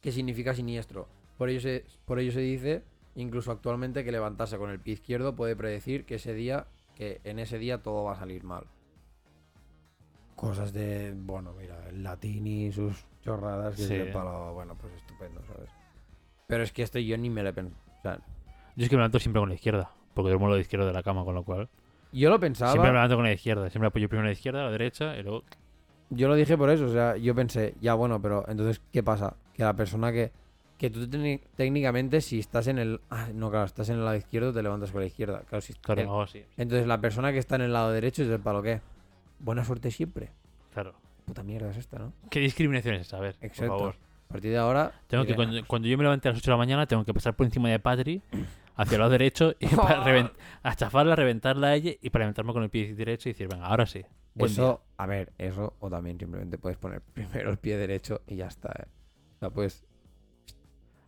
que 0.00 0.12
significa 0.12 0.54
siniestro. 0.54 1.08
Por 1.38 1.48
ello 1.48 1.60
se, 1.60 1.84
por 2.04 2.18
ello 2.20 2.30
se 2.30 2.40
dice, 2.40 2.84
incluso 3.16 3.52
actualmente, 3.52 4.04
que 4.04 4.12
levantarse 4.12 4.58
con 4.58 4.70
el 4.70 4.80
pie 4.80 4.94
izquierdo 4.94 5.34
puede 5.36 5.56
predecir 5.56 6.04
que 6.04 6.16
ese 6.16 6.34
día, 6.34 6.66
que 6.94 7.20
en 7.24 7.38
ese 7.38 7.58
día 7.58 7.82
todo 7.82 8.04
va 8.04 8.12
a 8.12 8.16
salir 8.16 8.44
mal. 8.44 8.64
Cosas 10.36 10.72
de, 10.72 11.14
bueno, 11.16 11.52
mira, 11.58 11.88
el 11.88 12.02
latín 12.02 12.46
y 12.46 12.72
sus 12.72 13.04
chorradas, 13.22 13.76
que 13.76 13.82
Sí. 14.06 14.10
palo, 14.12 14.52
bueno, 14.52 14.74
pues 14.80 14.92
estupendo, 14.94 15.40
¿sabes? 15.46 15.70
Pero 16.46 16.62
es 16.64 16.72
que 16.72 16.82
esto 16.82 16.98
yo 16.98 17.16
ni 17.16 17.30
me 17.30 17.42
lo 17.42 17.50
he 17.50 17.52
pensado. 17.52 17.80
O 17.98 18.02
sea, 18.02 18.18
Yo 18.76 18.84
es 18.84 18.88
que 18.90 18.96
me 18.96 19.00
levanto 19.00 19.20
siempre 19.20 19.40
con 19.40 19.48
la 19.48 19.54
izquierda, 19.54 19.90
porque 20.12 20.30
duermo 20.30 20.48
lo 20.48 20.56
de 20.56 20.62
izquierda 20.62 20.86
de 20.86 20.92
la 20.92 21.02
cama, 21.02 21.24
con 21.24 21.34
lo 21.34 21.44
cual. 21.44 21.68
yo 22.12 22.30
lo 22.30 22.38
pensaba. 22.40 22.72
Siempre 22.72 22.90
me 22.90 22.94
levanto 22.96 23.16
con 23.16 23.24
la 23.24 23.32
izquierda, 23.32 23.70
siempre 23.70 23.86
apoyo 23.88 24.08
primero 24.08 24.26
la 24.26 24.32
izquierda, 24.32 24.64
la 24.64 24.70
derecha 24.70 25.16
y 25.16 25.22
luego. 25.22 25.44
Yo 26.10 26.28
lo 26.28 26.34
dije 26.34 26.56
por 26.58 26.68
eso, 26.70 26.84
o 26.86 26.90
sea, 26.92 27.16
yo 27.16 27.34
pensé, 27.34 27.74
ya 27.80 27.94
bueno, 27.94 28.20
pero 28.20 28.44
entonces, 28.48 28.82
¿qué 28.92 29.02
pasa? 29.02 29.36
Que 29.54 29.62
la 29.62 29.74
persona 29.74 30.12
que. 30.12 30.32
Que 30.78 30.90
tú 30.90 31.08
técnicamente, 31.56 32.20
si 32.20 32.40
estás 32.40 32.66
en 32.66 32.78
el. 32.78 33.00
Ah, 33.08 33.28
no, 33.32 33.50
claro, 33.50 33.64
estás 33.66 33.88
en 33.90 33.96
el 33.96 34.04
lado 34.04 34.16
izquierdo, 34.16 34.52
te 34.52 34.62
levantas 34.62 34.90
con 34.90 35.00
la 35.00 35.06
izquierda. 35.06 35.42
Claro, 35.48 35.60
si 35.62 35.72
Claro, 35.74 36.02
el- 36.02 36.22
así. 36.22 36.44
Entonces, 36.56 36.86
la 36.86 37.00
persona 37.00 37.32
que 37.32 37.38
está 37.38 37.56
en 37.56 37.62
el 37.62 37.72
lado 37.72 37.92
derecho 37.92 38.22
es 38.22 38.28
del 38.28 38.40
palo 38.40 38.62
qué. 38.62 38.80
Buena 39.38 39.64
suerte 39.64 39.90
siempre. 39.90 40.30
Claro. 40.72 40.94
Puta 41.24 41.42
mierda 41.42 41.70
es 41.70 41.76
esta, 41.76 41.98
¿no? 41.98 42.12
¿Qué 42.30 42.40
discriminación 42.40 42.96
es 42.96 43.02
esa? 43.02 43.18
A 43.18 43.20
ver, 43.20 43.36
Exacto. 43.40 43.72
por 43.72 43.78
favor. 43.78 43.94
A 44.28 44.32
partir 44.32 44.50
de 44.50 44.58
ahora. 44.58 44.92
Tengo 45.06 45.24
que, 45.24 45.34
cuando, 45.34 45.64
cuando 45.66 45.86
yo 45.88 45.96
me 45.96 46.02
levante 46.04 46.28
a 46.28 46.32
las 46.32 46.38
8 46.38 46.50
de 46.50 46.52
la 46.54 46.58
mañana, 46.58 46.86
tengo 46.86 47.04
que 47.04 47.14
pasar 47.14 47.34
por 47.34 47.46
encima 47.46 47.68
de 47.70 47.78
Patri, 47.78 48.20
hacia 48.76 48.94
el 48.96 48.98
lado 48.98 49.12
derecho, 49.12 49.54
y 49.60 49.66
para 49.76 50.32
a 50.62 50.74
chafarla, 50.74 51.14
reventarla 51.14 51.68
a 51.68 51.74
ella 51.76 51.92
y 52.00 52.10
para 52.10 52.24
levantarme 52.24 52.52
con 52.52 52.62
el 52.64 52.70
pie 52.70 52.94
derecho 52.94 53.28
y 53.28 53.32
decir, 53.32 53.48
venga, 53.48 53.66
ahora 53.66 53.86
sí. 53.86 54.02
Buen 54.34 54.50
eso, 54.50 54.66
día. 54.66 54.94
a 54.98 55.06
ver, 55.06 55.32
eso, 55.38 55.74
o 55.78 55.88
también 55.88 56.18
simplemente 56.18 56.58
puedes 56.58 56.76
poner 56.78 57.00
primero 57.14 57.50
el 57.50 57.58
pie 57.58 57.76
derecho 57.76 58.22
y 58.26 58.36
ya 58.36 58.48
está, 58.48 58.70
¿eh? 58.70 58.86
O 59.36 59.38
sea, 59.38 59.50
pues. 59.50 59.84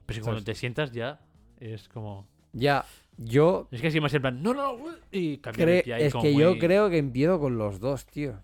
Pero 0.06 0.16
si 0.16 0.20
cuando 0.22 0.42
te 0.44 0.54
sientas 0.54 0.92
ya, 0.92 1.20
es 1.58 1.88
como. 1.88 2.26
Ya, 2.52 2.84
yo. 3.16 3.68
Es 3.70 3.80
que 3.80 3.88
así 3.88 4.00
más 4.00 4.14
en 4.14 4.22
plan, 4.22 4.42
no, 4.42 4.54
no, 4.54 4.76
no", 4.78 4.84
y 5.10 5.38
cambiar 5.38 5.68
cre- 5.68 5.76
el 5.78 5.82
pie 5.82 5.94
ahí 5.94 6.02
es 6.04 6.12
como 6.12 6.22
que 6.24 6.34
yo 6.34 6.58
creo 6.58 6.88
que 6.88 6.98
empiezo 6.98 7.38
con 7.40 7.58
los 7.58 7.80
dos, 7.80 8.06
tío. 8.06 8.42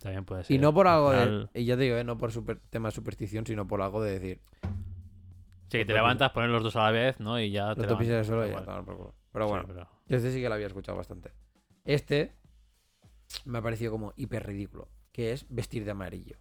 También 0.00 0.24
puede 0.24 0.44
ser. 0.44 0.56
Y 0.56 0.58
no 0.58 0.74
por 0.74 0.86
Al 0.88 0.94
algo 0.96 1.10
final- 1.10 1.50
de. 1.52 1.60
Y 1.60 1.64
ya 1.64 1.76
te 1.76 1.82
digo, 1.82 1.96
¿eh? 1.96 2.04
no 2.04 2.18
por 2.18 2.32
super, 2.32 2.58
tema 2.70 2.88
de 2.88 2.94
superstición, 2.94 3.46
sino 3.46 3.66
por 3.66 3.82
algo 3.82 4.02
de 4.02 4.12
decir. 4.18 4.40
Sí, 5.68 5.78
que 5.78 5.84
te 5.84 5.94
levantas, 5.94 6.30
pones 6.30 6.50
los 6.50 6.62
dos 6.62 6.76
a 6.76 6.84
la 6.84 6.90
vez, 6.92 7.18
¿no? 7.18 7.40
Y 7.40 7.50
ya 7.50 7.74
te 7.74 7.82
pies 7.96 8.08
en 8.10 8.16
el 8.16 8.24
suelo 8.24 8.42
y 8.44 8.46
ya, 8.46 8.50
igual. 8.52 8.64
tomar 8.64 8.84
por 8.84 8.96
culo. 8.96 9.14
Pero 9.32 9.46
Sí, 9.46 9.50
bueno, 9.50 9.64
pero- 9.66 9.88
este 10.08 10.32
sí 10.32 10.40
que 10.40 10.48
lo 10.48 10.54
había 10.54 10.66
escuchado 10.68 10.96
bastante. 10.96 11.32
Este 11.84 12.32
me 13.44 13.58
ha 13.58 13.62
parecido 13.62 13.90
como 13.90 14.12
hiper 14.16 14.46
ridículo, 14.46 14.88
que 15.12 15.32
es 15.32 15.44
vestir 15.48 15.84
de 15.84 15.90
amarillo. 15.90 16.36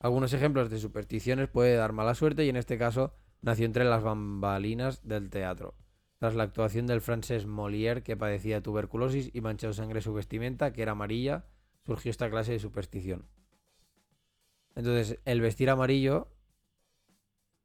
Algunos 0.00 0.32
ejemplos 0.32 0.70
de 0.70 0.78
supersticiones 0.78 1.48
puede 1.48 1.76
dar 1.76 1.92
mala 1.92 2.14
suerte 2.14 2.44
y 2.44 2.48
en 2.48 2.56
este 2.56 2.78
caso 2.78 3.14
nació 3.42 3.66
entre 3.66 3.84
las 3.84 4.02
bambalinas 4.02 5.06
del 5.06 5.28
teatro. 5.30 5.74
Tras 6.18 6.34
la 6.34 6.44
actuación 6.44 6.86
del 6.86 7.00
francés 7.00 7.46
Molière 7.46 8.02
que 8.02 8.16
padecía 8.16 8.62
tuberculosis 8.62 9.30
y 9.34 9.40
manchó 9.40 9.66
de 9.68 9.74
sangre 9.74 10.00
su 10.00 10.14
vestimenta, 10.14 10.72
que 10.72 10.82
era 10.82 10.92
amarilla, 10.92 11.44
surgió 11.84 12.10
esta 12.10 12.30
clase 12.30 12.52
de 12.52 12.58
superstición. 12.60 13.26
Entonces, 14.74 15.18
el 15.24 15.40
vestir 15.40 15.68
amarillo, 15.68 16.28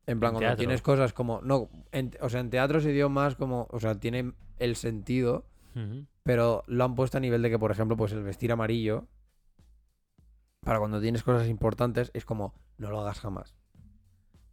en 0.08 0.20
plan, 0.20 0.32
cuando 0.34 0.40
tienes 0.58 0.82
cosas 0.82 1.14
como... 1.14 1.42
No, 1.42 1.70
en- 1.92 2.18
o 2.22 2.30
sea, 2.30 2.40
en 2.42 2.50
teatro 2.50 2.82
se 2.82 2.92
dio 2.92 3.10
más 3.10 3.36
como... 3.36 3.68
O 3.72 3.80
sea, 3.80 4.00
tiene 4.00 4.34
el 4.58 4.76
sentido 4.76 5.46
pero 6.24 6.64
lo 6.66 6.84
han 6.84 6.96
puesto 6.96 7.18
a 7.18 7.22
nivel 7.22 7.44
de 7.44 7.52
que, 7.52 7.60
por 7.60 7.70
ejemplo, 7.70 7.96
pues 7.96 8.12
el 8.12 8.24
vestir 8.24 8.52
amarillo, 8.52 9.06
para 10.62 10.80
cuando 10.80 11.00
tienes 11.00 11.24
cosas 11.24 11.48
importantes, 11.48 12.10
es 12.16 12.26
como, 12.26 12.56
no 12.78 12.90
lo 12.90 13.00
hagas 13.02 13.20
jamás. 13.20 13.56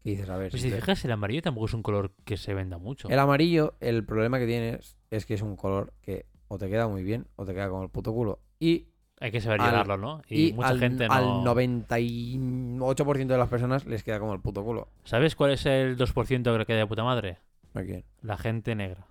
Y 0.05 0.11
dices, 0.11 0.29
a 0.29 0.37
ver, 0.37 0.51
Pues 0.51 0.63
si 0.63 0.69
te 0.71 0.77
fijas, 0.77 1.03
el 1.07 1.11
amarillo 1.13 1.41
tampoco 1.43 1.67
es 1.67 1.75
un 1.75 1.83
color 1.83 2.13
que 2.25 2.37
se 2.37 2.53
venda 2.55 2.77
mucho. 2.79 3.09
el 3.09 3.19
amarillo, 3.19 3.75
el 3.81 4.05
problema 4.05 4.39
que 4.39 4.47
tienes 4.47 4.97
es 5.11 5.25
que 5.27 5.35
es 5.35 5.43
un 5.43 5.57
color 5.57 5.93
que 6.03 6.27
o 6.49 6.59
te 6.59 6.69
queda 6.69 6.87
muy 6.89 7.03
bien 7.03 7.27
o 7.37 7.45
te 7.47 7.55
queda 7.55 7.69
como 7.71 7.83
el 7.83 7.89
puto 7.89 8.13
culo. 8.13 8.39
Y, 8.61 8.89
Hay 9.21 9.31
que 9.31 9.41
saber 9.41 9.63
al- 9.63 9.71
llevarlo, 9.71 9.97
¿no? 9.97 10.23
Y, 10.29 10.49
y 10.49 10.53
mucha 10.53 10.69
al, 10.69 10.79
gente 10.79 11.07
al 11.09 11.43
no. 11.43 11.55
98% 11.55 13.33
de 13.33 13.39
las 13.39 13.49
personas 13.49 13.87
les 13.87 14.03
queda 14.05 14.19
como 14.21 14.35
el 14.35 14.41
puto 14.41 14.63
culo. 14.63 14.89
¿Sabes 15.05 15.35
cuál 15.37 15.53
es 15.53 15.65
el 15.67 15.97
2% 15.97 16.53
que 16.53 16.59
le 16.59 16.67
queda 16.67 16.79
de 16.79 16.87
puta 16.87 17.03
madre? 17.03 17.39
¿A 17.73 17.83
quién? 17.83 18.05
La 18.23 18.37
gente 18.37 18.75
negra. 18.75 19.07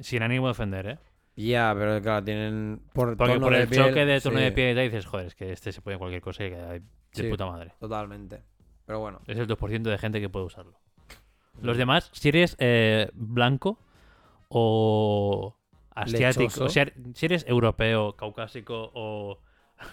Sin 0.00 0.22
ánimo 0.22 0.46
de 0.46 0.50
ofender, 0.52 0.86
¿eh? 0.86 0.98
Ya, 1.36 1.74
pero 1.76 2.00
claro, 2.02 2.24
tienen 2.24 2.82
por 2.92 3.16
Porque 3.16 3.40
por 3.40 3.52
de 3.54 3.62
el 3.62 3.68
piel, 3.68 3.86
choque 3.88 4.04
de 4.04 4.20
tono 4.20 4.36
sí, 4.38 4.44
de 4.44 4.52
piel 4.52 4.72
y 4.72 4.74
tal 4.74 4.84
dices, 4.90 5.06
joder, 5.06 5.26
es 5.28 5.34
que 5.34 5.50
este 5.50 5.72
se 5.72 5.80
pone 5.80 5.96
cualquier 5.96 6.20
cosa 6.20 6.44
y 6.44 6.50
queda 6.50 6.72
de, 6.72 6.80
de 6.80 6.84
Sí. 7.12 7.22
puta 7.28 7.46
madre. 7.46 7.72
Totalmente. 7.80 8.42
Pero 8.86 9.00
bueno. 9.00 9.20
Es 9.26 9.38
el 9.38 9.46
2% 9.46 9.82
de 9.82 9.98
gente 9.98 10.20
que 10.20 10.28
puede 10.28 10.46
usarlo. 10.46 10.78
Los 11.60 11.76
demás, 11.76 12.10
si 12.12 12.28
eres 12.30 12.56
eh, 12.58 13.10
blanco 13.14 13.78
o 14.48 15.54
asiático, 15.94 16.42
Lechoso. 16.42 16.64
o 16.64 16.68
sea, 16.68 16.90
si 17.14 17.26
eres 17.26 17.44
europeo, 17.46 18.14
caucásico 18.16 18.90
o... 18.94 19.38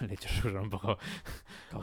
Lechoso 0.08 0.48
un 0.48 0.70
poco... 0.70 0.98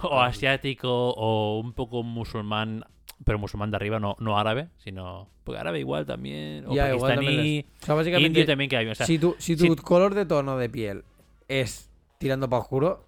o 0.01 0.19
asiático 0.19 0.89
o 1.11 1.59
un 1.59 1.73
poco 1.73 2.03
musulmán, 2.03 2.83
pero 3.23 3.39
musulmán 3.39 3.71
de 3.71 3.77
arriba, 3.77 3.99
no, 3.99 4.15
no 4.19 4.37
árabe, 4.37 4.69
sino... 4.77 5.29
Porque 5.43 5.59
árabe 5.59 5.79
igual 5.79 6.05
también, 6.05 6.65
o 6.67 6.73
Ya, 6.73 6.93
igual 6.93 7.15
también 7.15 7.37
pakistaní, 7.37 7.65
O 7.81 7.85
sea, 7.85 7.95
básicamente, 7.95 8.27
indio 8.27 8.45
también 8.45 8.69
que 8.69 8.77
hay. 8.77 8.87
O 8.87 8.95
sea, 8.95 9.05
si 9.05 9.17
tu, 9.17 9.35
si 9.37 9.55
tu 9.55 9.63
si- 9.63 9.75
color 9.77 10.13
de 10.13 10.25
tono 10.25 10.57
de 10.57 10.69
piel 10.69 11.05
es 11.47 11.89
tirando 12.17 12.49
para 12.49 12.61
oscuro, 12.63 13.05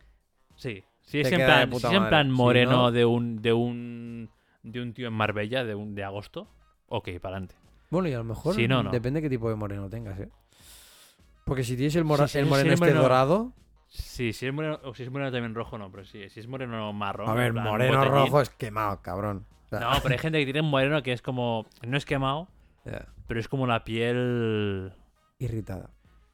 Sí. 0.55 0.83
Si 1.09 1.19
es, 1.21 1.31
en 1.31 1.37
plan, 1.45 1.71
si 1.71 1.87
es 1.87 1.93
en 1.93 2.27
Si 2.27 2.31
moreno 2.31 2.71
no- 2.71 2.91
de 2.91 3.05
un 3.05 3.41
de 3.41 3.53
un 3.53 4.29
de 4.63 4.81
un 4.81 4.93
tío 4.93 5.07
en 5.07 5.13
Marbella 5.13 5.63
de 5.63 5.73
un 5.75 5.95
de 5.95 6.03
agosto, 6.03 6.47
ok, 6.87 7.09
para 7.21 7.35
adelante. 7.37 7.55
Bueno, 7.89 8.07
y 8.09 8.13
a 8.13 8.19
lo 8.19 8.23
mejor 8.23 8.53
Si 8.55 8.67
no, 8.67 8.83
no. 8.83 8.91
depende 8.91 9.21
qué 9.21 9.29
tipo 9.29 9.49
de 9.49 9.55
moreno 9.55 9.89
tengas, 9.89 10.19
¿eh? 10.19 10.29
Porque 11.45 11.63
si 11.63 11.75
tienes 11.75 11.95
el, 11.95 12.05
mora- 12.05 12.27
Sí, 12.27 12.37
el 12.37 12.45
moreno 12.45 12.73
este 12.73 12.85
moreno- 12.85 13.01
dorado... 13.01 13.53
Sí, 13.87 14.33
si 14.33 14.45
es 14.45 14.53
moreno, 14.53 14.79
o 14.83 14.93
si 14.93 15.01
es 15.01 15.09
moreno 15.09 15.31
también 15.31 15.55
rojo, 15.55 15.79
no, 15.79 15.89
pero 15.89 16.05
sí, 16.05 16.29
si 16.29 16.39
es 16.39 16.47
moreno 16.47 16.93
marrón. 16.93 17.27
A 17.27 17.33
ver, 17.33 17.53
plan 17.53 17.65
moreno 17.65 18.05
rojo 18.05 18.39
es 18.41 18.51
quemado, 18.51 19.01
cabrón. 19.01 19.47
O 19.65 19.69
sea, 19.69 19.79
No, 19.79 19.89
pero 20.03 20.13
hay 20.13 20.19
gente 20.19 20.37
que 20.37 20.45
tiene 20.45 20.61
un 20.61 20.69
moreno 20.69 21.01
que 21.01 21.11
es 21.11 21.23
como. 21.23 21.65
No 21.87 21.97
es 21.97 22.05
quemado, 22.05 22.47
pero 23.27 23.39
es 23.39 23.47
como 23.47 23.65
la 23.65 23.83
piel. 23.83 24.93
irritada. 25.39 25.89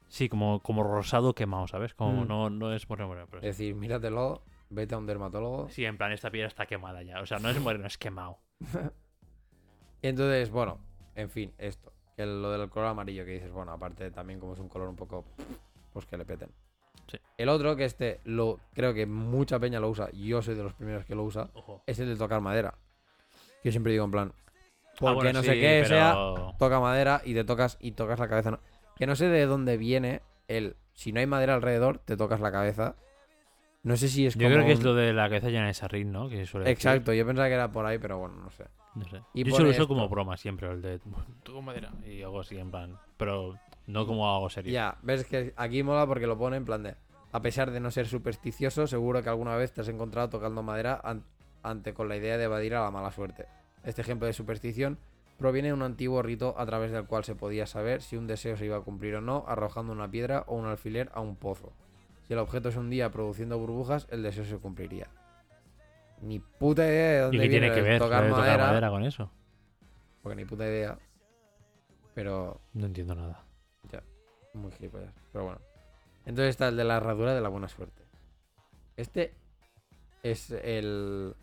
Sí, 0.08 0.28
como, 0.28 0.60
como 0.60 0.82
rosado 0.84 1.34
quemado, 1.34 1.66
¿sabes? 1.66 1.94
Como 1.94 2.24
Mm. 2.24 2.28
no, 2.28 2.50
no 2.50 2.72
es 2.74 2.86
moreno, 2.90 3.08
moreno. 3.08 3.26
Pero 3.30 3.40
sí. 3.40 3.48
Es 3.48 3.56
decir, 3.56 3.74
míratelo, 3.74 4.42
vete 4.70 4.94
a 4.94 4.98
un 4.98 5.06
dermatólogo. 5.06 5.68
Sí, 5.70 5.84
en 5.84 5.96
plan, 5.96 6.12
esta 6.12 6.30
piel 6.30 6.46
está 6.46 6.66
quemada 6.66 7.02
ya. 7.02 7.20
O 7.20 7.26
sea, 7.26 7.38
no 7.38 7.48
es 7.50 7.60
moreno, 7.60 7.86
es 7.86 7.98
quemado. 7.98 8.38
Entonces, 10.02 10.50
bueno, 10.50 10.78
en 11.14 11.30
fin, 11.30 11.52
esto. 11.58 11.92
Que 12.16 12.24
lo 12.24 12.50
del 12.50 12.68
color 12.70 12.88
amarillo 12.88 13.24
que 13.24 13.32
dices, 13.32 13.50
bueno, 13.52 13.72
aparte 13.72 14.10
también 14.10 14.40
como 14.40 14.54
es 14.54 14.58
un 14.58 14.68
color 14.68 14.88
un 14.88 14.96
poco... 14.96 15.24
Pues 15.92 16.06
que 16.06 16.16
le 16.16 16.24
peten. 16.24 16.50
Sí. 17.08 17.18
El 17.38 17.48
otro, 17.48 17.76
que 17.76 17.84
este, 17.84 18.20
lo 18.24 18.58
creo 18.74 18.92
que 18.92 19.06
mucha 19.06 19.58
peña 19.58 19.80
lo 19.80 19.88
usa, 19.88 20.10
yo 20.12 20.42
soy 20.42 20.54
de 20.54 20.62
los 20.62 20.74
primeros 20.74 21.04
que 21.04 21.14
lo 21.14 21.22
usa, 21.24 21.48
Ojo. 21.54 21.82
es 21.86 21.98
el 22.00 22.08
de 22.08 22.16
tocar 22.16 22.40
madera. 22.40 22.74
Yo 23.64 23.70
siempre 23.70 23.92
digo 23.92 24.04
en 24.04 24.10
plan, 24.10 24.32
porque 24.98 25.10
Ah, 25.10 25.14
bueno, 25.14 25.32
no 25.34 25.40
sí, 25.42 25.46
sé 25.48 25.54
qué 25.54 25.84
pero- 25.86 26.36
sea, 26.36 26.56
toca 26.58 26.80
madera 26.80 27.22
y 27.24 27.32
te 27.34 27.44
tocas 27.44 27.76
y 27.80 27.92
tocas 27.92 28.18
la 28.18 28.28
cabeza. 28.28 28.50
no- 28.50 28.60
Que 28.96 29.06
no 29.06 29.14
sé 29.16 29.28
de 29.28 29.46
dónde 29.46 29.76
viene 29.76 30.20
el... 30.48 30.76
Si 30.92 31.12
no 31.12 31.20
hay 31.20 31.26
madera 31.26 31.54
alrededor, 31.54 31.98
te 31.98 32.16
tocas 32.16 32.40
la 32.40 32.50
cabeza. 32.52 32.96
No 33.86 33.96
sé 33.96 34.08
si 34.08 34.26
es 34.26 34.34
Yo 34.34 34.40
como... 34.48 34.54
creo 34.54 34.66
que 34.66 34.72
es 34.72 34.78
un- 34.80 34.84
lo 34.84 34.94
de 34.94 35.12
la 35.12 35.28
cabeza 35.28 35.48
llena 35.48 35.68
de 35.68 35.74
sarrín, 35.74 36.10
¿no? 36.12 36.28
Que 36.28 36.44
suele 36.44 36.64
decir. 36.66 36.76
Exacto, 36.76 37.12
yo 37.12 37.24
pensaba 37.24 37.48
que 37.48 37.54
era 37.54 37.70
por 37.70 37.86
ahí, 37.86 37.98
pero 37.98 38.18
bueno, 38.18 38.34
no 38.36 38.50
sé. 38.50 38.64
No 38.96 39.04
sé. 39.04 39.20
Y 39.32 39.44
Yo 39.44 39.50
pone 39.52 39.56
solo 39.56 39.68
uso 39.70 39.82
esto. 39.82 39.88
como 39.88 40.08
broma 40.08 40.36
siempre, 40.36 40.68
el 40.68 40.82
de. 40.82 41.00
Toco 41.44 41.62
madera. 41.62 41.92
Y 42.04 42.22
hago 42.22 42.40
así, 42.40 42.58
en 42.58 42.70
plan. 42.70 42.98
Pero 43.16 43.54
no 43.86 44.06
como 44.06 44.28
algo 44.34 44.48
serio. 44.50 44.72
Ya, 44.72 44.98
ves 45.02 45.24
que 45.24 45.52
aquí 45.56 45.82
mola 45.82 46.06
porque 46.06 46.26
lo 46.26 46.36
pone 46.36 46.56
en 46.56 46.64
plan 46.64 46.82
de. 46.82 46.94
A 47.32 47.42
pesar 47.42 47.70
de 47.70 47.80
no 47.80 47.90
ser 47.90 48.06
supersticioso, 48.08 48.86
seguro 48.86 49.22
que 49.22 49.28
alguna 49.28 49.54
vez 49.56 49.72
te 49.72 49.82
has 49.82 49.88
encontrado 49.88 50.30
tocando 50.30 50.62
madera 50.62 51.00
an- 51.04 51.24
ante 51.62 51.92
con 51.94 52.08
la 52.08 52.16
idea 52.16 52.38
de 52.38 52.44
evadir 52.44 52.74
a 52.74 52.82
la 52.82 52.90
mala 52.90 53.10
suerte. 53.12 53.46
Este 53.84 54.00
ejemplo 54.00 54.26
de 54.26 54.32
superstición 54.32 54.98
proviene 55.38 55.68
de 55.68 55.74
un 55.74 55.82
antiguo 55.82 56.22
rito 56.22 56.54
a 56.58 56.64
través 56.66 56.90
del 56.90 57.04
cual 57.04 57.22
se 57.24 57.34
podía 57.34 57.66
saber 57.66 58.00
si 58.02 58.16
un 58.16 58.26
deseo 58.26 58.56
se 58.56 58.64
iba 58.64 58.78
a 58.78 58.80
cumplir 58.80 59.14
o 59.16 59.20
no, 59.20 59.44
arrojando 59.46 59.92
una 59.92 60.10
piedra 60.10 60.44
o 60.46 60.56
un 60.56 60.66
alfiler 60.66 61.10
a 61.14 61.20
un 61.20 61.36
pozo. 61.36 61.72
Si 62.26 62.32
el 62.32 62.38
objeto 62.38 62.70
se 62.72 62.78
hundía 62.78 63.10
produciendo 63.10 63.58
burbujas, 63.58 64.06
el 64.10 64.22
deseo 64.22 64.44
se 64.44 64.58
cumpliría. 64.58 65.08
Ni 66.22 66.38
puta 66.40 66.84
idea 66.86 67.10
de 67.12 67.20
dónde 67.20 67.36
¿Y 67.36 67.40
qué 67.40 67.48
viene 67.48 67.66
tiene 67.66 67.74
que 67.74 67.80
el 67.80 67.84
ver 67.86 67.98
tocar, 68.00 68.22
madera, 68.28 68.52
tocar 68.54 68.58
madera 68.68 68.90
con 68.90 69.04
eso? 69.04 69.30
Porque 70.22 70.36
ni 70.36 70.44
puta 70.44 70.64
idea. 70.64 70.98
Pero 72.14 72.60
No 72.72 72.86
entiendo 72.86 73.14
nada. 73.14 73.42
Muy 74.54 74.72
gilipollas. 74.72 75.12
Pero 75.32 75.44
bueno. 75.44 75.60
Entonces 76.24 76.48
está 76.50 76.68
el 76.68 76.76
de 76.78 76.84
la 76.84 76.96
herradura 76.96 77.34
de 77.34 77.42
la 77.42 77.50
buena 77.50 77.68
suerte. 77.68 78.02
Este 78.96 79.34
es 80.22 80.50
el. 80.50 81.34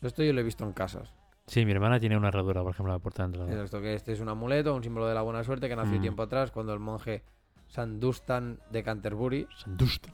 Esto 0.00 0.22
yo 0.22 0.32
lo 0.32 0.40
he 0.40 0.44
visto 0.44 0.64
en 0.64 0.72
casas. 0.72 1.12
Sí, 1.48 1.66
mi 1.66 1.72
hermana 1.72 1.98
tiene 1.98 2.16
una 2.16 2.28
herradura, 2.28 2.62
por 2.62 2.70
ejemplo, 2.72 2.92
la 2.92 3.00
puerta 3.00 3.24
de 3.26 3.36
entrada. 3.36 3.64
Esto 3.64 3.80
que 3.80 3.94
este 3.94 4.12
es 4.12 4.20
un 4.20 4.28
amuleto, 4.28 4.72
un 4.72 4.84
símbolo 4.84 5.08
de 5.08 5.14
la 5.14 5.22
buena 5.22 5.42
suerte 5.42 5.68
que 5.68 5.74
nació 5.74 5.98
Mm. 5.98 6.02
tiempo 6.02 6.22
atrás 6.22 6.52
cuando 6.52 6.72
el 6.72 6.78
monje 6.78 7.24
Sandustan 7.66 8.60
de 8.70 8.82
Canterbury. 8.84 9.48
Sandust. 9.56 10.06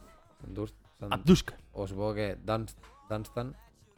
Sandust- 0.47 0.75
San- 0.99 1.13
Abduska. 1.13 1.55
o 1.73 1.87
supongo 1.87 2.13
que 2.15 2.37
Dans- 2.43 2.75
Dunstan. 3.09 3.55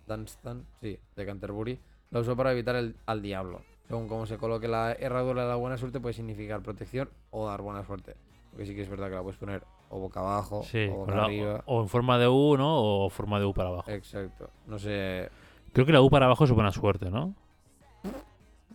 Dunstan, 0.08 0.66
sí, 0.82 0.98
de 1.16 1.26
Canterbury. 1.26 1.80
Lo 2.12 2.22
usó 2.22 2.36
para 2.36 2.52
evitar 2.52 2.76
el, 2.76 2.96
al 3.06 3.22
diablo. 3.22 3.62
Según 3.88 4.08
cómo 4.08 4.26
se 4.26 4.38
coloque 4.38 4.68
la 4.68 4.94
herradura 4.94 5.44
de 5.44 5.50
la 5.50 5.56
buena 5.56 5.78
suerte, 5.78 6.00
puede 6.00 6.14
significar 6.14 6.62
protección 6.62 7.10
o 7.32 7.48
dar 7.48 7.62
buena 7.62 7.84
suerte. 7.86 8.16
Porque 8.52 8.66
sí 8.66 8.76
que 8.76 8.82
es 8.82 8.90
verdad 8.90 9.10
que 9.10 9.16
la 9.16 9.22
puedes 9.22 9.38
poner 9.40 9.64
o 9.90 10.00
boca 10.00 10.20
abajo 10.20 10.64
Sí, 10.64 10.88
o 10.92 10.98
boca 10.98 11.16
la- 11.16 11.24
arriba. 11.26 11.64
o, 11.68 11.78
o 11.78 11.82
en 11.84 11.90
forma 11.90 12.18
de 12.18 12.28
U, 12.28 12.58
¿no? 12.58 13.06
O 13.06 13.10
forma 13.10 13.40
de 13.40 13.46
U 13.46 13.54
para 13.54 13.70
abajo. 13.70 13.90
Exacto. 13.92 14.50
No 14.68 14.78
sé. 14.80 15.30
Creo 15.74 15.86
que 15.86 15.92
la 15.94 16.02
U 16.02 16.10
para 16.10 16.26
abajo 16.26 16.44
es 16.46 16.52
buena 16.52 16.72
suerte, 16.72 17.10
¿no? 17.12 17.34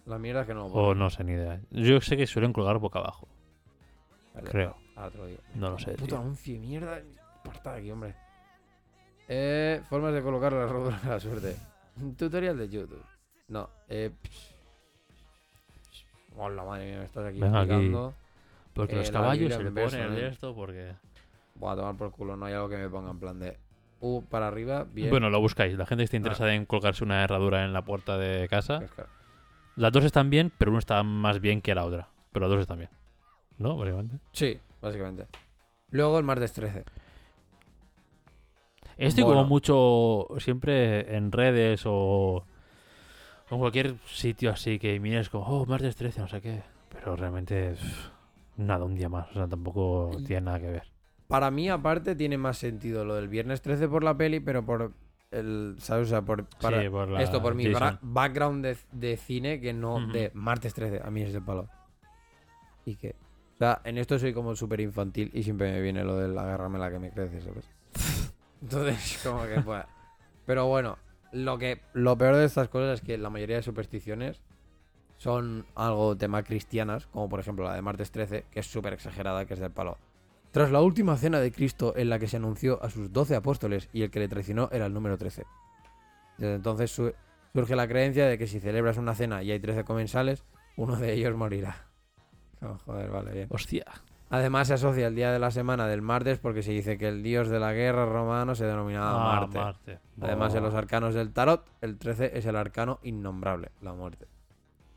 La 0.06 0.18
mierda 0.18 0.42
es 0.42 0.46
que 0.46 0.54
no. 0.54 0.66
O 0.66 0.94
no 0.94 1.10
sé, 1.10 1.24
ni 1.24 1.32
idea. 1.32 1.60
Yo 1.70 2.00
sé 2.00 2.16
que 2.16 2.26
suelen 2.26 2.52
colgar 2.52 2.78
boca 2.78 2.98
abajo, 2.98 3.26
Vale, 4.34 4.50
creo. 4.50 4.76
Ahora 4.96 5.10
te 5.10 5.18
lo 5.18 5.26
digo. 5.26 5.40
No 5.54 5.70
lo 5.70 5.78
sé, 5.78 5.92
Puto 5.92 6.06
tío. 6.06 6.18
anuncio 6.18 6.54
de 6.54 6.60
mierda. 6.60 7.00
Aparta 7.44 7.72
de 7.72 7.78
aquí, 7.80 7.90
hombre. 7.90 8.14
Eh, 9.28 9.82
formas 9.88 10.12
de 10.14 10.22
colocar 10.22 10.52
la 10.52 10.64
herradura 10.64 10.98
de 11.02 11.08
la 11.08 11.20
suerte. 11.20 11.56
Tutorial 12.18 12.58
de 12.58 12.68
YouTube. 12.68 13.02
No, 13.48 13.68
eh. 13.88 14.10
Hola, 16.36 16.64
madre 16.64 16.86
mía, 16.86 16.98
me 16.98 17.04
estás 17.04 17.26
aquí 17.26 17.38
Venga, 17.38 17.60
aquí. 17.60 17.92
Porque 18.72 18.94
Eh, 18.94 18.98
los 18.98 19.10
caballos 19.10 19.54
se 19.54 19.62
le 19.62 19.70
ponen 19.70 20.12
¿eh? 20.14 20.26
esto 20.28 20.54
porque... 20.54 20.94
Voy 21.54 21.72
a 21.72 21.76
tomar 21.76 21.96
por 21.96 22.10
culo, 22.10 22.36
no 22.36 22.46
hay 22.46 22.54
algo 22.54 22.68
que 22.68 22.76
me 22.76 22.88
ponga 22.88 23.10
en 23.12 23.20
plan 23.20 23.38
de. 23.38 23.56
U 24.00 24.22
para 24.24 24.48
arriba, 24.48 24.84
bien. 24.92 25.08
Bueno, 25.08 25.30
lo 25.30 25.40
buscáis. 25.40 25.78
La 25.78 25.86
gente 25.86 26.02
Ah. 26.02 26.04
está 26.04 26.16
interesada 26.16 26.52
en 26.54 26.66
colgarse 26.66 27.04
una 27.04 27.22
herradura 27.22 27.64
en 27.64 27.72
la 27.72 27.82
puerta 27.84 28.18
de 28.18 28.48
casa. 28.48 28.80
Las 29.76 29.92
dos 29.92 30.04
están 30.04 30.28
bien, 30.30 30.50
pero 30.58 30.72
una 30.72 30.80
está 30.80 31.02
más 31.04 31.40
bien 31.40 31.62
que 31.62 31.74
la 31.74 31.84
otra. 31.84 32.08
Pero 32.32 32.46
las 32.46 32.50
dos 32.50 32.60
están 32.62 32.78
bien. 32.78 32.90
¿No? 33.58 33.76
Básicamente. 33.76 34.18
Sí, 34.32 34.58
básicamente. 34.82 35.26
Luego 35.90 36.18
el 36.18 36.24
martes 36.24 36.52
13. 36.52 36.84
Estoy 38.96 39.24
Bueno. 39.24 39.38
como 39.40 39.48
mucho 39.48 40.26
siempre 40.38 41.16
en 41.16 41.32
redes 41.32 41.82
o 41.86 42.44
en 43.50 43.58
cualquier 43.58 43.96
sitio 44.06 44.50
así 44.50 44.78
que 44.78 44.98
mires 45.00 45.28
como, 45.28 45.44
oh, 45.46 45.66
martes 45.66 45.96
13, 45.96 46.20
no 46.20 46.28
sé 46.28 46.40
qué. 46.40 46.62
Pero 46.90 47.16
realmente, 47.16 47.72
pff, 47.72 48.08
nada, 48.56 48.84
un 48.84 48.94
día 48.94 49.08
más. 49.08 49.28
O 49.30 49.34
sea, 49.34 49.46
tampoco 49.48 50.10
tiene 50.26 50.42
nada 50.42 50.60
que 50.60 50.70
ver. 50.70 50.82
Para 51.28 51.50
mí, 51.50 51.68
aparte, 51.68 52.14
tiene 52.14 52.38
más 52.38 52.58
sentido 52.58 53.04
lo 53.04 53.14
del 53.16 53.28
viernes 53.28 53.62
13 53.62 53.88
por 53.88 54.04
la 54.04 54.16
peli, 54.16 54.40
pero 54.40 54.64
por 54.64 54.92
el. 55.30 55.74
¿Sabes? 55.78 56.06
O 56.08 56.10
sea, 56.10 56.22
por. 56.22 56.46
Para, 56.60 56.82
sí, 56.82 56.88
por 56.88 57.08
la 57.08 57.22
Esto 57.22 57.42
por 57.42 57.54
mi 57.54 57.64
Jason. 57.64 57.80
bra- 57.80 57.98
background 58.02 58.64
de, 58.64 58.76
de 58.92 59.16
cine 59.16 59.60
que 59.60 59.72
no 59.72 60.06
de 60.06 60.30
martes 60.34 60.72
13. 60.74 61.00
A 61.04 61.10
mí 61.10 61.22
es 61.22 61.32
de 61.32 61.40
palo. 61.40 61.68
Y 62.86 62.94
que. 62.96 63.16
O 63.54 63.58
sea, 63.58 63.80
en 63.84 63.98
esto 63.98 64.18
soy 64.18 64.32
como 64.32 64.54
súper 64.54 64.80
infantil 64.80 65.30
y 65.32 65.42
siempre 65.42 65.72
me 65.72 65.80
viene 65.80 66.04
lo 66.04 66.16
del 66.16 66.36
agarrarme 66.38 66.78
la 66.78 66.90
que 66.90 66.98
me 66.98 67.10
crece, 67.10 67.40
¿sabes? 67.40 67.68
Entonces, 68.64 69.20
como 69.24 69.42
que 69.44 69.60
pues. 69.60 69.84
Pero 70.46 70.66
bueno, 70.66 70.98
lo 71.32 71.58
que. 71.58 71.80
Lo 71.92 72.16
peor 72.18 72.36
de 72.36 72.44
estas 72.46 72.68
cosas 72.68 73.00
es 73.00 73.06
que 73.06 73.16
la 73.18 73.30
mayoría 73.30 73.56
de 73.56 73.62
supersticiones 73.62 74.40
son 75.18 75.64
algo 75.74 76.16
tema 76.16 76.42
cristianas, 76.42 77.06
como 77.06 77.28
por 77.28 77.40
ejemplo 77.40 77.64
la 77.64 77.74
de 77.74 77.82
martes 77.82 78.10
13, 78.10 78.44
que 78.50 78.60
es 78.60 78.66
súper 78.66 78.92
exagerada, 78.94 79.44
que 79.46 79.54
es 79.54 79.60
del 79.60 79.70
palo. 79.70 79.96
Tras 80.50 80.70
la 80.70 80.80
última 80.82 81.16
cena 81.16 81.40
de 81.40 81.50
Cristo 81.52 81.94
en 81.96 82.08
la 82.08 82.18
que 82.18 82.28
se 82.28 82.36
anunció 82.36 82.82
a 82.82 82.90
sus 82.90 83.12
doce 83.12 83.34
apóstoles 83.36 83.88
y 83.92 84.02
el 84.02 84.10
que 84.10 84.20
le 84.20 84.28
traicionó 84.28 84.68
era 84.72 84.86
el 84.86 84.92
número 84.94 85.16
13. 85.18 85.44
Desde 86.38 86.54
entonces 86.54 86.90
su- 86.90 87.12
surge 87.52 87.74
la 87.76 87.88
creencia 87.88 88.26
de 88.26 88.38
que 88.38 88.46
si 88.46 88.60
celebras 88.60 88.96
una 88.96 89.14
cena 89.14 89.42
y 89.42 89.50
hay 89.50 89.60
13 89.60 89.84
comensales, 89.84 90.44
uno 90.76 90.96
de 90.96 91.12
ellos 91.12 91.34
morirá. 91.36 91.76
Oh, 92.62 92.78
joder, 92.86 93.10
vale, 93.10 93.32
bien. 93.32 93.46
Hostia. 93.50 93.84
Además 94.34 94.68
se 94.68 94.74
asocia 94.74 95.06
el 95.06 95.14
día 95.14 95.32
de 95.32 95.38
la 95.38 95.50
semana 95.50 95.86
del 95.86 96.02
martes 96.02 96.38
porque 96.38 96.62
se 96.62 96.72
dice 96.72 96.98
que 96.98 97.08
el 97.08 97.22
dios 97.22 97.48
de 97.48 97.58
la 97.60 97.72
guerra 97.72 98.06
romano 98.06 98.54
se 98.54 98.64
denominaba 98.66 99.10
Ah, 99.12 99.40
Marte. 99.40 99.58
Marte. 99.58 99.98
Además 100.20 100.54
en 100.54 100.62
los 100.62 100.74
arcanos 100.74 101.14
del 101.14 101.32
tarot, 101.32 101.64
el 101.80 101.98
13 101.98 102.32
es 102.38 102.46
el 102.46 102.56
arcano 102.56 102.98
innombrable, 103.02 103.70
la 103.82 103.92
muerte. 103.92 104.26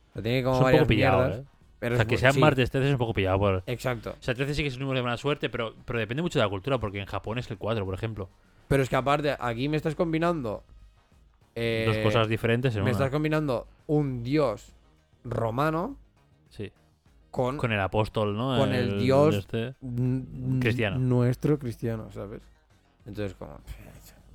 O 0.10 0.14
sea, 0.14 0.22
tiene 0.24 0.44
como 0.44 0.56
Es 0.58 0.66
un 0.66 0.72
poco 0.80 0.88
pillado, 0.88 1.18
mierdas, 1.20 1.40
¿eh? 1.40 1.46
pero 1.80 1.96
O 1.96 1.98
sea, 1.98 2.04
es 2.04 2.08
que 2.10 2.18
sea 2.18 2.32
sí, 2.32 2.40
martes 2.40 2.72
13 2.72 2.88
es 2.88 2.92
un 2.94 2.98
poco 3.00 3.14
pillado. 3.14 3.38
Por... 3.40 3.64
Exacto. 3.68 4.12
O 4.20 4.22
sea, 4.24 4.34
13 4.34 4.54
sí 4.56 4.62
que 4.64 4.68
es 4.70 4.76
un 4.76 4.82
número 4.82 4.98
de 4.98 5.02
buena 5.02 5.18
suerte, 5.18 5.50
pero, 5.50 5.76
pero 5.86 6.00
depende 6.00 6.22
mucho 6.24 6.40
de 6.40 6.46
la 6.46 6.50
cultura, 6.50 6.78
porque 6.80 7.00
en 7.00 7.06
Japón 7.06 7.38
es 7.38 7.50
el 7.52 7.58
4, 7.58 7.86
por 7.86 7.94
ejemplo. 7.94 8.30
Pero 8.68 8.82
es 8.84 8.90
que 8.90 8.96
aparte, 8.96 9.36
aquí 9.40 9.70
me 9.70 9.78
estás 9.78 9.96
combinando... 9.96 10.64
eh, 11.56 11.84
Dos 11.88 11.98
cosas 11.98 12.28
diferentes 12.28 12.74
en 12.76 12.80
Me 12.82 12.90
una. 12.90 12.92
estás 12.92 13.12
combinando 13.12 13.68
un 13.88 14.24
dios 14.24 14.74
romano 15.24 15.96
Sí. 16.50 16.72
Con, 17.38 17.58
Con 17.58 17.72
el 17.72 17.80
apóstol, 17.80 18.36
¿no? 18.36 18.58
Con 18.58 18.74
el 18.74 19.00
dios 19.00 19.36
este. 19.36 19.76
cristiano. 20.60 20.98
Nuestro 20.98 21.60
cristiano, 21.60 22.12
¿sabes? 22.12 22.42
Entonces, 23.06 23.36
como. 23.36 23.60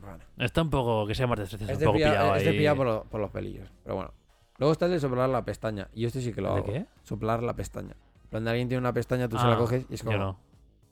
Bueno. 0.00 0.18
Está 0.38 0.62
un 0.62 0.70
poco, 0.70 1.06
que 1.06 1.14
sea 1.14 1.26
13, 1.26 1.56
es 1.56 1.60
un 1.62 1.66
de 1.66 1.74
poco 1.84 1.92
pillar, 1.96 2.10
pillado 2.12 2.36
es 2.36 2.44
de 2.44 2.68
ahí. 2.68 2.76
por, 2.76 2.86
lo- 2.86 3.04
por 3.04 3.20
los 3.20 3.30
pelillos. 3.30 3.68
Pero 3.82 3.96
bueno. 3.96 4.12
Luego 4.58 4.72
está 4.72 4.86
el 4.86 4.92
de 4.92 5.00
soplar 5.00 5.28
la 5.28 5.44
pestaña. 5.44 5.88
Y 5.94 6.04
este 6.04 6.20
sí 6.20 6.32
que 6.32 6.40
lo 6.40 6.52
¿De 6.54 6.58
hago. 6.60 6.66
qué? 6.72 6.86
Soplar 7.02 7.42
la 7.42 7.54
pestaña. 7.54 7.96
Cuando 8.30 8.50
alguien 8.50 8.68
tiene 8.68 8.78
una 8.80 8.92
pestaña, 8.92 9.28
tú 9.28 9.36
se 9.38 9.46
la 9.46 9.54
Ah, 9.54 9.58
coges 9.58 9.84
y 9.90 9.94
es 9.94 10.02
como. 10.02 10.12
Yo 10.12 10.18
no. 10.18 10.38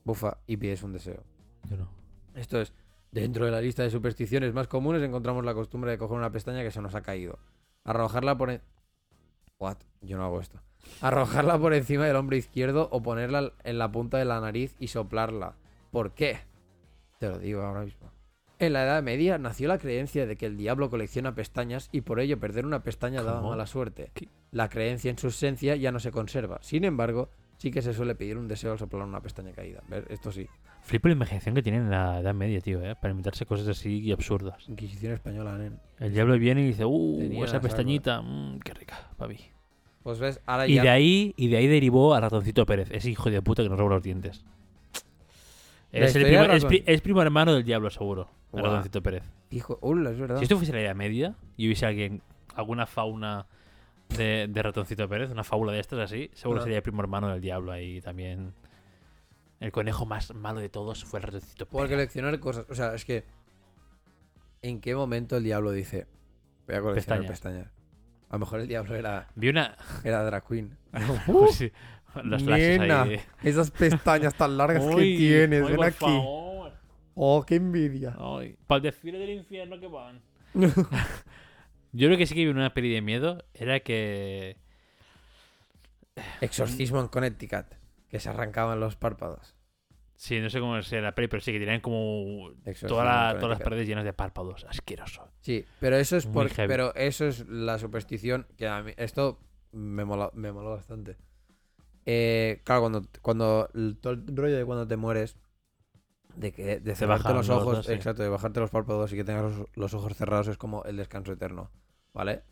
Bufa 0.05 0.39
y 0.47 0.57
pides 0.57 0.83
un 0.83 0.93
deseo. 0.93 1.23
Yo 1.69 1.77
no. 1.77 1.89
Esto 2.35 2.61
es. 2.61 2.73
Dentro 3.13 3.45
de 3.45 3.51
la 3.51 3.61
lista 3.61 3.83
de 3.83 3.91
supersticiones 3.91 4.53
más 4.55 4.69
comunes 4.69 5.03
encontramos 5.03 5.45
la 5.45 5.55
costumbre 5.55 5.91
de 5.93 5.99
coger 5.99 6.17
una 6.17 6.31
pestaña 6.31 6.63
que 6.63 6.71
se 6.71 6.81
nos 6.81 6.95
ha 6.95 7.03
caído. 7.03 7.39
Arrojarla 7.85 8.37
por... 8.37 8.51
en- 8.51 8.63
What? 9.59 9.79
Yo 10.01 10.17
no 10.17 10.25
hago 10.25 10.41
esto. 10.41 10.61
Arrojarla 11.01 11.59
por 11.59 11.75
encima 11.75 12.07
del 12.07 12.17
hombro 12.17 12.37
izquierdo 12.37 12.89
o 12.91 13.03
ponerla 13.03 13.53
en 13.65 13.79
la 13.79 13.91
punta 13.91 14.19
de 14.19 14.25
la 14.25 14.41
nariz 14.41 14.75
y 14.79 14.89
soplarla. 14.89 15.55
¿Por 15.91 16.13
qué? 16.13 16.39
Te 17.19 17.29
lo 17.29 17.39
digo 17.39 17.63
ahora 17.63 17.83
mismo. 17.83 18.11
En 18.59 18.75
la 18.75 18.85
Edad 18.85 19.03
Media 19.03 19.39
nació 19.39 19.69
la 19.69 19.79
creencia 19.79 20.27
de 20.27 20.37
que 20.37 20.45
el 20.45 20.59
diablo 20.59 20.91
colecciona 20.91 21.35
pestañas 21.35 21.89
y 21.93 22.03
por 22.03 22.21
ello 22.21 22.39
perder 22.39 22.67
una 22.67 22.83
pestaña 22.83 23.23
daba 23.23 23.39
¿Cómo? 23.39 23.51
mala 23.51 23.67
suerte. 23.67 24.11
¿Qué? 24.13 24.29
La 24.51 24.69
creencia 24.69 25.11
en 25.11 25.17
su 25.17 25.29
esencia 25.29 25.77
ya 25.77 25.93
no 25.93 25.99
se 25.99 26.11
conserva. 26.11 26.59
Sin 26.61 26.85
embargo, 26.85 27.31
sí 27.57 27.71
que 27.71 27.81
se 27.81 27.95
suele 27.95 28.15
pedir 28.15 28.37
un 28.37 28.49
deseo 28.49 28.73
al 28.73 28.79
soplar 28.79 29.07
una 29.07 29.23
pestaña 29.23 29.53
caída. 29.53 29.83
¿Ver? 29.89 30.07
Esto 30.11 30.31
sí. 30.31 30.47
Flipo 30.83 31.09
la 31.09 31.15
imaginación 31.15 31.55
que 31.55 31.63
tienen 31.63 31.85
en 31.85 31.91
la 31.91 32.21
Edad 32.21 32.35
Media, 32.35 32.61
tío, 32.61 32.83
¿eh? 32.83 32.95
Para 32.97 33.13
inventarse 33.13 33.47
cosas 33.47 33.69
así 33.69 34.13
absurdas. 34.13 34.69
Inquisición 34.69 35.13
española, 35.13 35.57
nen. 35.57 35.79
El 35.99 36.13
diablo 36.13 36.39
viene 36.39 36.63
y 36.63 36.67
dice, 36.67 36.85
uh, 36.85 37.19
Tenía 37.19 37.45
esa 37.45 37.61
pestañita, 37.61 38.21
mmm, 38.21 38.59
qué 38.61 38.75
rica, 38.75 39.11
papi. 39.17 39.39
Pues 40.03 40.19
ves, 40.19 40.41
ahora 40.47 40.67
Y 40.67 40.75
ya... 40.77 40.83
de 40.83 40.89
ahí, 40.89 41.35
y 41.37 41.49
de 41.49 41.57
ahí 41.59 41.67
derivó 41.67 42.15
a 42.15 42.21
Ratoncito 42.21 42.65
Pérez, 42.67 42.89
ese 42.91 43.11
hijo 43.11 43.31
de 43.31 43.43
puta 43.43 43.63
que 43.63 43.69
nos 43.69 43.79
roba 43.79 43.95
los 43.97 44.03
dientes. 44.03 44.45
Es, 45.93 46.15
el 46.17 46.23
primo, 46.25 46.43
es, 46.45 46.63
Ratón- 46.63 46.69
pri- 46.69 46.85
es 46.87 47.01
primo 47.01 47.21
hermano 47.23 47.53
del 47.53 47.65
diablo, 47.65 47.91
seguro. 47.91 48.31
Guau. 48.53 48.65
Ratoncito 48.65 49.03
Pérez. 49.03 49.25
Hijo, 49.51 49.79
hola, 49.83 50.11
es 50.11 50.19
verdad. 50.19 50.39
Si 50.39 50.45
esto 50.45 50.57
fuese 50.57 50.73
la 50.73 50.81
Edad 50.81 50.95
Media 50.95 51.35
y 51.57 51.67
hubiese 51.67 51.85
alguien, 51.87 52.23
alguna 52.55 52.87
fauna 52.87 53.47
de, 54.17 54.47
de 54.49 54.63
Ratoncito 54.63 55.09
Pérez, 55.09 55.31
una 55.31 55.45
fábula 55.45 55.73
de 55.73 55.81
estas 55.81 55.99
así, 55.99 56.31
seguro 56.33 56.63
sería 56.63 56.77
el 56.79 56.83
primo 56.83 57.03
hermano 57.03 57.29
del 57.29 57.41
diablo 57.41 57.73
ahí 57.73 58.01
también. 58.01 58.53
El 59.59 59.73
conejo 59.73 60.07
más 60.07 60.33
malo 60.35 60.61
de 60.61 60.69
todos 60.71 61.05
fue 61.05 61.19
el 61.21 61.25
Ratoncito 61.25 61.67
Por 61.67 61.83
Pérez. 61.83 61.97
coleccionar 61.97 62.41
cosas. 62.41 62.65
O 62.71 62.75
sea, 62.75 62.95
es 62.95 63.05
que... 63.05 63.25
¿En 64.63 64.81
qué 64.81 64.95
momento 64.95 65.37
el 65.37 65.45
diablo 65.45 65.73
dice... 65.73 66.07
Voy 66.67 66.77
a 66.77 66.81
coleccionar 66.81 67.27
Pestañas. 67.27 67.31
pestañas? 67.31 67.80
A 68.31 68.35
lo 68.35 68.39
mejor 68.41 68.61
el 68.61 68.69
diablo 68.69 68.95
era, 68.97 69.29
Vi 69.35 69.49
una... 69.49 69.77
era 70.05 70.25
drag 70.25 70.47
queen. 70.47 70.77
sí, 71.53 71.71
los 72.25 72.43
flashes 72.43 72.79
nena, 72.81 73.03
ahí. 73.03 73.21
Esas 73.43 73.71
pestañas 73.71 74.35
tan 74.35 74.57
largas 74.57 74.85
que 74.87 74.95
Uy, 74.95 75.17
tienes, 75.17 75.63
ay, 75.63 75.69
ven 75.69 75.77
por 75.77 75.85
aquí. 75.87 75.97
favor. 75.99 76.73
Oh, 77.15 77.45
qué 77.45 77.57
envidia. 77.57 78.17
Para 78.67 78.77
el 78.77 78.83
desfile 78.83 79.19
del 79.19 79.31
infierno 79.31 79.79
que 79.79 79.87
van. 79.89 80.23
Yo 81.93 82.07
creo 82.07 82.17
que 82.17 82.27
sí 82.27 82.35
que 82.35 82.45
vi 82.45 82.51
una 82.51 82.73
peli 82.73 82.93
de 82.95 83.03
miedo. 83.03 83.45
Era 83.53 83.81
que. 83.81 84.57
Exorcismo 86.41 87.01
en 87.01 87.09
Connecticut, 87.09 87.67
que 88.09 88.21
se 88.21 88.29
arrancaban 88.29 88.79
los 88.81 88.97
párpados. 88.97 89.57
Sí, 90.17 90.39
no 90.39 90.51
sé 90.51 90.61
cómo 90.61 90.81
sea 90.83 91.01
la 91.01 91.15
peli, 91.15 91.29
pero 91.29 91.41
sí 91.41 91.53
que 91.53 91.59
tenían 91.59 91.81
como. 91.81 92.53
Toda 92.87 93.05
la- 93.05 93.35
todas 93.41 93.59
las 93.59 93.61
paredes 93.61 93.89
llenas 93.89 94.05
de 94.05 94.13
párpados. 94.13 94.65
Asqueroso. 94.69 95.30
Sí, 95.41 95.65
pero 95.81 95.97
eso 95.97 96.17
es 96.17 96.27
por, 96.27 96.51
pero 96.55 96.95
eso 96.95 97.27
es 97.27 97.49
la 97.49 97.79
superstición 97.79 98.47
que 98.57 98.69
a 98.69 98.83
mí 98.83 98.93
esto 98.97 99.39
me 99.73 100.05
mola, 100.05 100.31
me 100.35 100.53
moló 100.53 100.71
bastante. 100.71 101.17
Eh, 102.07 102.61
claro, 102.65 102.83
cuando, 102.83 103.03
cuando 103.23 103.69
todo 104.01 104.13
el 104.15 104.37
rollo 104.37 104.57
de 104.57 104.65
cuando 104.65 104.87
te 104.87 104.97
mueres, 104.97 105.37
de 106.37 106.53
que 106.53 106.81
de 106.81 106.95
cerrarte 106.95 107.33
los 107.33 107.49
los 107.49 107.63
ojos, 107.63 107.87
sí. 107.87 107.93
exacto, 107.93 108.23
de 108.23 108.29
bajarte 108.29 108.61
los 108.61 108.71
párpados 108.71 109.13
y 109.13 109.17
que 109.17 109.25
tengas 109.25 109.57
los, 109.57 109.69
los 109.75 109.95
ojos 109.95 110.17
cerrados 110.17 110.49
es 110.49 110.57
como 110.57 110.85
el 110.85 110.97
descanso 110.97 111.33
eterno, 111.33 111.71
¿vale? 112.13 112.43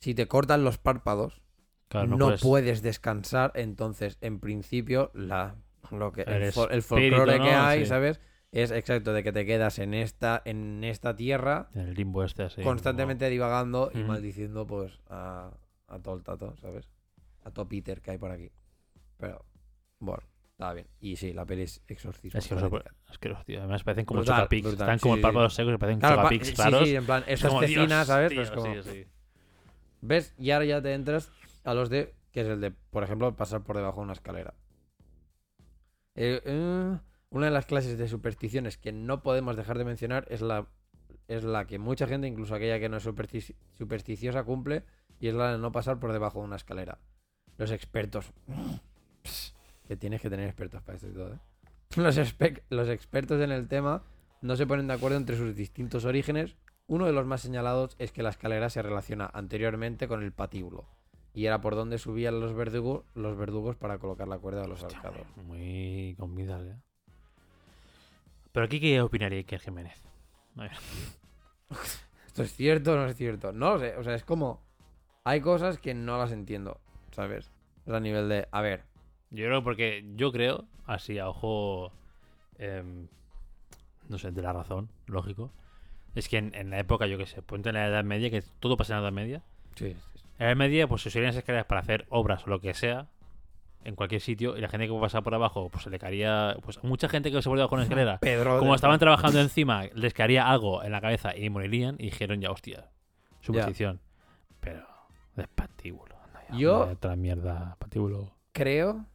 Si 0.00 0.14
te 0.14 0.26
cortan 0.28 0.64
los 0.64 0.78
párpados, 0.78 1.42
Claro, 1.88 2.08
no, 2.08 2.16
no, 2.16 2.24
puedes- 2.26 2.40
puedes 2.40 2.82
descansar, 2.82 3.52
entonces 3.54 4.18
en 4.20 4.40
principio 4.40 5.10
la 5.14 5.56
lo 5.90 6.12
que 6.12 6.22
el, 6.22 6.42
El 6.42 6.82
folclore 6.82 7.40
que 7.40 7.50
hay, 7.50 7.80
Sí. 7.80 7.86
¿sabes? 7.86 8.20
Es 8.52 8.70
exacto 8.70 9.12
de 9.14 9.22
que 9.22 9.32
te 9.32 9.46
quedas 9.46 9.78
en 9.78 9.94
esta 9.94 10.42
en 10.44 10.84
esta 10.84 11.16
tierra 11.16 11.70
En 11.74 11.80
el 11.88 11.94
limbo 11.94 12.22
este 12.22 12.42
así. 12.42 12.62
constantemente 12.62 13.28
divagando 13.30 13.90
y 13.94 13.98
maldiciendo 14.04 14.66
pues 14.66 14.92
a, 15.08 15.50
a 15.88 15.98
todo 16.00 16.14
el 16.16 16.22
tato, 16.22 16.54
¿sabes? 16.60 16.86
A 17.44 17.50
todo 17.50 17.66
Peter 17.66 18.02
que 18.02 18.10
hay 18.12 18.18
por 18.18 18.30
aquí. 18.30 18.50
Pero 19.16 19.42
bueno, 20.00 20.22
está 20.50 20.72
bien. 20.74 20.86
Y 21.00 21.16
sí, 21.16 21.32
la 21.32 21.46
peli 21.46 21.62
es 21.62 21.80
exorcismo. 21.88 22.38
Es 22.38 22.46
que 22.46 22.54
los 22.56 22.70
asqueroso, 23.08 23.42
tío. 23.44 23.60
Además 23.60 23.82
parecen 23.84 24.04
como 24.04 24.20
Brutal, 24.20 24.36
chocapics. 24.40 24.66
brutal, 24.68 24.86
Están 24.86 24.98
como 24.98 25.14
sí, 25.14 25.18
el 25.18 25.22
párpados 25.22 25.54
secos 25.54 25.74
y 25.74 25.78
parecen 25.78 26.00
Claro, 26.00 26.16
pa- 26.16 26.22
chocapics 26.24 26.46
sí, 26.48 26.54
claros. 26.54 26.88
sí, 26.88 26.94
en 26.96 27.06
plan, 27.06 27.24
Es 27.26 27.42
estas 27.42 27.66
Dios, 27.66 27.90
¿sabes? 28.06 28.28
tío, 28.30 28.38
Pues 28.38 28.50
como- 28.50 28.74
sí, 28.82 28.90
sí. 28.90 29.06
¿Ves? 30.02 30.34
Y 30.38 30.50
ahora 30.50 30.66
ya 30.66 30.82
te 30.82 30.92
entras 30.92 31.30
a 31.64 31.72
los 31.72 31.88
de. 31.88 32.12
que 32.32 32.42
es 32.42 32.48
el 32.48 32.60
de, 32.60 32.70
por 32.70 33.02
ejemplo, 33.02 33.34
pasar 33.34 33.62
por 33.62 33.76
debajo 33.76 34.00
de 34.00 34.04
una 34.04 34.12
escalera. 34.12 34.52
Eh, 36.14 36.40
eh, 36.44 36.98
una 37.32 37.46
de 37.46 37.52
las 37.52 37.66
clases 37.66 37.96
de 37.98 38.08
supersticiones 38.08 38.76
que 38.76 38.92
no 38.92 39.22
podemos 39.22 39.56
dejar 39.56 39.78
de 39.78 39.84
mencionar 39.84 40.26
es 40.28 40.42
la, 40.42 40.68
es 41.28 41.44
la 41.44 41.66
que 41.66 41.78
mucha 41.78 42.06
gente, 42.06 42.26
incluso 42.26 42.54
aquella 42.54 42.78
que 42.78 42.88
no 42.88 42.98
es 42.98 43.06
supersti- 43.06 43.56
supersticiosa, 43.78 44.44
cumple, 44.44 44.84
y 45.18 45.28
es 45.28 45.34
la 45.34 45.52
de 45.52 45.58
no 45.58 45.72
pasar 45.72 45.98
por 45.98 46.12
debajo 46.12 46.40
de 46.40 46.44
una 46.44 46.56
escalera. 46.56 46.98
Los 47.56 47.70
expertos. 47.70 48.32
Pss, 49.22 49.54
que 49.88 49.96
tienes 49.96 50.20
que 50.20 50.28
tener 50.28 50.46
expertos 50.46 50.82
para 50.82 50.96
esto 50.96 51.08
y 51.08 51.12
todo, 51.12 51.34
¿eh? 51.34 51.38
Los, 51.96 52.88
expertos 52.88 53.40
en 53.40 53.50
el 53.50 53.68
tema 53.68 54.02
no 54.40 54.56
se 54.56 54.66
ponen 54.66 54.86
de 54.86 54.94
acuerdo 54.94 55.16
entre 55.16 55.36
sus 55.36 55.54
distintos 55.54 56.04
orígenes. 56.04 56.56
Uno 56.86 57.06
de 57.06 57.12
los 57.12 57.26
más 57.26 57.40
señalados 57.40 57.96
es 57.98 58.12
que 58.12 58.22
la 58.22 58.30
escalera 58.30 58.70
se 58.70 58.82
relaciona 58.82 59.30
anteriormente 59.32 60.08
con 60.08 60.22
el 60.22 60.32
patíbulo. 60.32 60.86
Y 61.34 61.46
era 61.46 61.60
por 61.60 61.76
donde 61.76 61.98
subían 61.98 62.40
los 62.40 62.54
verdugos, 62.54 63.04
los 63.14 63.36
verdugos 63.36 63.76
para 63.76 63.98
colocar 63.98 64.28
la 64.28 64.38
cuerda 64.38 64.64
a 64.64 64.66
los 64.66 64.82
ahorcados. 64.82 65.26
Muy 65.44 66.14
convidable. 66.18 66.72
¿eh? 66.72 66.76
Pero 68.52 68.66
aquí, 68.66 68.80
¿qué 68.80 69.00
opinaría 69.00 69.38
Iker 69.38 69.60
Jiménez? 69.60 70.00
A 70.56 70.62
ver. 70.62 70.72
¿Esto 72.26 72.42
es 72.42 72.54
cierto 72.54 72.92
o 72.92 72.96
no 72.96 73.06
es 73.06 73.16
cierto? 73.16 73.52
No 73.52 73.74
lo 73.74 73.78
sé. 73.78 73.96
O 73.96 74.02
sea, 74.02 74.14
es 74.14 74.24
como. 74.24 74.60
Hay 75.24 75.40
cosas 75.40 75.78
que 75.78 75.94
no 75.94 76.18
las 76.18 76.32
entiendo, 76.32 76.80
¿sabes? 77.12 77.50
Es 77.86 77.92
a 77.92 78.00
nivel 78.00 78.28
de. 78.28 78.48
A 78.50 78.60
ver, 78.60 78.82
Yo 79.30 79.46
creo 79.46 79.62
porque 79.64 80.04
yo 80.16 80.32
creo, 80.32 80.66
así 80.86 81.18
a 81.18 81.28
ojo, 81.28 81.92
em, 82.58 83.06
no 84.08 84.18
sé, 84.18 84.30
de 84.32 84.42
la 84.42 84.52
razón, 84.52 84.90
lógico, 85.06 85.50
es 86.14 86.28
que 86.28 86.38
en, 86.38 86.54
en 86.54 86.70
la 86.70 86.78
época, 86.78 87.06
yo 87.06 87.16
qué 87.18 87.26
sé, 87.26 87.40
ponte 87.40 87.70
en 87.70 87.76
la 87.76 87.86
Edad 87.86 88.04
Media, 88.04 88.30
que 88.30 88.42
todo 88.60 88.76
pasa 88.76 88.94
en 88.94 89.02
la 89.02 89.08
Edad 89.08 89.14
Media, 89.14 89.42
sí, 89.76 89.86
en 89.86 89.96
la 90.38 90.46
Edad 90.48 90.56
Media 90.56 90.86
pues 90.88 91.02
se 91.02 91.08
usarían 91.08 91.30
esas 91.30 91.40
escaleras 91.40 91.66
para 91.66 91.80
hacer 91.80 92.04
obras 92.10 92.46
o 92.46 92.50
lo 92.50 92.60
que 92.60 92.74
sea, 92.74 93.06
en 93.84 93.94
cualquier 93.96 94.20
sitio, 94.20 94.56
y 94.56 94.60
la 94.60 94.68
gente 94.68 94.86
que 94.88 94.98
pasaba 95.00 95.22
por 95.22 95.34
abajo, 95.34 95.68
pues 95.70 95.84
se 95.84 95.90
le 95.90 95.98
caería, 95.98 96.56
pues 96.62 96.82
mucha 96.84 97.08
gente 97.08 97.30
que 97.32 97.42
se 97.42 97.48
por 97.48 97.58
debajo 97.58 97.74
de 97.76 97.80
una 97.80 97.84
escalera, 97.84 98.18
Pedro. 98.20 98.58
como 98.58 98.74
estaban 98.74 98.98
trabajando 98.98 99.40
encima, 99.40 99.84
les 99.94 100.14
caería 100.14 100.48
algo 100.48 100.82
en 100.82 100.92
la 100.92 101.00
cabeza 101.00 101.36
y 101.36 101.48
morirían, 101.50 101.96
y 101.98 102.04
dijeron 102.04 102.40
ya, 102.40 102.50
hostia, 102.50 102.90
superstición. 103.40 104.00
Pero, 104.60 104.86
de 105.36 105.46
patíbulo, 105.48 106.14
anda 106.24 106.42
ya, 106.48 106.56
Yo- 106.56 106.80
otra 106.90 107.16
mierda, 107.16 107.76
patíbulo. 107.78 108.30
creo 108.52 109.06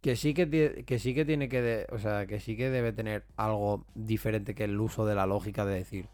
que 0.00 0.16
sí 0.16 0.32
que, 0.34 0.84
que 0.86 0.98
sí 0.98 1.14
que 1.14 1.24
tiene 1.24 1.48
que 1.48 1.60
de- 1.60 1.86
o 1.92 1.98
sea 1.98 2.26
que 2.26 2.40
sí 2.40 2.56
que 2.56 2.70
debe 2.70 2.92
tener 2.92 3.24
algo 3.36 3.84
diferente 3.94 4.54
que 4.54 4.64
el 4.64 4.80
uso 4.80 5.04
de 5.04 5.14
la 5.14 5.26
lógica 5.26 5.66
de 5.66 5.74
decir 5.74 6.08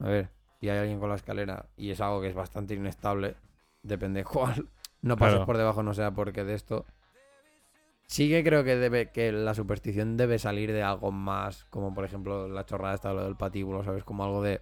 a 0.00 0.08
ver 0.08 0.28
si 0.60 0.68
hay 0.68 0.76
alguien 0.78 1.00
con 1.00 1.08
la 1.08 1.14
escalera 1.14 1.64
y 1.78 1.90
es 1.90 2.00
algo 2.02 2.20
que 2.20 2.28
es 2.28 2.34
bastante 2.34 2.74
inestable 2.74 3.36
depende 3.82 4.22
cuál 4.22 4.68
no 5.02 5.16
pases 5.16 5.34
Claro. 5.34 5.46
por 5.46 5.56
debajo 5.58 5.82
no 5.82 5.94
sea 5.94 6.12
porque 6.12 6.44
de 6.44 6.54
esto 6.54 6.86
sí 8.06 8.28
que 8.28 8.42
creo 8.44 8.64
que 8.64 8.76
debe 8.76 9.10
que 9.10 9.32
la 9.32 9.54
superstición 9.54 10.16
debe 10.16 10.38
salir 10.38 10.72
de 10.72 10.82
algo 10.82 11.10
más 11.12 11.64
como 11.66 11.92
por 11.94 12.04
ejemplo 12.04 12.48
la 12.48 12.64
chorrada 12.64 12.94
esta 12.94 13.12
lo 13.12 13.24
del 13.24 13.36
patíbulo 13.36 13.82
sabes 13.84 14.04
como 14.04 14.24
algo 14.24 14.42
de 14.42 14.60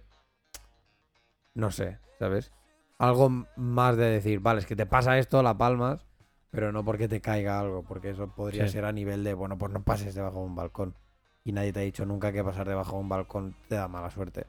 no 1.53 1.71
sé 1.71 1.99
sabes 2.19 2.51
algo 2.97 3.29
más 3.55 3.97
de 3.97 4.05
decir 4.05 4.39
vale 4.39 4.59
es 4.61 4.65
que 4.65 4.75
te 4.75 4.85
pasa 4.85 5.17
esto 5.17 5.41
la 5.43 5.57
palmas 5.57 6.05
pero 6.51 6.71
no 6.71 6.85
porque 6.85 7.09
te 7.09 7.19
caiga 7.19 7.59
algo, 7.59 7.83
porque 7.83 8.11
eso 8.11 8.29
podría 8.33 8.65
Sí. 8.67 8.71
ser 8.73 8.85
a 8.85 8.93
nivel 8.93 9.25
de, 9.25 9.33
bueno, 9.33 9.57
pues 9.57 9.73
no 9.73 9.83
pases 9.83 10.15
debajo 10.15 10.39
de 10.39 10.45
un 10.45 10.55
balcón. 10.55 10.95
Y 11.43 11.51
nadie 11.51 11.73
te 11.73 11.81
ha 11.81 11.83
dicho 11.83 12.05
nunca 12.05 12.31
que 12.31 12.45
pasar 12.45 12.65
debajo 12.65 12.93
de 12.93 13.01
un 13.01 13.09
balcón 13.09 13.57
te 13.67 13.75
da 13.75 13.89
mala 13.89 14.09
suerte. 14.09 14.45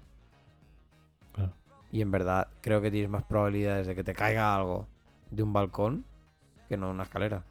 Claro. 1.32 1.52
Y 1.90 2.02
en 2.02 2.12
verdad, 2.12 2.46
creo 2.60 2.80
que 2.80 2.92
tienes 2.92 3.10
más 3.10 3.24
probabilidades 3.24 3.88
de 3.88 3.96
que 3.96 4.04
te 4.04 4.14
caiga 4.14 4.54
algo 4.54 4.86
de 5.30 5.42
un 5.42 5.52
balcón 5.52 6.04
que 6.68 6.76
no 6.76 6.86
de 6.86 6.92
una 6.92 7.02
escalera. 7.04 7.42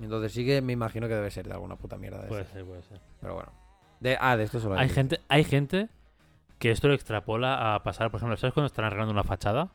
Entonces 0.00 0.32
sí 0.32 0.46
que 0.46 0.62
me 0.62 0.72
imagino 0.72 1.08
que 1.08 1.14
debe 1.14 1.30
ser 1.30 1.46
de 1.48 1.54
alguna 1.54 1.76
puta 1.76 1.96
mierda 1.96 2.22
de 2.22 2.28
Puede 2.28 2.42
esas. 2.42 2.52
ser, 2.54 2.64
puede 2.64 2.82
ser. 2.82 3.00
Pero 3.20 3.34
bueno. 3.34 3.52
De, 4.00 4.16
ah, 4.20 4.36
de 4.36 4.44
esto 4.44 4.60
solo 4.60 4.78
Hay 4.78 4.88
gente, 4.88 5.20
hay 5.28 5.42
gente 5.42 5.88
que 6.60 6.70
esto 6.70 6.86
lo 6.88 6.94
extrapola 6.94 7.74
a 7.74 7.82
pasar, 7.82 8.10
por 8.10 8.18
ejemplo, 8.18 8.36
¿sabes 8.36 8.54
cuando 8.54 8.66
están 8.68 8.84
arreglando 8.84 9.12
una 9.12 9.24
fachada? 9.24 9.68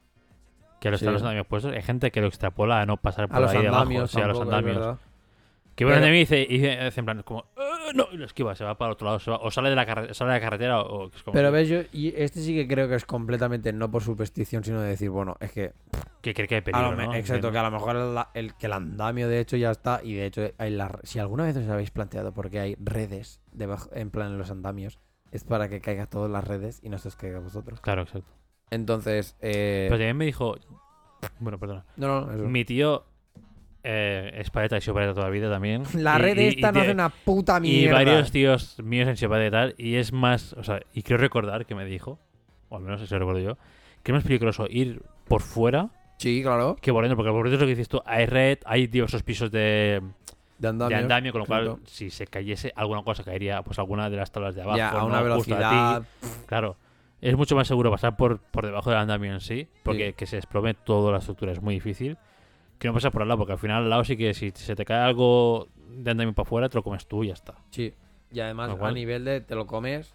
Que 0.80 0.90
lo 0.92 0.98
Sí. 0.98 1.04
están 1.04 1.14
los 1.14 1.22
andamios 1.24 1.46
puestos. 1.48 1.74
Hay 1.74 1.82
gente 1.82 2.12
que 2.12 2.22
lo 2.22 2.28
extrapola 2.28 2.82
a 2.82 2.86
no 2.86 2.98
pasar 2.98 3.28
por 3.28 3.42
los 3.42 3.52
ahí 3.52 3.62
debajo. 3.62 3.82
andamios, 3.82 4.12
Sí, 4.12 4.22
a 4.22 4.28
los 4.28 4.38
tampoco, 4.38 4.52
es 4.52 4.58
andamios. 4.58 4.80
verdad. 4.80 5.00
Que 5.76 5.86
viene 5.86 5.98
Pero- 6.02 6.06
de 6.06 6.12
mí 6.12 6.18
y 6.18 6.20
dice, 6.22 6.42
y 6.42 6.58
dice, 6.58 6.84
dice 6.86 7.00
en 7.00 7.06
plan, 7.06 7.24
como, 7.24 7.46
"Eh, 7.58 7.73
no, 7.94 8.08
y 8.12 8.18
lo 8.18 8.26
esquiva, 8.26 8.56
se 8.56 8.64
va 8.64 8.78
para 8.78 8.94
otro 8.94 9.06
lado, 9.06 9.20
se 9.20 9.32
va- 9.32 9.38
o 9.38 9.50
sale 9.52 9.70
de 9.70 9.76
la, 9.76 9.86
carre- 9.86 10.14
sale 10.14 10.32
de 10.34 10.40
la 10.40 10.44
carretera 10.44 10.82
o, 10.82 11.08
es 11.14 11.24
como 11.24 11.34
Pero 11.34 11.52
ves, 11.52 11.70
yo, 11.70 11.82
y 11.92 12.14
este 12.16 12.42
sí 12.42 12.54
que 12.56 12.68
creo 12.68 12.88
que 12.88 12.96
es 12.96 13.06
completamente 13.06 13.72
no 13.74 13.90
por 13.92 14.04
superstición, 14.04 14.64
sino 14.64 14.82
de 14.82 14.90
decir, 14.90 15.10
bueno, 15.10 15.36
es 15.40 15.52
que 15.52 15.74
que 16.22 16.34
cree 16.34 16.48
que 16.48 16.56
hay 16.56 16.62
peligro. 16.62 17.14
Exacto, 17.14 17.52
que 17.52 17.58
a 17.58 17.64
lo 17.64 17.72
mejor 17.72 17.96
el, 17.96 18.18
el- 18.34 18.54
que 18.56 18.66
el 18.68 18.74
andamio 18.74 19.28
de 19.28 19.40
hecho 19.40 19.58
ya 19.58 19.72
está 19.72 20.00
y 20.04 20.14
de 20.14 20.26
hecho 20.26 20.42
hay 20.58 20.72
la- 20.72 21.00
si 21.04 21.20
alguna 21.20 21.44
vez 21.46 21.56
os 21.58 21.68
habéis 21.70 21.92
planteado 21.92 22.34
por 22.34 22.50
qué 22.50 22.60
hay 22.60 22.76
redes 22.80 23.42
debajo, 23.52 23.90
en 23.94 24.10
plan 24.10 24.32
en 24.32 24.38
los 24.38 24.50
andamios, 24.52 25.00
es 25.32 25.44
para 25.44 25.68
que 25.70 25.82
caiga 25.82 26.06
todas 26.06 26.30
las 26.32 26.48
redes 26.48 26.80
y 26.84 26.90
no 26.90 26.98
se 26.98 27.08
os 27.10 27.16
caiga 27.16 27.40
vosotros. 27.40 27.82
Claro, 27.82 28.04
exacto. 28.04 28.32
Entonces, 28.72 29.36
eh, 29.42 29.86
Pero 29.90 29.98
también 29.98 30.18
me 30.18 30.26
dijo, 30.26 30.56
bueno, 31.40 31.60
perdona, 31.60 31.86
no, 31.98 32.22
no, 32.22 32.32
eso. 32.34 32.44
mi 32.46 32.66
tío 32.66 33.06
Eh, 33.86 34.32
espadeta 34.40 34.78
y 34.78 34.82
Xiopaleta 34.82 35.14
toda 35.14 35.26
la 35.26 35.32
vida 35.32 35.50
también. 35.50 35.84
La 35.96 36.18
Y- 36.18 36.22
red 36.22 36.38
y- 36.38 36.48
esta 36.48 36.70
y 36.70 36.72
no 36.72 36.80
hace 36.82 36.92
una 36.92 37.10
puta 37.10 37.58
Y 37.58 37.62
mierda. 37.62 37.96
varios 37.96 38.32
tíos 38.32 38.80
míos 38.82 39.10
en 39.10 39.18
Xiopaleta 39.18 39.48
y 39.48 39.52
tal. 39.52 39.76
Y 39.78 39.96
es 39.96 40.14
más, 40.14 40.54
o 40.54 40.64
sea, 40.64 40.80
y 40.94 41.04
quiero 41.04 41.20
recordar 41.22 41.66
que 41.66 41.76
me 41.76 41.84
dijo, 41.84 42.18
o 42.70 42.78
al 42.78 42.84
menos 42.84 43.02
eso 43.02 43.20
recuerdo 43.20 43.42
yo, 43.42 43.58
que 44.02 44.12
es 44.12 44.14
más 44.16 44.24
peligroso 44.24 44.68
ir 44.70 45.02
por 45.28 45.42
fuera 45.42 45.90
Sí, 46.18 46.42
claro. 46.42 46.78
que 46.82 46.94
por 46.94 47.04
dentro, 47.04 47.18
porque 47.18 47.32
por 47.32 47.44
dentro 47.44 47.56
es 47.56 47.60
lo 47.62 47.66
que 47.66 47.72
dices 47.76 47.90
tú, 47.90 48.02
hay 48.06 48.26
red, 48.26 48.60
hay 48.66 48.88
diversos 48.88 49.22
pisos 49.24 49.52
de, 49.52 50.02
De 50.60 50.68
andamio. 50.70 50.96
de 50.98 51.04
andamio, 51.04 51.32
con 51.34 51.40
lo 51.42 51.46
cual, 51.46 51.64
claro. 51.64 51.80
si 51.86 52.10
se 52.10 52.26
cayese 52.26 52.72
alguna 52.78 53.04
cosa, 53.04 53.26
caería 53.26 53.62
pues 53.64 53.80
alguna 53.80 54.10
de 54.10 54.16
las 54.16 54.32
tablas 54.32 54.56
de 54.56 54.62
abajo. 54.62 54.78
Ya, 54.78 54.92
a 54.92 54.94
¿no? 55.00 55.08
una 55.08 55.20
Justo 55.36 55.56
a 55.56 55.58
ti. 55.58 55.64
velocidad. 55.66 56.04
Claro. 56.46 56.78
Es 57.20 57.36
mucho 57.36 57.56
más 57.58 57.68
seguro 57.68 57.92
pasar 57.92 58.16
por, 58.16 58.40
por 58.40 58.66
debajo 58.66 58.90
del 58.90 59.00
andamio 59.00 59.34
en 59.34 59.42
sí, 59.42 59.68
porque 59.84 60.08
Sí. 60.08 60.14
que 60.14 60.26
se 60.26 60.38
desplome 60.38 60.74
toda 60.74 61.12
la 61.12 61.18
estructura 61.20 61.52
es 61.52 61.62
muy 61.62 61.76
difícil. 61.76 62.18
Que 62.84 62.88
no 62.90 62.94
pasar 62.94 63.12
por 63.12 63.22
al 63.22 63.28
lado, 63.30 63.38
porque 63.40 63.54
al 63.54 63.60
final 63.60 63.84
al 63.84 63.90
lado 63.90 64.04
sí 64.04 64.16
que 64.18 64.34
si 64.34 64.52
se 64.52 64.76
te 64.76 64.84
cae 64.86 65.00
algo 65.00 65.70
de 65.90 66.12
andamio 66.12 66.34
para 66.34 66.46
afuera, 66.46 66.70
te 66.70 66.76
lo 66.78 66.84
comes 66.84 67.08
tú 67.08 67.24
y 67.24 67.28
ya 67.28 67.34
está. 67.34 67.56
Sí. 67.72 67.94
Y 68.32 68.40
además, 68.42 68.78
a 68.80 68.92
nivel 68.92 69.24
de 69.26 69.42
te 69.42 69.56
lo 69.56 69.66
comes. 69.68 70.14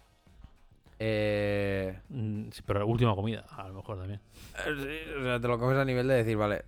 Eh, 0.99 1.97
Mm, 2.09 2.49
sí, 2.51 2.61
pero 2.65 2.85
última 2.85 3.15
comida, 3.15 3.45
a 3.49 3.67
lo 3.69 3.75
mejor 3.75 3.97
también. 3.97 4.19
eh, 4.67 4.75
sí, 5.05 5.13
o 5.19 5.23
sea, 5.23 5.39
te 5.39 5.47
lo 5.47 5.57
comes 5.59 5.77
a 5.77 5.85
nivel 5.85 6.07
de 6.07 6.13
decir, 6.15 6.37
vale. 6.37 6.63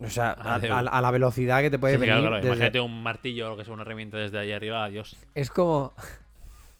O 0.00 0.10
sea, 0.10 0.32
a, 0.38 0.56
Adeu. 0.56 0.74
a- 0.74 0.78
a 0.80 1.00
la 1.00 1.10
velocidad 1.10 1.62
que 1.62 1.70
te 1.70 1.78
puede 1.78 1.94
Sí, 1.94 2.00
venir. 2.00 2.14
claro, 2.16 2.22
claro. 2.28 2.36
desde- 2.36 2.48
Imagínate 2.48 2.80
un 2.80 3.02
martillo 3.02 3.46
o 3.46 3.50
lo 3.50 3.56
que 3.56 3.64
sea, 3.64 3.72
una 3.74 3.82
herramienta 3.82 4.18
desde 4.18 4.38
ahí 4.38 4.52
arriba, 4.52 4.84
adiós. 4.84 5.16
Es 5.34 5.50
como. 5.50 5.92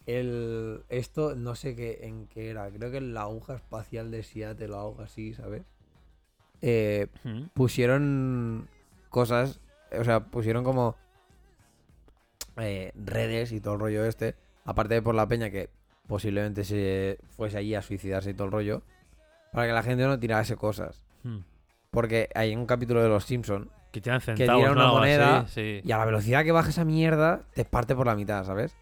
El, 0.05 0.83
esto, 0.87 1.35
no 1.35 1.55
sé 1.55 1.75
qué, 1.75 1.99
en 2.03 2.27
qué 2.27 2.49
era. 2.49 2.69
Creo 2.69 2.91
que 2.91 2.97
en 2.97 3.13
la 3.13 3.23
aguja 3.23 3.55
espacial 3.55 4.09
de 4.11 4.23
Seattle 4.23 4.71
o 4.71 4.79
algo 4.79 5.01
así, 5.01 5.33
¿sabes? 5.33 5.63
Eh, 6.61 7.07
Mm. 7.23 7.43
pusieron 7.53 8.67
cosas. 9.09 9.59
O 9.97 10.03
sea, 10.03 10.21
pusieron 10.21 10.63
como. 10.63 10.95
eh, 12.57 12.91
redes 12.95 13.51
y 13.51 13.61
todo 13.61 13.75
el 13.75 13.79
rollo 13.79 14.05
este. 14.05 14.35
Aparte 14.65 14.95
de 14.95 15.01
por 15.01 15.15
la 15.15 15.27
peña 15.27 15.49
que 15.49 15.69
posiblemente 16.07 16.63
se 16.63 17.19
fuese 17.35 17.57
allí 17.57 17.75
a 17.75 17.81
suicidarse 17.81 18.31
y 18.31 18.33
todo 18.33 18.45
el 18.45 18.51
rollo. 18.51 18.81
Para 19.53 19.67
que 19.67 19.73
la 19.73 19.83
gente 19.83 20.03
no 20.05 20.19
tirase 20.19 20.55
cosas. 20.55 21.05
Mm. 21.23 21.39
Porque 21.91 22.29
hay 22.35 22.55
un 22.55 22.65
capítulo 22.65 23.01
de 23.01 23.09
Los 23.09 23.23
Simpson 23.25 23.69
Que 23.91 24.01
tiran 24.01 24.19
que 24.19 24.25
centavos, 24.35 24.61
tira 24.63 24.75
¿no? 24.75 24.81
una 24.83 24.91
moneda 24.91 25.47
sí. 25.47 25.81
y 25.83 25.91
a 25.91 25.97
la 25.97 26.05
velocidad 26.05 26.43
que 26.43 26.51
baja 26.51 26.69
esa 26.69 26.83
mierda 26.83 27.43
te 27.53 27.63
parte 27.65 27.95
por 27.95 28.05
la 28.07 28.15
mitad, 28.15 28.43
¿sabes? 28.43 28.75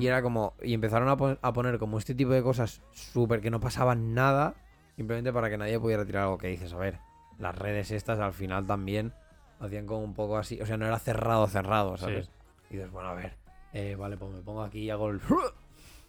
Y 0.00 0.06
era 0.06 0.22
como. 0.22 0.54
Y 0.62 0.72
empezaron 0.72 1.06
a, 1.10 1.18
pon- 1.18 1.38
a 1.42 1.52
poner 1.52 1.78
como 1.78 1.98
este 1.98 2.14
tipo 2.14 2.30
de 2.30 2.42
cosas 2.42 2.80
súper 2.92 3.42
que 3.42 3.50
no 3.50 3.60
pasaban 3.60 4.14
nada. 4.14 4.54
Simplemente 4.96 5.34
para 5.34 5.50
que 5.50 5.58
nadie 5.58 5.78
pudiera 5.78 6.06
tirar 6.06 6.22
algo 6.22 6.38
que 6.38 6.48
dices. 6.48 6.72
A 6.72 6.78
ver, 6.78 6.98
las 7.38 7.56
redes 7.56 7.90
estas 7.90 8.18
al 8.18 8.32
final 8.32 8.66
también 8.66 9.12
hacían 9.60 9.86
como 9.86 10.02
un 10.04 10.14
poco 10.14 10.36
así. 10.38 10.60
O 10.60 10.66
sea, 10.66 10.76
no 10.76 10.86
era 10.86 10.98
cerrado, 10.98 11.46
cerrado, 11.48 11.96
¿sabes? 11.96 12.30
Y 12.70 12.74
dices, 12.76 12.90
bueno, 12.90 13.10
a 13.10 13.14
ver. 13.14 13.36
eh, 13.72 13.94
vale, 13.96 14.16
pues 14.16 14.32
me 14.32 14.40
pongo 14.42 14.62
aquí 14.62 14.80
y 14.80 14.90
hago 14.90 15.10
el. 15.10 15.20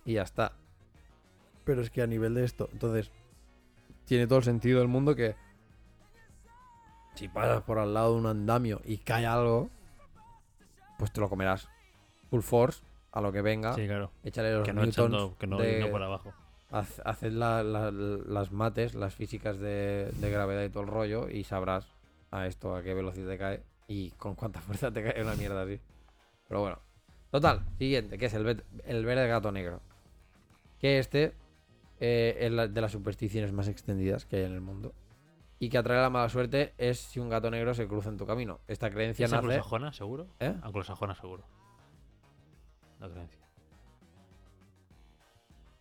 Y 0.05 0.13
ya 0.13 0.21
está. 0.23 0.53
Pero 1.65 1.81
es 1.81 1.89
que 1.89 2.01
a 2.01 2.07
nivel 2.07 2.33
de 2.33 2.45
esto, 2.45 2.69
entonces. 2.71 3.11
Tiene 4.05 4.25
todo 4.25 4.39
el 4.39 4.45
sentido 4.45 4.79
del 4.79 4.87
mundo 4.87 5.15
que. 5.15 5.35
Si 7.15 7.27
pasas 7.27 7.63
por 7.63 7.79
al 7.79 7.93
lado 7.93 8.13
de 8.13 8.19
un 8.21 8.25
andamio 8.27 8.81
y 8.85 8.97
cae 8.99 9.25
algo. 9.25 9.69
Pues 10.97 11.11
te 11.11 11.19
lo 11.19 11.29
comerás. 11.29 11.67
Full 12.29 12.41
force, 12.41 12.83
a 13.11 13.21
lo 13.21 13.31
que 13.31 13.41
venga. 13.41 13.73
Sí, 13.73 13.85
claro. 13.85 14.11
Échale 14.23 14.53
los 14.53 14.63
Que 14.65 14.73
no, 14.73 14.81
newtons 14.83 15.13
echando, 15.13 15.37
que 15.37 15.47
no, 15.47 15.57
de- 15.57 15.79
no 15.81 15.89
por 15.89 16.01
abajo. 16.03 16.33
Haced 16.71 17.31
la- 17.31 17.63
la- 17.63 17.91
las 17.91 18.51
mates, 18.51 18.93
las 18.95 19.15
físicas 19.15 19.59
de, 19.59 20.11
de 20.19 20.29
gravedad 20.31 20.63
y 20.63 20.69
todo 20.69 20.83
el 20.83 20.89
rollo 20.89 21.29
y 21.29 21.43
sabrás 21.43 21.87
a 22.31 22.45
esto 22.47 22.75
a 22.75 22.83
qué 22.83 22.93
velocidad 22.93 23.29
te 23.29 23.37
cae 23.37 23.63
y 23.87 24.11
con 24.11 24.35
cuánta 24.35 24.59
fuerza 24.61 24.91
te 24.91 25.03
cae 25.03 25.21
una 25.21 25.35
mierda 25.35 25.63
así. 25.63 25.79
Pero 26.47 26.61
bueno. 26.61 26.79
Total, 27.31 27.61
siguiente, 27.77 28.17
que 28.17 28.25
es 28.27 28.33
el, 28.33 28.63
el 28.85 29.05
verde 29.05 29.27
gato 29.27 29.51
negro. 29.51 29.81
Que 30.79 30.99
este 30.99 31.33
eh, 31.99 32.37
es 32.39 32.51
la- 32.51 32.67
de 32.67 32.81
las 32.81 32.91
supersticiones 32.91 33.51
más 33.53 33.67
extendidas 33.67 34.25
que 34.25 34.37
hay 34.37 34.43
en 34.43 34.53
el 34.53 34.61
mundo. 34.61 34.93
Y 35.59 35.69
que 35.69 35.77
atrae 35.79 35.99
la 35.99 36.09
mala 36.11 36.29
suerte 36.29 36.73
es 36.77 36.99
si 36.99 37.19
un 37.19 37.29
gato 37.29 37.49
negro 37.49 37.73
se 37.73 37.87
cruza 37.87 38.09
en 38.09 38.17
tu 38.17 38.27
camino. 38.27 38.59
Esta 38.67 38.91
creencia 38.91 39.25
¿Es 39.25 39.31
nace... 39.31 39.43
anglosajona, 39.45 39.91
seguro? 39.91 40.27
¿Eh? 40.39 40.53
Anglosajona, 40.61 41.15
seguro. 41.15 41.43
La 42.99 43.09
creencia. 43.09 43.46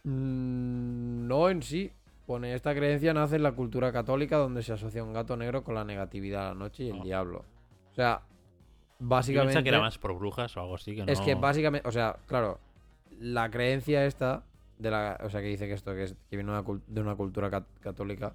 Mm, 0.06 1.26
No 1.28 1.50
en 1.50 1.62
sí. 1.62 1.92
Pone, 2.26 2.54
esta 2.54 2.74
creencia 2.74 3.14
nace 3.14 3.36
en 3.36 3.44
la 3.44 3.52
cultura 3.52 3.92
católica 3.92 4.36
donde 4.36 4.62
se 4.64 4.72
asocia 4.72 5.04
un 5.04 5.12
gato 5.12 5.36
negro 5.36 5.62
con 5.62 5.74
la 5.76 5.84
negatividad 5.84 6.46
a 6.46 6.48
la 6.48 6.54
noche 6.54 6.84
y 6.84 6.88
el 6.90 7.00
Ah. 7.00 7.04
diablo. 7.04 7.44
O 7.92 7.94
sea, 7.94 8.22
básicamente... 8.98 9.62
que 9.62 9.68
era 9.68 9.78
más 9.80 9.96
por 9.98 10.12
brujas 10.18 10.56
o 10.56 10.60
algo 10.60 10.74
así. 10.74 10.96
Que 10.96 11.04
no... 11.06 11.12
Es 11.12 11.20
que 11.20 11.36
básicamente, 11.36 11.86
o 11.88 11.92
sea, 11.92 12.16
claro, 12.26 12.58
la 13.20 13.48
creencia 13.50 14.04
esta, 14.06 14.42
de 14.78 14.90
la, 14.90 15.18
o 15.22 15.30
sea, 15.30 15.40
que 15.40 15.46
dice 15.46 15.68
que 15.68 15.74
esto, 15.74 15.94
que, 15.94 16.02
es, 16.02 16.16
que 16.28 16.36
viene 16.36 16.50
de 16.50 16.58
una, 16.58 16.66
cul- 16.66 16.82
de 16.88 17.00
una 17.00 17.14
cultura 17.14 17.48
cat- 17.48 17.78
católica, 17.80 18.34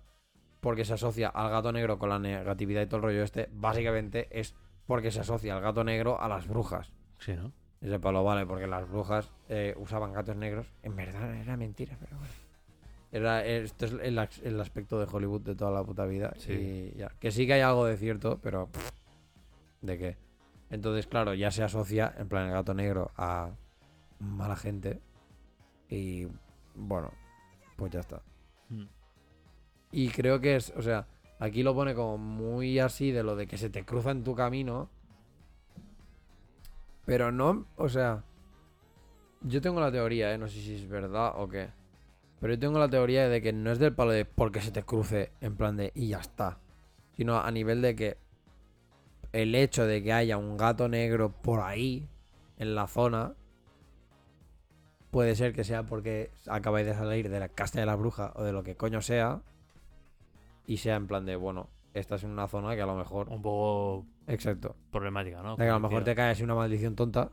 porque 0.61 0.85
se 0.85 0.93
asocia 0.93 1.27
al 1.27 1.49
gato 1.49 1.73
negro 1.73 1.99
con 1.99 2.07
la 2.09 2.19
negatividad 2.19 2.81
y 2.83 2.85
todo 2.85 2.97
el 2.97 3.03
rollo 3.03 3.23
este, 3.23 3.49
básicamente 3.51 4.27
es 4.31 4.55
porque 4.87 5.11
se 5.11 5.19
asocia 5.19 5.53
al 5.55 5.61
gato 5.61 5.83
negro 5.83 6.21
a 6.21 6.29
las 6.29 6.47
brujas. 6.47 6.93
Sí, 7.19 7.33
¿no? 7.33 7.51
Ese 7.81 7.99
palo 7.99 8.23
vale, 8.23 8.45
porque 8.45 8.67
las 8.67 8.87
brujas 8.89 9.31
eh, 9.49 9.73
usaban 9.77 10.13
gatos 10.13 10.35
negros. 10.35 10.67
En 10.83 10.95
verdad 10.95 11.35
era 11.35 11.57
mentira, 11.57 11.97
pero 11.99 12.17
bueno. 12.17 12.33
Era, 13.11 13.45
esto 13.45 13.85
es 13.87 13.93
el, 13.93 14.17
el 14.43 14.61
aspecto 14.61 14.99
de 14.99 15.07
Hollywood 15.11 15.41
de 15.41 15.55
toda 15.55 15.71
la 15.71 15.83
puta 15.83 16.05
vida. 16.05 16.33
Sí. 16.37 16.53
Y 16.53 16.97
ya. 16.97 17.09
Que 17.19 17.31
sí 17.31 17.45
que 17.45 17.53
hay 17.53 17.61
algo 17.61 17.85
de 17.85 17.97
cierto, 17.97 18.39
pero. 18.41 18.67
pff, 18.67 18.91
¿De 19.81 19.97
qué? 19.97 20.17
Entonces, 20.69 21.07
claro, 21.07 21.33
ya 21.33 21.51
se 21.51 21.63
asocia, 21.63 22.13
en 22.17 22.29
plan, 22.29 22.47
el 22.47 22.53
gato 22.53 22.73
negro 22.73 23.11
a 23.17 23.49
mala 24.19 24.55
gente. 24.55 25.01
Y 25.89 26.27
bueno, 26.75 27.11
pues 27.75 27.91
ya 27.91 27.99
está. 27.99 28.21
Mm. 28.69 28.85
Y 29.91 30.09
creo 30.09 30.39
que 30.39 30.55
es, 30.55 30.71
o 30.77 30.81
sea, 30.81 31.07
aquí 31.39 31.63
lo 31.63 31.75
pone 31.75 31.93
como 31.93 32.17
muy 32.17 32.79
así 32.79 33.11
de 33.11 33.23
lo 33.23 33.35
de 33.35 33.47
que 33.47 33.57
se 33.57 33.69
te 33.69 33.83
cruza 33.83 34.11
en 34.11 34.23
tu 34.23 34.35
camino. 34.35 34.89
Pero 37.05 37.31
no, 37.31 37.65
o 37.75 37.89
sea, 37.89 38.23
yo 39.41 39.61
tengo 39.61 39.79
la 39.79 39.91
teoría, 39.91 40.33
¿eh? 40.33 40.37
no 40.37 40.47
sé 40.47 40.61
si 40.61 40.75
es 40.75 40.87
verdad 40.87 41.33
o 41.35 41.47
qué. 41.47 41.69
Pero 42.39 42.53
yo 42.53 42.59
tengo 42.59 42.79
la 42.79 42.89
teoría 42.89 43.29
de 43.29 43.41
que 43.41 43.53
no 43.53 43.71
es 43.71 43.79
del 43.79 43.93
palo 43.93 44.11
de 44.11 44.25
porque 44.25 44.61
se 44.61 44.71
te 44.71 44.83
cruce 44.83 45.31
en 45.41 45.55
plan 45.55 45.77
de 45.77 45.91
y 45.95 46.09
ya 46.09 46.19
está. 46.19 46.59
Sino 47.15 47.39
a 47.39 47.51
nivel 47.51 47.81
de 47.81 47.95
que 47.95 48.17
el 49.31 49.55
hecho 49.55 49.85
de 49.85 50.03
que 50.03 50.13
haya 50.13 50.37
un 50.37 50.57
gato 50.57 50.87
negro 50.87 51.31
por 51.31 51.61
ahí, 51.61 52.07
en 52.57 52.75
la 52.75 52.87
zona, 52.87 53.33
puede 55.09 55.35
ser 55.35 55.53
que 55.53 55.63
sea 55.63 55.83
porque 55.83 56.31
acabáis 56.47 56.85
de 56.85 56.93
salir 56.93 57.29
de 57.29 57.39
la 57.39 57.49
casa 57.49 57.79
de 57.79 57.85
la 57.85 57.95
bruja 57.95 58.33
o 58.35 58.43
de 58.43 58.51
lo 58.53 58.63
que 58.63 58.75
coño 58.75 59.01
sea. 59.01 59.41
Y 60.65 60.77
sea 60.77 60.95
en 60.95 61.07
plan 61.07 61.25
de, 61.25 61.35
bueno, 61.35 61.69
esta 61.93 62.15
es 62.15 62.23
una 62.23 62.47
zona 62.47 62.75
que 62.75 62.81
a 62.81 62.85
lo 62.85 62.95
mejor... 62.95 63.29
Un 63.29 63.41
poco 63.41 64.05
Exacto. 64.27 64.75
problemática, 64.91 65.41
¿no? 65.41 65.55
De 65.55 65.63
que 65.65 65.69
a 65.69 65.73
lo 65.73 65.79
mejor 65.79 65.99
te 65.99 66.11
quiera. 66.11 66.15
cae 66.23 66.31
así 66.31 66.43
una 66.43 66.55
maldición 66.55 66.95
tonta 66.95 67.31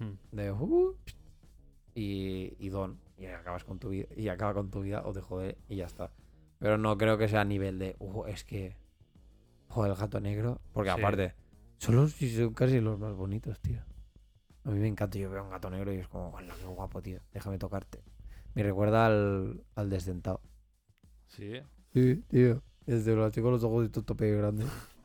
Mm. 0.00 0.36
de 0.36 0.52
uh, 0.52 0.94
y, 1.94 2.54
y 2.60 2.68
don 2.68 2.98
y 3.18 3.26
acabas 3.26 3.64
con 3.64 3.78
tu 3.80 3.88
vida 3.88 4.06
y 4.16 4.28
acaba 4.28 4.54
con 4.54 4.70
tu 4.70 4.82
vida 4.82 5.02
o 5.04 5.12
te 5.12 5.20
jode 5.20 5.58
y 5.68 5.74
ya 5.76 5.86
está 5.86 6.12
pero 6.60 6.78
no 6.78 6.96
creo 6.96 7.18
que 7.18 7.26
sea 7.28 7.40
a 7.40 7.44
nivel 7.44 7.78
de 7.80 7.96
uh, 7.98 8.24
es 8.26 8.44
que 8.44 8.76
joder 9.68 9.90
el 9.92 9.98
gato 9.98 10.20
negro 10.20 10.60
porque 10.72 10.90
Sí. 10.92 11.00
aparte 11.00 11.34
son 11.78 11.96
los 11.96 12.22
y 12.22 12.30
son 12.30 12.54
casi 12.54 12.80
los 12.80 12.96
más 12.98 13.14
bonitos 13.14 13.58
tío 13.60 13.80
a 14.64 14.70
mí 14.70 14.78
me 14.78 14.86
encanta 14.86 15.18
yo 15.18 15.30
veo 15.30 15.42
un 15.42 15.50
gato 15.50 15.68
negro 15.68 15.92
y 15.92 15.96
es 15.96 16.06
como 16.06 16.30
hola 16.30 16.54
qué 16.56 16.66
guapo 16.66 17.02
tío 17.02 17.18
déjame 17.32 17.58
tocarte 17.58 18.00
me 18.54 18.62
recuerda 18.62 19.06
al, 19.06 19.64
al 19.74 19.90
desdentado 19.90 20.40
Sí. 21.26 21.60
sí 21.92 22.22
tío 22.28 22.62
desde 22.86 23.16
lo 23.16 23.28
tengo 23.32 23.50
los 23.50 23.64
ojos 23.64 23.90
de 23.90 24.02
tope 24.02 24.30
grandes 24.30 24.68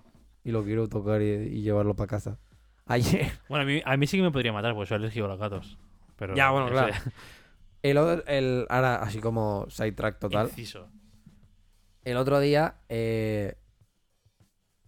y 0.43 0.51
lo 0.51 0.63
quiero 0.63 0.87
tocar 0.89 1.21
y, 1.21 1.25
y 1.31 1.61
llevarlo 1.61 1.95
para 1.95 2.07
casa 2.07 2.37
ayer 2.85 3.31
Bueno, 3.49 3.63
a 3.63 3.65
mí, 3.67 3.81
a 3.85 3.97
mí 3.97 4.07
sí 4.07 4.17
que 4.17 4.23
me 4.23 4.31
podría 4.31 4.53
matar 4.53 4.73
porque 4.73 4.89
soy 4.89 4.95
alérgico 4.97 5.25
a 5.25 5.29
los 5.29 5.39
gatos. 5.39 5.77
Pero 6.17 6.35
Ya, 6.35 6.51
bueno, 6.51 6.67
ese- 6.67 6.75
claro. 6.75 6.93
El, 7.83 7.97
otro- 7.97 8.25
el, 8.27 8.65
ahora, 8.69 8.95
así 8.95 9.19
como 9.19 9.65
sidetrack 9.69 10.17
total. 10.19 10.47
Inciso. 10.47 10.87
El 12.05 12.17
otro 12.17 12.39
día, 12.39 12.75
eh, 12.89 13.55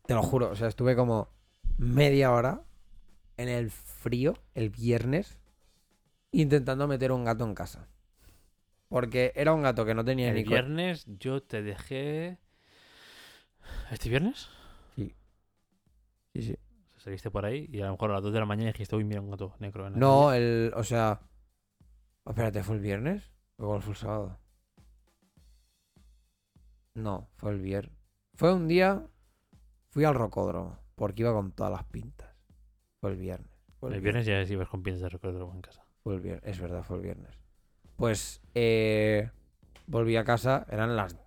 te 0.05 0.13
lo 0.13 0.21
juro, 0.23 0.51
o 0.51 0.55
sea, 0.55 0.67
estuve 0.67 0.95
como 0.95 1.29
media 1.77 2.31
hora 2.31 2.61
en 3.37 3.49
el 3.49 3.69
frío, 3.71 4.35
el 4.53 4.69
viernes, 4.69 5.37
intentando 6.31 6.87
meter 6.87 7.11
un 7.11 7.25
gato 7.25 7.43
en 7.45 7.53
casa. 7.55 7.87
Porque 8.87 9.33
era 9.35 9.53
un 9.53 9.63
gato 9.63 9.85
que 9.85 9.93
no 9.93 10.05
tenía 10.05 10.29
El 10.29 10.35
ni... 10.35 10.43
co- 10.45 10.51
viernes 10.51 11.05
yo 11.19 11.41
te 11.43 11.61
dejé. 11.63 12.37
¿Este 13.91 14.09
viernes? 14.09 14.47
Sí, 16.36 16.41
sí. 16.41 16.55
Saliste 16.97 17.31
por 17.31 17.45
ahí 17.45 17.69
y 17.71 17.79
a 17.79 17.86
lo 17.86 17.91
mejor 17.93 18.11
a 18.11 18.15
las 18.15 18.23
2 18.23 18.33
de 18.33 18.39
la 18.39 18.45
mañana 18.45 18.71
dijiste, 18.73 18.93
uy, 18.93 19.05
mira 19.05 19.21
un 19.21 19.31
gato 19.31 19.55
negro. 19.59 19.88
En 19.88 19.97
No, 19.97 20.27
calle". 20.27 20.65
el... 20.67 20.73
O 20.75 20.83
sea... 20.83 21.21
Espérate, 22.25 22.61
¿fue 22.61 22.75
el 22.75 22.81
viernes? 22.81 23.31
¿O 23.57 23.79
fue 23.79 23.91
el 23.93 23.97
sábado? 23.97 24.38
No, 26.93 27.29
fue 27.38 27.51
el 27.51 27.59
viernes. 27.61 27.97
Fue 28.33 28.53
un 28.53 28.67
día... 28.67 29.05
Fui 29.91 30.03
al 30.03 30.15
rocódromo, 30.15 30.77
porque 30.95 31.21
iba 31.21 31.31
con 31.31 31.53
todas 31.53 31.71
las 31.71 31.86
pintas. 31.86 32.36
Fue 32.99 33.11
el 33.11 33.17
viernes. 33.17 33.49
Fue 33.79 33.93
El 33.95 34.01
viernes 34.01 34.25
ya 34.25 34.41
ibas 34.41 34.67
con 34.67 34.83
pinzas 34.83 35.03
de 35.03 35.09
recuerdo 35.09 35.49
en 35.53 35.61
casa. 35.61 35.86
Fue 36.03 36.15
el 36.15 36.19
viernes, 36.21 36.43
es 36.43 36.59
verdad, 36.59 36.83
fue 36.83 36.97
el 36.97 37.03
viernes. 37.03 37.39
Pues 37.95 38.41
eh, 38.55 39.31
volví 39.88 40.17
a 40.17 40.25
casa, 40.25 40.65
eran 40.69 40.97
las 40.97 41.17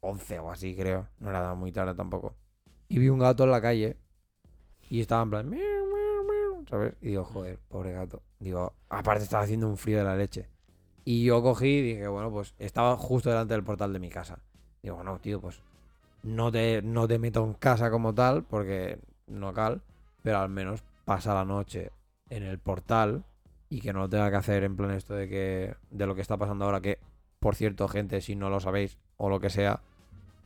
11 0.00 0.40
o 0.40 0.50
así, 0.50 0.76
creo. 0.76 1.08
No 1.20 1.30
era 1.30 1.54
muy 1.54 1.72
tarde 1.72 1.94
tampoco. 1.94 2.36
Y 2.88 2.98
vi 2.98 3.08
un 3.08 3.18
gato 3.18 3.44
en 3.44 3.50
la 3.50 3.60
calle 3.60 3.96
y 4.90 5.00
estaba 5.00 5.22
en 5.22 5.30
plan, 5.30 5.58
¿sabes? 6.68 6.94
Y 7.00 7.08
digo, 7.08 7.24
joder, 7.24 7.58
pobre 7.68 7.92
gato. 7.92 8.22
Digo, 8.38 8.72
aparte 8.88 9.24
estaba 9.24 9.44
haciendo 9.44 9.68
un 9.68 9.76
frío 9.76 9.98
de 9.98 10.04
la 10.04 10.16
leche. 10.16 10.48
Y 11.04 11.24
yo 11.24 11.42
cogí 11.42 11.66
y 11.66 11.82
dije, 11.82 12.08
bueno, 12.08 12.30
pues 12.30 12.54
estaba 12.58 12.96
justo 12.96 13.30
delante 13.30 13.54
del 13.54 13.64
portal 13.64 13.92
de 13.92 13.98
mi 13.98 14.10
casa. 14.10 14.38
Digo, 14.82 15.02
no, 15.02 15.18
tío, 15.18 15.40
pues 15.40 15.60
no 16.22 16.50
te, 16.50 16.82
no 16.82 17.06
te 17.06 17.18
meto 17.18 17.44
en 17.44 17.54
casa 17.54 17.90
como 17.90 18.14
tal, 18.14 18.44
porque 18.44 18.98
no 19.26 19.52
cal, 19.52 19.82
pero 20.22 20.38
al 20.38 20.48
menos 20.48 20.82
pasa 21.04 21.34
la 21.34 21.44
noche 21.44 21.90
en 22.30 22.42
el 22.42 22.58
portal 22.58 23.24
y 23.68 23.80
que 23.80 23.92
no 23.92 24.00
lo 24.00 24.08
tenga 24.08 24.30
que 24.30 24.36
hacer 24.36 24.64
en 24.64 24.76
plan 24.76 24.90
esto 24.92 25.14
de 25.14 25.28
que 25.28 25.74
de 25.90 26.06
lo 26.06 26.14
que 26.14 26.22
está 26.22 26.36
pasando 26.36 26.64
ahora 26.64 26.80
que 26.80 26.98
por 27.40 27.54
cierto 27.54 27.88
gente 27.88 28.20
si 28.20 28.34
no 28.34 28.50
lo 28.50 28.60
sabéis 28.60 28.98
o 29.16 29.28
lo 29.28 29.40
que 29.40 29.50
sea 29.50 29.80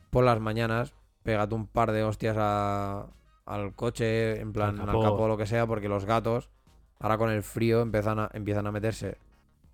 por 0.09 0.25
las 0.25 0.39
mañanas 0.39 0.93
pégate 1.29 1.53
un 1.53 1.67
par 1.67 1.91
de 1.91 2.03
hostias 2.03 2.35
a- 2.39 3.05
al 3.45 3.75
coche 3.75 4.39
en 4.41 4.51
plan 4.51 4.75
Al 4.79 4.81
al 4.81 4.85
capó. 4.87 5.01
capó 5.03 5.23
o 5.23 5.27
lo 5.27 5.37
que 5.37 5.45
sea 5.45 5.67
porque 5.67 5.87
los 5.87 6.05
gatos 6.05 6.49
ahora 6.99 7.19
con 7.19 7.29
el 7.29 7.43
frío 7.43 7.81
empiezan 7.81 8.17
a, 8.17 8.29
empiezan 8.33 8.65
a 8.65 8.71
meterse 8.71 9.17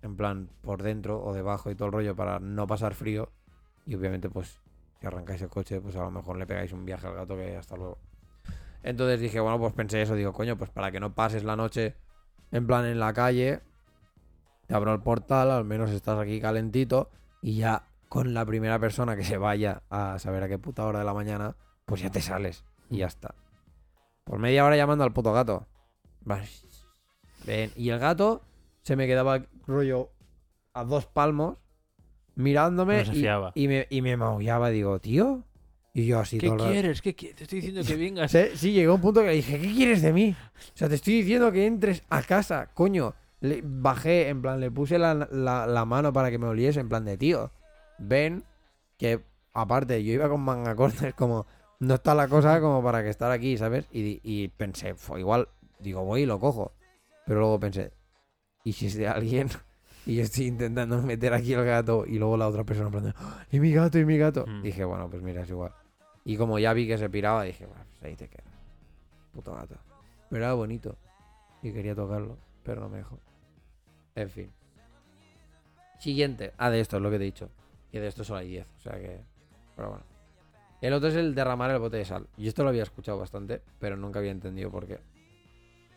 en 0.02 0.16
plan 0.16 0.50
por 0.60 0.82
dentro 0.82 1.22
o 1.24 1.32
debajo 1.32 1.70
y 1.70 1.74
todo 1.74 1.86
el 1.86 1.92
rollo 1.92 2.14
para 2.14 2.38
no 2.40 2.66
pasar 2.66 2.92
frío 2.94 3.30
y 3.86 3.94
obviamente 3.94 4.28
pues 4.28 4.60
si 5.00 5.06
arrancáis 5.06 5.40
el 5.40 5.48
coche 5.48 5.80
pues 5.80 5.96
a 5.96 6.00
lo 6.02 6.10
mejor 6.10 6.36
le 6.36 6.46
pegáis 6.46 6.72
un 6.72 6.84
viaje 6.84 7.06
al 7.06 7.14
gato 7.14 7.36
que 7.36 7.56
hasta 7.56 7.74
luego 7.76 7.96
entonces 8.82 9.18
dije 9.18 9.40
bueno 9.40 9.58
pues 9.58 9.72
pensé 9.72 10.02
eso 10.02 10.14
digo 10.14 10.32
coño 10.34 10.56
pues 10.58 10.68
para 10.70 10.90
que 10.92 11.00
no 11.00 11.14
pases 11.14 11.42
la 11.42 11.56
noche 11.56 11.94
en 12.52 12.66
plan 12.66 12.84
en 12.84 13.00
la 13.00 13.12
calle, 13.14 13.60
te 14.66 14.74
abro 14.74 14.92
el 14.92 15.00
portal, 15.00 15.50
al 15.50 15.64
menos 15.64 15.90
estás 15.90 16.18
aquí 16.18 16.40
calentito 16.40 17.10
y 17.42 17.56
ya 17.56 17.84
con 18.08 18.34
la 18.34 18.44
primera 18.46 18.78
persona 18.78 19.16
que 19.16 19.24
se 19.24 19.36
vaya 19.36 19.82
a 19.90 20.18
saber 20.18 20.42
a 20.44 20.48
qué 20.48 20.58
puta 20.58 20.84
hora 20.86 21.00
de 21.00 21.04
la 21.04 21.14
mañana, 21.14 21.56
pues 21.84 22.00
ya 22.02 22.10
te 22.10 22.20
sales 22.22 22.64
y 22.90 22.98
ya 22.98 23.06
está. 23.06 23.34
Por 24.24 24.38
media 24.38 24.64
hora 24.64 24.76
llamando 24.76 25.04
al 25.04 25.12
puto 25.12 25.32
gato. 25.32 25.66
Ven, 27.44 27.70
Y 27.76 27.90
el 27.90 27.98
gato 27.98 28.42
se 28.82 28.96
me 28.96 29.06
quedaba 29.06 29.42
rollo 29.66 30.10
a 30.72 30.84
dos 30.84 31.06
palmos 31.06 31.58
mirándome 32.34 32.96
No 32.96 33.02
y, 33.54 33.68
me, 33.68 33.86
y 33.90 34.02
me 34.02 34.16
maullaba. 34.16 34.70
Digo, 34.70 34.98
tío. 34.98 35.44
Y 35.94 36.06
yo 36.06 36.18
así 36.20 36.36
¿Qué 36.38 36.48
todo 36.48 36.68
quieres? 36.70 37.00
¿Qué 37.00 37.14
quieres? 37.14 37.36
Te 37.36 37.44
estoy 37.44 37.60
diciendo 37.60 37.82
que 37.86 37.96
vengas. 37.96 38.30
Sí, 38.30 38.38
sí, 38.54 38.72
llegó 38.72 38.94
un 38.96 39.00
punto 39.00 39.20
que 39.20 39.28
le 39.28 39.32
dije, 39.34 39.58
¿qué 39.58 39.72
quieres 39.72 40.02
de 40.02 40.12
mí? 40.12 40.36
O 40.74 40.76
sea, 40.76 40.88
te 40.88 40.96
estoy 40.96 41.14
diciendo 41.22 41.50
que 41.52 41.64
entres 41.66 42.02
a 42.10 42.22
casa, 42.22 42.68
coño. 42.74 43.14
Le, 43.40 43.62
bajé, 43.64 44.28
en 44.28 44.42
plan, 44.42 44.60
le 44.60 44.70
puse 44.70 44.98
la, 44.98 45.14
la- 45.14 45.66
la 45.66 45.84
mano 45.86 46.12
para 46.12 46.30
que 46.30 46.38
me 46.38 46.46
oliese, 46.48 46.80
en 46.80 46.88
plan 46.88 47.04
de 47.04 47.16
tío. 47.16 47.50
Ven, 47.98 48.44
que 48.98 49.22
aparte 49.52 50.02
yo 50.04 50.12
iba 50.12 50.28
con 50.28 50.40
manga 50.40 50.74
corta, 50.74 51.08
es 51.08 51.14
como, 51.14 51.46
no 51.80 51.94
está 51.94 52.14
la 52.14 52.28
cosa 52.28 52.60
como 52.60 52.82
para 52.82 53.02
que 53.02 53.10
estar 53.10 53.30
aquí, 53.30 53.56
¿sabes? 53.56 53.86
Y, 53.90 54.48
pensé, 54.48 54.94
fue 54.94 55.20
igual, 55.20 55.48
digo, 55.78 56.04
voy 56.04 56.22
y 56.22 56.26
lo 56.26 56.38
cojo. 56.38 56.72
Pero 57.26 57.40
luego 57.40 57.58
pensé, 57.60 57.92
¿y 58.64 58.72
si 58.72 58.86
es 58.86 58.96
de 58.96 59.08
alguien? 59.08 59.48
Y 60.08 60.14
yo 60.14 60.22
estoy 60.22 60.46
intentando 60.46 61.02
meter 61.02 61.34
aquí 61.34 61.52
el 61.52 61.64
gato 61.64 62.06
y 62.06 62.16
luego 62.20 62.36
la 62.36 62.46
otra 62.46 62.62
persona 62.62 62.86
en 62.86 62.92
plan 62.92 63.04
de, 63.06 63.12
"Ah, 63.16 63.44
¿y 63.50 63.58
mi 63.58 63.72
gato, 63.72 63.98
y 63.98 64.04
mi 64.04 64.16
gato? 64.16 64.46
Mm. 64.46 64.62
Dije, 64.62 64.84
bueno, 64.84 65.10
pues 65.10 65.20
mira, 65.20 65.42
es 65.42 65.50
igual. 65.50 65.72
Y 66.24 66.36
como 66.36 66.60
ya 66.60 66.72
vi 66.74 66.86
que 66.86 66.96
se 66.96 67.10
piraba, 67.10 67.42
dije, 67.42 67.66
bueno, 67.66 67.82
pues 67.90 68.04
ahí 68.04 68.14
te 68.14 68.28
quedas. 68.28 68.46
Puto 69.32 69.52
gato. 69.52 69.74
Pero 70.30 70.44
era 70.44 70.54
bonito. 70.54 70.96
Y 71.60 71.72
quería 71.72 71.96
tocarlo, 71.96 72.38
pero 72.62 72.82
no 72.82 72.88
me 72.88 72.98
dejó. 72.98 73.18
En 74.14 74.30
fin. 74.30 74.52
Siguiente. 75.98 76.52
Ah, 76.56 76.70
de 76.70 76.78
esto 76.78 76.98
es 76.98 77.02
lo 77.02 77.10
que 77.10 77.16
te 77.18 77.24
he 77.24 77.26
dicho. 77.26 77.50
Que 77.96 78.02
de 78.02 78.08
esto 78.08 78.24
solo 78.24 78.40
hay 78.40 78.48
10. 78.48 78.66
O 78.76 78.80
sea 78.82 78.92
que. 78.98 79.22
Pero 79.74 79.88
bueno. 79.88 80.04
El 80.82 80.92
otro 80.92 81.08
es 81.08 81.14
el 81.14 81.34
derramar 81.34 81.70
el 81.70 81.78
bote 81.78 81.96
de 81.96 82.04
sal. 82.04 82.26
Y 82.36 82.46
esto 82.46 82.62
lo 82.62 82.68
había 82.68 82.82
escuchado 82.82 83.18
bastante, 83.18 83.62
pero 83.78 83.96
nunca 83.96 84.18
había 84.18 84.32
entendido 84.32 84.70
por 84.70 84.86
qué. 84.86 84.98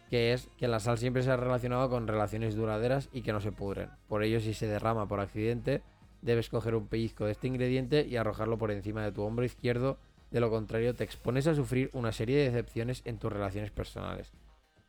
Que 0.10 0.32
es 0.32 0.48
que 0.58 0.70
la 0.70 0.80
sal 0.80 0.98
siempre 0.98 1.24
se 1.24 1.32
ha 1.32 1.36
relacionado 1.36 1.90
con 1.90 2.08
relaciones 2.08 2.56
duraderas 2.56 3.10
y 3.12 3.22
que 3.22 3.34
no 3.34 3.42
se 3.42 3.52
pudren. 3.52 3.90
Por 4.08 4.24
ello, 4.24 4.40
si 4.40 4.54
se 4.54 4.66
derrama 4.66 5.10
por 5.10 5.20
accidente, 5.20 5.84
debes 6.22 6.48
coger 6.48 6.74
un 6.74 6.88
pellizco 6.88 7.26
de 7.26 7.34
este 7.34 7.48
ingrediente 7.48 8.08
y 8.08 8.16
arrojarlo 8.16 8.58
por 8.58 8.72
encima 8.72 9.04
de 9.04 9.12
tu 9.12 9.24
hombro 9.24 9.44
izquierdo. 9.44 9.98
De 10.32 10.40
lo 10.40 10.50
contrario, 10.50 10.96
te 10.96 11.04
expones 11.04 11.48
a 11.48 11.56
sufrir 11.56 11.90
una 11.92 12.14
serie 12.14 12.38
de 12.38 12.46
decepciones 12.46 13.02
en 13.04 13.18
tus 13.18 13.34
relaciones 13.34 13.72
personales. 13.72 14.32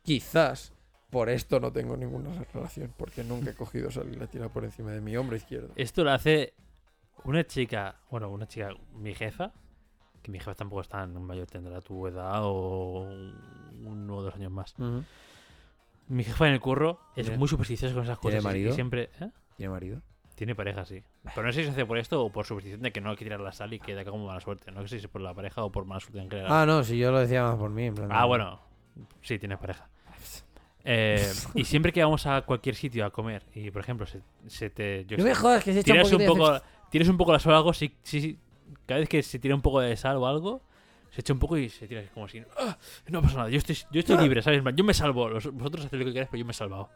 Quizás 0.01 0.71
por 1.09 1.29
esto 1.29 1.59
no 1.59 1.73
tengo 1.73 1.97
ninguna 1.97 2.29
relación, 2.53 2.93
porque 2.97 3.25
nunca 3.25 3.51
he 3.51 3.53
cogido 3.53 3.91
sal 3.91 4.07
y 4.11 4.15
la 4.15 4.27
tira 4.27 4.47
por 4.47 4.63
encima 4.63 4.91
de 4.91 5.01
mi 5.01 5.17
hombro 5.17 5.35
izquierdo. 5.35 5.73
Esto 5.75 6.05
lo 6.05 6.11
hace 6.11 6.53
una 7.23 7.45
chica, 7.45 7.95
bueno, 8.09 8.29
una 8.29 8.47
chica, 8.47 8.69
mi 8.95 9.13
jefa, 9.13 9.51
que 10.21 10.31
mi 10.31 10.39
jefa 10.39 10.53
tampoco 10.55 10.81
es 10.81 10.89
tan 10.89 11.21
mayor, 11.23 11.47
tendrá 11.47 11.81
tu 11.81 12.07
edad 12.07 12.41
o 12.43 13.07
uno 13.83 14.15
o 14.15 14.21
dos 14.23 14.35
años 14.35 14.51
más. 14.51 14.75
Mi 16.07 16.23
jefa 16.23 16.47
en 16.47 16.53
el 16.53 16.59
curro 16.59 16.99
es 17.15 17.25
¿Tiene- 17.25 17.37
muy 17.37 17.47
supersticiosa 17.47 17.93
con 17.93 18.03
esas 18.03 18.19
tiene 18.19 18.37
cosas 18.37 18.43
y- 18.43 18.47
y 18.47 18.49
marido? 18.49 18.73
siempre... 18.75 19.09
¿eh? 19.19 19.29
¿Tiene 19.55 19.69
marido? 19.71 20.01
Tiene 20.35 20.55
pareja, 20.55 20.85
sí. 20.85 21.03
Pero 21.35 21.45
no 21.47 21.53
sé 21.53 21.59
si 21.61 21.65
se 21.65 21.71
hace 21.71 21.85
por 21.85 21.97
esto 21.99 22.23
o 22.25 22.31
por 22.31 22.45
superstición 22.45 22.81
de 22.81 22.91
que 22.91 22.99
no 22.99 23.11
hay 23.11 23.15
que 23.15 23.23
tirar 23.25 23.39
la 23.39 23.51
sal 23.51 23.73
y 23.73 23.79
que 23.79 23.93
da 23.93 24.03
como 24.03 24.25
mala 24.25 24.41
suerte. 24.41 24.71
No 24.71 24.81
sé 24.81 24.87
si 24.99 25.05
es 25.05 25.07
por 25.07 25.21
la 25.21 25.33
pareja 25.35 25.63
o 25.63 25.71
por 25.71 25.85
mala 25.85 25.99
suerte 25.99 26.19
en 26.19 26.29
general. 26.29 26.51
Ah, 26.51 26.65
no, 26.65 26.83
si 26.83 26.97
yo 26.97 27.11
lo 27.11 27.19
decía 27.19 27.43
más 27.43 27.55
por 27.57 27.69
mí. 27.69 27.85
En 27.85 27.93
plan, 27.95 28.09
Ah, 28.11 28.25
bueno. 28.25 28.59
Sí, 29.21 29.37
tienes 29.39 29.57
pareja. 29.59 29.87
Eh, 30.83 31.31
y 31.53 31.63
siempre 31.65 31.93
que 31.93 32.03
vamos 32.03 32.25
a 32.25 32.41
cualquier 32.41 32.73
sitio 32.73 33.05
a 33.05 33.11
comer 33.11 33.43
y, 33.53 33.69
por 33.69 33.83
ejemplo, 33.83 34.07
se, 34.07 34.19
se 34.47 34.71
te... 34.71 35.05
yo 35.05 35.15
No 35.15 35.23
me 35.25 35.35
jodas 35.35 35.63
que 35.63 35.73
se 35.73 35.81
echa 35.81 35.93
un 35.93 36.17
de 36.17 36.25
poco, 36.25 36.59
tienes 36.91 37.09
un 37.09 37.17
poco 37.17 37.31
la 37.33 37.39
sal 37.39 37.53
o 37.53 37.57
algo, 37.57 37.73
sí, 37.73 37.95
sí. 38.03 38.37
Cada 38.85 38.99
vez 38.99 39.09
que 39.09 39.23
se 39.23 39.39
tira 39.39 39.55
un 39.55 39.61
poco 39.61 39.79
de 39.79 39.97
sal 39.97 40.17
o 40.17 40.27
algo, 40.27 40.61
se 41.09 41.21
echa 41.21 41.33
un 41.33 41.39
poco 41.39 41.57
y 41.57 41.69
se 41.69 41.87
tira 41.87 42.03
como 42.13 42.27
así. 42.27 42.43
"Ah, 42.59 42.77
no 43.09 43.21
pasa 43.23 43.37
nada, 43.37 43.49
yo 43.49 43.57
estoy, 43.57 43.75
yo 43.91 43.99
estoy 43.99 44.17
libre, 44.19 44.41
¿sabes? 44.43 44.61
Yo 44.75 44.83
me 44.83 44.93
salvo. 44.93 45.27
los- 45.29 45.51
vosotros 45.51 45.85
hacéis 45.85 45.99
lo 45.99 46.05
que 46.05 46.13
queráis, 46.13 46.29
pero 46.29 46.39
yo 46.39 46.45
me 46.45 46.51
he 46.51 46.53
salvado. 46.53 46.89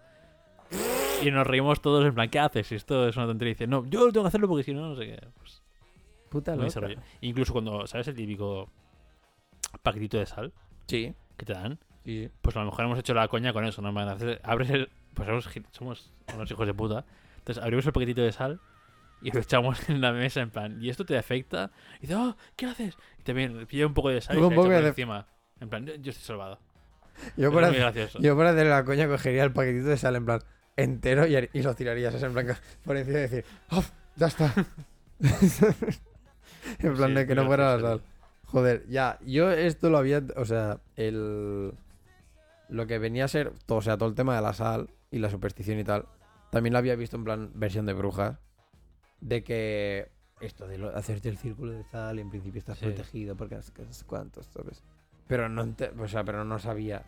Y 1.23 1.31
nos 1.31 1.47
reímos 1.47 1.81
todos 1.81 2.05
en 2.05 2.13
plan, 2.13 2.29
¿qué 2.29 2.39
haces? 2.39 2.71
Esto 2.71 3.07
es 3.07 3.15
una 3.17 3.25
tontería. 3.25 3.51
Y 3.51 3.55
dice, 3.55 3.67
no, 3.67 3.85
yo 3.85 4.11
tengo 4.11 4.23
que 4.23 4.27
hacerlo 4.27 4.47
porque 4.47 4.63
si 4.63 4.73
no, 4.73 4.89
no 4.89 4.95
sé 4.95 5.05
qué. 5.07 5.27
Pues, 5.37 5.61
Puta 6.29 6.51
loca. 6.53 6.65
desarrollo. 6.65 6.99
Incluso 7.21 7.53
cuando, 7.53 7.87
¿sabes 7.87 8.07
el 8.09 8.15
típico 8.15 8.69
paquetito 9.81 10.17
de 10.17 10.25
sal 10.25 10.53
Sí, 10.87 11.13
que 11.37 11.45
te 11.45 11.53
dan? 11.53 11.79
sí. 12.03 12.29
Pues 12.41 12.55
a 12.55 12.59
lo 12.59 12.65
mejor 12.65 12.85
hemos 12.85 12.99
hecho 12.99 13.13
la 13.13 13.27
coña 13.27 13.53
con 13.53 13.65
eso, 13.65 13.81
¿no? 13.81 13.89
Abres 14.43 14.69
el. 14.69 14.89
Pues 15.13 15.27
somos, 15.27 15.49
somos 15.71 16.11
unos 16.35 16.51
hijos 16.51 16.67
de 16.67 16.73
puta. 16.73 17.05
Entonces 17.37 17.63
abrimos 17.63 17.85
el 17.85 17.93
paquetito 17.93 18.21
de 18.21 18.31
sal 18.33 18.59
y 19.21 19.31
lo 19.31 19.39
echamos 19.39 19.77
en 19.89 20.01
la 20.01 20.11
mesa 20.11 20.41
en 20.41 20.49
plan, 20.51 20.77
¿y 20.81 20.89
esto 20.89 21.05
te 21.05 21.17
afecta? 21.17 21.71
Y 21.97 22.01
dice, 22.01 22.15
oh, 22.15 22.35
¿qué 22.55 22.65
haces? 22.67 22.95
Y 23.19 23.23
también 23.23 23.65
pilla 23.67 23.87
un 23.87 23.93
poco 23.93 24.09
de 24.09 24.21
sal 24.21 24.37
y 24.37 24.39
se 24.39 24.45
echa 24.47 24.55
por 24.55 24.69
de- 24.69 24.87
encima. 24.87 25.27
En 25.59 25.69
plan, 25.69 25.85
yo 25.85 25.93
estoy 26.11 26.13
salvado. 26.25 26.59
Yo 27.37 27.49
hacer, 27.57 27.79
gracioso. 27.79 28.19
yo 28.19 28.35
por 28.35 28.45
hacer 28.45 28.67
la 28.67 28.83
coña 28.83 29.07
cogería 29.07 29.43
el 29.45 29.53
paquetito 29.53 29.87
de 29.87 29.95
sal 29.97 30.17
en 30.17 30.25
plan 30.25 30.41
entero 30.75 31.25
y, 31.25 31.49
y 31.53 31.61
lo 31.63 31.73
tirarías 31.73 32.21
en 32.21 32.33
plan 32.33 32.47
por 32.83 32.97
encima 32.97 33.19
y 33.19 33.21
decir, 33.21 33.45
¡Oh, 33.71 33.83
ya 34.17 34.27
está! 34.27 34.53
en 36.79 36.95
plan 36.95 37.09
Sí, 37.09 37.13
de 37.15 37.27
que 37.27 37.35
no 37.35 37.45
fuera 37.45 37.77
la 37.77 37.81
sal. 37.81 38.01
Joder, 38.45 38.85
ya, 38.87 39.17
yo 39.25 39.51
esto 39.51 39.89
lo 39.89 39.97
había, 39.97 40.21
o 40.35 40.45
sea, 40.45 40.79
el 40.95 41.73
lo 42.67 42.87
que 42.87 42.97
venía 42.99 43.25
a 43.25 43.27
ser, 43.27 43.53
todo, 43.65 43.77
o 43.77 43.81
sea, 43.81 43.97
todo 43.97 44.09
el 44.09 44.15
tema 44.15 44.35
de 44.35 44.41
la 44.41 44.53
sal 44.53 44.89
y 45.11 45.19
la 45.19 45.29
superstición 45.29 45.79
y 45.79 45.83
tal, 45.83 46.05
también 46.51 46.73
lo 46.73 46.79
había 46.79 46.95
visto 46.95 47.15
en 47.15 47.23
plan 47.23 47.51
versión 47.53 47.85
de 47.85 47.93
brujas, 47.93 48.39
de 49.25 49.43
que 49.43 50.09
esto 50.39 50.67
de 50.67 50.77
lo- 50.77 50.95
hacerte 50.95 51.29
el 51.29 51.37
círculo 51.37 51.71
de 51.71 51.83
sal, 51.85 52.19
en 52.19 52.29
principio 52.29 52.59
estás 52.59 52.77
Sí. 52.77 52.85
protegido 52.85 53.35
porque 53.35 53.55
no 53.55 53.61
sé 53.61 53.71
cuántos, 54.05 54.45
¿sabes? 54.47 54.83
Pero 55.27 55.49
no, 55.49 55.67
o 55.99 56.07
sea, 56.07 56.23
pero 56.23 56.43
no 56.45 56.59
sabía 56.59 57.03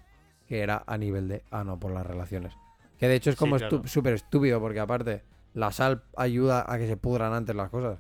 que 0.48 0.62
era 0.62 0.84
a 0.88 0.98
nivel 0.98 1.28
de, 1.28 1.44
ah, 1.52 1.64
no, 1.64 1.80
por 1.80 1.92
las 1.92 2.06
relaciones. 2.06 2.54
Que 2.98 3.08
de 3.08 3.16
hecho 3.16 3.30
es 3.30 3.36
Sí, 3.36 3.40
como 3.40 3.58
claro. 3.58 3.84
estu- 3.84 3.88
súper 3.88 4.14
estúpido 4.14 4.60
porque 4.60 4.80
aparte 4.80 5.24
la 5.54 5.72
sal 5.72 6.04
ayuda 6.16 6.66
a 6.68 6.78
que 6.80 6.88
se 6.88 6.98
pudran 6.98 7.34
antes 7.34 7.56
las 7.56 7.70
cosas. 7.70 8.00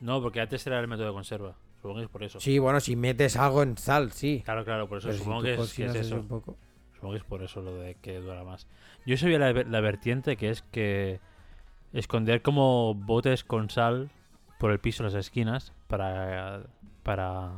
No, 0.00 0.22
porque 0.22 0.40
antes 0.40 0.66
era 0.66 0.80
el 0.80 0.88
método 0.88 1.08
de 1.08 1.12
conserva. 1.12 1.54
Supongo 1.76 1.96
que 1.98 2.04
es 2.04 2.08
por 2.10 2.22
eso. 2.22 2.40
Sí, 2.40 2.58
bueno, 2.58 2.80
si 2.80 2.96
metes 2.96 3.36
algo 3.36 3.62
en 3.62 3.76
sal, 3.76 4.12
sí. 4.12 4.40
Claro, 4.44 4.64
claro, 4.64 4.88
por 4.88 4.98
eso. 4.98 5.08
Pero 5.08 5.18
supongo 5.18 5.42
que 5.42 5.54
es, 5.54 5.74
que 5.74 5.84
es 5.84 5.90
eso 5.96 6.00
eso. 6.00 6.16
un 6.16 6.28
poco. 6.28 6.56
Supongo 6.94 7.12
que 7.14 7.18
es 7.18 7.24
por 7.24 7.42
eso 7.42 7.60
lo 7.60 7.74
de 7.76 7.96
que 7.96 8.18
dura 8.20 8.44
más. 8.44 8.68
Yo 9.04 9.16
sabía 9.16 9.38
la, 9.38 9.52
la 9.52 9.80
vertiente 9.80 10.36
que 10.36 10.48
es 10.50 10.62
que 10.62 11.20
esconder 11.92 12.42
como 12.42 12.94
botes 12.94 13.44
con 13.44 13.70
sal 13.70 14.10
por 14.58 14.70
el 14.72 14.78
piso, 14.80 15.02
las 15.02 15.14
esquinas, 15.14 15.72
para, 15.88 16.62
para 17.02 17.52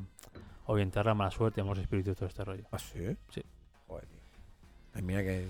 orientar 0.67 1.07
la 1.07 1.15
mala 1.15 1.31
suerte, 1.31 1.63
malos 1.63 1.79
espíritus 1.79 2.13
y 2.13 2.17
todo 2.17 2.29
este 2.29 2.45
rollo. 2.45 2.65
¿Ah, 2.73 2.79
sí? 2.79 3.17
Sí. 3.31 3.43
Joder, 3.87 4.07
tío. 4.07 4.19
Ay, 4.95 5.03
mira 5.03 5.23
que... 5.23 5.47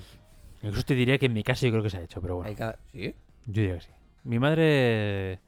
Incluso 0.62 0.84
te 0.84 0.94
diría 0.94 1.18
que 1.18 1.26
en 1.26 1.32
mi 1.32 1.42
casa 1.44 1.66
yo 1.66 1.72
creo 1.72 1.82
que 1.82 1.90
se 1.90 1.98
ha 1.98 2.02
hecho, 2.02 2.20
pero 2.20 2.36
bueno. 2.36 2.48
Hay 2.48 2.56
cada... 2.56 2.78
¿Sí? 2.92 3.14
Yo 3.46 3.52
diría 3.62 3.74
que 3.76 3.80
sí. 3.82 3.90
Mi 4.24 4.38
madre. 4.38 5.38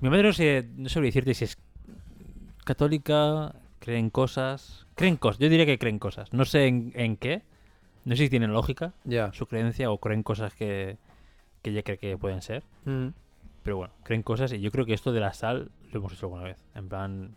Mi 0.00 0.10
madre 0.10 0.24
no 0.24 0.32
sé, 0.32 0.68
no 0.76 0.88
sabría 0.88 1.08
decirte 1.08 1.34
si 1.34 1.44
es 1.44 1.56
católica, 2.64 3.54
creen 3.78 4.10
cosas. 4.10 4.86
Creen 4.94 5.16
cosas. 5.16 5.38
Yo 5.38 5.48
diría 5.48 5.66
que 5.66 5.78
creen 5.78 5.98
cosas. 5.98 6.32
No 6.32 6.44
sé 6.44 6.66
en, 6.66 6.92
en 6.94 7.16
qué. 7.16 7.42
No 8.04 8.16
sé 8.16 8.24
si 8.24 8.30
tienen 8.30 8.52
lógica 8.52 8.92
Ya. 9.04 9.32
su 9.32 9.46
creencia 9.46 9.90
o 9.90 9.98
creen 9.98 10.22
cosas 10.22 10.54
que, 10.54 10.96
que 11.62 11.70
ella 11.70 11.82
cree 11.82 11.98
que 11.98 12.16
pueden 12.18 12.42
ser. 12.42 12.62
Mm. 12.84 13.08
Pero 13.62 13.76
bueno, 13.76 13.92
creen 14.04 14.22
cosas 14.22 14.52
y 14.52 14.60
yo 14.60 14.70
creo 14.70 14.86
que 14.86 14.94
esto 14.94 15.12
de 15.12 15.20
la 15.20 15.32
sal 15.34 15.70
lo 15.92 15.98
hemos 16.00 16.12
hecho 16.12 16.26
alguna 16.26 16.44
vez. 16.44 16.56
En 16.74 16.88
plan. 16.88 17.36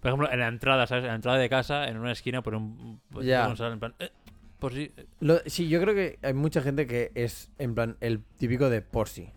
Por 0.00 0.08
ejemplo, 0.08 0.30
en 0.32 0.40
la 0.40 0.48
entrada, 0.48 0.86
¿sabes? 0.86 1.04
En 1.04 1.08
la 1.08 1.16
entrada 1.16 1.36
de 1.38 1.48
casa, 1.50 1.88
en 1.88 1.98
una 1.98 2.12
esquina, 2.12 2.42
por 2.42 2.54
un. 2.54 3.00
Ya. 3.20 3.46
con 3.46 3.56
sal, 3.56 3.72
en 3.72 3.80
plan. 3.80 3.94
eh, 3.98 4.10
por 4.58 4.72
si. 4.72 4.92
eh, 4.96 5.06
Lo- 5.20 5.40
sí, 5.46 5.68
yo 5.68 5.80
creo 5.80 5.94
que 5.94 6.18
hay 6.22 6.32
mucha 6.34 6.62
gente 6.62 6.86
que 6.86 7.12
es, 7.14 7.50
en 7.58 7.74
plan, 7.74 7.96
el 8.00 8.22
típico 8.38 8.70
de 8.70 8.80
por 8.80 9.08
sí. 9.08 9.28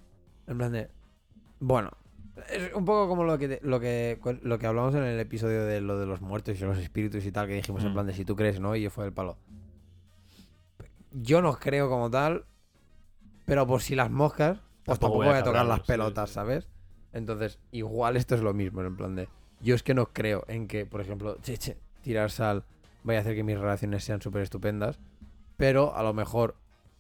En 0.48 0.58
plan 0.58 0.72
de. 0.72 0.90
Bueno. 1.60 1.92
Es 2.50 2.74
un 2.74 2.84
poco 2.84 3.08
como 3.08 3.26
lo 3.26 3.38
que, 3.38 3.60
lo 3.62 3.80
que 3.80 4.18
lo 4.42 4.58
que 4.58 4.66
hablamos 4.66 4.96
en 4.96 5.04
el 5.04 5.20
episodio 5.20 5.66
de 5.66 5.82
lo 5.82 6.00
de 6.00 6.08
los 6.08 6.20
muertos 6.22 6.60
y 6.60 6.64
los 6.66 6.80
espíritus 6.80 7.24
y 7.28 7.32
tal, 7.32 7.46
que 7.48 7.54
dijimos 7.54 7.84
en 7.84 7.92
Mm. 7.92 7.94
plan 7.94 8.08
de 8.08 8.14
si 8.14 8.26
tú 8.26 8.36
crees, 8.36 8.60
¿no? 8.60 8.76
Y 8.76 8.82
yo 8.82 8.90
fue 8.90 9.06
el 9.06 9.14
palo. 9.14 9.38
Yo 11.12 11.42
no 11.42 11.54
creo 11.60 11.90
como 11.90 12.10
tal, 12.10 12.46
pero 13.46 13.66
por 13.68 13.82
si 13.82 13.96
las 13.96 14.10
moscas, 14.12 14.60
pues 14.86 15.00
tampoco, 15.00 15.24
voy 15.24 15.34
a 15.36 15.44
tocar 15.44 15.66
las 15.66 15.82
pelotas, 15.82 16.30
sí. 16.30 16.36
¿sabes? 16.36 16.68
Entonces, 17.14 17.60
igual 17.72 18.18
esto 18.18 18.36
es 18.36 18.42
lo 18.42 18.54
mismo, 18.54 18.82
en 18.82 18.96
plan 18.96 19.16
de. 19.16 19.28
Yo 19.62 19.76
es 19.76 19.84
que 19.84 19.94
no 19.94 20.08
creo 20.08 20.44
en 20.48 20.68
que, 20.68 20.86
por 20.86 21.00
ejemplo, 21.02 21.38
che, 21.42 21.58
che, 21.58 21.78
tirar 22.02 22.32
sal 22.32 22.64
vaya 23.04 23.20
a 23.20 23.22
hacer 23.22 23.36
que 23.36 23.44
mis 23.44 23.58
relaciones 23.58 24.04
sean 24.04 24.22
súper 24.22 24.42
estupendas, 24.42 25.00
pero 25.58 25.96
a 25.96 26.04
lo 26.04 26.14
mejor 26.14 26.56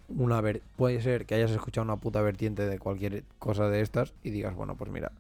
una 0.10 0.40
ver 0.42 0.62
puede 0.76 1.02
ser 1.02 1.26
que 1.26 1.36
hayas 1.36 1.52
escuchado 1.52 1.84
una 1.86 1.98
puta 1.98 2.22
vertiente 2.22 2.66
de 2.68 2.78
cualquier 2.78 3.24
cosa 3.40 3.68
de 3.70 3.82
estas 3.82 4.14
y 4.22 4.30
digas, 4.30 4.54
bueno, 4.54 4.76
pues 4.78 4.92
mira, 4.92 5.12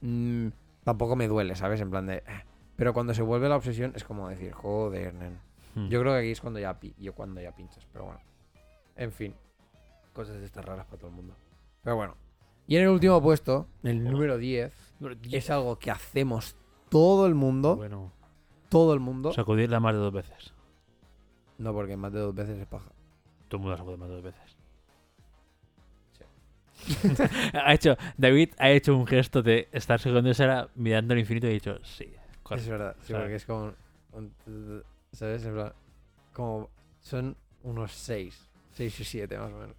mm, 0.00 0.48
tampoco 0.84 1.16
me 1.16 1.28
duele, 1.28 1.54
¿sabes? 1.54 1.80
En 1.80 1.90
plan 1.90 2.06
de... 2.06 2.16
eh. 2.16 2.44
Pero 2.76 2.94
cuando 2.94 3.14
se 3.14 3.22
vuelve 3.22 3.48
la 3.48 3.56
obsesión 3.56 3.92
es 3.94 4.04
como 4.04 4.28
decir, 4.28 4.52
joder, 4.52 5.14
nen. 5.14 5.38
hmm. 5.74 5.88
Yo 5.88 6.00
creo 6.00 6.14
que 6.14 6.18
aquí 6.20 6.30
es 6.30 6.40
cuando 6.40 6.58
ya, 6.58 6.80
pi- 6.80 6.94
yo 6.98 7.14
cuando 7.14 7.40
ya 7.40 7.52
pinchas, 7.54 7.86
pero 7.92 8.06
bueno. 8.06 8.20
En 8.96 9.12
fin, 9.12 9.34
cosas 10.12 10.38
de 10.38 10.44
estas 10.46 10.64
raras 10.64 10.86
para 10.86 10.98
todo 10.98 11.10
el 11.10 11.16
mundo. 11.16 11.34
Pero 11.82 11.96
bueno. 11.96 12.16
Y 12.66 12.76
en 12.76 12.82
el 12.82 12.88
último 12.88 13.20
puesto, 13.20 13.66
el 13.82 14.02
número 14.04 14.38
10, 14.38 14.72
es 15.32 15.50
algo 15.50 15.78
que 15.78 15.90
hacemos 15.90 16.56
todo 16.88 17.26
el 17.26 17.34
mundo, 17.34 17.76
Bueno, 17.76 18.12
todo 18.68 18.94
el 18.94 19.00
mundo. 19.00 19.32
sacudirla 19.32 19.80
más 19.80 19.94
de 19.94 20.00
dos 20.00 20.12
veces. 20.12 20.54
No, 21.58 21.72
porque 21.72 21.96
más 21.96 22.12
de 22.12 22.20
dos 22.20 22.34
veces 22.34 22.58
es 22.58 22.66
paja. 22.66 22.90
Todo 23.48 23.56
el 23.56 23.60
mundo 23.60 23.70
la 23.72 23.76
sacude 23.78 23.96
más 23.96 24.08
de 24.08 24.14
dos 24.14 24.24
veces. 24.24 24.56
ha 27.54 27.74
hecho, 27.74 27.96
David 28.16 28.50
ha 28.58 28.70
hecho 28.70 28.96
un 28.96 29.06
gesto 29.06 29.42
de 29.42 29.68
estar 29.72 30.00
ahora 30.04 30.68
mirando 30.74 31.14
al 31.14 31.20
infinito 31.20 31.46
y 31.46 31.50
ha 31.50 31.52
dicho, 31.52 31.78
sí. 31.84 32.12
correcto". 32.42 32.64
Es 32.64 32.68
verdad, 32.68 32.96
sí, 33.02 33.12
¿sabes? 33.12 33.22
porque 33.22 33.34
es 33.36 33.46
como. 33.46 33.72
un- 34.12 34.82
¿Sabes? 35.12 35.44
En 35.44 35.54
plan, 35.54 35.72
como. 36.32 36.70
Son 37.00 37.36
unos 37.64 37.92
6. 37.92 38.48
6 38.72 39.00
y 39.00 39.04
7 39.04 39.38
más 39.38 39.52
o 39.52 39.58
menos. 39.58 39.76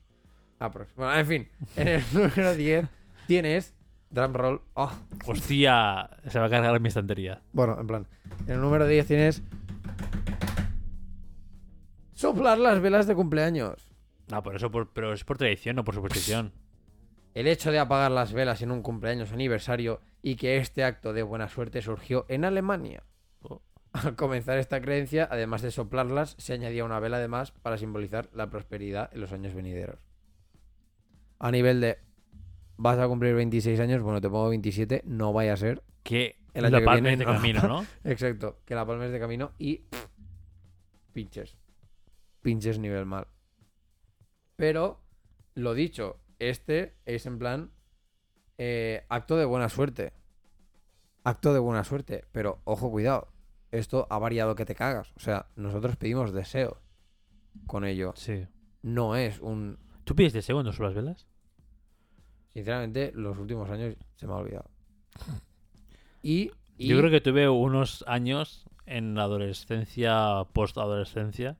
Aprox. 0.59 0.93
Bueno, 0.95 1.13
en 1.15 1.25
fin. 1.25 1.49
En 1.75 1.87
el 1.87 2.03
número 2.13 2.53
10 2.55 2.87
tienes. 3.27 3.73
Drum 4.09 4.33
roll. 4.33 4.61
Oh, 4.75 4.91
Hostia, 5.25 6.09
se 6.27 6.39
va 6.39 6.45
a 6.45 6.49
cargar 6.49 6.79
mi 6.79 6.87
estantería. 6.89 7.41
bueno, 7.51 7.77
en 7.79 7.87
plan. 7.87 8.07
En 8.45 8.53
el 8.55 8.61
número 8.61 8.85
10 8.87 9.07
tienes. 9.07 9.41
Soplar 12.13 12.57
las 12.59 12.79
velas 12.79 13.07
de 13.07 13.15
cumpleaños. 13.15 13.89
No, 14.29 14.43
por 14.43 14.55
eso, 14.55 14.71
por- 14.71 14.91
pero 14.93 15.13
es 15.13 15.23
por 15.23 15.37
tradición, 15.37 15.75
no 15.75 15.83
por 15.83 15.95
superstición. 15.95 16.53
El 17.33 17.47
hecho 17.47 17.71
de 17.71 17.79
apagar 17.79 18.11
las 18.11 18.31
velas 18.33 18.61
en 18.61 18.71
un 18.71 18.83
cumpleaños 18.83 19.31
aniversario 19.31 19.99
y 20.21 20.35
que 20.35 20.57
este 20.57 20.83
acto 20.83 21.13
de 21.13 21.23
buena 21.23 21.49
suerte 21.49 21.81
surgió 21.81 22.25
en 22.29 22.45
Alemania. 22.45 23.03
Oh. 23.41 23.61
Al 23.93 24.15
comenzar 24.15 24.59
esta 24.59 24.79
creencia, 24.81 25.27
además 25.29 25.61
de 25.63 25.71
soplarlas, 25.71 26.35
se 26.37 26.53
añadía 26.53 26.85
una 26.85 26.99
vela 26.99 27.17
de 27.19 27.27
más 27.27 27.51
para 27.51 27.77
simbolizar 27.77 28.29
la 28.33 28.49
prosperidad 28.49 29.09
en 29.13 29.21
los 29.21 29.31
años 29.33 29.55
venideros. 29.55 29.99
A 31.43 31.51
nivel 31.51 31.81
de 31.81 31.97
vas 32.77 32.97
a 32.97 33.07
cumplir 33.09 33.35
26 33.35 33.77
años, 33.81 34.01
bueno, 34.01 34.21
te 34.21 34.29
pongo 34.29 34.47
27, 34.47 35.03
no 35.05 35.33
vaya 35.33 35.51
a 35.51 35.57
ser. 35.57 35.83
Que 36.01 36.37
El 36.53 36.63
año 36.63 36.79
la 36.79 36.85
palma 36.85 37.09
viene, 37.09 37.17
de 37.17 37.25
no. 37.25 37.33
camino, 37.33 37.61
¿no? 37.67 37.85
Exacto, 38.05 38.61
que 38.63 38.75
la 38.75 38.85
palmes 38.85 39.11
de 39.11 39.19
camino 39.19 39.51
y 39.57 39.79
pff, 39.79 40.07
pinches. 41.11 41.57
Pinches 42.41 42.79
nivel 42.79 43.05
mal. 43.05 43.27
Pero, 44.55 45.01
lo 45.53 45.73
dicho, 45.73 46.21
este 46.39 46.95
es 47.05 47.25
en 47.25 47.39
plan 47.39 47.71
eh, 48.57 49.05
acto 49.09 49.35
de 49.35 49.43
buena 49.43 49.67
suerte. 49.67 50.13
Acto 51.25 51.53
de 51.53 51.59
buena 51.59 51.83
suerte. 51.83 52.23
Pero, 52.31 52.61
ojo, 52.63 52.89
cuidado. 52.89 53.33
Esto 53.71 54.07
ha 54.09 54.17
variado 54.17 54.55
que 54.55 54.63
te 54.63 54.75
cagas. 54.75 55.11
O 55.17 55.19
sea, 55.19 55.47
nosotros 55.57 55.97
pedimos 55.97 56.31
deseo 56.31 56.81
con 57.67 57.83
ello. 57.83 58.13
Sí. 58.15 58.47
No 58.81 59.17
es 59.17 59.41
un... 59.41 59.77
¿Tú 60.05 60.15
pides 60.15 60.31
deseo 60.31 60.55
cuando 60.55 60.71
subas 60.71 60.93
velas? 60.93 61.27
Sinceramente, 62.53 63.11
los 63.15 63.37
últimos 63.37 63.69
años 63.69 63.95
se 64.15 64.27
me 64.27 64.33
ha 64.33 64.37
olvidado. 64.37 64.69
Y... 66.21 66.51
y- 66.77 66.87
Yo 66.87 66.97
creo 66.99 67.11
que 67.11 67.21
tuve 67.21 67.49
unos 67.49 68.03
años 68.07 68.65
en 68.85 69.15
la 69.15 69.23
adolescencia, 69.23 70.45
post-adolescencia, 70.53 71.57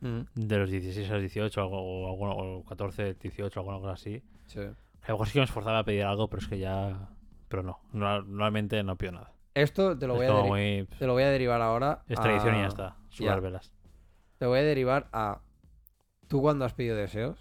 Mm, 0.00 0.22
de 0.34 0.58
los 0.58 0.70
16 0.70 1.08
a 1.08 1.14
los 1.14 1.22
18, 1.22 1.62
algo, 1.62 1.78
o, 1.80 2.08
alguno- 2.10 2.58
o 2.58 2.64
14, 2.66 3.14
18, 3.14 3.60
alguna 3.60 3.78
cosa 3.78 3.92
así. 3.92 4.22
sí. 4.46 4.58
A 4.60 5.08
lo 5.08 5.14
mejor 5.14 5.26
sí 5.28 5.32
que 5.34 5.38
me 5.38 5.44
esforzaba 5.46 5.78
a 5.78 5.84
pedir 5.84 6.02
algo, 6.02 6.28
pero 6.28 6.42
es 6.42 6.48
que 6.48 6.58
ya. 6.58 7.08
Pero 7.48 7.62
no, 7.62 7.80
no- 7.92 8.20
normalmente 8.22 8.82
no 8.82 8.96
pido 8.96 9.12
nada. 9.12 9.32
Esto 9.54 9.96
te 9.96 10.06
lo, 10.06 10.20
es 10.22 10.30
voy 10.30 10.40
a 10.40 10.42
muy. 10.44 10.88
te 10.98 11.06
lo 11.06 11.14
voy 11.14 11.22
a 11.22 11.30
derivar 11.30 11.62
ahora. 11.62 12.02
Es 12.06 12.18
tradición 12.20 12.56
y 12.56 12.58
ya 12.58 12.66
está. 12.66 12.96
Ya. 13.12 13.36
velas. 13.40 13.72
Te 14.38 14.44
voy 14.46 14.58
a 14.58 14.62
derivar 14.62 15.08
a. 15.12 15.40
¿Tú 16.28 16.42
cuando 16.42 16.66
has 16.66 16.74
pedido 16.74 16.96
deseos? 16.96 17.38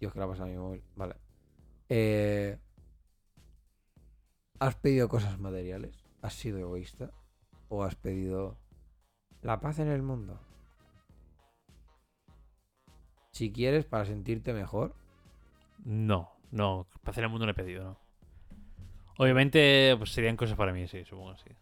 Dios, 0.00 0.12
que 0.12 0.18
la 0.18 0.26
pasa 0.26 0.42
a 0.42 0.46
mi 0.46 0.56
móvil. 0.56 0.82
Vale. 0.96 1.14
Eh, 1.88 2.58
¿Has 4.58 4.76
pedido 4.76 5.08
cosas 5.08 5.38
materiales? 5.38 6.04
¿Has 6.22 6.34
sido 6.34 6.58
egoísta? 6.58 7.10
¿O 7.68 7.82
has 7.82 7.94
pedido 7.96 8.56
la 9.42 9.60
paz 9.60 9.78
en 9.78 9.88
el 9.88 10.02
mundo? 10.02 10.40
Si 13.32 13.52
quieres, 13.52 13.84
para 13.84 14.04
sentirte 14.04 14.52
mejor. 14.52 14.94
No, 15.84 16.30
no. 16.50 16.86
Para 17.02 17.10
hacer 17.10 17.24
el 17.24 17.30
mundo 17.30 17.46
no 17.46 17.52
he 17.52 17.54
pedido, 17.54 17.84
¿no? 17.84 17.98
Obviamente, 19.18 19.94
pues 19.98 20.12
serían 20.12 20.36
cosas 20.36 20.56
para 20.56 20.72
mí, 20.72 20.86
sí, 20.88 21.04
supongo 21.04 21.34
que 21.34 21.50
sí. 21.50 21.56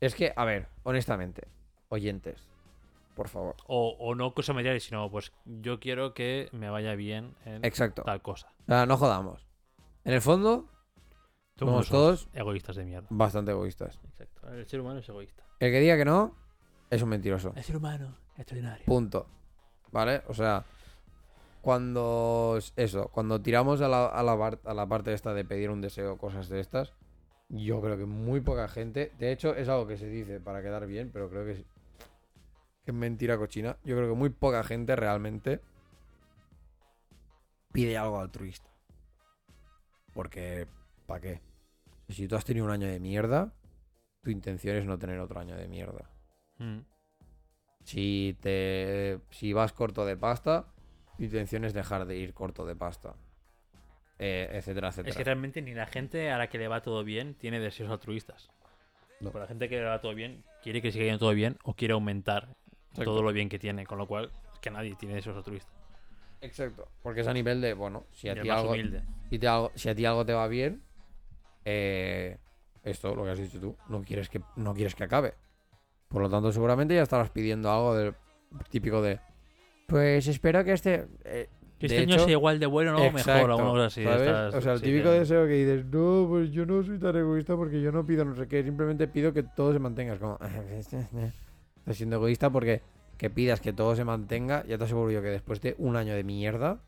Es 0.00 0.14
que, 0.14 0.32
a 0.36 0.44
ver, 0.44 0.68
honestamente, 0.82 1.48
oyentes, 1.88 2.46
por 3.14 3.28
favor. 3.28 3.56
O, 3.66 3.96
o 3.98 4.14
no 4.14 4.34
cosas 4.34 4.54
materiales, 4.54 4.84
sino 4.84 5.10
pues 5.10 5.32
yo 5.44 5.80
quiero 5.80 6.14
que 6.14 6.48
me 6.52 6.70
vaya 6.70 6.94
bien 6.94 7.34
en 7.44 7.64
Exacto. 7.64 8.02
tal 8.02 8.22
cosa. 8.22 8.52
O 8.62 8.66
sea, 8.66 8.86
no 8.86 8.96
jodamos. 8.96 9.46
En 10.04 10.12
el 10.12 10.20
fondo, 10.20 10.68
somos 11.58 11.88
todos 11.88 12.28
egoístas 12.32 12.76
de 12.76 12.84
mierda. 12.84 13.06
bastante 13.10 13.52
egoístas. 13.52 13.98
Exacto. 14.04 14.48
El 14.52 14.66
ser 14.66 14.80
humano 14.80 15.00
es 15.00 15.08
egoísta. 15.08 15.44
El 15.60 15.72
que 15.72 15.80
diga 15.80 15.96
que 15.96 16.04
no, 16.04 16.34
es 16.90 17.00
un 17.02 17.08
mentiroso. 17.08 17.52
El 17.56 17.62
ser 17.64 17.76
humano 17.76 18.16
es 18.34 18.40
extraordinario. 18.40 18.84
Punto. 18.86 19.26
¿Vale? 19.92 20.22
O 20.28 20.34
sea, 20.34 20.64
cuando. 21.62 22.58
Eso, 22.76 23.08
cuando 23.08 23.40
tiramos 23.40 23.80
a 23.80 23.88
la, 23.88 24.06
a 24.06 24.22
la, 24.22 24.36
par- 24.36 24.60
a 24.64 24.74
la 24.74 24.86
parte 24.86 25.12
esta 25.14 25.32
de 25.32 25.44
pedir 25.44 25.70
un 25.70 25.80
deseo, 25.80 26.18
cosas 26.18 26.48
de 26.48 26.60
estas, 26.60 26.92
yo 27.48 27.80
creo 27.80 27.96
que 27.96 28.04
muy 28.06 28.40
poca 28.40 28.68
gente. 28.68 29.12
De 29.18 29.32
hecho, 29.32 29.54
es 29.54 29.68
algo 29.68 29.86
que 29.86 29.96
se 29.96 30.08
dice 30.08 30.40
para 30.40 30.60
quedar 30.62 30.86
bien, 30.86 31.10
pero 31.12 31.30
creo 31.30 31.44
que 31.46 31.52
es. 31.52 31.64
Que 32.84 32.90
es 32.90 32.94
mentira 32.94 33.38
cochina. 33.38 33.78
Yo 33.84 33.96
creo 33.96 34.10
que 34.10 34.14
muy 34.18 34.28
poca 34.28 34.62
gente 34.64 34.94
realmente 34.96 35.60
pide 37.72 37.96
algo 37.96 38.18
altruista. 38.20 38.68
Porque, 40.14 40.66
¿para 41.06 41.20
qué? 41.20 41.40
Si 42.08 42.28
tú 42.28 42.36
has 42.36 42.44
tenido 42.44 42.64
un 42.64 42.72
año 42.72 42.86
de 42.86 43.00
mierda, 43.00 43.52
tu 44.22 44.30
intención 44.30 44.76
es 44.76 44.86
no 44.86 44.98
tener 44.98 45.18
otro 45.18 45.40
año 45.40 45.56
de 45.56 45.68
mierda. 45.68 46.10
Mm. 46.58 46.78
Si 47.84 48.36
te 48.40 49.20
si 49.30 49.52
vas 49.52 49.72
corto 49.72 50.06
de 50.06 50.16
pasta, 50.16 50.72
tu 51.16 51.24
intención 51.24 51.64
es 51.64 51.74
dejar 51.74 52.06
de 52.06 52.16
ir 52.16 52.32
corto 52.32 52.64
de 52.64 52.74
pasta. 52.74 53.14
Eh, 54.18 54.48
etcétera, 54.52 54.88
etcétera. 54.88 55.10
Es 55.10 55.16
que 55.16 55.24
realmente 55.24 55.60
ni 55.60 55.74
la 55.74 55.86
gente 55.86 56.30
a 56.30 56.38
la 56.38 56.48
que 56.48 56.58
le 56.58 56.68
va 56.68 56.80
todo 56.82 57.04
bien 57.04 57.34
tiene 57.34 57.60
deseos 57.60 57.90
altruistas. 57.90 58.50
No. 59.20 59.30
Por 59.30 59.40
la 59.40 59.46
gente 59.46 59.68
que 59.68 59.76
le 59.76 59.84
va 59.84 60.00
todo 60.00 60.14
bien 60.14 60.44
quiere 60.62 60.80
que 60.80 60.92
siga 60.92 61.04
yendo 61.04 61.18
todo 61.18 61.34
bien 61.34 61.58
o 61.62 61.74
quiere 61.74 61.92
aumentar 61.92 62.48
Exacto. 62.90 63.10
todo 63.10 63.22
lo 63.22 63.32
bien 63.32 63.48
que 63.48 63.58
tiene. 63.58 63.86
Con 63.86 63.98
lo 63.98 64.06
cual, 64.06 64.30
es 64.52 64.58
que 64.60 64.70
nadie 64.70 64.94
tiene 64.96 65.16
deseos 65.16 65.36
altruistas. 65.36 65.73
Exacto. 66.44 66.88
Porque 67.02 67.22
es 67.22 67.26
a 67.26 67.32
nivel 67.32 67.60
de, 67.60 67.72
bueno, 67.74 68.04
si 68.12 68.28
a, 68.28 68.34
ti 68.40 68.48
algo, 68.50 68.74
si, 69.30 69.38
te 69.38 69.48
algo- 69.48 69.72
si 69.74 69.88
a 69.88 69.94
ti 69.94 70.04
algo 70.04 70.24
te 70.26 70.32
va 70.34 70.46
bien, 70.46 70.82
eh, 71.64 72.36
esto, 72.82 73.14
lo 73.14 73.24
que 73.24 73.30
has 73.30 73.38
dicho 73.38 73.58
tú, 73.60 73.76
no 73.88 74.02
quieres 74.02 74.28
que, 74.28 74.40
no 74.56 74.74
quieres 74.74 74.94
que 74.94 75.04
acabe. 75.04 75.34
Por 76.08 76.22
lo 76.22 76.28
tanto, 76.30 76.52
seguramente 76.52 76.94
ya 76.94 77.02
estarás 77.02 77.30
pidiendo 77.30 77.70
algo 77.70 77.96
del 77.96 78.14
típico 78.70 79.00
de. 79.02 79.18
Pues 79.86 80.26
espero 80.28 80.62
que 80.64 80.72
este. 80.72 81.06
eh, 81.24 81.48
Que 81.78 81.86
este 81.86 81.98
año 82.00 82.18
sea 82.18 82.30
igual 82.32 82.58
de 82.60 82.66
bueno, 82.66 82.92
¿no? 82.92 82.98
Mejor, 82.98 83.18
Exacto, 83.20 83.50
alguna 83.52 83.68
cosa 83.70 83.86
así. 83.86 84.02
estas- 84.04 84.54
o 84.54 84.60
sea, 84.60 84.72
el 84.74 84.78
sí, 84.80 84.84
típico 84.84 85.10
que- 85.10 85.18
deseo 85.18 85.46
que 85.46 85.52
dices, 85.54 85.84
no, 85.86 86.26
pues 86.28 86.50
yo 86.52 86.66
no 86.66 86.82
soy 86.82 86.98
tan 86.98 87.16
egoísta 87.16 87.56
porque 87.56 87.80
yo 87.80 87.90
no 87.90 88.04
pido 88.06 88.24
no 88.24 88.34
sé 88.36 88.46
qué, 88.46 88.62
simplemente 88.62 89.08
pido 89.08 89.32
que 89.32 89.42
todo 89.42 89.72
se 89.72 89.78
mantenga. 89.78 90.12
Es 90.14 90.20
como, 90.20 90.38
estás 90.78 91.96
siendo 91.96 92.16
egoísta 92.16 92.50
porque 92.50 92.82
que 93.18 93.30
pidas 93.30 93.60
que 93.60 93.72
todo 93.72 93.94
se 93.96 94.04
mantenga, 94.04 94.64
ya 94.66 94.76
te 94.78 94.84
aseguro 94.84 95.10
yo 95.10 95.22
que 95.22 95.28
después 95.28 95.60
de 95.60 95.74
un 95.78 95.96
año 95.96 96.14
de 96.14 96.24
mierda, 96.24 96.80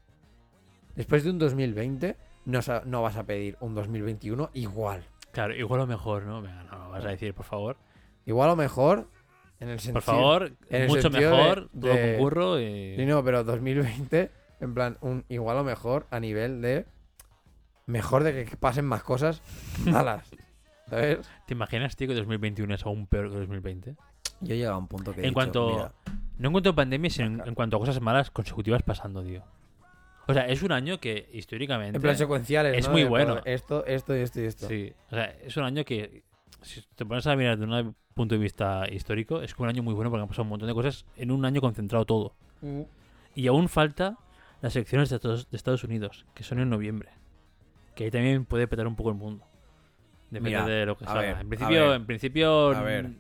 después 0.95 1.25
de 1.25 1.31
un 1.31 1.39
2020, 1.39 2.17
no, 2.47 2.61
no 2.85 3.03
vas 3.03 3.17
a 3.17 3.25
pedir 3.25 3.57
un 3.61 3.75
2021 3.75 4.51
igual. 4.55 5.05
Claro, 5.33 5.55
igual 5.55 5.81
lo 5.81 5.87
mejor, 5.87 6.25
¿no? 6.25 6.43
Venga, 6.43 6.65
no, 6.65 6.79
no 6.79 6.91
vas 6.91 7.05
a 7.05 7.09
decir, 7.09 7.35
por 7.35 7.45
favor. 7.45 7.77
Igual 8.25 8.51
o 8.51 8.57
mejor, 8.57 9.09
en 9.61 9.69
el 9.69 9.79
sentido... 9.81 9.95
Por 9.95 10.03
favor, 10.03 10.53
en 10.71 10.87
mucho 10.89 11.11
de- 11.11 11.21
mejor, 11.21 11.69
todo 11.79 11.93
de- 11.93 12.13
con 12.15 12.19
curro 12.25 12.61
y... 12.61 12.97
Sí, 12.97 13.07
no, 13.07 13.23
pero 13.23 13.45
2020, 13.45 14.31
en 14.61 14.75
plan, 14.75 14.99
un 15.01 15.25
igual 15.29 15.59
o 15.59 15.65
mejor 15.65 16.07
a 16.11 16.19
nivel 16.21 16.61
de... 16.63 16.87
Mejor 17.87 18.25
de 18.25 18.45
que 18.45 18.57
pasen 18.57 18.85
más 18.85 19.03
cosas 19.05 19.43
malas. 19.85 20.29
¿Sabes? 20.91 21.29
¿Te 21.47 21.55
imaginas, 21.55 21.95
tío, 21.97 22.09
que 22.09 22.15
2021 22.15 22.75
es 22.75 22.85
aún 22.87 23.07
peor 23.07 23.29
que 23.31 23.37
2020? 23.39 23.97
Yo 24.41 24.55
he 24.55 24.59
llegado 24.59 24.77
a 24.77 24.79
un 24.79 24.89
punto 24.89 25.13
que 25.13 25.21
he 25.21 25.25
En 25.25 25.31
dicho, 25.31 25.35
cuanto- 25.35 25.69
mira, 25.71 25.93
No 26.39 26.49
en 26.49 26.53
cuanto 26.53 26.71
a 26.71 26.75
pandemia, 26.75 27.11
sino 27.11 27.45
en, 27.45 27.55
cuanto 27.55 27.77
a 27.77 27.81
cosas 27.81 28.01
malas 28.01 28.31
consecutivas 28.31 28.83
pasando, 28.83 29.23
tío. 29.23 29.43
O 30.29 30.35
sea, 30.35 30.47
es 30.49 30.63
un 30.63 30.73
año 30.73 30.99
que 30.99 31.29
históricamente... 31.33 31.97
en 31.97 32.03
plan 32.03 32.17
secuenciales, 32.17 32.77
es 32.77 32.87
¿no? 32.87 32.93
muy 32.93 33.03
De, 33.05 33.09
bueno. 33.09 33.41
Esto, 33.45 33.87
esto, 33.87 34.13
esto 34.13 34.41
y 34.41 34.45
esto. 34.45 34.67
Sí, 34.69 34.93
o 35.11 35.15
sea, 35.15 35.25
es 35.43 35.57
un 35.57 35.63
año 35.65 35.85
que, 35.85 36.25
si 36.63 36.83
te 36.97 37.07
pones 37.07 37.27
a 37.27 37.37
mirar 37.37 37.57
desde 37.59 37.73
un 37.73 37.95
punto 38.13 38.35
de 38.35 38.41
vista 38.41 38.85
histórico, 38.91 39.41
es 39.41 39.55
un 39.57 39.69
año 39.69 39.83
muy 39.83 39.95
bueno 39.95 40.11
porque 40.11 40.23
han 40.23 40.29
pasado 40.29 40.43
un 40.43 40.49
montón 40.51 40.67
de 40.69 40.75
cosas 40.75 41.07
en 41.17 41.31
un 41.31 41.45
año 41.45 41.61
concentrado 41.61 42.05
todo. 42.05 42.35
Mm. 42.61 42.83
Y 43.37 43.47
aún 43.47 43.69
falta 43.69 44.19
las 44.63 44.75
elecciones 44.75 45.11
de 45.11 45.17
Estados, 45.17 45.49
de 45.51 45.57
Estados 45.57 45.85
Unidos, 45.85 46.27
que 46.35 46.43
son 46.43 46.59
en 46.59 46.71
noviembre. 46.71 47.11
Que 47.95 48.05
ahí 48.05 48.11
también 48.11 48.45
puede 48.47 48.67
petar 48.67 48.87
un 48.87 48.97
poco 48.97 49.11
el 49.11 49.17
mundo. 49.17 49.45
Depende 50.31 50.51
Mira, 50.51 50.67
de 50.67 50.87
lo 50.87 50.97
que 50.97 51.05
salga. 51.05 51.21
ver, 51.21 51.37
en 51.41 51.49
principio, 51.49 51.95
en 51.95 52.07
principio 52.07 52.71
a 52.75 52.83
ver. 52.83 53.11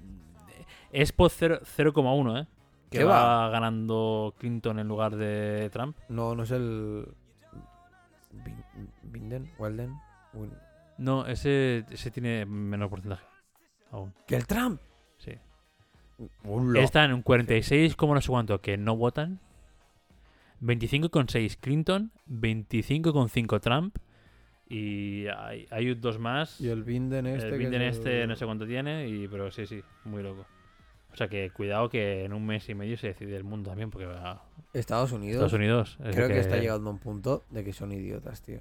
Es 1.03 1.13
por 1.13 1.31
cero- 1.31 1.61
0,1, 1.63 2.41
¿eh? 2.43 2.47
Que 2.91 2.99
¿Qué 2.99 3.05
va? 3.05 3.47
va? 3.47 3.51
ganando 3.51 4.35
Clinton 4.39 4.79
en 4.79 4.89
lugar 4.89 5.17
de 5.17 5.69
Trump. 5.73 5.97
No, 6.09 6.35
no 6.35 6.45
es 6.45 6.51
el... 6.53 7.07
Bin- 8.33 8.65
Binden, 9.03 9.51
Walden. 9.59 9.95
Win- 10.35 10.53
No, 10.99 11.27
ese, 11.27 11.85
ese 11.91 12.11
tiene 12.11 12.47
menor 12.47 12.89
porcentaje. 12.91 13.25
Aún, 13.91 14.13
Que 14.27 14.37
el 14.37 14.47
Trump. 14.47 14.81
sí. 15.19 15.33
Un 16.45 16.73
lo- 16.73 16.81
Están 16.81 17.11
en 17.11 17.17
un 17.17 17.23
46, 17.23 17.95
como 17.97 18.15
no 18.15 18.21
sé 18.21 18.29
cuánto, 18.29 18.61
que 18.61 18.77
no 18.79 18.97
votan. 18.97 19.39
25,6 20.63 21.57
Clinton, 21.61 22.11
25,5 22.31 23.61
Trump. 23.61 23.97
Y 24.69 25.27
hay, 25.29 25.67
hay 25.71 25.95
dos 25.95 26.19
más. 26.19 26.61
Y 26.61 26.69
el 26.69 26.83
Binden 26.83 27.27
este. 27.27 27.49
el 27.49 27.53
que 27.53 27.59
Biden 27.69 27.83
es 27.83 27.97
este 27.99 28.23
el- 28.23 28.29
no 28.29 28.37
sé 28.37 28.47
cuánto 28.47 28.67
tiene, 28.67 29.09
y, 29.09 29.29
pero 29.29 29.51
sí, 29.51 29.67
sí, 29.67 29.83
muy 30.05 30.23
loco. 30.23 30.47
O 31.17 31.19
sea 31.19 31.29
que 31.29 31.49
cuidado 31.49 31.89
que 31.89 32.27
en 32.27 32.35
un 32.35 32.45
mes 32.45 32.69
y 32.69 32.75
medio 32.75 32.99
se 32.99 33.07
decide 33.07 33.37
el 33.37 33.43
mundo 33.43 33.71
también, 33.71 33.91
porque 33.91 34.05
va 34.05 34.43
Estados 34.75 35.13
Unidos. 35.13 35.37
Estados 35.37 35.55
Unidos. 35.55 35.97
es 36.05 36.15
Creo 36.15 36.27
el 36.27 36.33
que... 36.35 36.41
está 36.41 36.59
llegando 36.59 36.91
a 36.91 36.93
un 36.93 36.99
punto 36.99 37.43
de 37.49 37.65
que 37.65 37.73
son 37.73 37.91
idiotas, 37.91 38.43
tío. 38.43 38.61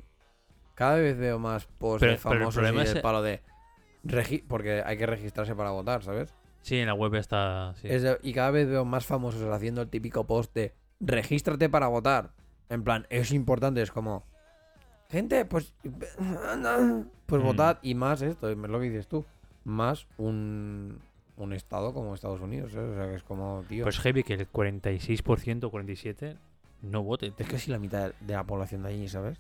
Cada 0.74 0.96
vez 0.96 1.18
veo 1.18 1.38
más 1.38 1.66
posts 1.66 2.00
Pero- 2.00 2.12
de 2.14 2.18
pero 2.24 2.34
el 2.34 2.40
famosos 2.40 2.64
y 2.64 2.78
es- 2.80 2.94
del 2.94 3.02
palo 3.02 3.22
de... 3.22 3.42
regi- 4.06 4.46
Porque 4.48 4.82
hay 4.86 4.98
que 4.98 5.06
registrarse 5.06 5.54
para 5.54 5.72
votar, 5.72 6.02
¿sabes? 6.02 6.34
Sí, 6.62 6.78
en 6.80 6.88
la 6.88 6.94
web 6.94 7.14
está. 7.16 7.74
Sí. 7.82 7.90
Es 7.90 8.04
de- 8.04 8.20
y 8.24 8.32
cada 8.32 8.52
vez 8.52 8.70
veo 8.70 8.86
más 8.86 9.06
famosos 9.06 9.44
haciendo 9.54 9.82
el 9.82 9.90
típico 9.90 10.26
post 10.26 10.54
de 10.56 10.74
regístrate 11.02 11.68
para 11.68 11.88
votar. 11.90 12.32
En 12.70 12.86
plan, 12.86 13.06
es 13.10 13.34
importante, 13.34 13.82
es 13.82 13.92
como... 13.92 14.24
Gente, 15.10 15.44
pues... 15.44 15.74
Pues 17.26 17.42
Mm. 17.42 17.46
votad 17.46 17.80
y 17.82 17.96
más 17.96 18.22
esto, 18.22 18.50
es 18.50 18.56
lo 18.58 18.80
que 18.80 18.86
dices 18.90 19.08
tú. 19.08 19.26
Más 19.66 20.08
un, 20.18 21.00
un 21.38 21.54
estado 21.54 21.94
como 21.94 22.14
Estados 22.16 22.40
Unidos, 22.42 22.72
¿sabes? 22.74 22.92
O 22.92 22.96
sea, 22.96 23.08
que 23.10 23.16
es 23.16 23.24
como, 23.24 23.64
tío... 23.68 23.84
Pues 23.84 24.00
heavy 24.00 24.24
que 24.24 24.34
el 24.36 24.50
46% 24.52 25.64
o 25.66 25.72
47% 25.72 26.38
no 26.82 27.04
vote. 27.04 27.34
es 27.38 27.48
casi 27.48 27.72
la 27.72 27.80
mitad 27.80 28.14
de 28.20 28.34
la 28.34 28.44
población 28.44 28.84
de 28.84 28.90
allí, 28.90 29.08
¿sabes? 29.10 29.40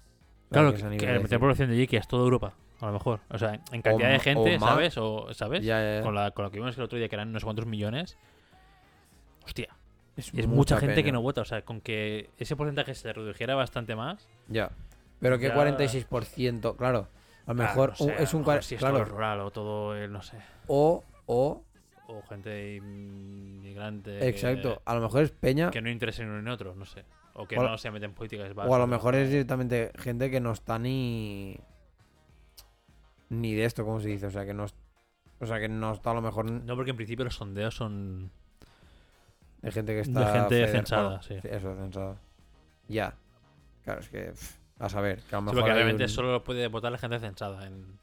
Claro, 0.51 0.71
que, 0.73 0.77
que 0.77 0.83
la 0.83 0.89
mitad 0.89 1.07
de 1.07 1.19
decir- 1.19 1.39
población 1.39 1.69
de 1.69 1.75
allí, 1.75 1.87
que 1.87 1.97
es 1.97 2.07
toda 2.07 2.23
Europa, 2.23 2.53
a 2.81 2.87
lo 2.87 2.93
mejor. 2.93 3.19
O 3.29 3.37
sea, 3.37 3.59
en 3.71 3.81
cantidad 3.81 4.09
de 4.11 4.19
gente. 4.19 4.59
¿sabes? 4.59 4.97
O, 4.97 5.33
¿Sabes? 5.33 5.63
Ya, 5.63 5.79
ya, 5.81 5.95
ya. 5.97 6.01
Con, 6.03 6.15
la, 6.15 6.31
con 6.31 6.43
lo 6.45 6.51
que 6.51 6.57
vimos 6.59 6.77
el 6.77 6.83
otro 6.83 6.97
día, 6.97 7.07
que 7.09 7.15
eran 7.15 7.31
no 7.31 7.39
sé 7.39 7.43
cuántos 7.45 7.65
millones. 7.65 8.17
Hostia, 9.45 9.75
Es, 10.17 10.33
es 10.33 10.47
mucha, 10.47 10.77
gente 10.77 11.03
que 11.03 11.11
no 11.11 11.21
vota. 11.21 11.41
O 11.41 11.45
sea, 11.45 11.63
con 11.63 11.81
que 11.81 12.29
ese 12.37 12.55
porcentaje 12.55 12.93
se 12.95 13.13
redujera 13.13 13.55
bastante 13.55 13.95
más. 13.95 14.27
Ya. 14.47 14.71
Pero 15.19 15.37
que 15.39 15.47
Ya- 15.47 15.55
46%, 15.55 16.75
claro. 16.75 17.07
A 17.45 17.53
lo 17.53 17.55
mejor 17.55 17.89
no 17.91 17.95
sé, 17.95 18.15
es 18.23 18.33
un... 18.33 18.43
cua- 18.43 18.61
Si 18.61 18.75
es 18.75 18.79
claro, 18.79 18.97
todo 18.97 19.05
rural 19.05 19.39
o 19.41 19.51
todo 19.51 19.95
el, 19.95 20.11
no 20.11 20.21
sé. 20.23 20.37
o, 20.67 21.03
o... 21.27 21.63
O 22.08 22.22
gente 22.24 22.76
inmigrante. 22.76 24.28
Exacto. 24.28 24.82
A 24.86 24.93
lo 24.95 25.01
mejor 25.01 25.24
es 25.24 25.32
peña... 25.32 25.72
Que, 25.72 25.82
no 25.82 25.89
interese 25.89 26.22
en 26.24 26.30
uno 26.30 26.39
en 26.39 26.47
otro, 26.47 26.76
no 26.76 26.86
sé. 26.86 27.03
O 27.34 27.47
que 27.47 27.58
O 27.58 27.64
no 27.64 27.78
se 27.78 27.89
meten 27.91 28.12
en 28.12 28.16
políticas. 28.16 28.51
O 28.56 28.76
a 28.76 28.80
lo 28.80 28.88
mejor 28.88 29.16
es 29.16 29.30
directamente 29.30 29.91
gente 29.97 30.30
que 30.30 30.39
no 30.39 30.51
está 30.51 30.78
ni... 30.80 31.60
Ni 33.30 33.56
de 33.56 33.66
esto, 33.66 33.84
¿cómo 33.84 33.99
se 33.99 34.10
dice? 34.10 34.28
O 34.28 34.32
sea, 34.32 34.45
que 34.45 34.53
no... 34.53 34.66
O 35.39 35.45
sea, 35.45 35.60
que 35.60 35.68
no 35.68 35.91
está 35.93 36.12
a 36.12 36.14
lo 36.14 36.22
mejor 36.22 36.45
No, 36.49 36.76
porque 36.76 36.91
en 36.91 36.97
principio 36.97 37.26
los 37.26 37.36
sondeos 37.36 37.76
son. 37.76 38.32
de 39.62 39.72
gente 39.72 39.91
que 39.91 39.95
De 39.95 40.01
está... 40.03 40.32
gente 40.32 40.56
feder- 40.68 40.72
censada, 40.72 41.08
bueno, 41.20 41.24
sí. 41.24 41.36
Eso, 41.43 41.76
censada. 41.76 42.18
Ya. 42.88 43.16
Claro, 43.84 43.99
es 44.01 44.10
que... 44.10 44.26
pff, 44.32 44.58
a 44.80 44.89
saber, 44.89 45.22
que 45.24 45.36
a 45.36 45.39
lo 45.39 45.41
Sí, 45.41 45.45
mejor 45.47 45.60
porque 45.62 45.74
obviamente 45.74 46.03
un- 46.03 46.10
solo 46.10 46.43
puede 46.43 46.68
votar 46.68 46.91
la 46.91 46.97
gente 46.97 47.20
censada 47.20 47.66
en 47.66 47.97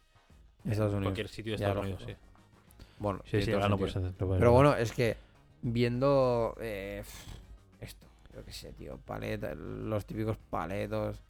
Estados 0.64 0.92
Unidos. 0.92 1.04
cualquier 1.04 1.28
sitio 1.28 1.52
de 1.52 1.58
Ya, 1.58 1.68
Estados 1.68 1.84
Unidos, 1.86 2.02
sí. 2.06 2.14
Bueno, 2.98 3.20
Sí, 3.24 3.42
sí, 3.42 3.52
ahora 3.52 3.68
no 3.68 3.78
puedes 3.78 3.96
hacer- 3.96 4.12
puedes 4.14 4.38
Pero 4.38 4.52
bueno, 4.52 4.74
es 4.76 4.92
que 4.92 5.16
viendo 5.62 6.54
eh, 6.60 7.02
esto, 7.80 8.06
yo 8.34 8.44
qué 8.44 8.52
sé, 8.52 8.72
tío, 8.72 8.98
paleta, 8.98 9.54
los 9.54 10.06
típicos 10.06 10.36
paletos 10.50 11.22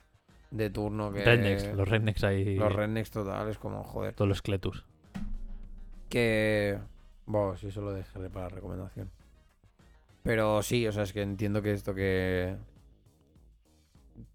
de 0.50 0.68
turno 0.70 1.12
que... 1.12 1.24
Rednecks, 1.24 1.74
los 1.74 1.88
rednecks 1.88 2.24
ahí. 2.24 2.56
Los 2.56 2.72
rednecks 2.72 3.10
totales, 3.10 3.56
como, 3.58 3.82
joder. 3.84 4.14
Todos 4.14 4.28
los 4.28 4.42
cletus. 4.42 4.84
Que... 6.08 6.78
Bueno, 7.24 7.56
sí, 7.56 7.68
eso 7.68 7.80
lo 7.80 7.92
dejaré 7.92 8.28
para 8.28 8.48
recomendación. 8.48 9.10
Pero 10.22 10.62
sí, 10.62 10.86
o 10.86 10.92
sea, 10.92 11.04
es 11.04 11.12
que 11.12 11.22
entiendo 11.22 11.62
que 11.62 11.72
esto 11.72 11.94
que... 11.94 12.56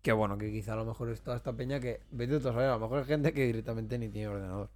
Que 0.01 0.11
bueno, 0.11 0.37
que 0.37 0.51
quizá 0.51 0.73
a 0.73 0.77
lo 0.77 0.85
mejor 0.85 1.09
es 1.09 1.21
toda 1.21 1.37
esta 1.37 1.53
peña 1.53 1.79
que... 1.79 2.01
Vete 2.11 2.35
a 2.47 2.51
a 2.51 2.67
lo 2.75 2.79
mejor 2.79 2.99
hay 2.99 3.05
gente 3.05 3.33
que 3.33 3.45
directamente 3.45 3.97
ni 3.99 4.09
tiene 4.09 4.29
ordenador. 4.29 4.69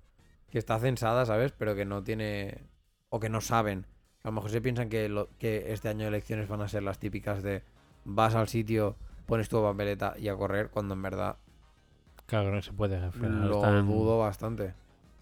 Que 0.51 0.59
está 0.59 0.77
censada, 0.79 1.25
¿sabes? 1.25 1.51
Pero 1.57 1.75
que 1.75 1.85
no 1.85 2.03
tiene... 2.03 2.59
O 3.09 3.19
que 3.19 3.29
no 3.29 3.41
saben. 3.41 3.85
A 4.23 4.27
lo 4.27 4.33
mejor 4.33 4.51
se 4.51 4.61
piensan 4.61 4.89
que, 4.89 5.09
lo- 5.09 5.29
que 5.39 5.71
este 5.73 5.89
año 5.89 6.01
de 6.01 6.07
elecciones 6.09 6.47
van 6.47 6.61
a 6.61 6.67
ser 6.67 6.83
las 6.83 6.99
típicas 6.99 7.41
de... 7.41 7.63
Vas 8.05 8.35
al 8.35 8.47
sitio, 8.47 8.95
pones 9.25 9.47
tu 9.49 9.61
papeleta 9.61 10.15
y 10.17 10.27
a 10.27 10.35
correr, 10.35 10.69
cuando 10.69 10.93
en 10.93 11.01
verdad 11.01 11.37
Claro, 12.25 12.51
no 12.51 12.61
se 12.61 12.71
puede. 12.73 12.97
al 12.97 13.11
final 13.11 13.49
lo 13.49 13.55
están, 13.57 13.87
dudo 13.87 14.19
bastante. 14.19 14.73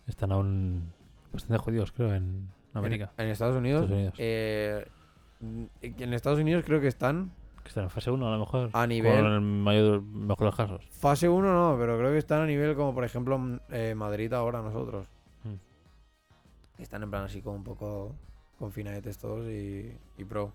están 0.08 0.32
aún 0.32 0.92
bastante 1.34 1.58
jodidos, 1.58 1.92
creo, 1.92 2.14
en 2.14 2.50
América. 2.74 3.12
En, 3.18 3.26
en 3.26 3.32
Estados 3.32 3.56
Unidos... 3.56 3.84
Estados 3.84 3.98
Unidos. 4.00 4.14
eh, 4.20 4.86
en 5.82 6.14
Estados 6.14 6.40
Unidos 6.40 6.64
creo 6.66 6.82
que 6.82 6.88
están 6.88 7.32
Que 7.64 7.70
están 7.70 7.86
en 7.86 7.90
fase 7.90 8.12
1 8.12 8.28
a 8.28 8.32
lo 8.32 8.40
mejor. 8.40 8.70
a 8.74 8.88
nivel... 8.88 9.22
Con 9.24 9.32
el 9.34 9.42
mayor, 9.42 10.02
mejor 10.02 10.40
de 10.40 10.46
los 10.46 10.56
casos. 10.56 10.86
Fase 10.92 11.28
1 11.30 11.54
no, 11.54 11.78
pero 11.80 11.98
creo 11.98 12.12
que 12.12 12.18
están 12.18 12.42
a 12.42 12.46
nivel 12.46 12.76
como 12.76 12.94
por 12.94 13.04
ejemplo 13.04 13.38
mm, 13.38 13.60
eh, 13.70 13.96
Madrid 13.96 14.32
ahora 14.34 14.62
nosotros. 14.62 15.08
Están 16.80 17.04
en 17.04 17.10
plan 17.12 17.24
así 17.26 17.42
como 17.42 17.58
un 17.58 17.64
poco 17.64 18.16
confinadetes 18.58 19.18
todos 19.18 19.48
y, 19.48 19.96
y 20.18 20.24
pro. 20.26 20.54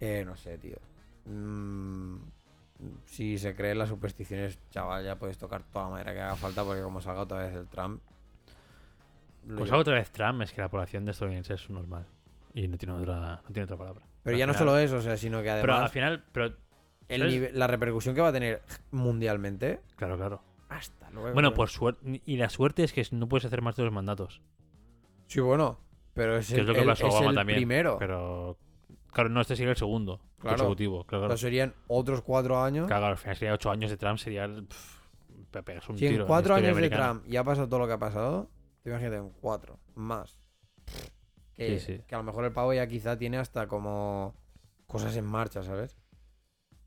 Eh, 0.00 0.22
no 0.24 0.36
sé, 0.36 0.56
tío. 0.58 0.76
Mm, 1.26 2.16
si 3.04 3.38
se 3.38 3.54
creen 3.54 3.78
las 3.78 3.88
supersticiones, 3.88 4.58
chaval, 4.70 5.04
ya 5.04 5.18
puedes 5.18 5.36
tocar 5.38 5.62
toda 5.64 5.86
la 5.86 5.90
madera 5.90 6.12
que 6.14 6.20
haga 6.20 6.36
falta 6.36 6.64
porque 6.64 6.82
como 6.82 7.00
salga 7.00 7.22
otra 7.22 7.38
vez 7.38 7.54
el 7.54 7.66
Trump... 7.66 8.00
Pues 9.46 9.70
algo 9.70 9.80
otra 9.80 9.94
vez 9.94 10.10
Trump 10.10 10.42
es 10.42 10.52
que 10.52 10.60
la 10.60 10.68
población 10.68 11.04
de 11.04 11.12
estadounidenses 11.12 11.62
es 11.62 11.70
normal. 11.70 12.06
Y 12.54 12.68
no 12.68 12.76
tiene 12.76 12.94
otra, 12.94 13.36
no 13.42 13.48
tiene 13.52 13.64
otra 13.64 13.76
palabra. 13.76 14.04
Pero 14.22 14.34
Al 14.34 14.38
ya 14.38 14.46
no 14.46 14.54
solo 14.54 14.76
eso, 14.78 14.96
o 14.96 15.00
sea, 15.00 15.16
sino 15.16 15.38
que 15.38 15.44
Pero 15.44 15.72
al 15.72 15.78
además 15.78 15.92
final, 15.92 16.24
pero 16.32 16.54
el 17.08 17.28
nivel- 17.30 17.52
la 17.54 17.66
repercusión 17.66 18.14
que 18.14 18.20
va 18.20 18.28
a 18.28 18.32
tener 18.32 18.62
mundialmente... 18.90 19.80
claro, 19.96 20.16
claro. 20.16 20.42
Hasta 20.68 21.10
luego. 21.10 21.32
Bueno, 21.32 21.54
por 21.54 21.70
suerte. 21.70 22.20
Y 22.26 22.36
la 22.36 22.50
suerte 22.50 22.84
es 22.84 22.92
que 22.92 23.06
no 23.12 23.26
puedes 23.28 23.46
hacer 23.46 23.62
más 23.62 23.74
de 23.76 23.84
dos 23.84 23.92
mandatos. 23.92 24.42
Sí, 25.28 25.38
bueno, 25.40 25.78
pero 26.14 26.36
es 26.36 26.48
Que 26.48 26.54
el, 26.56 26.60
es 26.62 26.66
lo 26.66 26.74
que 26.74 26.80
el- 26.80 26.86
pasó 26.86 27.04
a 27.06 27.08
es 27.08 27.14
Obama 27.14 27.30
el 27.30 27.36
también. 27.36 27.58
primero. 27.58 27.96
Pero. 27.98 28.58
Claro, 29.12 29.30
no, 29.30 29.40
este 29.40 29.54
sería 29.56 29.70
el 29.70 29.76
segundo 29.76 30.20
Claro. 30.38 30.56
consecutivo. 30.56 31.04
Claro, 31.04 31.36
serían 31.36 31.74
otros 31.86 32.22
cuatro 32.22 32.60
años. 32.62 32.86
Claro, 32.86 33.00
claro, 33.02 33.12
al 33.12 33.18
final 33.18 33.36
sería 33.36 33.54
ocho 33.54 33.70
años 33.70 33.90
de 33.90 33.96
Trump, 33.96 34.18
sería. 34.18 34.46
pff, 34.48 35.00
pe- 35.50 35.62
pegas 35.62 35.88
un 35.88 35.96
si 35.98 36.08
tiro. 36.08 36.22
en 36.22 36.26
cuatro 36.26 36.54
años 36.54 36.76
de. 36.76 36.90
Trump 36.90 37.24
ya 37.26 37.40
ha 37.40 37.44
pasado 37.44 37.68
todo 37.68 37.80
lo 37.80 37.86
que 37.86 37.92
ha 37.94 37.98
pasado, 37.98 38.50
te 38.82 38.90
imagínate 38.90 39.16
en 39.16 39.30
cuatro 39.30 39.78
más. 39.94 40.38
Que, 41.54 41.78
Sí, 41.80 41.96
sí. 41.96 42.02
que 42.06 42.14
a 42.14 42.18
lo 42.18 42.24
mejor 42.24 42.44
el 42.44 42.52
pavo 42.52 42.72
ya 42.72 42.86
quizá 42.86 43.16
tiene 43.18 43.36
hasta 43.38 43.66
como 43.66 44.34
cosas 44.86 45.16
en 45.16 45.24
marcha, 45.24 45.62
¿sabes? 45.62 45.98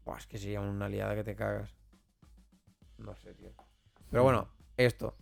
Buah, 0.06 0.18
es 0.18 0.28
que 0.28 0.38
sería 0.38 0.62
una 0.62 0.88
liada 0.88 1.14
que 1.14 1.24
te 1.24 1.36
cagas. 1.36 1.76
No 2.98 3.16
sé, 3.16 3.34
tío. 3.34 3.52
Pero 4.10 4.24
bueno, 4.24 4.48
esto. 4.78 5.16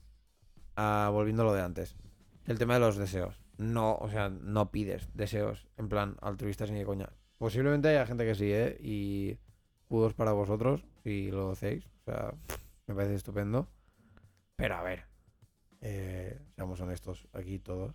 Ah, 0.75 1.09
volviendo 1.11 1.41
a 1.41 1.45
lo 1.45 1.53
de 1.53 1.61
antes. 1.61 1.95
El 2.49 2.57
tema 2.57 2.73
de 2.73 2.79
los 2.79 2.97
deseos. 2.97 3.39
No, 3.57 3.95
o 3.97 4.09
sea, 4.09 4.29
no 4.29 4.71
pides 4.71 5.07
deseos 5.13 5.67
en 5.77 5.87
plan 5.87 6.17
altruistas 6.19 6.71
ni 6.71 6.79
de 6.79 6.85
coña. 6.85 7.11
Posiblemente 7.37 7.89
haya 7.89 8.07
gente 8.07 8.25
que 8.25 8.33
sí, 8.33 8.51
¿eh? 8.51 8.75
Y 8.81 9.37
kudos 9.87 10.15
para 10.15 10.31
vosotros 10.31 10.83
si 11.03 11.29
lo 11.29 11.51
hacéis. 11.51 11.85
O 11.85 12.05
sea, 12.05 12.33
me 12.87 12.95
parece 12.95 13.13
estupendo. 13.13 13.67
Pero 14.55 14.77
a 14.77 14.81
ver, 14.81 15.05
eh, 15.81 16.41
seamos 16.55 16.81
honestos 16.81 17.27
aquí 17.33 17.59
todos. 17.59 17.93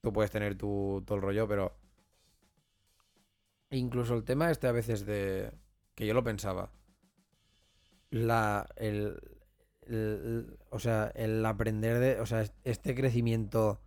Tú 0.00 0.12
puedes 0.12 0.32
tener 0.32 0.56
tu, 0.56 1.04
todo 1.06 1.14
el 1.18 1.22
rollo, 1.22 1.46
pero 1.46 1.78
incluso 3.70 4.14
el 4.14 4.24
tema 4.24 4.50
este 4.50 4.66
a 4.66 4.72
veces 4.72 5.06
de 5.06 5.52
que 5.94 6.08
yo 6.08 6.14
lo 6.14 6.24
pensaba. 6.24 6.72
La 8.10 8.68
el, 8.74 9.29
el- 9.90 10.58
o 10.70 10.78
sea, 10.78 11.12
el 11.14 11.44
aprender 11.46 11.98
de, 11.98 12.20
o 12.20 12.26
sea, 12.26 12.44
este 12.64 12.94
crecimiento 12.94 13.80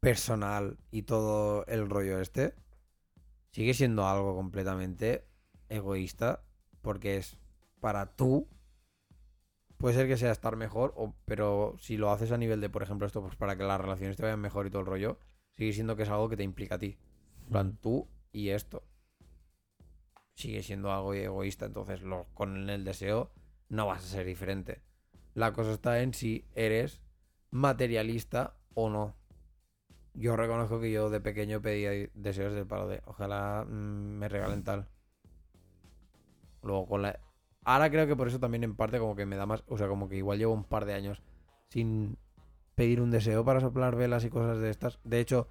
personal 0.00 0.78
y 0.90 1.02
todo 1.02 1.66
el 1.66 1.88
rollo 1.90 2.20
este 2.20 2.54
sigue 3.52 3.74
siendo 3.74 4.06
algo 4.08 4.34
completamente 4.36 5.24
egoísta 5.68 6.42
porque 6.82 7.16
es 7.18 7.36
para 7.80 8.06
tú. 8.16 8.48
Puede 9.78 9.94
ser 9.96 10.06
que 10.06 10.16
sea 10.16 10.30
estar 10.30 10.54
mejor 10.56 10.92
o, 10.96 11.14
pero 11.24 11.74
si 11.80 11.96
lo 11.96 12.10
haces 12.12 12.30
a 12.32 12.38
nivel 12.38 12.60
de 12.60 12.70
por 12.70 12.82
ejemplo 12.84 13.06
esto 13.06 13.20
pues 13.22 13.34
para 13.36 13.56
que 13.56 13.64
las 13.64 13.80
relaciones 13.80 14.16
te 14.16 14.22
vayan 14.22 14.40
mejor 14.40 14.66
y 14.66 14.70
todo 14.70 14.80
el 14.82 14.86
rollo 14.86 15.18
sigue 15.56 15.72
siendo 15.72 15.96
que 15.96 16.04
es 16.04 16.08
algo 16.08 16.28
que 16.28 16.36
te 16.36 16.44
implica 16.44 16.76
a 16.76 16.78
ti. 16.78 16.98
Plan 17.48 17.76
tú 17.80 18.06
y 18.32 18.50
esto. 18.50 18.84
Sigue 20.34 20.62
siendo 20.64 20.92
algo 20.92 21.14
egoísta 21.14 21.66
entonces 21.66 22.02
lo, 22.02 22.26
con 22.34 22.68
el 22.68 22.84
deseo 22.84 23.30
no 23.68 23.86
vas 23.86 24.02
a 24.04 24.08
ser 24.08 24.26
diferente 24.26 24.80
la 25.34 25.52
cosa 25.52 25.72
está 25.72 26.00
en 26.00 26.14
si 26.14 26.44
eres 26.54 27.00
materialista 27.50 28.54
o 28.74 28.88
no 28.88 29.14
yo 30.14 30.36
reconozco 30.36 30.80
que 30.80 30.90
yo 30.90 31.10
de 31.10 31.20
pequeño 31.20 31.60
pedía 31.60 32.08
deseos 32.14 32.54
del 32.54 32.66
palo 32.66 32.88
de 32.88 33.02
ojalá 33.06 33.64
mm, 33.66 34.18
me 34.18 34.28
regalen 34.28 34.64
tal. 34.64 34.88
Luego 36.62 36.86
con 36.86 37.02
la... 37.02 37.18
Ahora 37.64 37.90
creo 37.90 38.06
que 38.06 38.16
por 38.16 38.28
eso 38.28 38.40
también 38.40 38.64
en 38.64 38.74
parte 38.74 38.98
como 38.98 39.16
que 39.16 39.26
me 39.26 39.36
da 39.36 39.46
más... 39.46 39.64
O 39.66 39.78
sea, 39.78 39.88
como 39.88 40.08
que 40.08 40.16
igual 40.16 40.38
llevo 40.38 40.52
un 40.52 40.64
par 40.64 40.84
de 40.84 40.94
años 40.94 41.22
sin 41.68 42.18
pedir 42.74 43.00
un 43.00 43.10
deseo 43.10 43.44
para 43.44 43.60
soplar 43.60 43.96
velas 43.96 44.24
y 44.24 44.30
cosas 44.30 44.58
de 44.58 44.70
estas. 44.70 44.98
De 45.04 45.20
hecho, 45.20 45.48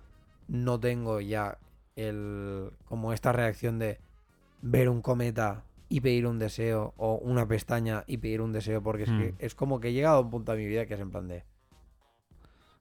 no 0.47 0.79
tengo 0.79 1.21
ya 1.21 1.57
el... 1.95 2.71
como 2.85 3.13
esta 3.13 3.31
reacción 3.31 3.79
de 3.79 3.99
ver 4.61 4.89
un 4.89 5.01
cometa 5.01 5.63
y 5.89 6.01
pedir 6.01 6.27
un 6.27 6.37
deseo 6.39 6.93
o 6.97 7.15
una 7.15 7.47
pestaña 7.47 8.03
y 8.07 8.17
pedir 8.17 8.41
un 8.41 8.51
deseo 8.53 8.81
porque 8.83 9.03
es 9.03 9.09
que 9.09 9.31
Mm. 9.33 9.35
es 9.39 9.55
como 9.55 9.79
que 9.79 9.89
he 9.89 9.93
llegado 9.93 10.17
a 10.17 10.21
un 10.21 10.29
punto 10.29 10.51
de 10.51 10.59
mi 10.59 10.67
vida 10.67 10.85
que 10.85 10.93
es 10.93 10.99
en 10.99 11.09
plan 11.11 11.27
de... 11.27 11.43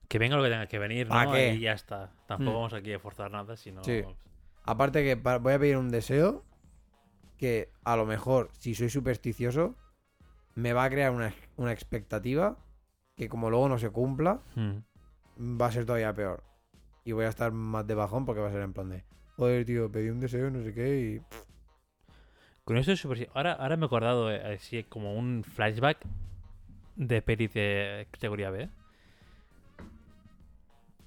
Que 0.07 0.17
venga 0.19 0.37
lo 0.37 0.43
que 0.43 0.49
tenga 0.49 0.67
que 0.67 0.79
venir, 0.79 1.07
¿Pa 1.07 1.25
¿no? 1.25 1.33
qué? 1.33 1.53
Y 1.53 1.59
ya 1.61 1.73
está. 1.73 2.11
Tampoco 2.27 2.51
Mm. 2.51 2.53
vamos 2.55 2.73
aquí 2.73 2.93
a 2.93 2.99
forzar 2.99 3.31
nada, 3.31 3.55
sino... 3.57 3.83
Sí. 3.83 4.03
Aparte 4.63 5.03
que 5.03 5.15
voy 5.15 5.53
a 5.53 5.59
pedir 5.59 5.77
un 5.77 5.89
deseo 5.89 6.43
que 7.37 7.69
a 7.83 7.95
lo 7.95 8.05
mejor, 8.05 8.49
si 8.53 8.75
soy 8.75 8.89
supersticioso, 8.89 9.75
me 10.55 10.73
va 10.73 10.83
a 10.83 10.89
crear 10.89 11.11
una, 11.11 11.33
una 11.57 11.71
expectativa 11.71 12.57
que 13.15 13.29
como 13.29 13.49
luego 13.49 13.69
no 13.69 13.77
se 13.79 13.89
cumpla, 13.89 14.41
Mm. 14.55 15.59
va 15.59 15.67
a 15.67 15.71
ser 15.71 15.85
todavía 15.85 16.13
peor. 16.13 16.43
Y 17.05 17.11
voy 17.13 17.25
a 17.25 17.29
estar 17.29 17.51
más 17.51 17.87
de 17.87 17.95
bajón 17.95 18.25
porque 18.25 18.41
va 18.41 18.49
a 18.49 18.51
ser 18.51 18.61
en 18.61 18.73
plan 18.73 18.89
de, 18.89 19.03
joder, 19.37 19.65
tío, 19.65 19.91
pedí 19.91 20.09
un 20.09 20.19
deseo, 20.19 20.49
no 20.51 20.61
sé 20.63 20.73
qué, 20.73 20.99
y... 20.99 21.21
Con 22.69 22.77
esto 22.77 22.91
es 22.91 22.99
súper... 22.99 23.27
Ahora, 23.33 23.53
ahora 23.53 23.77
me 23.77 23.85
he 23.85 23.87
acordado, 23.87 24.31
eh, 24.31 24.53
así 24.53 24.83
como 24.83 25.15
un 25.15 25.43
flashback 25.43 26.05
de 26.95 27.23
pelis 27.23 27.51
de 27.51 28.07
categoría 28.11 28.51
B. 28.51 28.69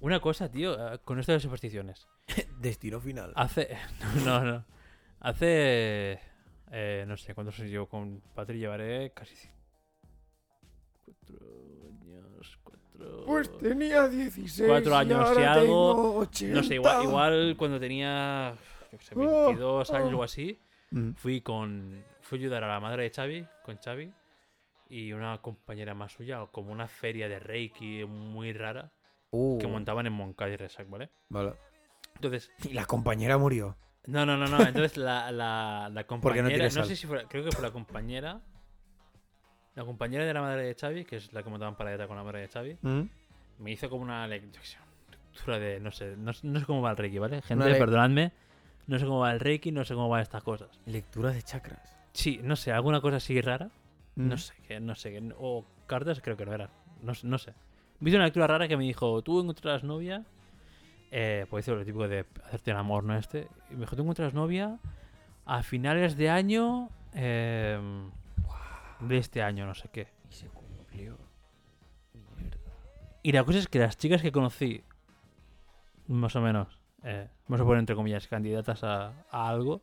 Una 0.01 0.19
cosa, 0.19 0.51
tío, 0.51 0.73
eh, 0.73 0.99
con 1.05 1.19
esto 1.19 1.31
de 1.31 1.39
supersticiones. 1.39 2.09
Destino 2.59 2.99
final. 2.99 3.31
Hace... 3.37 3.77
No, 4.25 4.43
no. 4.43 4.65
Hace... 5.21 6.19
eh, 6.69 7.05
no 7.07 7.15
sé 7.15 7.33
cuántos 7.33 7.57
años 7.59 7.71
llevo 7.71 7.87
con 7.87 8.21
Patri, 8.35 8.59
llevaré 8.59 9.13
casi... 9.13 9.33
Cuatro 11.05 11.37
años... 11.87 12.59
Cuatro... 12.61 13.23
Pues 13.25 13.57
tenía 13.59 14.09
16 14.09 14.67
Cuatro 14.67 14.91
y 14.91 14.95
años 14.95 15.29
ahora 15.29 15.41
y 15.41 15.45
algo, 15.45 15.61
tengo 15.61 16.15
80. 16.17 16.55
No 16.57 16.63
sé, 16.63 16.75
igual, 16.75 17.03
igual 17.05 17.55
cuando 17.57 17.79
tenía... 17.79 18.53
Yo 18.91 18.97
qué 18.97 19.05
sé, 19.05 19.15
Oh, 19.15 19.45
22 19.45 19.91
años 19.91 20.03
o 20.03 20.09
algo 20.09 20.23
así. 20.23 20.59
Mm. 20.93 21.13
Fui 21.15 21.41
con. 21.41 22.03
Fui 22.21 22.37
a 22.37 22.41
ayudar 22.41 22.63
a 22.63 22.67
la 22.67 22.79
madre 22.79 23.03
de 23.03 23.09
Xavi, 23.11 23.45
con 23.63 23.77
Xavi, 23.77 24.11
y 24.89 25.11
una 25.11 25.39
compañera 25.41 25.93
más 25.93 26.11
suya, 26.13 26.45
como 26.51 26.71
una 26.71 26.87
feria 26.87 27.27
de 27.27 27.39
Reiki 27.39 28.05
muy 28.05 28.53
rara, 28.53 28.91
Uh, 29.35 29.57
que 29.57 29.65
montaban 29.65 30.05
en 30.05 30.13
Moncada 30.13 30.51
y 30.51 30.57
Resac, 30.57 30.87
¿vale? 30.87 31.09
vale. 31.29 31.53
Entonces, 32.15 32.51
Y 32.63 32.73
la 32.73 32.85
compañera 32.85 33.39
murió. 33.39 33.75
no, 34.05 34.23
no, 34.27 34.37
no, 34.37 34.45
no. 34.45 34.59
Entonces 34.61 34.95
la, 34.97 35.31
la, 35.31 35.89
la 35.91 36.01
no 36.01 36.07
compañera. 36.07 36.47
No, 36.65 36.69
sal. 36.69 36.85
sé 36.85 36.95
si 36.95 37.07
fue. 37.07 37.25
Creo 37.27 37.43
que 37.43 37.51
fue 37.51 37.63
la 37.63 37.71
compañera. 37.71 38.39
La 39.75 39.83
compañera 39.85 40.23
de 40.25 40.33
la 40.35 40.41
madre 40.41 40.63
de 40.65 40.75
Xavi, 40.75 41.03
que 41.05 41.15
es 41.15 41.33
la 41.33 41.41
que 41.41 41.49
montaban 41.49 41.75
paradeta 41.75 42.05
con 42.07 42.15
la 42.15 42.23
madre 42.23 42.41
de 42.41 42.47
Xavi, 42.47 42.77
Mm. 42.83 43.01
me 43.57 43.71
hizo 43.71 43.89
como 43.89 44.03
una 44.03 44.27
lectura 44.27 45.57
de. 45.57 45.79
No 45.79 45.91
sé, 45.91 46.15
no, 46.15 46.31
no 46.43 46.59
sé 46.59 46.65
cómo 46.67 46.81
va 46.83 46.91
el 46.91 46.97
Reiki, 46.97 47.17
¿vale? 47.17 47.41
Gente, 47.41 47.73
perdonadme. 47.73 48.31
No 48.87 48.99
sé 48.99 49.05
cómo 49.05 49.19
va 49.19 49.31
el 49.31 49.39
Reiki, 49.39 49.71
no 49.71 49.83
sé 49.85 49.93
cómo 49.93 50.09
van 50.09 50.21
estas 50.21 50.43
cosas. 50.43 50.69
Lectura 50.85 51.31
de 51.31 51.41
chakras. 51.41 51.95
Sí, 52.13 52.39
no 52.43 52.55
sé, 52.55 52.71
alguna 52.71 53.01
cosa 53.01 53.17
así 53.17 53.39
rara. 53.41 53.69
Mm. 54.15 54.27
No 54.27 54.37
sé, 54.37 54.53
que 54.67 54.79
no 54.79 54.95
sé. 54.95 55.11
que- 55.11 55.33
o 55.37 55.65
cartas 55.87 56.21
creo 56.21 56.35
que 56.37 56.45
no 56.45 56.53
eran. 56.53 56.69
No, 57.01 57.13
sé- 57.15 57.25
no 57.27 57.37
sé. 57.37 57.53
Vi 57.99 58.13
una 58.13 58.25
lectura 58.25 58.47
rara 58.47 58.67
que 58.67 58.75
me 58.77 58.83
dijo, 58.83 59.21
tú 59.21 59.39
encontrarás 59.41 59.83
novia. 59.83 60.23
Eh, 61.11 61.45
pues 61.49 61.67
lo 61.67 61.79
típico 61.79 62.07
de 62.07 62.25
hacerte 62.45 62.71
el 62.71 62.77
amor, 62.77 63.03
¿no? 63.03 63.15
Este. 63.17 63.47
Y 63.69 63.73
me 63.75 63.81
dijo, 63.81 63.95
tú 63.95 64.01
encontrarás 64.01 64.33
novia 64.33 64.77
a 65.45 65.63
finales 65.63 66.17
de 66.17 66.29
año. 66.29 66.89
eh, 67.13 67.79
de 68.99 69.17
este 69.17 69.41
año, 69.43 69.65
no 69.65 69.75
sé 69.75 69.89
qué. 69.89 70.07
Y 70.29 70.33
se 70.33 70.47
cumplió. 70.47 71.17
Mierda. 72.37 72.57
Y 73.21 73.31
la 73.31 73.43
cosa 73.43 73.59
es 73.59 73.67
que 73.67 73.79
las 73.79 73.97
chicas 73.97 74.21
que 74.21 74.31
conocí, 74.31 74.83
más 76.07 76.35
o 76.35 76.41
menos, 76.41 76.79
eh, 77.03 77.27
vamos 77.47 77.61
a 77.61 77.65
poner 77.65 77.79
entre 77.79 77.95
comillas, 77.95 78.27
candidatas 78.27 78.83
a, 78.83 79.13
a 79.29 79.49
algo, 79.49 79.81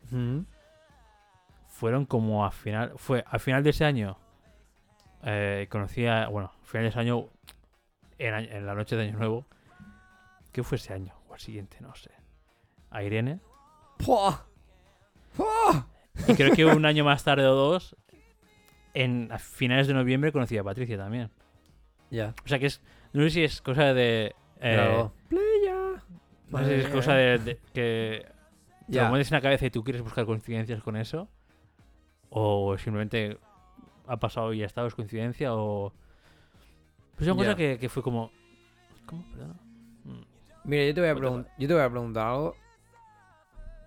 fueron 1.68 2.05
como 2.07 2.45
a 2.45 2.51
final. 2.51 2.93
Fue 2.97 3.25
a 3.27 3.39
final 3.39 3.62
de 3.62 3.71
ese 3.71 3.85
año. 3.85 4.18
Eh, 5.23 5.66
conocí 5.71 6.07
a. 6.07 6.29
Bueno, 6.29 6.53
final 6.62 6.85
de 6.85 6.89
ese 6.91 6.99
año. 6.99 7.29
En, 8.18 8.66
la 8.66 8.75
noche 8.75 8.97
de 8.97 9.05
Año 9.05 9.16
Nuevo. 9.18 9.47
¿Qué 10.53 10.62
fue 10.62 10.77
ese 10.77 10.93
año? 10.93 11.14
O 11.29 11.35
el 11.35 11.41
siguiente, 11.41 11.79
no 11.81 11.95
sé. 11.95 12.11
A 12.91 13.03
Irene. 13.03 13.41
¡Pua! 14.05 14.47
¡Pua! 15.37 15.87
Y 16.29 16.35
creo 16.35 16.53
que 16.55 16.66
un 16.66 16.85
año 16.85 17.05
más 17.05 17.25
tarde 17.25 17.47
o 17.47 17.55
dos. 17.55 17.97
En 18.93 19.31
a 19.31 19.39
finales 19.39 19.87
de 19.87 19.95
noviembre 19.95 20.33
conocí 20.33 20.59
a 20.59 20.64
Patricia 20.64 20.99
también. 20.99 21.31
Ya. 22.11 22.35
O 22.45 22.49
sea 22.49 22.59
que 22.59 22.66
es. 22.66 22.83
No 23.12 23.23
sé 23.23 23.31
si 23.31 23.45
es 23.45 23.62
cosa 23.62 23.95
de. 23.95 24.35
eh, 24.61 24.75
Claro. 24.75 25.12
No 26.51 26.59
sé 26.65 26.81
si 26.81 26.87
es 26.87 26.93
cosa 26.93 27.15
de, 27.15 27.39
de 27.39 27.59
que. 27.73 28.27
Te 28.87 28.93
Ya. 28.97 29.05
lo 29.05 29.13
metes 29.13 29.31
en 29.31 29.37
la 29.37 29.41
cabeza 29.41 29.67
y 29.67 29.71
tú 29.71 29.85
quieres 29.85 30.03
buscar 30.03 30.27
coincidencias 30.27 30.83
con 30.83 30.97
eso. 30.97 31.29
O 32.31 32.77
simplemente 32.79 33.39
ha 34.07 34.17
pasado 34.19 34.53
y 34.53 34.59
ya 34.59 34.67
está, 34.67 34.85
es 34.87 34.95
coincidencia. 34.95 35.55
O. 35.55 35.93
Pues 37.17 37.23
es 37.23 37.27
una 37.29 37.37
cosa 37.37 37.51
Ya. 37.51 37.57
que, 37.57 37.79
que 37.79 37.89
fue 37.89 38.03
como. 38.03 38.31
¿Cómo? 39.07 39.25
Perdona. 39.31 39.55
Mm. 40.05 40.21
Mira, 40.65 40.85
yo 40.87 40.95
te, 40.95 41.01
voy 41.01 41.11
a 41.11 41.15
pregun- 41.15 41.47
yo 41.59 41.69
te 41.69 41.75
voy 41.75 41.83
a 41.83 41.91
preguntar 41.91 42.27
algo 42.27 42.55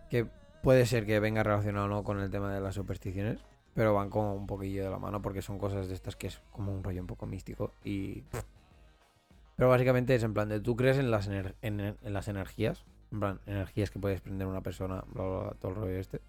que 0.09 0.25
puede 0.61 0.85
ser 0.85 1.05
que 1.05 1.19
venga 1.19 1.43
relacionado 1.43 1.85
o 1.85 1.89
no 1.89 2.03
con 2.03 2.19
el 2.19 2.29
tema 2.31 2.53
de 2.53 2.61
las 2.61 2.75
supersticiones, 2.75 3.39
pero 3.73 3.93
van 3.93 4.09
como 4.09 4.33
un 4.35 4.47
poquillo 4.47 4.83
de 4.83 4.89
la 4.89 4.99
mano 4.99 5.21
porque 5.21 5.41
son 5.41 5.57
cosas 5.59 5.87
de 5.87 5.93
estas 5.93 6.15
que 6.15 6.27
es 6.27 6.41
como 6.51 6.71
un 6.73 6.83
rollo 6.83 7.01
un 7.01 7.07
poco 7.07 7.25
místico 7.25 7.71
y... 7.83 8.23
Pero 9.55 9.69
básicamente 9.69 10.15
es 10.15 10.23
en 10.23 10.33
plan 10.33 10.49
de 10.49 10.59
tú 10.59 10.75
crees 10.75 10.97
en 10.97 11.11
las, 11.11 11.27
en, 11.27 11.53
en 11.61 12.13
las 12.13 12.27
energías, 12.27 12.85
en 13.11 13.19
plan, 13.19 13.39
energías 13.45 13.91
que 13.91 13.99
puede 13.99 14.15
desprender 14.15 14.47
una 14.47 14.61
persona, 14.61 15.03
bla, 15.07 15.23
bla, 15.23 15.39
bla, 15.41 15.51
todo 15.59 15.71
el 15.71 15.77
rollo 15.77 15.97
este. 15.99 16.21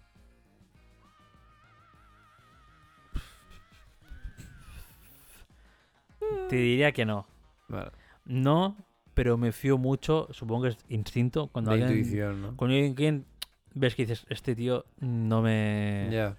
Te 6.49 6.55
diría 6.55 6.91
que 6.91 7.05
no. 7.05 7.27
Vale. 7.67 7.91
No, 8.25 8.77
pero 9.13 9.37
me 9.37 9.51
fío 9.51 9.77
mucho. 9.77 10.27
Supongo 10.31 10.63
que 10.63 10.69
es 10.69 10.77
instinto. 10.89 11.47
Cuando 11.47 11.71
De 11.71 11.81
alguien, 11.81 11.99
intuición, 11.99 12.41
¿no? 12.41 12.55
Cuando 12.55 12.75
alguien 12.75 13.25
ves 13.73 13.95
que 13.95 14.03
dices, 14.03 14.25
este 14.29 14.55
tío 14.55 14.85
no 14.99 15.41
me. 15.41 16.09
Ya. 16.11 16.37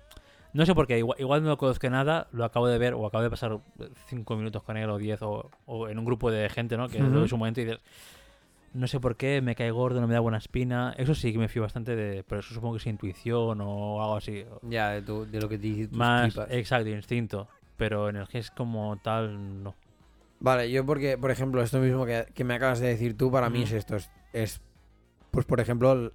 No 0.57 0.65
sé 0.65 0.75
por 0.75 0.87
qué, 0.87 0.97
igual, 0.99 1.21
igual 1.21 1.43
no 1.43 1.51
lo 1.51 1.59
conozco 1.59 1.91
nada, 1.91 2.29
lo 2.33 2.43
acabo 2.45 2.67
de 2.67 2.79
ver 2.79 2.95
o 2.95 3.05
acabo 3.07 3.23
de 3.23 3.29
pasar 3.29 3.59
cinco 4.07 4.37
minutos 4.37 4.63
con 4.63 4.79
él 4.79 4.89
o 4.89 4.97
diez 4.97 5.21
o, 5.21 5.51
o 5.67 5.89
en 5.91 5.99
un 5.99 6.05
grupo 6.07 6.31
de 6.31 6.49
gente, 6.49 6.79
¿no? 6.79 6.89
Que 6.89 7.01
lo 7.01 7.21
ves 7.21 7.33
un 7.33 7.39
momento 7.41 7.61
y 7.61 7.65
dices, 7.65 7.81
no 8.73 8.87
sé 8.87 8.99
por 8.99 9.17
qué, 9.17 9.43
me 9.43 9.55
cae 9.55 9.71
gordo, 9.71 10.01
no 10.01 10.07
me 10.07 10.15
da 10.15 10.21
buena 10.21 10.39
espina. 10.39 10.95
Eso 10.97 11.15
sí 11.15 11.31
que 11.33 11.39
me 11.39 11.49
fío 11.49 11.61
bastante 11.61 11.95
de. 11.95 12.25
Pero 12.25 12.41
eso 12.41 12.55
supongo 12.55 12.75
que 12.75 12.79
es 12.79 12.87
intuición 12.87 13.61
o 13.61 14.03
algo 14.03 14.17
así. 14.17 14.45
Ya, 14.63 14.93
de, 14.93 15.03
tu- 15.03 15.27
de 15.31 15.41
lo 15.41 15.49
que 15.49 15.59
te 15.59 15.65
dice 15.67 15.89
tus 15.89 15.99
Más, 15.99 16.33
tripas. 16.33 16.51
exacto, 16.51 16.89
instinto. 16.89 17.49
Pero 17.77 18.09
energías 18.09 18.51
como 18.51 18.97
tal, 19.03 19.63
no. 19.63 19.75
Vale, 20.41 20.71
yo 20.71 20.87
porque, 20.87 21.19
por 21.19 21.31
ejemplo, 21.31 21.63
esto 21.63 21.81
mismo 21.81 22.07
que, 22.07 22.27
que 22.35 22.45
me 22.45 22.55
acabas 22.55 22.81
de 22.81 22.89
decir 22.89 23.15
tú, 23.17 23.31
para 23.31 23.51
mí 23.51 23.63
es 23.63 23.73
esto. 23.73 23.97
Es, 23.97 24.11
es, 24.33 24.61
pues, 25.31 25.45
por 25.45 25.61
ejemplo, 25.61 26.13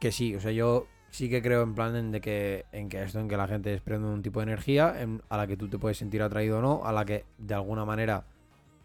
que 0.00 0.12
sí. 0.12 0.34
O 0.34 0.40
sea, 0.40 0.52
yo 0.52 0.86
sí 1.12 1.28
que 1.30 1.40
creo 1.42 1.62
en 1.62 1.74
plan 1.74 1.94
en 1.94 2.10
de 2.10 2.20
que, 2.20 2.64
en 2.72 2.88
que 2.88 3.02
esto, 3.02 3.20
en 3.20 3.28
que 3.28 3.36
la 3.36 3.46
gente 3.46 3.70
desprende 3.70 4.08
un 4.08 4.22
tipo 4.22 4.40
de 4.40 4.44
energía 4.44 5.00
en- 5.00 5.22
a 5.28 5.36
la 5.36 5.46
que 5.46 5.56
tú 5.56 5.68
te 5.68 5.78
puedes 5.78 5.98
sentir 5.98 6.22
atraído 6.22 6.58
o 6.58 6.62
no, 6.62 6.84
a 6.84 6.90
la 6.92 7.04
que 7.04 7.24
de 7.38 7.54
alguna 7.54 7.84
manera 7.84 8.24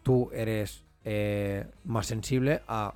tú 0.02 0.30
eres 0.32 0.84
eh, 1.04 1.66
más 1.84 2.06
sensible 2.06 2.60
a, 2.68 2.92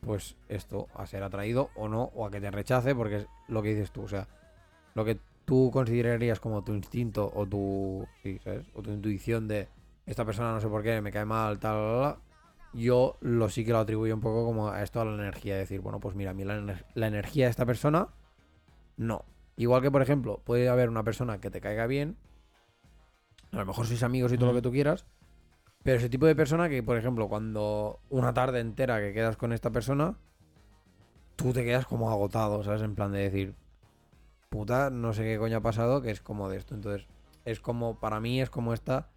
pues, 0.00 0.36
esto, 0.48 0.88
a 0.94 1.06
ser 1.06 1.22
atraído 1.22 1.70
o 1.76 1.88
no, 1.88 2.10
o 2.14 2.26
a 2.26 2.30
que 2.30 2.40
te 2.40 2.50
rechace, 2.50 2.94
porque 2.94 3.16
es 3.18 3.26
lo 3.48 3.62
que 3.62 3.70
dices 3.74 3.92
tú. 3.92 4.02
O 4.02 4.08
sea, 4.08 4.26
lo 4.94 5.04
que 5.04 5.18
tú 5.44 5.70
considerarías 5.72 6.40
como 6.40 6.62
tu 6.62 6.72
instinto 6.74 7.30
o 7.34 7.46
tu, 7.46 8.06
sí, 8.22 8.40
¿sabes? 8.42 8.66
O 8.74 8.82
tu 8.82 8.90
intuición 8.90 9.46
de 9.46 9.68
esta 10.06 10.24
persona 10.24 10.52
no 10.52 10.60
sé 10.60 10.66
por 10.68 10.82
qué, 10.82 11.00
me 11.00 11.12
cae 11.12 11.24
mal, 11.24 11.58
tal, 11.60 11.76
tal, 11.76 12.02
tal, 12.14 12.22
yo 12.74 13.16
lo 13.20 13.48
sí 13.48 13.64
que 13.64 13.70
lo 13.72 13.78
atribuyo 13.78 14.14
un 14.14 14.20
poco 14.20 14.44
como 14.44 14.68
a 14.70 14.82
esto 14.82 15.00
a 15.00 15.04
la 15.04 15.14
energía, 15.14 15.56
decir, 15.56 15.80
bueno, 15.80 16.00
pues 16.00 16.16
mira, 16.16 16.32
a 16.32 16.34
mí 16.34 16.44
la, 16.44 16.58
ener- 16.58 16.84
la 16.94 17.06
energía 17.06 17.44
de 17.46 17.50
esta 17.50 17.66
persona, 17.66 18.08
no. 18.96 19.24
Igual 19.56 19.82
que, 19.82 19.90
por 19.90 20.02
ejemplo, 20.02 20.40
puede 20.44 20.68
haber 20.68 20.88
una 20.88 21.04
persona 21.04 21.40
que 21.40 21.50
te 21.50 21.60
caiga 21.60 21.86
bien, 21.86 22.16
a 23.52 23.58
lo 23.58 23.66
mejor 23.66 23.86
sois 23.86 24.02
amigos 24.02 24.32
y 24.32 24.38
todo 24.38 24.48
lo 24.48 24.54
que 24.54 24.62
tú 24.62 24.72
quieras, 24.72 25.04
pero 25.82 25.98
ese 25.98 26.08
tipo 26.08 26.26
de 26.26 26.36
persona 26.36 26.68
que, 26.68 26.82
por 26.82 26.96
ejemplo, 26.96 27.28
cuando 27.28 28.00
una 28.08 28.32
tarde 28.32 28.60
entera 28.60 29.00
que 29.00 29.12
quedas 29.12 29.36
con 29.36 29.52
esta 29.52 29.70
persona, 29.70 30.16
tú 31.36 31.52
te 31.52 31.64
quedas 31.64 31.86
como 31.86 32.10
agotado, 32.10 32.62
¿sabes? 32.62 32.82
En 32.82 32.94
plan 32.94 33.12
de 33.12 33.18
decir, 33.20 33.54
puta, 34.48 34.90
no 34.90 35.12
sé 35.12 35.24
qué 35.24 35.38
coño 35.38 35.58
ha 35.58 35.62
pasado, 35.62 36.00
que 36.00 36.10
es 36.10 36.20
como 36.20 36.48
de 36.48 36.58
esto. 36.58 36.74
Entonces, 36.74 37.06
es 37.44 37.60
como, 37.60 37.98
para 37.98 38.20
mí 38.20 38.40
es 38.40 38.50
como 38.50 38.72
esta 38.72 39.08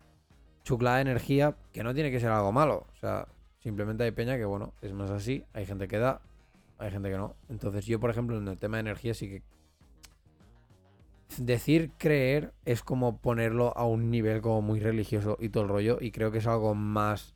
chuclada 0.64 0.98
de 0.98 1.04
energía 1.04 1.56
que 1.72 1.84
no 1.84 1.94
tiene 1.94 2.10
que 2.10 2.20
ser 2.20 2.32
algo 2.32 2.52
malo. 2.52 2.88
O 2.94 2.96
sea, 3.00 3.28
simplemente 3.60 4.04
hay 4.04 4.12
peña 4.12 4.38
que, 4.38 4.46
bueno, 4.46 4.74
es 4.82 4.94
más 4.94 5.12
así. 5.12 5.46
Hay 5.54 5.66
gente 5.66 5.88
que 5.88 6.00
da, 6.00 6.22
hay 6.80 6.90
gente 6.90 7.10
que 7.10 7.18
no. 7.18 7.36
Entonces, 7.50 7.86
yo, 7.86 8.00
por 8.00 8.10
ejemplo, 8.10 8.38
en 8.38 8.48
el 8.48 8.58
tema 8.58 8.78
de 8.78 8.82
energía 8.82 9.14
sí 9.14 9.30
que... 9.30 9.44
Decir 11.38 11.92
creer 11.98 12.54
es 12.66 12.82
como 12.84 13.18
ponerlo 13.18 13.76
a 13.78 13.86
un 13.86 14.10
nivel 14.10 14.42
como 14.42 14.62
muy 14.62 14.80
religioso 14.80 15.38
y 15.40 15.50
todo 15.50 15.64
el 15.64 15.70
rollo. 15.70 15.98
Y 16.00 16.12
creo 16.12 16.32
que 16.32 16.38
es 16.38 16.48
algo 16.48 16.76
más... 16.76 17.34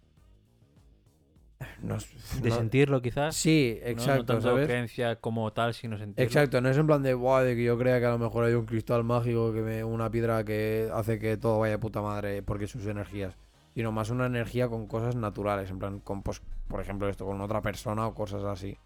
No, 1.81 1.97
De 2.41 2.49
no- 2.49 2.55
sentirlo, 2.55 3.01
quizás. 3.01 3.35
Sí, 3.35 3.77
¿no? 3.81 3.85
No 3.87 3.91
exacto, 3.91 4.23
tanto 4.25 4.41
¿sabes? 4.41 4.65
creencia 4.67 5.17
como 5.17 5.51
tal, 5.51 5.73
sino 5.73 5.97
sentirlo. 5.97 6.23
Exacto, 6.25 6.61
no 6.61 6.69
es 6.69 6.77
en 6.77 6.87
plan 6.87 7.03
de, 7.03 7.13
"Buah, 7.13 7.43
de 7.43 7.55
que 7.55 7.63
yo 7.65 7.77
crea 7.77 7.99
que 7.99 8.05
a 8.05 8.11
lo 8.11 8.17
mejor 8.17 8.45
hay 8.45 8.53
un 8.53 8.65
cristal 8.65 9.03
mágico, 9.03 9.51
que 9.51 9.61
me, 9.61 9.83
una 9.83 10.09
piedra 10.09 10.43
que 10.45 10.89
hace 10.93 11.19
que 11.19 11.35
todo 11.35 11.59
vaya 11.59 11.77
puta 11.79 12.01
madre 12.01 12.41
porque 12.43 12.67
sus 12.67 12.85
energías, 12.85 13.35
sino 13.73 13.91
más 13.91 14.09
una 14.09 14.25
energía 14.27 14.69
con 14.69 14.87
cosas 14.87 15.15
naturales, 15.17 15.69
en 15.69 15.79
plan, 15.79 15.99
con, 15.99 16.21
pues, 16.23 16.41
por 16.69 16.79
ejemplo, 16.79 17.09
esto 17.09 17.25
con 17.25 17.41
otra 17.41 17.61
persona 17.61 18.07
o 18.07 18.13
cosas 18.13 18.43
así. 18.45 18.77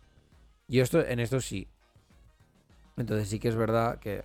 Y 0.67 0.79
esto, 0.79 1.05
en 1.05 1.19
esto 1.19 1.39
sí. 1.41 1.67
Entonces 2.97 3.27
sí 3.27 3.39
que 3.39 3.49
es 3.49 3.55
verdad 3.55 3.99
que, 3.99 4.23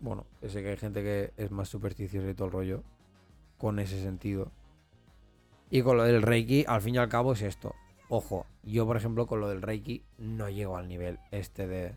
bueno, 0.00 0.26
sé 0.46 0.62
que 0.62 0.70
hay 0.70 0.76
gente 0.76 1.02
que 1.02 1.32
es 1.36 1.50
más 1.50 1.68
supersticiosa 1.68 2.28
y 2.28 2.34
todo 2.34 2.46
el 2.46 2.52
rollo, 2.52 2.82
con 3.56 3.78
ese 3.78 4.00
sentido. 4.00 4.50
Y 5.70 5.82
con 5.82 5.96
lo 5.96 6.04
del 6.04 6.22
Reiki, 6.22 6.64
al 6.66 6.80
fin 6.80 6.94
y 6.94 6.98
al 6.98 7.08
cabo 7.08 7.32
es 7.32 7.42
esto. 7.42 7.74
Ojo, 8.08 8.46
yo 8.62 8.86
por 8.86 8.96
ejemplo 8.96 9.26
con 9.26 9.40
lo 9.40 9.48
del 9.48 9.60
Reiki 9.60 10.02
no 10.16 10.48
llego 10.48 10.78
al 10.78 10.88
nivel 10.88 11.18
este 11.30 11.66
de 11.66 11.94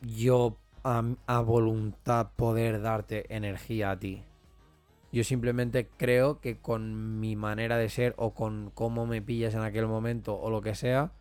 yo 0.00 0.56
a, 0.82 1.04
a 1.26 1.40
voluntad 1.40 2.30
poder 2.34 2.82
darte 2.82 3.32
energía 3.34 3.92
a 3.92 3.98
ti. 3.98 4.24
Yo 5.12 5.24
simplemente 5.24 5.88
creo 5.96 6.40
que 6.40 6.58
con 6.58 7.20
mi 7.20 7.36
manera 7.36 7.78
de 7.78 7.88
ser 7.88 8.14
o 8.18 8.34
con 8.34 8.70
cómo 8.74 9.06
me 9.06 9.22
pillas 9.22 9.54
en 9.54 9.62
aquel 9.62 9.86
momento 9.86 10.38
o 10.38 10.50
lo 10.50 10.60
que 10.60 10.74
sea, 10.74 11.12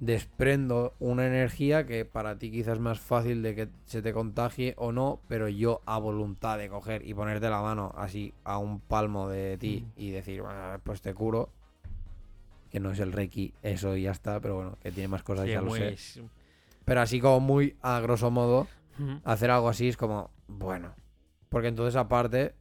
desprendo 0.00 0.94
una 0.98 1.26
energía 1.26 1.86
que 1.86 2.04
para 2.06 2.38
ti 2.38 2.50
quizás 2.50 2.74
es 2.74 2.80
más 2.80 2.98
fácil 2.98 3.42
de 3.42 3.54
que 3.54 3.68
se 3.84 4.00
te 4.00 4.12
contagie 4.14 4.74
o 4.78 4.92
no, 4.92 5.20
pero 5.28 5.48
yo 5.48 5.82
a 5.84 5.98
voluntad 5.98 6.56
de 6.58 6.68
coger 6.70 7.06
y 7.06 7.12
ponerte 7.14 7.48
la 7.50 7.60
mano 7.60 7.92
así 7.96 8.32
a 8.44 8.56
un 8.58 8.80
palmo 8.80 9.28
de 9.28 9.58
ti 9.58 9.84
Mm. 9.86 10.00
y 10.00 10.10
decir, 10.10 10.40
"Bueno, 10.40 10.58
pues 10.82 11.02
te 11.02 11.12
curo, 11.12 11.50
que 12.70 12.80
no 12.80 12.92
es 12.92 12.98
el 13.00 13.12
Reiki, 13.12 13.52
eso 13.62 13.94
y 13.96 14.02
ya 14.02 14.12
está, 14.12 14.40
pero 14.40 14.54
bueno, 14.56 14.78
que 14.82 14.90
tiene 14.90 15.08
más 15.08 15.22
cosas, 15.22 15.44
Sí, 15.46 15.52
ya 15.52 15.60
lo 15.60 15.70
sé. 15.74 15.96
Pero 16.84 17.00
así 17.02 17.20
como 17.20 17.40
muy 17.40 17.76
a 17.82 18.00
grosso 18.00 18.30
modo, 18.30 18.68
hacer 19.24 19.50
algo 19.50 19.68
así 19.68 19.88
es 19.88 19.96
como, 19.96 20.30
bueno. 20.48 20.94
Porque 21.50 21.68
entonces 21.68 21.96
aparte 21.96 22.54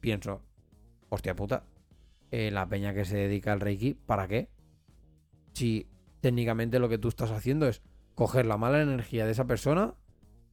pienso, 0.00 0.42
hostia 1.08 1.34
puta, 1.34 1.64
eh, 2.30 2.50
la 2.52 2.68
peña 2.68 2.94
que 2.94 3.04
se 3.04 3.16
dedica 3.16 3.52
al 3.52 3.60
Reiki, 3.60 3.94
¿para 3.94 4.28
qué? 4.28 4.48
Si 5.54 5.88
técnicamente 6.20 6.78
lo 6.78 6.88
que 6.88 6.98
tú 6.98 7.08
estás 7.08 7.30
haciendo 7.30 7.66
es 7.68 7.82
coger 8.14 8.46
la 8.46 8.56
mala 8.56 8.80
energía 8.82 9.24
de 9.26 9.32
esa 9.32 9.46
persona 9.46 9.94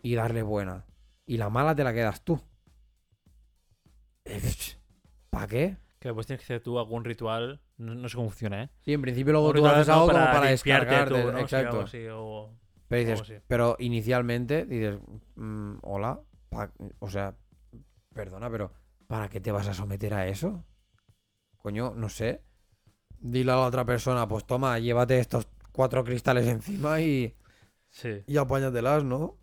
y 0.02 0.16
darle 0.16 0.44
buena. 0.44 0.86
Y 1.26 1.38
la 1.38 1.50
mala 1.50 1.76
te 1.76 1.84
la 1.84 1.94
quedas 1.94 2.22
tú. 2.24 2.40
¿Para 5.30 5.48
qué? 5.48 5.78
Que 6.00 6.10
después 6.10 6.28
tienes 6.28 6.42
que 6.46 6.54
hacer 6.54 6.62
tú 6.64 6.78
algún 6.80 7.04
ritual. 7.04 7.62
No, 7.78 7.94
no 7.96 8.08
sé 8.10 8.16
cómo 8.16 8.30
funciona, 8.30 8.64
¿eh? 8.64 8.70
Sí, 8.82 8.94
en 8.94 9.02
principio 9.02 9.34
luego 9.34 9.54
tú 9.54 9.66
haces 9.68 9.90
algo 9.90 10.08
como 10.08 10.20
para 10.26 10.48
descargarte. 10.48 11.22
tú, 11.24 11.32
¿no? 11.32 11.40
Exacto. 11.40 11.70
algo 11.72 11.82
así, 11.82 12.06
o- 12.12 12.54
Pero 12.88 13.00
dices, 13.02 13.22
así. 13.22 13.34
pero 13.48 13.76
inicialmente 13.80 14.66
dices, 14.66 15.00
mm, 15.36 15.78
hola, 15.82 16.22
pa- 16.50 16.72
o 17.00 17.10
sea, 17.10 17.36
perdona, 18.14 18.50
pero 18.50 18.72
¿para 19.08 19.28
qué 19.30 19.42
te 19.42 19.52
vas 19.52 19.68
a 19.68 19.74
someter 19.74 20.14
a 20.14 20.28
eso? 20.28 20.64
Coño, 21.58 21.94
no 21.96 22.10
sé. 22.10 22.44
Dile 23.20 23.52
a 23.52 23.56
la 23.56 23.62
otra 23.66 23.84
persona, 23.86 24.28
pues 24.28 24.46
toma, 24.46 24.78
llévate 24.80 25.20
estos 25.20 25.48
cuatro 25.76 26.04
cristales 26.04 26.48
encima 26.48 27.02
y, 27.02 27.36
Sí. 27.90 28.24
y 28.28 28.38
apáñatelas, 28.38 29.04
¿no? 29.04 29.38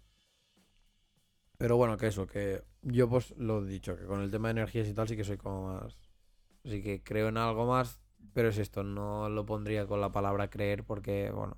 Pero 1.59 1.77
bueno, 1.77 1.97
que 1.97 2.09
eso, 2.09 2.27
que 2.27 2.63
yo 2.83 3.09
pues 3.09 3.35
lo 3.37 3.63
he 3.65 3.69
dicho, 3.69 3.97
que 3.97 4.05
con 4.05 4.21
el 4.21 4.31
tema 4.31 4.49
de 4.49 4.53
energías 4.53 4.89
y 4.89 4.95
tal 4.95 5.09
sí 5.09 5.17
que 5.17 5.25
soy 5.25 5.37
como 5.37 5.75
más... 5.75 5.99
Así 6.65 6.83
que 6.83 7.03
creo 7.03 7.29
en 7.29 7.37
algo 7.37 7.67
más, 7.67 8.01
pero 8.33 8.49
es 8.49 8.59
esto, 8.59 8.83
no 8.85 9.29
lo 9.29 9.47
pondría 9.47 9.87
con 9.87 10.01
la 10.01 10.13
palabra 10.13 10.49
creer 10.51 10.85
porque, 10.85 11.31
bueno, 11.31 11.57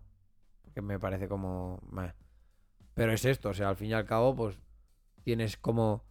porque 0.63 0.83
me 0.83 0.99
parece 0.99 1.29
como... 1.29 1.81
meh. 1.91 2.15
Pero 2.95 3.13
es 3.13 3.25
esto, 3.25 3.51
o 3.51 3.55
sea, 3.55 3.69
al 3.71 3.77
fin 3.77 3.91
y 3.91 3.95
al 3.95 4.07
cabo, 4.07 4.35
pues 4.37 4.59
tienes 5.25 5.57
como... 5.57 6.05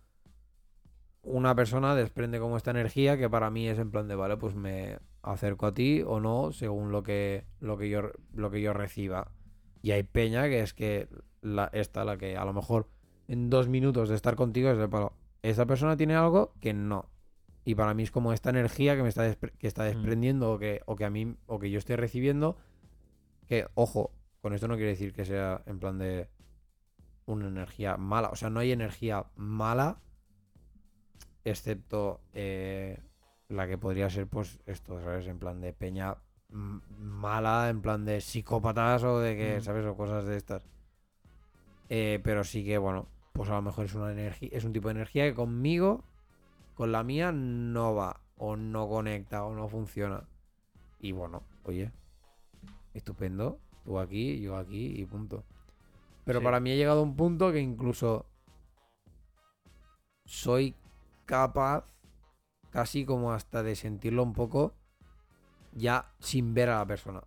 Una 1.24 1.56
persona 1.56 1.96
desprende 1.96 2.40
como 2.40 2.58
esta 2.58 2.72
energía 2.72 3.18
que 3.18 3.30
para 3.30 3.50
mí 3.50 3.68
es 3.68 3.80
en 3.80 3.92
plan 3.92 4.08
de, 4.08 4.16
vale, 4.16 4.38
pues 4.38 4.56
me 4.56 5.00
acerco 5.24 5.66
a 5.66 5.74
ti 5.74 6.04
o 6.06 6.20
no, 6.20 6.52
según 6.52 6.92
lo 6.92 7.02
que, 7.02 7.46
lo 7.60 7.78
que, 7.78 7.90
yo, 7.90 8.12
lo 8.34 8.52
que 8.52 8.62
yo 8.62 8.74
reciba. 8.74 9.32
Y 9.82 9.92
hay 9.92 10.04
peña 10.04 10.44
que 10.44 10.62
es 10.62 10.74
que 10.74 11.08
la, 11.42 11.70
esta, 11.74 12.06
la 12.06 12.18
que 12.18 12.38
a 12.38 12.46
lo 12.46 12.54
mejor 12.54 12.88
en 13.28 13.50
dos 13.50 13.68
minutos 13.68 14.10
de 14.10 14.16
estar 14.16 14.36
contigo 14.36 14.70
es 14.70 14.78
de 14.78 14.88
palo. 14.88 15.14
Esta 15.42 15.66
persona 15.66 15.98
tiene 15.98 16.16
algo 16.16 16.54
que 16.60 16.74
no. 16.74 17.10
Y 17.66 17.76
para 17.76 17.94
mí 17.94 18.04
es 18.04 18.12
como 18.12 18.34
esta 18.34 18.50
energía 18.50 18.96
que 18.96 19.04
me 19.04 19.10
está, 19.10 19.34
que 19.36 19.68
está 19.68 19.84
desprendiendo 19.84 20.52
o, 20.52 20.60
que, 20.60 20.82
o 20.86 20.96
que 20.96 21.06
a 21.06 21.10
mí 21.10 21.36
o 21.48 21.60
que 21.60 21.72
yo 21.72 21.80
estoy 21.80 21.96
recibiendo. 21.96 22.58
Que, 23.48 23.68
ojo, 23.74 24.12
con 24.42 24.54
esto 24.54 24.68
no 24.68 24.76
quiere 24.76 24.92
decir 24.92 25.14
que 25.14 25.24
sea 25.24 25.64
en 25.66 25.80
plan 25.80 25.98
de 25.98 26.30
una 27.26 27.48
energía 27.48 27.96
mala. 27.96 28.30
O 28.30 28.36
sea, 28.36 28.50
no 28.50 28.60
hay 28.60 28.74
energía 28.74 29.26
mala. 29.36 30.02
Excepto 31.46 32.22
eh, 32.34 33.00
la 33.54 33.68
que 33.68 33.78
podría 33.78 34.10
ser, 34.10 34.28
pues, 34.28 34.60
esto, 34.66 35.02
¿sabes? 35.02 35.28
En 35.28 35.40
plan 35.40 35.62
de 35.62 35.74
peña 35.74 36.18
mala, 36.50 37.70
en 37.70 37.82
plan 37.82 38.06
de 38.06 38.22
psicópatas 38.22 39.04
o 39.04 39.20
de 39.20 39.36
que, 39.36 39.58
Mm. 39.58 39.62
¿sabes? 39.62 39.86
O 39.86 39.96
cosas 39.96 40.26
de 40.26 40.38
estas. 40.38 40.68
Eh, 41.90 42.20
pero 42.24 42.44
sí 42.44 42.64
que, 42.64 42.78
bueno, 42.78 43.08
pues 43.34 43.50
a 43.50 43.54
lo 43.56 43.62
mejor 43.62 43.86
es 43.86 43.96
una 43.96 44.12
energía, 44.12 44.50
es 44.52 44.64
un 44.64 44.74
tipo 44.74 44.88
de 44.88 44.94
energía 44.96 45.26
que 45.26 45.34
conmigo, 45.34 46.04
con 46.76 46.92
la 46.92 47.04
mía, 47.04 47.32
no 47.32 47.96
va, 47.96 48.22
o 48.38 48.56
no 48.56 48.88
conecta, 48.88 49.44
o 49.44 49.54
no 49.56 49.68
funciona. 49.68 50.28
Y 51.00 51.12
bueno, 51.12 51.44
oye, 51.64 51.92
estupendo. 52.94 53.60
Tú 53.84 54.00
aquí, 54.00 54.40
yo 54.40 54.56
aquí 54.56 55.00
y 55.00 55.06
punto. 55.06 55.44
Pero 56.24 56.40
Sí. 56.40 56.44
para 56.46 56.60
mí 56.60 56.72
ha 56.72 56.76
llegado 56.76 57.02
a 57.02 57.04
un 57.04 57.16
punto 57.18 57.52
que 57.52 57.60
incluso 57.60 58.26
soy 60.26 60.76
capaz, 61.26 61.86
casi 62.74 63.06
como 63.06 63.32
hasta 63.34 63.62
de 63.62 63.76
sentirlo 63.76 64.24
un 64.24 64.34
poco, 64.34 64.74
ya 65.74 66.12
sin 66.20 66.56
ver 66.56 66.70
a 66.72 66.80
la 66.80 66.88
persona. 66.88 67.24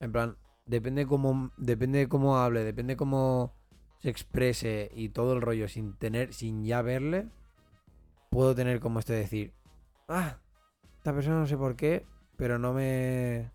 En 0.00 0.10
plan, 0.10 0.36
depende 0.66 1.06
cómo, 1.06 1.52
depende 1.56 2.08
cómo 2.08 2.38
hable, 2.38 2.64
depende 2.64 2.96
cómo 2.96 3.54
se 4.00 4.10
exprese 4.10 4.90
y 4.92 5.10
todo 5.10 5.32
el 5.34 5.42
rollo 5.42 5.68
sin 5.68 5.94
tener, 5.96 6.34
sin 6.34 6.64
ya 6.64 6.82
verle, 6.82 7.28
puedo 8.30 8.52
tener 8.56 8.80
como 8.80 8.98
este 8.98 9.12
decir, 9.12 9.52
ah, 10.08 10.38
esta 10.98 11.14
persona 11.14 11.38
no 11.38 11.46
sé 11.46 11.56
por 11.56 11.76
qué, 11.76 12.04
pero 12.36 12.58
no 12.58 12.72
me, 12.72 13.52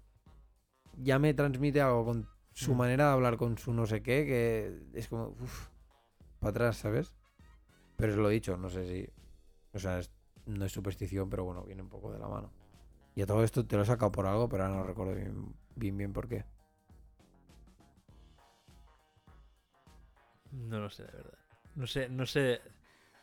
ya 0.97 1.19
me 1.19 1.33
transmite 1.33 1.81
algo 1.81 2.05
con 2.05 2.29
su 2.53 2.73
Mm. 2.73 2.77
manera 2.77 3.07
de 3.07 3.11
hablar, 3.11 3.35
con 3.35 3.57
su 3.57 3.73
no 3.73 3.85
sé 3.85 4.01
qué, 4.01 4.25
que 4.25 4.97
es 4.97 5.09
como, 5.09 5.35
uff, 5.41 5.67
para 6.39 6.51
atrás, 6.51 6.77
¿sabes? 6.77 7.13
Pero 7.97 8.13
es 8.13 8.17
lo 8.17 8.29
dicho, 8.29 8.55
no 8.55 8.69
sé 8.69 8.87
si, 8.87 9.09
o 9.73 9.79
sea, 9.79 9.99
es- 9.99 10.11
no 10.45 10.65
es 10.65 10.71
superstición, 10.71 11.29
pero 11.29 11.43
bueno, 11.43 11.63
viene 11.63 11.81
un 11.81 11.89
poco 11.89 12.11
de 12.11 12.19
la 12.19 12.27
mano. 12.27 12.51
Y 13.15 13.21
a 13.21 13.25
todo 13.25 13.43
esto 13.43 13.65
te 13.65 13.75
lo 13.75 13.83
he 13.83 13.85
sacado 13.85 14.11
por 14.11 14.25
algo, 14.25 14.49
pero 14.49 14.63
ahora 14.63 14.75
no 14.75 14.83
recuerdo 14.83 15.15
bien, 15.15 15.55
bien, 15.75 15.97
bien 15.97 16.13
por 16.13 16.27
qué. 16.27 16.45
No 20.51 20.79
lo 20.79 20.89
sé, 20.89 21.03
de 21.03 21.11
verdad. 21.11 21.37
No 21.75 21.87
sé, 21.87 22.09
no 22.09 22.25
sé 22.25 22.61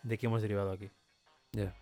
de 0.03 0.19
qué 0.19 0.27
hemos 0.27 0.43
derivado 0.43 0.73
aquí. 0.73 0.91
Ya. 1.53 1.75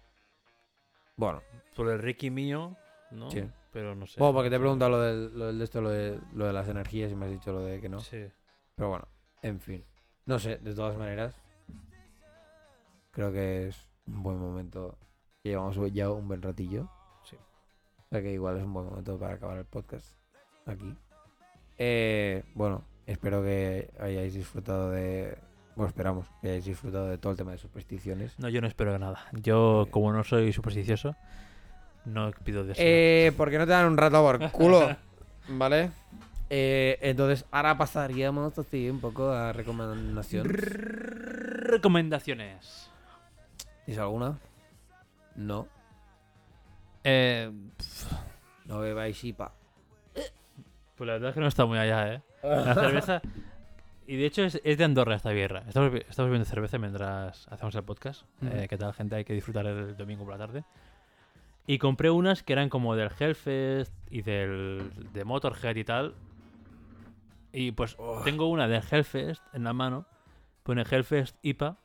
Bueno, 1.16 1.42
Por 1.76 1.88
el 1.88 1.98
Ricky 1.98 2.30
mío, 2.30 2.76
¿no? 3.10 3.30
Sí. 3.30 3.48
Pero 3.72 3.94
no 3.94 4.06
sé. 4.06 4.18
bueno, 4.18 4.34
porque 4.34 4.50
te 4.50 4.56
he 4.56 4.58
preguntado 4.58 4.90
lo 4.90 5.00
del, 5.00 5.38
lo 5.38 5.52
de 5.52 5.64
esto, 5.64 5.80
lo 5.80 5.90
de, 5.90 6.20
lo 6.32 6.46
de 6.46 6.52
las 6.52 6.68
energías 6.68 7.12
y 7.12 7.14
me 7.14 7.26
has 7.26 7.30
dicho 7.30 7.52
lo 7.52 7.60
de 7.60 7.80
que 7.80 7.88
no. 7.88 8.00
Sí. 8.00 8.26
Pero 8.74 8.88
bueno, 8.88 9.06
en 9.42 9.60
fin. 9.60 9.84
No 10.26 10.38
sé, 10.38 10.58
de 10.58 10.74
todas 10.74 10.96
maneras, 10.96 11.34
creo 13.10 13.32
que 13.32 13.68
es 13.68 13.86
un 14.06 14.22
buen 14.22 14.38
momento. 14.38 14.98
Llevamos 15.42 15.76
ya 15.92 16.10
un 16.10 16.28
buen 16.28 16.42
ratillo. 16.42 16.88
Sí. 17.24 17.36
O 17.36 18.08
sea 18.10 18.20
que 18.22 18.32
igual 18.32 18.58
es 18.58 18.62
un 18.64 18.72
buen 18.74 18.86
momento 18.86 19.18
para 19.18 19.34
acabar 19.34 19.58
el 19.58 19.64
podcast 19.64 20.06
aquí. 20.66 20.94
Eh, 21.78 22.44
bueno, 22.54 22.82
espero 23.06 23.42
que 23.42 23.90
hayáis 23.98 24.34
disfrutado 24.34 24.90
de... 24.90 25.38
Bueno, 25.76 25.88
esperamos 25.88 26.26
que 26.42 26.48
hayáis 26.48 26.66
disfrutado 26.66 27.08
de 27.08 27.16
todo 27.16 27.32
el 27.32 27.38
tema 27.38 27.52
de 27.52 27.58
supersticiones. 27.58 28.38
No, 28.38 28.50
yo 28.50 28.60
no 28.60 28.66
espero 28.66 28.98
nada. 28.98 29.24
Yo, 29.32 29.84
Eh. 29.86 29.90
como 29.90 30.12
no 30.12 30.22
soy 30.24 30.52
supersticioso, 30.52 31.16
no 32.04 32.30
pido 32.44 32.64
deseo. 32.64 32.84
Eh, 32.86 33.32
porque 33.36 33.56
no 33.56 33.64
te 33.64 33.72
dan 33.72 33.86
un 33.86 33.96
rato 33.96 34.20
por 34.22 34.50
culo, 34.50 34.94
¿vale? 35.48 35.90
Eh, 36.50 36.98
entonces, 37.00 37.46
ahora 37.50 37.78
pasaríamos 37.78 38.58
así 38.58 38.90
un 38.90 39.00
poco 39.00 39.30
a 39.30 39.54
recomendación. 39.54 40.46
Recomendaciones. 40.48 42.90
¿Tienes 43.86 43.98
alguna? 44.00 44.38
No. 45.36 45.68
Eh, 47.04 47.50
No 48.66 48.78
bebáis 48.80 49.22
IPA. 49.24 49.52
pues 50.96 51.06
la 51.06 51.14
verdad 51.14 51.30
es 51.30 51.34
que 51.34 51.40
no 51.40 51.46
está 51.46 51.64
muy 51.66 51.78
allá, 51.78 52.14
¿eh? 52.14 52.22
La 52.42 52.74
cerveza. 52.74 53.22
Y 54.06 54.16
de 54.16 54.26
hecho 54.26 54.42
es, 54.42 54.60
es 54.64 54.76
de 54.78 54.84
Andorra 54.84 55.14
esta 55.14 55.30
birra. 55.30 55.62
Estamos, 55.68 55.94
estamos 55.94 56.28
bebiendo 56.30 56.44
cerveza 56.44 56.78
mientras 56.78 57.46
hacemos 57.48 57.74
el 57.74 57.84
podcast. 57.84 58.24
Eh, 58.42 58.66
¿Qué 58.68 58.76
tal, 58.76 58.92
gente? 58.92 59.16
Hay 59.16 59.24
que 59.24 59.32
disfrutar 59.32 59.66
el 59.66 59.96
domingo 59.96 60.24
por 60.24 60.32
la 60.32 60.38
tarde. 60.38 60.64
Y 61.66 61.78
compré 61.78 62.10
unas 62.10 62.42
que 62.42 62.52
eran 62.52 62.68
como 62.68 62.96
del 62.96 63.10
Hellfest 63.18 63.92
y 64.10 64.22
del 64.22 64.90
de 65.12 65.24
Motorhead 65.24 65.76
y 65.76 65.84
tal. 65.84 66.14
Y 67.52 67.72
pues 67.72 67.94
Oh. 67.98 68.22
tengo 68.24 68.46
una 68.48 68.66
del 68.68 68.82
Hellfest 68.90 69.42
en 69.54 69.64
la 69.64 69.72
mano. 69.72 70.06
Pone 70.64 70.82
Hellfest 70.90 71.36
IPA. 71.42 71.76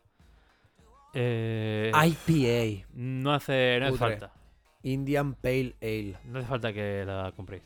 Eh, 1.16 1.92
IPA. 1.94 2.88
no 2.94 3.34
hace, 3.34 3.78
no 3.80 3.88
hace 3.88 3.98
falta. 3.98 4.34
Indian 4.84 5.34
Pale 5.34 5.76
Ale. 5.82 6.18
No 6.26 6.40
hace 6.40 6.48
falta 6.48 6.74
que 6.74 7.04
la 7.06 7.32
compréis. 7.36 7.64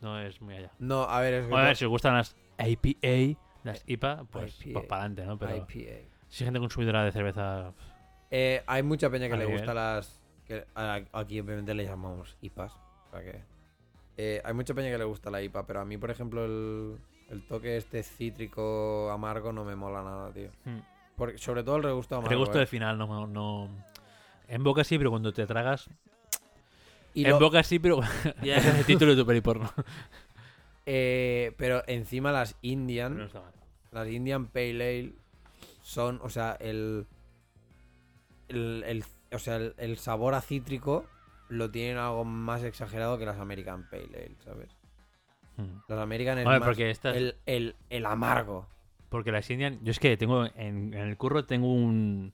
No 0.00 0.20
es 0.20 0.40
muy 0.40 0.54
allá. 0.56 0.70
No, 0.78 1.02
a 1.04 1.20
ver, 1.20 1.34
es 1.34 1.48
que 1.48 1.54
a 1.54 1.62
ver, 1.62 1.76
si 1.76 1.84
os 1.84 1.90
gustan 1.90 2.14
las 2.14 2.36
IPA, 2.58 3.38
las 3.64 3.82
IPA, 3.86 4.24
pues, 4.30 4.60
IPA. 4.66 4.72
pues 4.80 4.86
para 4.86 5.02
adelante, 5.02 5.24
¿no? 5.26 5.38
Pero 5.38 5.56
IPA. 5.56 5.68
si 6.28 6.44
hay 6.44 6.46
gente 6.46 6.58
consumidora 6.60 7.04
de 7.04 7.12
cerveza, 7.12 7.72
Eh, 8.30 8.62
hay 8.66 8.82
mucha 8.82 9.10
peña 9.10 9.26
que 9.28 9.36
le 9.36 9.44
nivel. 9.44 9.58
gusta 9.58 9.74
las. 9.74 10.20
Que 10.46 10.66
aquí 11.12 11.40
obviamente 11.40 11.72
le 11.74 11.84
llamamos 11.84 12.36
IPAs. 12.42 12.74
O 12.74 13.10
sea 13.12 13.20
que. 13.22 13.40
eh, 14.16 14.42
hay 14.44 14.54
mucha 14.54 14.74
peña 14.74 14.90
que 14.90 14.98
le 14.98 15.04
gusta 15.04 15.30
la 15.30 15.40
IPA, 15.42 15.66
pero 15.66 15.80
a 15.80 15.84
mí, 15.84 15.96
por 15.98 16.10
ejemplo, 16.10 16.44
el, 16.44 16.98
el 17.30 17.46
toque 17.46 17.76
este 17.76 18.02
cítrico 18.02 19.10
amargo 19.10 19.52
no 19.52 19.64
me 19.64 19.76
mola 19.76 20.02
nada, 20.02 20.32
tío. 20.32 20.50
hmm, 20.64 20.78
Porque, 21.16 21.38
sobre 21.38 21.62
todo 21.62 21.76
el 21.76 21.82
regusto 21.82 22.16
amargo. 22.16 22.32
el 22.32 22.38
gusto 22.38 22.56
eh. 22.56 22.60
de 22.60 22.66
final 22.66 22.98
no, 22.98 23.26
no... 23.26 23.68
En 24.48 24.62
boca 24.64 24.84
sí, 24.84 24.98
pero 24.98 25.10
cuando 25.10 25.32
te 25.32 25.46
tragas... 25.46 25.88
Y 27.14 27.24
en 27.24 27.30
lo- 27.32 27.38
boca 27.40 27.62
sí, 27.62 27.78
pero... 27.78 28.00
ya 28.42 28.56
ese 28.56 28.70
es 28.70 28.74
el 28.78 28.84
título 28.86 29.14
de 29.14 29.20
tu 29.22 29.26
periporno. 29.26 29.70
eh, 30.86 31.52
pero 31.56 31.82
encima 31.86 32.32
las 32.32 32.56
Indian. 32.62 33.18
no. 33.18 33.28
Las 33.92 34.08
Indian 34.08 34.46
Pale 34.46 34.70
Ale 34.72 35.12
son, 35.82 36.18
o 36.22 36.30
sea, 36.30 36.56
el. 36.58 37.06
el, 38.48 38.82
el- 38.86 39.04
o 39.32 39.38
sea, 39.38 39.56
el, 39.56 39.74
el 39.76 39.98
sabor 39.98 40.34
a 40.34 40.40
cítrico 40.40 41.04
lo 41.50 41.70
tienen 41.70 41.98
algo 41.98 42.24
más 42.24 42.62
exagerado 42.64 43.18
que 43.18 43.26
las 43.26 43.38
American 43.38 43.86
Pale 43.90 44.06
Ale, 44.14 44.36
¿sabes? 44.42 44.70
Hmm. 45.58 45.80
Las 45.88 45.98
American 45.98 46.38
es 46.38 46.46
más 46.46 46.60
porque 46.60 46.90
estas... 46.90 47.14
el, 47.16 47.36
el, 47.44 47.76
el 47.90 48.06
amargo. 48.06 48.66
Porque 49.12 49.30
las 49.30 49.48
Indian... 49.50 49.78
Yo 49.84 49.92
es 49.92 50.00
que 50.00 50.16
tengo... 50.16 50.46
En, 50.46 50.92
en 50.94 51.08
el 51.08 51.16
curro 51.16 51.44
tengo 51.44 51.72
un... 51.72 52.32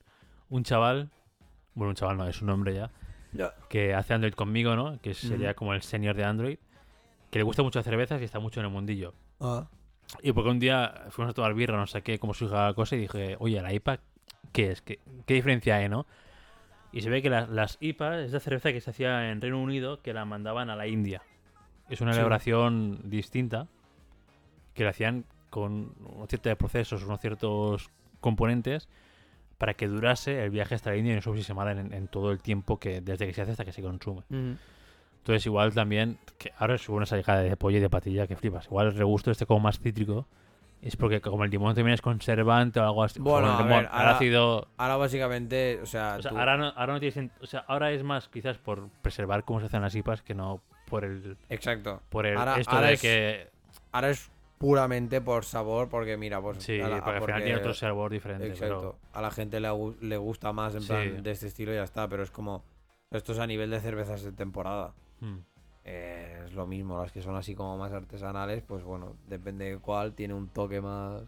Un 0.48 0.62
chaval... 0.64 1.10
Bueno, 1.74 1.90
un 1.90 1.94
chaval 1.96 2.16
no, 2.16 2.26
es 2.26 2.40
un 2.40 2.48
hombre 2.50 2.74
ya. 2.74 2.90
que 3.68 3.94
hace 3.94 4.14
Android 4.14 4.32
conmigo, 4.32 4.74
¿no? 4.74 4.98
Que 5.02 5.12
sería 5.14 5.52
como 5.54 5.74
el 5.74 5.82
senior 5.82 6.16
de 6.16 6.24
Android. 6.24 6.58
Que 7.30 7.38
le 7.38 7.42
gusta 7.42 7.62
mucho 7.62 7.82
cervezas 7.82 8.20
y 8.20 8.24
está 8.24 8.38
mucho 8.40 8.60
en 8.60 8.66
el 8.66 8.72
mundillo. 8.72 9.12
Ah. 9.40 9.68
Y 10.22 10.32
porque 10.32 10.50
un 10.50 10.58
día 10.58 11.04
fuimos 11.10 11.32
a 11.32 11.34
tomar 11.34 11.52
birra, 11.54 11.76
no 11.76 11.86
sé 11.86 12.00
qué, 12.02 12.18
cómo 12.18 12.32
surgió 12.32 12.56
la 12.56 12.72
cosa, 12.72 12.96
y 12.96 13.00
dije, 13.00 13.36
oye, 13.40 13.60
la 13.60 13.72
IPA, 13.74 14.00
¿qué 14.52 14.70
es? 14.70 14.80
¿Qué, 14.80 14.98
qué 15.26 15.34
diferencia 15.34 15.76
hay, 15.76 15.88
no? 15.90 16.06
Y 16.92 17.02
se 17.02 17.10
ve 17.10 17.20
que 17.20 17.28
la- 17.28 17.46
las 17.46 17.76
IPA 17.80 18.20
es 18.22 18.32
la 18.32 18.40
cerveza 18.40 18.72
que 18.72 18.80
se 18.80 18.88
hacía 18.90 19.30
en 19.30 19.40
Reino 19.42 19.60
Unido, 19.60 20.00
que 20.00 20.14
la 20.14 20.24
mandaban 20.24 20.70
a 20.70 20.76
la 20.76 20.86
India. 20.86 21.20
Es 21.90 22.00
una 22.00 22.12
Sí. 22.12 22.18
elaboración 22.18 23.02
distinta, 23.10 23.68
que 24.74 24.84
la 24.84 24.90
hacían 24.90 25.26
con 25.50 25.94
unos 26.04 26.28
ciertos 26.28 26.54
procesos, 26.56 27.02
unos 27.04 27.20
ciertos 27.20 27.90
componentes, 28.20 28.88
para 29.58 29.74
que 29.74 29.88
durase 29.88 30.44
el 30.44 30.50
viaje 30.50 30.74
hasta 30.74 30.90
la 30.90 30.96
India 30.96 31.12
y 31.12 31.16
no 31.48 31.54
mal 31.54 31.78
en, 31.78 31.92
en 31.92 32.08
todo 32.08 32.30
el 32.30 32.40
tiempo 32.40 32.78
que 32.78 33.00
desde 33.00 33.26
que 33.26 33.32
se 33.34 33.42
hace 33.42 33.52
hasta 33.52 33.64
que 33.64 33.72
se 33.72 33.82
consume. 33.82 34.22
Entonces 34.30 35.44
igual 35.46 35.74
también, 35.74 36.18
que 36.38 36.52
ahora 36.58 36.76
es 36.76 36.88
una 36.88 37.06
salida 37.06 37.38
de 37.40 37.56
pollo 37.56 37.78
y 37.78 37.80
de 37.80 37.90
patilla 37.90 38.26
que 38.26 38.36
flipas. 38.36 38.66
Igual 38.66 38.86
el 38.88 38.94
regusto 38.96 39.30
este 39.30 39.46
como 39.46 39.60
más 39.60 39.78
cítrico 39.78 40.26
es 40.80 40.96
porque 40.96 41.20
como 41.20 41.42
el 41.44 41.50
limón 41.50 41.74
también 41.74 41.94
es 41.94 42.00
conservante 42.00 42.78
o 42.78 42.84
algo 42.84 43.02
así. 43.02 43.18
Bueno, 43.20 43.48
a 43.48 43.62
ver, 43.64 43.88
ahora- 43.90 44.10
ácido... 44.12 44.68
Ahora 44.76 44.96
básicamente, 44.96 45.80
o 45.82 45.86
sea, 45.86 46.16
O 46.18 46.22
sea, 46.22 46.30
tú- 46.30 46.38
ahora 46.38 46.56
no, 46.56 46.66
ahora 46.68 46.92
no 46.94 47.00
tiene 47.00 47.14
sent- 47.16 47.32
O 47.42 47.46
sea, 47.46 47.64
ahora 47.66 47.90
es 47.90 48.04
más 48.04 48.28
quizás 48.28 48.58
por 48.58 48.88
preservar 49.02 49.42
cómo 49.44 49.58
se 49.60 49.66
hacen 49.66 49.82
las 49.82 49.94
IPAs 49.94 50.22
que 50.22 50.34
no 50.34 50.60
por 50.86 51.04
el... 51.04 51.36
exacto. 51.50 52.00
Por 52.08 52.26
el 52.26 52.38
Ahora- 52.38 52.58
esto 52.60 52.74
ahora 52.76 52.86
de 52.86 52.92
es- 52.94 53.00
que... 53.02 53.50
Ahora 53.90 54.10
es 54.10 54.30
puramente 54.58 55.20
por 55.20 55.44
sabor, 55.44 55.88
porque 55.88 56.16
mira, 56.16 56.40
pues 56.40 56.62
Sí, 56.62 56.78
la- 56.78 57.02
porque 57.02 57.10
al 57.18 57.22
final 57.24 57.42
tiene 57.44 57.58
otro 57.58 57.74
sabor 57.74 58.10
diferente. 58.10 58.48
Exacto. 58.48 58.98
A 59.12 59.22
la 59.22 59.30
gente 59.30 59.60
le, 59.60 59.68
le 60.00 60.16
gusta 60.16 60.52
más 60.52 60.74
en 60.74 60.82
Sí. 60.82 60.88
plan 60.88 61.22
de 61.22 61.30
este 61.30 61.46
estilo 61.46 61.72
y 61.72 61.76
ya 61.76 61.84
está, 61.84 62.08
pero 62.08 62.22
es 62.22 62.30
como 62.30 62.64
esto 63.10 63.32
es 63.32 63.38
a 63.38 63.46
nivel 63.46 63.70
de 63.70 63.80
cervezas 63.80 64.22
de 64.22 64.32
temporada. 64.32 64.92
Pero, 65.20 65.32
mm. 65.32 65.38
Eh, 65.90 66.42
es 66.44 66.52
lo 66.52 66.66
mismo, 66.66 67.00
las 67.00 67.12
que 67.12 67.22
son 67.22 67.34
así 67.36 67.54
como 67.54 67.78
más 67.78 67.92
artesanales, 67.92 68.62
pues 68.66 68.84
bueno, 68.84 69.16
depende 69.26 69.70
de 69.70 69.78
cuál, 69.78 70.12
tiene 70.12 70.34
un 70.34 70.48
toque 70.48 70.80
más 70.82 71.22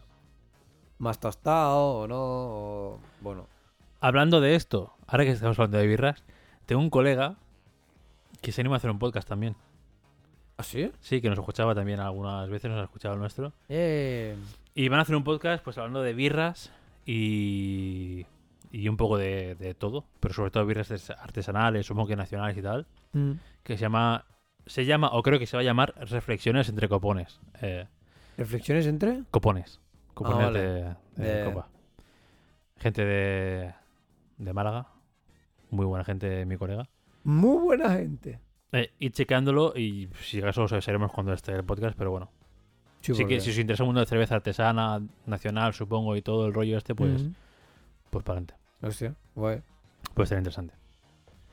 más 0.99 1.19
tostado 1.19 1.79
o 2.01 2.07
no, 2.07 2.15
o 2.19 2.99
bueno. 3.21 3.47
Hablando 4.01 4.39
de 4.39 4.53
esto, 4.53 4.93
ahora 5.07 5.23
que 5.23 5.31
estamos 5.31 5.57
hablando 5.57 5.79
de 5.79 5.87
birras, 5.87 6.23
tengo 6.67 6.79
un 6.79 6.91
colega 6.91 7.37
que 8.41 8.51
se 8.51 8.61
anima 8.61 8.75
a 8.75 8.77
hacer 8.77 8.91
un 8.91 8.99
podcast 8.99 9.27
también. 9.27 9.55
¿Ah, 10.61 10.63
sí? 10.63 10.91
Sí, 10.99 11.21
que 11.21 11.29
nos 11.29 11.37
escuchaba 11.39 11.75
también 11.75 11.99
algunas 11.99 12.49
veces, 12.49 12.69
nos 12.71 12.79
ha 12.79 12.83
escuchado 12.85 13.13
el 13.15 13.19
nuestro. 13.19 13.53
Eh, 13.69 14.35
Y 14.73 14.87
van 14.89 14.99
a 14.99 15.01
hacer 15.03 15.15
un 15.15 15.23
podcast 15.23 15.63
pues 15.63 15.77
hablando 15.77 16.01
de 16.01 16.13
birras 16.13 16.71
y, 17.05 18.25
y 18.71 18.87
un 18.87 18.97
poco 18.97 19.17
de, 19.17 19.55
de 19.55 19.73
todo, 19.73 20.05
pero 20.19 20.33
sobre 20.33 20.51
todo 20.51 20.65
birras 20.65 21.09
artesanales, 21.11 21.85
supongo 21.85 22.07
que 22.07 22.15
nacionales 22.15 22.57
y 22.57 22.61
tal, 22.61 22.85
que 23.63 23.75
se 23.77 23.81
llama, 23.81 24.25
se 24.65 24.85
llama, 24.85 25.09
o 25.13 25.21
creo 25.23 25.39
que 25.39 25.45
se 25.47 25.57
va 25.57 25.61
a 25.61 25.65
llamar 25.65 25.93
Reflexiones 26.09 26.69
entre 26.69 26.87
copones. 26.87 27.39
Eh, 27.61 27.85
¿Reflexiones 28.37 28.85
entre? 28.87 29.23
copones. 29.31 29.79
Copones 30.13 30.45
vale. 30.45 30.59
de, 30.59 30.95
de 31.15 31.35
De- 31.35 31.45
copa. 31.45 31.67
Gente 32.77 33.05
de, 33.05 33.73
de 34.37 34.53
Málaga. 34.53 34.87
Muy 35.69 35.85
buena 35.85 36.03
gente, 36.03 36.45
mi 36.45 36.57
colega. 36.57 36.87
Muy 37.23 37.61
buena 37.63 37.93
gente. 37.95 38.39
Eh, 38.73 38.91
y 38.99 39.09
chequeándolo, 39.09 39.73
y 39.75 40.09
si 40.21 40.39
acaso 40.39 40.63
os 40.63 40.71
avisaremos 40.73 41.11
cuando 41.11 41.33
esté 41.33 41.51
el 41.53 41.63
podcast, 41.63 41.97
pero 41.97 42.11
bueno. 42.11 42.29
Sí, 43.01 43.25
que 43.25 43.41
si 43.41 43.49
os 43.49 43.57
interesa 43.57 43.83
el 43.83 43.87
mundo 43.87 43.99
de 43.99 44.05
cerveza 44.05 44.35
artesana, 44.35 45.01
nacional, 45.25 45.73
supongo, 45.73 46.15
y 46.15 46.21
todo 46.21 46.45
el 46.45 46.53
rollo 46.53 46.77
este, 46.77 46.93
pues, 46.95 47.23
pues 48.11 48.23
para 48.23 48.37
adelante. 48.39 48.53
Hostia, 48.81 49.15
guay. 49.35 49.61
Puede 50.13 50.27
ser 50.27 50.37
interesante. 50.37 50.73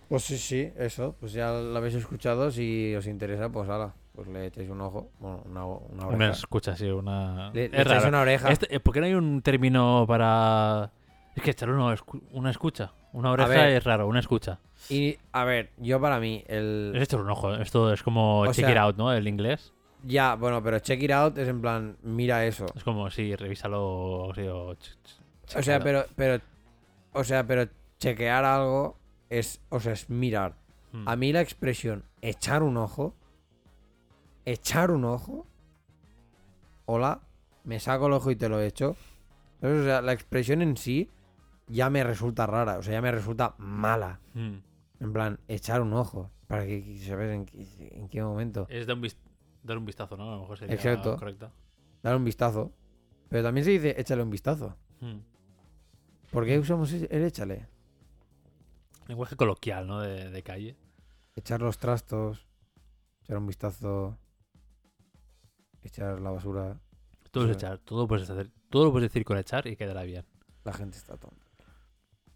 Pues 0.09 0.25
sí, 0.25 0.39
sí, 0.39 0.71
eso. 0.77 1.17
Pues 1.21 1.33
ya 1.33 1.51
lo 1.53 1.77
habéis 1.77 1.95
escuchado. 1.95 2.51
Si 2.51 2.95
os 2.95 3.07
interesa, 3.07 3.51
pues 3.51 3.69
ala, 3.69 3.95
pues 4.15 4.29
le 4.29 4.47
echáis 4.47 4.69
un 4.71 4.81
ojo. 4.81 5.11
Bueno, 5.21 5.43
una, 5.47 5.65
una 5.67 6.07
oreja. 6.07 6.15
Una 6.17 6.31
escucha, 6.31 6.77
sí, 6.77 6.87
una. 6.89 7.51
Le, 7.53 7.69
le 7.69 7.77
es 7.77 7.83
echáis 7.83 7.97
raro. 8.03 8.09
una 8.09 8.21
oreja. 8.21 8.51
Este- 8.51 8.81
¿Por 8.81 8.95
qué 8.95 9.01
no 9.01 9.07
hay 9.07 9.15
un 9.15 9.43
término 9.43 10.05
para.? 10.07 10.91
Es 11.35 11.43
que 11.43 11.51
echar 11.51 11.71
una 11.71 12.51
escucha. 12.51 12.93
Una 13.13 13.31
oreja 13.33 13.49
ver. 13.49 13.77
es 13.77 13.85
raro, 13.85 14.07
una 14.07 14.21
escucha. 14.21 14.59
Y 14.89 15.17
a 15.33 15.45
ver, 15.45 15.71
yo 15.79 16.01
para 16.01 16.21
mí, 16.21 16.45
el. 16.47 16.93
Es 16.95 17.03
echar 17.03 17.21
un 17.21 17.31
ojo. 17.31 17.55
¿eh? 17.55 17.63
Esto 17.63 17.93
es 17.93 18.03
como 18.03 18.41
O 18.41 18.47
check 18.47 18.67
sea- 18.67 18.71
it 18.71 18.77
out, 18.77 18.97
¿no? 18.97 19.13
El 19.13 19.27
inglés. 19.27 19.73
Ya, 20.05 20.37
bueno, 20.37 20.63
pero 20.63 20.79
check 20.79 21.03
it 21.03 21.11
out 21.11 21.37
es 21.39 21.49
en 21.49 21.61
plan, 21.61 21.97
mira 22.03 22.45
eso. 22.47 22.67
Es 22.77 22.85
como, 22.85 23.11
sí, 23.11 23.35
revísalo. 23.35 24.29
O 24.29 24.35
sea, 24.35 24.55
o 24.55 24.71
O 25.57 25.63
sea, 25.63 25.81
pero, 25.81 26.05
pero, 26.15 26.41
o 27.13 27.25
sea, 27.25 27.45
pero 27.47 27.69
chequear 27.99 28.45
algo 28.45 28.97
es, 29.29 29.61
o 29.71 29.81
sea, 29.81 29.93
es 29.95 30.09
mirar. 30.09 30.55
Mm. 30.93 31.09
A 31.09 31.17
mí 31.17 31.33
la 31.33 31.41
expresión 31.41 32.05
echar 32.23 32.63
un 32.63 32.77
ojo, 32.77 33.15
echar 34.45 34.91
un 34.91 35.05
ojo, 35.05 35.47
hola, 36.87 37.21
me 37.65 37.81
saco 37.81 38.07
el 38.07 38.13
ojo 38.13 38.31
y 38.31 38.37
te 38.37 38.49
lo 38.49 38.61
echo. 38.61 38.97
O 39.61 39.83
sea, 39.83 40.01
la 40.01 40.13
expresión 40.13 40.63
en 40.63 40.77
sí 40.77 41.11
ya 41.69 41.91
me 41.91 42.05
resulta 42.05 42.47
rara, 42.47 42.79
o 42.79 42.83
sea, 42.83 42.95
ya 42.95 43.03
me 43.03 43.11
resulta 43.11 43.55
mala. 43.59 44.21
Mm. 44.35 44.57
En 45.01 45.13
plan, 45.13 45.41
echar 45.49 45.81
un 45.81 45.93
ojo. 45.93 46.31
Para 46.47 46.67
que, 46.67 46.99
¿sabes 47.07 47.31
en 47.31 47.47
en 48.01 48.09
qué 48.09 48.23
momento? 48.23 48.67
Es 48.71 48.87
dar 48.87 48.97
un, 48.97 49.07
dar 49.63 49.79
un 49.79 49.85
vistazo, 49.85 50.17
¿no? 50.17 50.33
A 50.33 50.35
lo 50.37 50.41
mejor 50.41 50.59
sería 50.59 50.75
Exacto. 50.75 51.17
correcto. 51.17 51.53
Dar 52.03 52.17
un 52.17 52.25
vistazo. 52.25 52.73
Pero 53.29 53.43
también 53.43 53.65
se 53.65 53.73
dice 53.73 53.95
échale 53.99 54.23
un 54.23 54.31
vistazo. 54.31 54.77
Mm. 55.01 55.19
¿Por 56.31 56.47
qué 56.47 56.59
usamos 56.59 56.93
el 56.93 57.07
el 57.11 57.23
échale? 57.25 57.69
Lenguaje 59.07 59.37
coloquial, 59.37 59.87
¿no? 59.87 60.01
De, 60.01 60.31
de 60.31 60.43
calle. 60.43 60.77
Echar 61.37 61.61
los 61.61 61.79
trastos, 61.79 62.47
echar 63.23 63.39
un 63.39 63.47
vistazo, 63.47 64.19
echar 65.83 66.21
la 66.21 66.31
basura. 66.31 66.81
Todo 67.31 67.45
es 67.45 67.57
echar, 67.57 67.79
todo 67.79 68.03
lo 68.03 68.09
puedes 68.09 68.29
hacer. 68.29 68.51
Todo 68.71 68.87
lo 68.87 68.93
puedes 68.93 69.11
decir 69.11 69.25
con 69.25 69.37
echar 69.37 69.67
y 69.67 69.77
quedará 69.77 70.03
bien. 70.03 70.25
La 70.65 70.73
gente 70.73 70.97
está 70.97 71.17
tonta. 71.17 71.48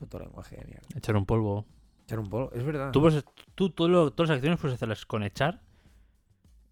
Puto 0.02 0.18
lenguaje 0.18 0.56
mierda. 0.66 0.86
Echar 0.96 1.14
un 1.16 1.24
polvo. 1.26 1.64
Echar 2.04 2.18
un 2.18 2.28
polvo, 2.28 2.50
es 2.52 2.64
verdad. 2.64 2.90
Tú, 2.90 3.00
puedes- 3.00 3.24
tú 3.54 3.70
todo 3.70 3.88
lo- 3.88 4.10
todas 4.12 4.30
las 4.30 4.36
acciones 4.36 4.58
puedes 4.58 4.74
hacerlas 4.74 5.06
con 5.06 5.22
echar. 5.22 5.60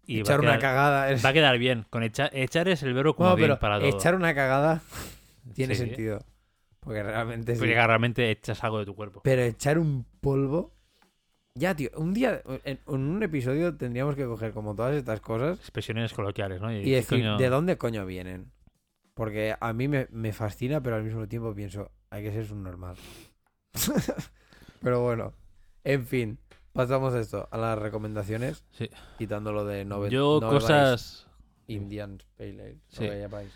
Y 0.05 0.19
echar 0.19 0.41
va, 0.43 0.49
a 0.49 0.51
una 0.51 0.59
cagada 0.59 1.09
es... 1.11 1.23
va 1.23 1.29
a 1.29 1.33
quedar 1.33 1.57
bien. 1.57 1.85
Con 1.89 2.03
echar, 2.03 2.29
echar 2.33 2.67
es 2.67 2.83
el 2.83 2.93
verbo 2.93 3.15
como 3.15 3.29
Bueno, 3.29 3.37
bien 3.37 3.47
pero 3.51 3.59
para 3.59 3.79
todo. 3.79 3.87
echar 3.87 4.15
una 4.15 4.35
cagada 4.35 4.81
tiene 5.53 5.75
Sí. 5.75 5.85
sentido. 5.85 6.19
Porque 6.81 7.03
realmente 7.03 7.53
sí. 7.53 7.59
Porque 7.59 7.75
realmente 7.75 8.29
echas 8.31 8.61
algo 8.65 8.79
de 8.79 8.85
tu 8.85 8.95
cuerpo. 8.95 9.21
Pero 9.23 9.41
echar 9.43 9.79
un 9.79 10.05
polvo... 10.19 10.73
Ya, 11.53 11.75
tío, 11.75 11.89
un 11.97 12.13
día, 12.13 12.41
en, 12.65 12.79
un 12.85 13.21
episodio 13.23 13.75
tendríamos 13.75 14.15
que 14.15 14.25
coger 14.25 14.51
como 14.53 14.73
todas 14.73 14.95
estas 14.95 15.19
cosas 15.21 15.59
Expresiones 15.59 16.13
coloquiales, 16.13 16.61
¿no? 16.61 16.71
y 16.71 16.89
decir 16.91 17.19
coño- 17.19 17.37
de 17.37 17.49
dónde 17.49 17.77
coño 17.77 18.05
vienen. 18.05 18.51
Porque 19.13 19.55
a 19.59 19.73
mí 19.73 19.87
me, 19.89 20.07
me 20.11 20.31
fascina, 20.31 20.81
pero 20.81 20.95
al 20.95 21.03
mismo 21.03 21.27
tiempo 21.27 21.53
pienso, 21.53 21.91
hay 22.11 22.23
que 22.23 22.31
ser 22.31 22.45
subnormal. 22.45 22.95
pero 24.81 25.01
bueno, 25.01 25.33
en 25.83 26.05
fin, 26.05 26.39
pasamos 26.73 27.13
esto 27.15 27.47
a 27.51 27.57
las 27.57 27.77
recomendaciones. 27.79 28.63
Sí. 28.71 28.89
Quitándolo 29.17 29.65
de 29.65 29.85
no 29.85 29.99
be- 29.99 30.09
Yo 30.09 30.39
no 30.41 30.49
cosas... 30.49 31.27
Indian 31.67 32.17
Pale 32.37 32.61
Ale. 32.61 32.81
Sí. 32.89 33.07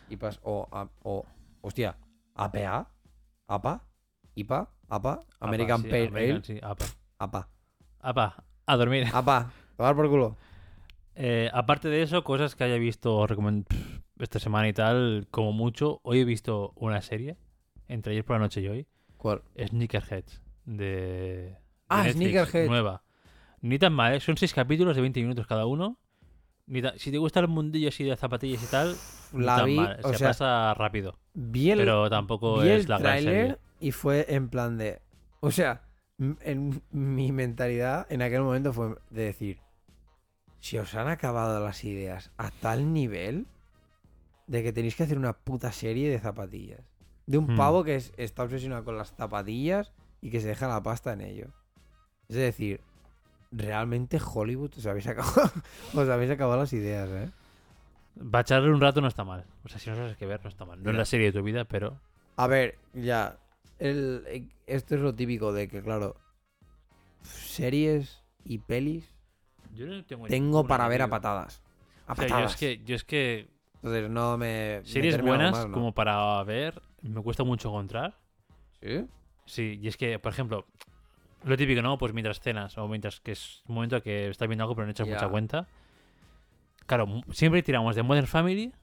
IPAs 0.09 0.39
o, 0.43 0.67
a- 0.71 0.89
o, 1.03 1.25
hostia, 1.61 1.97
APA, 2.33 2.89
APA, 3.47 3.83
IPA, 4.35 4.69
APA, 4.87 5.19
American 5.41 5.81
Apa, 5.81 5.83
sí, 5.83 5.89
Pale 5.89 6.07
American, 6.07 6.35
Ale, 6.37 6.43
sí, 6.45 6.59
apa. 6.63 6.85
APA, 7.19 7.49
Apa, 7.99 8.43
a 8.65 8.77
dormir. 8.77 9.07
APA, 9.13 9.51
tomar 9.75 9.95
por 9.95 10.09
culo. 10.09 10.37
Eh, 11.15 11.49
aparte 11.53 11.89
de 11.89 12.03
eso, 12.03 12.23
cosas 12.23 12.55
que 12.55 12.63
haya 12.63 12.77
visto 12.77 13.25
esta 14.19 14.39
semana 14.39 14.67
y 14.69 14.73
tal, 14.73 15.27
como 15.31 15.51
mucho, 15.51 15.99
hoy 16.03 16.19
he 16.19 16.25
visto 16.25 16.71
una 16.75 17.01
serie, 17.01 17.37
entre 17.87 18.11
ayer 18.13 18.23
por 18.25 18.35
la 18.35 18.39
noche 18.41 18.61
y 18.61 18.67
hoy, 18.67 18.87
¿Cuál? 19.17 19.41
Sneakerheads, 19.57 20.41
de, 20.65 20.75
de 20.85 21.57
Ah, 21.89 22.03
Netflix, 22.03 22.31
Sneakerheads. 22.31 22.69
nueva. 22.69 23.03
Ni 23.61 23.79
tan 23.79 23.93
mal, 23.93 24.13
¿eh? 24.13 24.19
son 24.19 24.37
seis 24.37 24.53
capítulos 24.53 24.95
de 24.95 25.01
20 25.01 25.21
minutos 25.21 25.47
cada 25.47 25.65
uno. 25.65 25.97
Ni 26.67 26.81
tan- 26.81 26.97
Si 26.99 27.11
te 27.11 27.17
gusta 27.17 27.39
el 27.39 27.47
mundillo 27.47 27.89
así 27.89 28.03
de 28.03 28.15
zapatillas 28.15 28.63
y 28.63 28.67
tal, 28.67 28.95
La 29.33 29.63
vi, 29.63 29.75
mal. 29.77 29.99
o 30.03 30.09
se 30.11 30.17
sea, 30.19 30.29
pasa 30.29 30.73
rápido, 30.75 31.17
vi 31.33 31.71
el, 31.71 31.79
pero 31.79 32.09
tampoco 32.09 32.61
vi 32.61 32.69
es 32.69 32.83
el 32.85 32.89
la 32.89 32.97
gran 32.99 33.21
serie. 33.21 33.57
y 33.79 33.91
fue 33.91 34.25
en 34.29 34.49
plan 34.49 34.77
de... 34.77 35.01
O 35.41 35.51
sea, 35.51 35.81
en 36.17 36.81
mi 36.91 37.31
mentalidad 37.31 38.07
en 38.11 38.21
aquel 38.21 38.41
momento 38.41 38.73
fue 38.73 38.95
de 39.09 39.23
decir, 39.23 39.59
si 40.59 40.77
os 40.79 40.93
han 40.95 41.07
acabado 41.07 41.63
las 41.63 41.83
ideas 41.83 42.31
a 42.37 42.49
tal 42.51 42.93
nivel 42.93 43.45
de 44.47 44.63
que 44.63 44.71
tenéis 44.73 44.95
que 44.95 45.03
hacer 45.03 45.17
una 45.17 45.33
puta 45.33 45.71
serie 45.71 46.09
de 46.09 46.19
zapatillas. 46.19 46.81
De 47.27 47.37
un 47.37 47.53
Hmm. 47.53 47.57
pavo 47.57 47.83
que 47.83 47.95
es- 47.95 48.13
está 48.17 48.43
obsesionado 48.43 48.83
con 48.83 48.97
las 48.97 49.11
zapatillas 49.13 49.91
y 50.21 50.29
que 50.29 50.41
se 50.41 50.47
deja 50.47 50.67
la 50.67 50.81
pasta 50.83 51.13
en 51.13 51.21
ello. 51.21 51.47
Es 52.29 52.35
decir, 52.35 52.81
realmente 53.51 54.19
Hollywood 54.23 54.71
os 54.77 54.85
habéis 54.85 55.07
acabado, 55.07 55.51
os 55.93 56.09
habéis 56.09 56.31
acabado 56.31 56.59
las 56.59 56.73
ideas, 56.73 57.09
¿eh? 57.09 57.31
Echarle 58.39 58.69
un 58.71 58.79
rato 58.79 59.01
no 59.01 59.07
está 59.07 59.23
mal. 59.23 59.45
O 59.65 59.69
sea, 59.69 59.79
si 59.79 59.89
no 59.89 59.95
sabes 59.95 60.15
qué 60.17 60.25
ver, 60.25 60.41
no 60.43 60.49
está 60.49 60.65
mal. 60.65 60.81
No 60.81 60.91
es 60.91 60.97
la 60.97 61.05
serie 61.05 61.27
de 61.31 61.39
tu 61.39 61.43
vida, 61.43 61.65
pero 61.65 61.99
A 62.37 62.47
ver, 62.47 62.77
ya. 62.93 63.37
El, 63.79 64.23
eh, 64.27 64.47
esto 64.67 64.95
es 64.95 65.01
lo 65.01 65.13
típico 65.13 65.51
de 65.51 65.67
que, 65.67 65.81
claro, 65.81 66.15
series 67.21 68.21
y 68.43 68.59
pelis 68.59 69.09
yo 69.73 69.85
no 69.87 70.05
tengo 70.05 70.27
tengo 70.27 70.65
para 70.67 70.87
ver 70.87 71.01
a 71.01 71.09
patadas. 71.09 71.61
A 72.07 72.13
O 72.13 72.15
sea, 72.15 72.27
yo 72.27 72.33
patadas. 72.33 72.51
es 72.53 72.57
que, 72.57 72.83
yo 72.85 72.95
es 72.95 73.03
que 73.03 73.49
Entonces 73.75 74.09
no 74.09 74.37
me. 74.37 74.81
series 74.85 75.21
buenas 75.21 75.51
más, 75.51 75.67
¿no? 75.67 75.73
como 75.73 75.93
para 75.93 76.41
ver 76.43 76.81
me 77.09 77.21
cuesta 77.21 77.43
mucho 77.43 77.69
encontrar. 77.69 78.17
¿Sí? 78.81 79.05
Sí, 79.45 79.79
y 79.81 79.87
es 79.87 79.97
que, 79.97 80.19
por 80.19 80.31
ejemplo, 80.31 80.65
lo 81.43 81.57
típico, 81.57 81.81
¿no? 81.81 81.97
Pues 81.97 82.13
mientras 82.13 82.39
cenas 82.39 82.77
o 82.77 82.87
mientras 82.87 83.19
que 83.19 83.31
es 83.31 83.63
un 83.67 83.75
momento 83.75 84.01
que 84.01 84.29
estás 84.29 84.47
viendo 84.47 84.63
algo 84.63 84.75
pero 84.75 84.85
no 84.85 84.91
echas 84.91 85.07
mucha 85.07 85.29
cuenta. 85.29 85.67
Claro, 86.85 87.21
siempre 87.31 87.63
tiramos 87.63 87.95
de 87.95 88.03
Modern 88.03 88.27
Family, 88.27 88.73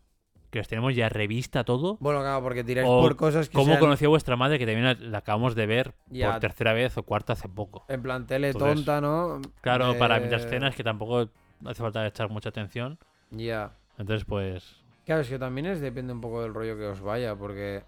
que 0.50 0.58
los 0.58 0.68
tenemos 0.68 0.94
ya 0.94 1.08
revista 1.08 1.64
todo. 1.64 1.96
Bueno, 2.00 2.20
claro, 2.20 2.42
porque 2.42 2.62
tiráis 2.62 2.88
O 2.88 3.00
por 3.00 3.16
cosas 3.16 3.48
que. 3.48 3.54
¿Cómo 3.54 3.68
sean 3.68 3.80
conocí 3.80 4.04
a 4.04 4.08
vuestra 4.08 4.36
madre? 4.36 4.58
Que 4.58 4.66
también 4.66 5.10
la, 5.10 5.18
acabamos 5.18 5.54
de 5.54 5.66
ver 5.66 5.94
por 6.08 6.40
tercera 6.40 6.72
vez 6.72 6.96
o 6.98 7.02
cuarta 7.04 7.32
hace 7.32 7.48
poco. 7.48 7.84
En 7.88 8.02
plan 8.02 8.26
tele 8.26 8.50
Entonces, 8.50 8.84
tonta, 8.84 9.00
¿no? 9.00 9.40
Claro, 9.60 9.96
para 9.98 10.18
mientras 10.18 10.46
cenas 10.48 10.74
que 10.74 10.84
tampoco 10.84 11.30
hace 11.64 11.82
falta 11.82 12.06
echar 12.06 12.28
mucha 12.28 12.50
atención. 12.50 12.98
Ya. 13.30 13.72
Entonces, 13.98 14.24
pues... 14.24 14.76
Claro, 15.04 15.22
es 15.22 15.28
que 15.28 15.38
también 15.38 15.66
es 15.66 15.80
depende 15.80 16.12
un 16.12 16.20
poco 16.20 16.42
del 16.42 16.54
rollo 16.54 16.76
que 16.76 16.86
os 16.86 17.00
vaya, 17.00 17.34
porque. 17.34 17.82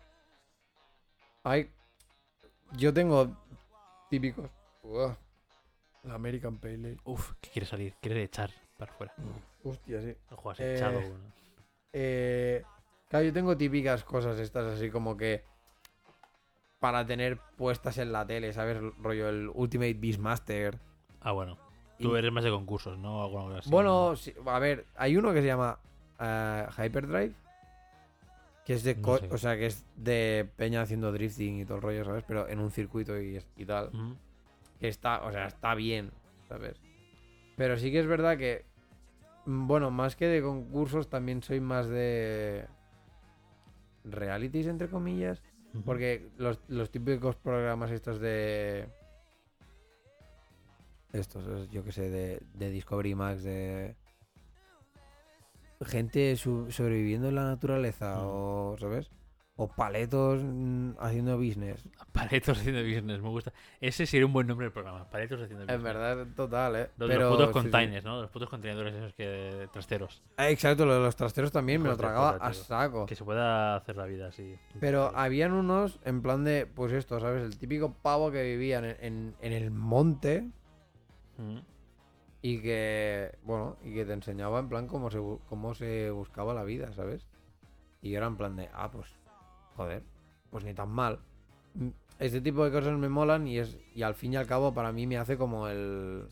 Hay. 1.45 1.71
Yo 2.73 2.93
tengo 2.93 3.31
típicos. 4.11 4.51
Uah, 4.83 5.17
La 6.05 6.15
American 6.15 6.59
Pale 6.59 6.75
Ale. 6.75 6.97
Uf, 7.05 7.33
que 7.41 7.51
quiere 7.51 7.67
salir, 7.67 7.95
quiere 8.01 8.23
echar 8.23 8.51
para 8.79 8.93
afuera. 8.93 9.15
Hostia, 9.63 10.01
sí. 10.01 10.15
No 10.31 10.37
juegas 10.37 10.61
Eh, 10.61 10.75
echado. 10.77 11.01
bueno. 11.01 11.25
Eh, 11.93 12.63
claro, 13.09 13.25
yo 13.27 13.33
tengo 13.33 13.57
típicas 13.57 14.05
cosas 14.05 14.39
estas 14.39 14.65
así 14.75 14.91
como 14.91 15.17
que 15.17 15.45
para 16.81 17.07
tener 17.07 17.39
puestas 17.57 17.97
en 17.99 18.13
la 18.13 18.27
tele, 18.27 18.53
¿sabes? 18.53 18.79
Rollo 18.99 19.29
el 19.29 19.49
Ultimate 19.55 19.95
Beastmaster. 19.95 20.79
Ah, 21.21 21.33
bueno. 21.33 21.57
Tú 21.99 22.15
Y- 22.15 22.19
eres 22.19 22.33
más 22.33 22.45
de 22.45 22.51
concursos, 22.51 22.99
¿no? 22.99 23.31
Bueno, 23.67 24.17
sí, 24.17 24.35
a 24.45 24.59
ver, 24.59 24.85
hay 24.97 25.17
uno 25.17 25.33
que 25.33 25.41
se 25.41 25.47
llama 25.47 25.79
eh, 26.21 26.67
Hyperdrive. 26.77 27.33
Que 28.65 28.75
es 28.75 28.83
de, 28.83 28.95
No 28.95 29.19
sé. 29.19 29.29
o 29.31 29.37
sea, 29.39 29.57
que 29.57 29.67
es 29.67 29.85
de 29.97 30.49
peña 30.57 30.81
haciendo 30.83 31.13
drifting 31.13 31.61
y 31.61 31.65
todo 31.65 31.77
el 31.77 31.83
rollo, 31.83 32.05
¿sabes? 32.05 32.25
Pero 32.27 32.49
en 32.49 32.61
un 32.61 32.71
circuito 32.71 33.21
y, 33.21 33.39
y 33.57 33.65
tal. 33.67 33.91
Que 34.81 34.89
está, 34.89 35.23
o 35.25 35.31
sea, 35.33 35.47
está 35.47 35.75
bien, 35.75 36.11
¿sabes? 36.49 36.77
Pero 37.57 37.77
sí 37.77 37.93
que 37.93 38.01
es 38.01 38.07
verdad 38.07 38.37
que, 38.39 38.65
mm, 39.47 39.67
bueno, 39.67 39.91
más 39.91 40.17
que 40.17 40.27
de 40.27 40.43
concursos, 40.43 41.09
también 41.09 41.43
soy 41.43 41.61
más 41.61 41.87
de 41.89 42.67
realities, 44.05 44.67
entre 44.67 44.89
comillas. 44.89 45.43
Porque 45.85 46.29
los, 46.39 46.61
los 46.69 46.91
típicos 46.91 47.35
programas 47.37 47.91
estos 47.91 48.21
de... 48.21 48.87
Estos, 51.13 51.47
es- 51.47 51.71
yo 51.71 51.85
que 51.85 51.93
sé, 51.93 52.09
de, 52.11 52.41
de 52.55 52.71
Discovery 52.71 53.15
Max, 53.15 53.43
de... 53.43 53.95
Gente 55.85 56.37
su- 56.37 56.71
sobreviviendo 56.71 57.29
en 57.29 57.35
la 57.37 57.45
naturaleza, 57.45 58.17
Mm. 58.17 58.23
o, 58.25 58.77
¿sabes? 58.79 59.11
O 59.57 59.69
paletos 59.69 60.41
mm, 60.43 60.95
haciendo 60.99 61.37
business. 61.39 61.89
Paletos 62.13 62.59
haciendo 62.59 62.83
business, 62.83 63.23
me 63.23 63.29
gusta. 63.29 63.53
Ese 63.81 64.05
sería 64.05 64.27
un 64.27 64.33
buen 64.33 64.49
nombre 64.49 64.65
del 64.65 64.73
programa. 64.73 65.09
Paletos 65.09 65.41
haciendo 65.41 65.63
business. 65.65 65.77
En 65.79 65.85
verdad, 65.85 66.27
total, 66.35 66.75
¿eh? 66.75 66.91
Los, 66.97 67.09
Pero, 67.09 67.21
los 67.21 67.31
putos 67.31 67.47
sí, 67.47 67.53
sí. 67.53 67.53
containers, 67.63 68.05
¿no? 68.05 68.21
Los 68.21 68.31
putos 68.33 68.49
contenedores 68.49 68.93
esos 68.95 69.13
que 69.15 69.69
trasteros. 69.73 70.25
Ah, 70.39 70.51
exacto, 70.51 70.85
lo 70.87 70.95
de 70.95 71.01
los 71.01 71.15
trasteros 71.15 71.53
también 71.53 71.81
me 71.81 71.89
lo 71.89 71.97
tragaba 71.97 72.31
a 72.31 72.53
saco. 72.53 73.07
Que 73.07 73.15
se 73.15 73.23
pueda 73.25 73.77
hacer 73.77 73.97
la 73.97 74.07
vida 74.07 74.27
así. 74.27 74.57
Pero 74.81 75.13
habían 75.15 75.53
unos 75.53 76.01
en 76.05 76.21
plan 76.21 76.43
de, 76.43 76.67
pues 76.67 76.93
esto, 76.93 77.21
¿sabes? 77.21 77.45
El 77.45 77.57
típico 77.57 77.95
pavo 77.95 78.33
que 78.33 78.43
vivían 78.43 78.85
en, 78.85 78.97
en- 79.01 79.35
en 79.41 79.53
el 79.53 79.71
monte. 79.71 80.49
Y 82.47 82.61
que, 82.61 83.39
bueno, 83.43 83.79
y 83.83 83.95
que 83.95 84.05
te 84.05 84.13
enseñaba 84.13 84.59
en 84.59 84.69
plan 84.69 84.87
cómo 84.87 85.11
se, 85.11 85.19
cómo 85.49 85.75
se 85.75 86.11
buscaba 86.11 86.53
la 86.53 86.63
vida, 86.63 86.93
¿sabes? 86.93 87.27
Y 88.03 88.11
yo 88.11 88.19
era 88.19 88.27
en 88.27 88.37
plan 88.37 88.55
de, 88.55 88.69
ah, 88.75 88.91
pues, 88.93 89.09
joder, 89.77 90.03
pues 90.51 90.63
ni 90.63 90.75
tan 90.75 90.91
mal. 90.91 91.21
Mm, 91.73 91.89
Este 92.19 92.43
tipo 92.43 92.63
de 92.63 92.71
cosas 92.71 92.99
me 92.99 93.09
molan 93.09 93.47
y 93.47 93.59
es 93.59 93.79
y 93.95 94.03
al 94.03 94.15
fin 94.15 94.35
y 94.35 94.37
al 94.37 94.47
cabo 94.47 94.75
para 94.75 94.93
mí 94.93 95.07
me 95.07 95.17
hace 95.17 95.39
como 95.39 95.69
el 95.69 96.29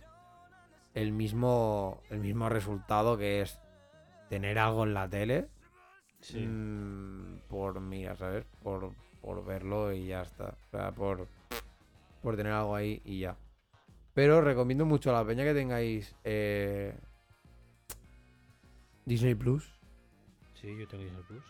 el 0.95 1.13
mismo 1.13 2.03
el 2.11 2.21
mismo 2.21 2.51
resultado 2.51 3.17
que 3.17 3.41
es 3.41 3.59
tener 4.29 4.59
algo 4.59 4.85
en 4.85 4.93
la 4.93 5.09
tele 5.09 5.49
Sí. 6.21 6.47
mm, 6.47 7.39
por 7.49 7.81
mira, 7.81 8.15
¿sabes? 8.17 8.45
Por, 8.63 8.93
por 9.23 9.43
verlo 9.47 9.93
y 9.95 10.09
ya 10.09 10.23
está. 10.23 10.55
O 10.69 10.71
sea, 10.71 10.93
por, 10.93 11.27
por 12.23 12.37
tener 12.37 12.53
algo 12.53 12.75
ahí 12.77 13.01
y 13.07 13.21
ya. 13.21 13.35
Pero 14.15 14.41
recomiendo 14.41 14.85
mucho 14.85 15.11
a 15.11 15.15
la 15.15 15.27
peña 15.27 15.45
que 15.45 15.55
tengáis 15.55 16.15
eh, 16.25 16.95
Disney 19.07 19.35
Plus. 19.35 19.71
Sí, 20.61 20.77
yo 20.79 20.87
tengo 20.87 21.05
Disney 21.05 21.23
Plus. 21.27 21.45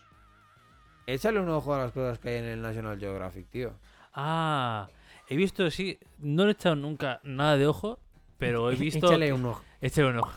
Échale 1.05 1.39
un 1.39 1.49
ojo 1.49 1.73
a 1.73 1.79
las 1.79 1.91
cosas 1.91 2.19
que 2.19 2.29
hay 2.29 2.35
en 2.37 2.45
el 2.45 2.61
National 2.61 2.97
Geographic, 2.97 3.49
tío. 3.49 3.73
Ah, 4.13 4.87
he 5.27 5.35
visto, 5.35 5.69
sí, 5.69 5.99
no 6.19 6.43
le 6.43 6.51
he 6.51 6.53
echado 6.53 6.75
nunca 6.75 7.19
nada 7.23 7.57
de 7.57 7.67
ojo, 7.67 7.99
pero 8.37 8.71
he 8.71 8.75
visto... 8.75 9.07
Échale 9.07 9.33
un 9.33 9.45
ojo. 9.45 9.61
Échale 9.81 10.09
un 10.09 10.19
ojo. 10.19 10.31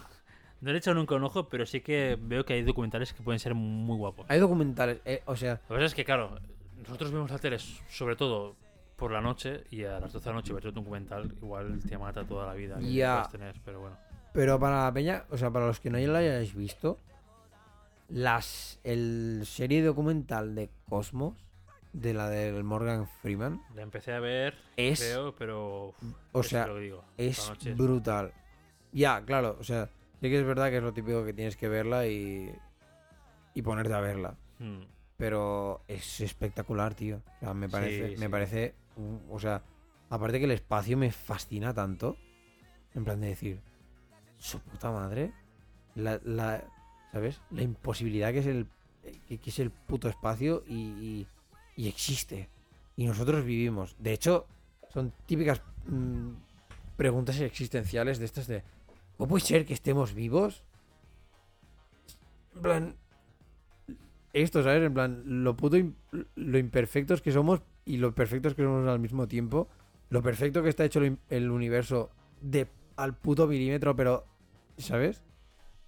No 0.61 0.71
le 0.73 0.77
he 0.77 0.79
echado 0.79 0.97
nunca 0.97 1.15
un 1.15 1.23
ojo, 1.23 1.49
pero 1.49 1.65
sí 1.67 1.81
que 1.81 2.19
veo 2.21 2.45
que 2.45 2.55
hay 2.55 2.63
documentales 2.63 3.13
que 3.13 3.23
pueden 3.23 3.39
ser 3.39 3.55
muy 3.55 3.97
guapos. 3.97 4.27
Hay 4.29 4.41
documentales, 4.41 5.01
eh, 5.05 5.23
o 5.27 5.37
sea, 5.37 5.61
Lo 5.69 5.69
que 5.69 5.75
pasa 5.75 5.85
es 5.85 5.95
que, 5.95 6.05
claro, 6.05 6.41
nosotros 6.79 7.13
vemos 7.13 7.31
la 7.31 7.39
tele 7.39 7.59
sobre 7.59 8.17
todo 8.17 8.57
por 8.97 9.13
la 9.13 9.21
noche 9.21 9.65
y 9.71 9.85
a 9.85 10.01
las 10.01 10.13
12 10.13 10.25
de 10.25 10.31
la 10.31 10.37
noche 10.37 10.53
ver 10.55 10.67
un 10.69 10.75
documental 10.75 11.33
igual 11.43 11.79
te 11.87 11.99
mata 11.99 12.25
toda 12.25 12.47
la 12.47 12.55
vida 12.55 12.79
que 12.79 12.93
Ya. 12.93 13.15
puedas 13.15 13.31
tener, 13.33 13.55
pero 13.65 13.81
bueno. 13.81 13.97
pero 14.33 14.59
para 14.59 14.85
la 14.85 14.93
peña, 14.93 15.25
o 15.31 15.37
sea, 15.37 15.51
para 15.51 15.67
los 15.67 15.81
que 15.81 15.91
no 15.91 15.99
la 15.99 16.19
hayáis 16.19 16.55
visto, 16.55 16.99
las 18.09 18.79
el 18.85 19.43
serie 19.45 19.83
documental 19.83 20.55
de 20.55 20.71
Cosmos, 20.89 21.35
de 21.93 22.15
la 22.15 22.29
del 22.29 22.63
Morgan 22.63 23.09
Freeman, 23.23 23.63
La 23.75 23.83
empecé 23.83 24.13
a 24.13 24.21
ver, 24.21 24.55
es, 24.77 25.01
creo, 25.01 25.35
pero... 25.35 25.89
uf, 25.89 26.15
o 26.33 26.43
sea, 26.43 26.67
lo 26.67 26.79
digo, 26.79 27.05
es 27.17 27.51
brutal. 27.77 28.33
Ya, 28.93 29.25
claro, 29.25 29.57
o 29.59 29.65
sea, 29.65 29.87
sí 30.21 30.29
que 30.31 30.39
es 30.39 30.47
verdad 30.47 30.71
que 30.71 30.77
es 30.79 30.83
lo 30.83 30.93
típico 30.93 31.25
que 31.25 31.33
tienes 31.33 31.57
que 31.57 31.69
verla 31.69 32.07
y, 32.07 32.55
y 33.55 33.63
ponerte 33.63 33.93
a 33.95 34.01
verla. 34.01 34.37
Hmm. 34.59 34.83
Pero 35.17 35.83
es 35.89 36.21
espectacular, 36.21 36.95
tío. 36.95 37.23
O 37.37 37.41
sea, 37.41 37.55
me 37.55 37.69
parece, 37.71 38.11
Sí, 38.15 38.17
me 38.21 38.29
parece, 38.29 38.75
o 39.31 39.39
sea, 39.39 39.63
aparte 40.11 40.39
que 40.39 40.45
el 40.45 40.51
espacio 40.53 40.97
me 40.97 41.11
fascina 41.13 41.73
tanto, 41.75 42.17
en 42.95 43.05
plan 43.05 43.21
de 43.21 43.29
decir, 43.29 43.61
su 44.39 44.61
puta 44.61 44.91
madre, 44.91 45.33
la, 45.95 46.21
la- 46.25 46.65
¿sabes? 47.13 47.41
La 47.51 47.63
imposibilidad 47.63 48.33
que 48.33 48.39
es 48.41 48.47
el, 48.47 48.67
que, 49.29 49.41
es 49.45 49.59
el 49.59 49.71
puto 49.71 50.09
espacio 50.09 50.65
y, 50.67 51.27
y- 51.77 51.89
existe. 51.89 52.49
Y 52.97 53.07
nosotros 53.07 53.45
vivimos. 53.45 53.95
De 53.99 54.13
hecho, 54.15 54.47
son 54.93 55.13
típicas 55.27 55.61
mm, 55.87 56.31
preguntas 56.97 57.39
existenciales 57.41 58.19
de 58.19 58.25
estas 58.25 58.47
de, 58.47 58.63
¿cómo 59.19 59.29
puede 59.29 59.45
ser 59.45 59.67
que 59.67 59.75
estemos 59.75 60.15
vivos? 60.15 60.63
En 62.55 62.63
plan, 62.63 62.97
esto, 64.33 64.63
¿sabes? 64.63 64.83
En 64.83 64.95
plan, 64.95 65.23
lo 65.45 65.55
puto 65.57 65.77
lo 66.35 66.59
imperfectos 66.59 67.21
que 67.21 67.33
somos 67.33 67.61
y 67.87 67.97
lo 67.97 68.15
perfectos 68.15 68.55
que 68.55 68.63
somos 68.63 68.87
al 68.87 68.99
mismo 68.99 69.27
tiempo. 69.27 69.69
Lo 70.11 70.23
perfecto 70.23 70.63
que 70.63 70.69
está 70.69 70.85
hecho 70.85 71.01
el, 71.31 71.51
universo 71.51 72.11
de 72.43 72.69
al 72.97 73.15
puto 73.15 73.47
milímetro, 73.47 73.97
pero, 73.97 74.25
¿sabes? 74.77 75.23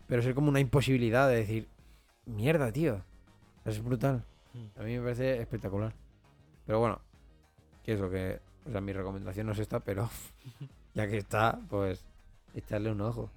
Pero 0.06 0.22
ser 0.22 0.34
como 0.34 0.48
una 0.48 0.60
imposibilidad 0.60 1.28
de 1.28 1.36
decir, 1.36 1.68
mierda, 2.24 2.72
tío. 2.72 3.02
Es 3.64 3.82
brutal. 3.82 4.24
Mm. 4.54 4.80
A 4.80 4.82
mí 4.84 4.96
me 4.96 5.02
parece 5.02 5.40
espectacular. 5.40 5.92
Pero 6.66 6.78
bueno, 6.78 7.00
que 7.84 7.92
eso, 7.92 8.08
que, 8.08 8.40
o 8.66 8.70
sea, 8.70 8.80
mi 8.80 8.92
recomendación 8.92 9.46
no 9.46 9.52
es 9.52 9.58
esta, 9.58 9.80
pero 9.80 10.08
ya 10.94 11.08
que 11.08 11.18
está, 11.18 11.60
pues, 11.68 12.04
echarle 12.54 12.90
un 12.90 13.00
ojo. 13.00 13.30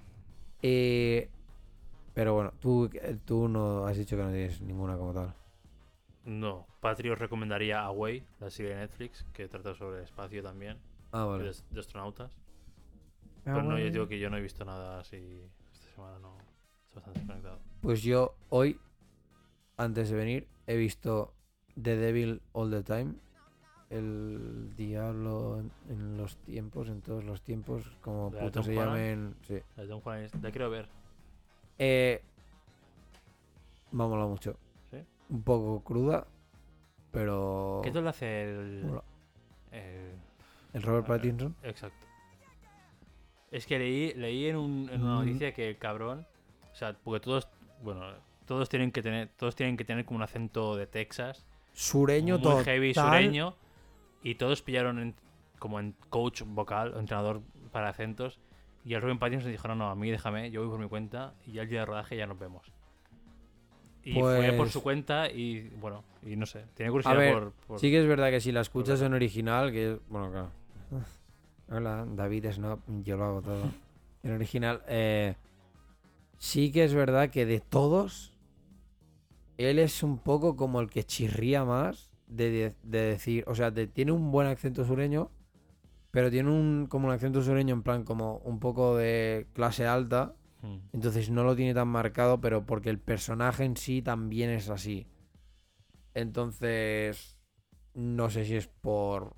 Eh, 0.62 1.30
pero 2.14 2.34
bueno, 2.36 2.54
tú, 2.60 2.90
eh, 2.94 3.18
tú 3.26 3.48
no 3.48 3.86
has 3.86 3.98
dicho 3.98 4.16
que 4.16 4.24
no 4.24 4.30
tienes 4.30 4.62
ninguna 4.62 4.98
como 4.98 5.14
tal. 5.14 5.34
No, 6.26 6.68
Patri 6.82 7.10
os 7.10 7.18
recomendaría 7.18 7.82
Away, 7.84 8.24
la 8.40 8.50
serie 8.52 8.74
de 8.76 8.82
Netflix, 8.82 9.26
que 9.34 9.48
trata 9.48 9.74
sobre 9.74 9.98
el 10.00 10.04
espacio 10.04 10.44
también, 10.44 10.78
Ah, 11.12 11.22
de, 11.24 11.26
vale. 11.26 11.52
de 11.72 11.80
astronautas. 11.80 12.32
Pero 13.44 13.64
no, 13.64 13.78
yo 13.80 13.90
digo 13.90 14.08
que 14.08 14.20
yo 14.20 14.30
no 14.30 14.38
he 14.38 14.42
visto 14.42 14.64
nada 14.64 15.00
así 15.00 15.42
esta 15.74 15.90
semana, 15.96 16.20
no. 16.20 16.38
Estoy 16.38 16.96
bastante 16.96 17.20
desconectado. 17.22 17.60
Pues 17.82 18.04
yo 18.04 18.36
hoy, 18.50 18.80
antes 19.78 20.10
de 20.12 20.16
venir, 20.16 20.48
he 20.68 20.76
visto 20.76 21.34
The 21.82 21.96
Devil 21.98 22.42
All 22.54 22.70
the 22.70 22.84
Time. 22.84 23.16
El 23.90 24.74
diablo 24.78 25.60
en, 25.60 25.72
en 25.90 26.18
los 26.18 26.38
tiempos, 26.38 26.88
en 26.88 27.02
todos 27.02 27.24
los 27.26 27.42
tiempos, 27.42 27.84
como 28.02 28.30
¿La 28.32 28.40
de 28.42 28.46
puto 28.46 28.64
se 28.64 28.74
llamen. 28.76 29.36
Sí. 29.42 29.60
La 29.76 29.86
de 29.86 29.94
Holland 29.94 30.24
es- 30.26 30.42
la 30.42 30.52
quiero 30.52 30.70
ver. 30.70 30.88
Eh, 31.80 32.22
me 33.92 34.04
ha 34.04 34.08
molado 34.08 34.30
mucho. 34.30 34.56
Un 35.32 35.42
poco 35.44 35.84
cruda, 35.84 36.28
pero. 37.12 37.82
¿Qué 37.84 37.90
tal 37.92 38.08
hace 38.08 38.44
el, 38.44 39.00
el- 39.72 40.12
El 40.74 40.82
Robert 40.84 41.06
Eh, 41.06 41.08
Pattinson. 41.08 41.56
Exacto. 41.64 42.06
Es 43.50 43.66
que 43.66 43.80
leí, 43.80 44.14
leí 44.14 44.46
en, 44.48 44.56
un- 44.58 44.90
en 44.92 45.02
una 45.02 45.16
Mm. 45.16 45.26
noticia 45.26 45.54
que 45.54 45.70
el 45.70 45.78
cabrón, 45.78 46.26
o 46.72 46.76
sea, 46.76 46.94
porque 47.04 47.20
todos, 47.20 47.48
bueno, 47.84 48.02
todos 48.46 48.70
tienen 48.70 48.92
que 48.92 49.02
tener, 49.02 49.30
todos 49.38 49.56
tienen 49.56 49.76
que 49.78 49.84
tener 49.86 50.06
como 50.06 50.18
un 50.18 50.24
acento 50.24 50.76
de 50.76 50.86
Texas, 50.88 51.46
Sureño 51.74 52.36
muy 52.36 52.44
total. 52.44 52.64
heavy 52.66 52.94
sureño, 52.94 53.56
y 54.24 54.36
todos 54.36 54.62
pillaron 54.62 55.00
en- 55.00 55.16
como 55.60 55.80
en 55.80 55.96
coach 56.10 56.44
vocal, 56.46 56.94
entrenador 56.98 57.42
para 57.72 57.90
acentos, 57.90 58.40
y 58.86 58.94
el 58.94 59.02
Robin 59.02 59.20
Pattinson 59.20 59.52
dijo, 59.52 59.68
no, 59.68 59.76
no, 59.76 59.90
a 59.90 59.96
mí 59.96 60.10
déjame, 60.12 60.50
yo 60.52 60.62
voy 60.62 60.70
por 60.70 60.80
mi 60.80 60.88
cuenta, 60.90 61.34
y 61.46 61.54
ya 61.54 61.64
el 61.64 61.70
día 61.70 61.82
de 61.82 61.86
rodaje 61.86 62.16
ya 62.18 62.28
nos 62.28 62.40
vemos. 62.40 62.72
Y 64.04 64.14
fue 64.14 64.48
por 64.50 64.58
Pues- 64.58 64.72
su 64.72 64.82
cuenta 64.82 65.30
y, 65.30 65.70
bueno, 65.80 66.04
y 66.26 66.36
no 66.36 66.46
sé, 66.46 66.66
tiene 66.74 66.92
curiosidad 66.92 67.18
ver, 67.18 67.34
por... 67.34 67.52
por- 67.68 67.80
Sí 67.80 67.92
que 67.92 68.00
es 68.02 68.08
verdad 68.08 68.30
que 68.32 68.42
si 68.42 68.52
la 68.52 68.62
escuchas 68.62 69.02
en 69.02 69.14
original, 69.14 69.72
que. 69.72 70.00
Bueno, 70.10 70.32
claro. 70.32 70.50
Hola, 71.70 72.06
David 72.16 72.52
Snob, 72.52 72.80
yo 73.04 73.18
lo 73.18 73.26
hago 73.26 73.42
todo. 73.42 73.64
En 74.24 74.34
original, 74.34 74.84
eh, 74.88 75.36
sí 76.38 76.72
que 76.72 76.84
es 76.84 76.94
verdad 76.94 77.32
que 77.32 77.48
de 77.48 77.60
todos, 77.60 78.34
él 79.58 79.80
es 79.80 80.04
un 80.04 80.20
poco 80.20 80.56
como 80.56 80.80
el 80.80 80.92
que 80.92 81.04
chirría 81.04 81.66
más 81.66 82.12
de, 82.28 82.52
de- 82.52 82.76
de 82.84 83.02
decir, 83.02 83.44
o 83.48 83.56
sea, 83.56 83.72
de- 83.72 83.88
tiene 83.88 84.12
un 84.12 84.32
buen 84.32 84.48
acento 84.48 84.86
sureño, 84.86 85.32
pero 86.12 86.30
tiene 86.30 86.52
un 86.52 86.86
como 86.88 87.08
un 87.08 87.14
acento 87.14 87.42
sureño 87.42 87.74
en 87.74 87.82
plan 87.82 88.04
como 88.04 88.38
un 88.44 88.60
poco 88.60 88.96
de 88.96 89.48
clase 89.54 89.88
alta. 89.88 90.36
Entonces 90.94 91.30
no 91.30 91.44
lo 91.44 91.56
tiene 91.56 91.74
tan 91.74 91.88
marcado, 91.88 92.40
pero 92.42 92.66
porque 92.66 92.90
el 92.90 93.00
personaje 93.00 93.64
en 93.64 93.78
sí 93.78 94.02
también 94.02 94.50
es 94.50 94.70
así. 94.70 95.08
Entonces, 96.14 97.38
no 97.94 98.30
sé 98.30 98.46
si 98.46 98.56
es 98.56 98.68
por, 98.68 99.36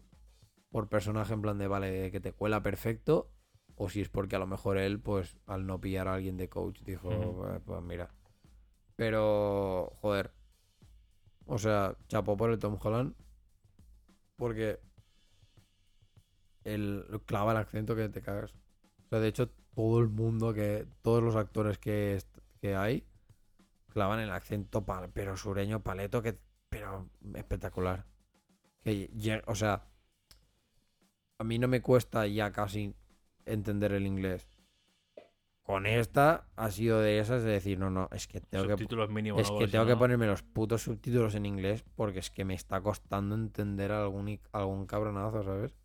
por 0.72 0.90
personaje 0.90 1.34
en 1.34 1.41
plan 1.41 1.58
de, 1.58 1.68
vale, 1.68 2.12
que 2.12 2.20
te 2.20 2.34
cuela 2.34 2.64
perfecto, 2.64 3.30
o 3.76 3.90
si 3.90 4.02
es 4.02 4.10
porque 4.10 4.36
a 4.36 4.40
lo 4.40 4.48
mejor 4.48 4.78
él, 4.78 5.00
pues, 5.00 5.38
al 5.48 5.66
no 5.66 5.80
pillar 5.82 6.08
a 6.08 6.16
alguien 6.16 6.38
de 6.38 6.50
coach, 6.50 6.82
dijo. 6.84 7.12
"Eh, 7.56 7.60
pues 7.66 7.82
mira. 7.84 8.14
Pero, 8.95 9.94
joder. 10.02 10.32
O 11.45 11.58
sea, 11.58 11.95
chapó 12.08 12.36
por 12.38 12.52
el 12.52 12.60
Tom 12.60 12.78
Holland, 12.82 13.16
porque 14.36 14.80
él 16.64 17.06
clava 17.26 17.52
el 17.52 17.58
acento 17.58 17.95
que 17.95 18.10
te 18.10 18.22
cagas. 18.22 18.54
Sea, 19.14 19.19
de 19.19 19.27
hecho, 19.27 19.49
todo 19.76 19.99
el 19.99 20.10
mundo 20.10 20.56
que. 20.56 20.88
Todos 21.03 21.22
los 21.22 21.35
actores 21.35 21.77
que, 21.77 22.19
hay 22.76 23.03
clavan 23.90 24.19
el 24.19 24.31
acento, 24.31 24.84
pal- 24.84 25.11
pero 25.14 25.38
sureño, 25.38 25.84
paleto, 25.84 26.23
que. 26.23 26.40
Pero 26.69 27.07
espectacular. 27.35 28.07
Que, 28.84 29.11
o 29.45 29.53
sea. 29.53 29.85
A 31.38 31.44
mí 31.44 31.60
no 31.60 31.68
me 31.68 31.81
cuesta 31.84 32.26
ya 32.26 32.52
casi 32.52 32.95
entender 33.45 33.91
el 33.91 34.07
inglés. 34.07 34.49
Con 35.61 35.85
esta 35.85 36.48
ha 36.56 36.72
sido 36.72 36.99
de 36.99 37.19
esas 37.19 37.44
de 37.44 37.52
decir, 37.52 37.77
no, 37.77 37.91
no, 37.91 38.10
es 38.11 38.27
que 38.27 38.41
tengo 38.41 38.64
que 38.69 38.77
tengo 39.68 39.85
que 39.85 39.95
ponerme 39.99 40.26
los 40.26 40.41
putos 40.41 40.81
subtítulos 40.81 41.35
en 41.35 41.45
inglés 41.45 41.85
porque 41.95 42.18
es 42.18 42.31
que 42.31 42.45
me 42.45 42.56
está 42.56 42.81
costando 42.81 43.35
entender 43.35 43.91
algún, 43.91 44.40
algún 44.52 44.88
cabronazo, 44.88 45.44
¿sabes? 45.44 45.76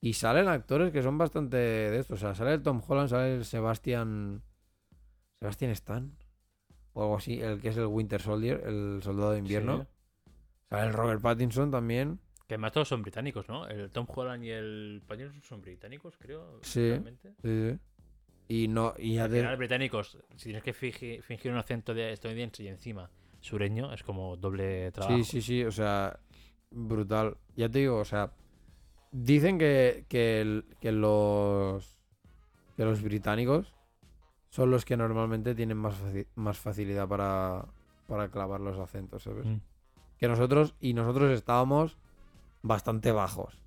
Y 0.00 0.12
salen 0.12 0.48
actores 0.48 0.92
que 0.92 1.02
son 1.02 1.18
bastante 1.18 1.56
de 1.56 1.98
esto. 1.98 2.14
O 2.14 2.16
sea, 2.16 2.34
sale 2.34 2.54
el 2.54 2.62
Tom 2.62 2.80
Holland, 2.86 3.08
sale 3.08 3.34
el 3.36 3.44
Sebastian. 3.44 4.42
Sebastian 5.40 5.70
Stan. 5.72 6.12
O 6.92 7.02
algo 7.02 7.16
así, 7.16 7.40
el 7.40 7.60
que 7.60 7.68
es 7.68 7.76
el 7.76 7.86
Winter 7.86 8.20
Soldier, 8.20 8.62
el 8.66 9.00
soldado 9.02 9.32
de 9.32 9.38
invierno. 9.38 9.82
Sí. 9.82 10.32
Sale 10.70 10.86
el 10.88 10.92
Robert 10.92 11.20
Pattinson 11.22 11.70
también. 11.70 12.18
Que 12.46 12.54
además 12.54 12.72
todos 12.72 12.88
son 12.88 13.02
británicos, 13.02 13.48
¿no? 13.48 13.66
El 13.68 13.90
Tom 13.90 14.06
Holland 14.08 14.44
y 14.44 14.50
el 14.50 15.02
Pattinson 15.06 15.42
son 15.42 15.60
británicos, 15.62 16.16
creo. 16.18 16.58
Sí. 16.62 16.88
realmente. 16.88 17.34
Sí, 17.42 17.70
sí. 17.72 17.78
Y 18.50 18.68
no, 18.68 18.94
y 18.98 19.18
Al 19.18 19.30
de- 19.30 19.40
final, 19.40 19.56
británicos, 19.58 20.16
si 20.36 20.44
tienes 20.44 20.62
que 20.62 20.74
fingi- 20.74 21.20
fingir 21.22 21.52
un 21.52 21.58
acento 21.58 21.92
de 21.92 22.12
estadounidense 22.12 22.62
y 22.62 22.68
encima 22.68 23.10
sureño, 23.40 23.92
es 23.92 24.02
como 24.02 24.36
doble 24.36 24.90
trabajo. 24.92 25.16
Sí, 25.18 25.24
sí, 25.24 25.42
sí, 25.42 25.64
o 25.64 25.70
sea, 25.70 26.18
brutal. 26.70 27.36
Ya 27.56 27.68
te 27.68 27.80
digo, 27.80 27.98
o 27.98 28.04
sea, 28.06 28.32
dicen 29.12 29.58
que, 29.58 30.04
que, 30.08 30.40
el- 30.40 30.64
que 30.80 30.92
los 30.92 31.98
que 32.76 32.84
los 32.84 33.02
británicos 33.02 33.74
son 34.50 34.70
los 34.70 34.84
que 34.84 34.96
normalmente 34.96 35.54
tienen 35.54 35.76
más, 35.76 35.94
faci- 36.00 36.26
más 36.36 36.58
facilidad 36.58 37.08
para, 37.08 37.66
para 38.06 38.28
clavar 38.30 38.60
los 38.60 38.78
acentos, 38.78 39.24
¿sabes? 39.24 39.44
Mm. 39.46 39.56
Que 40.16 40.28
nosotros, 40.28 40.74
y 40.80 40.94
nosotros 40.94 41.30
estábamos 41.32 41.96
bastante 42.62 43.10
bajos. 43.12 43.60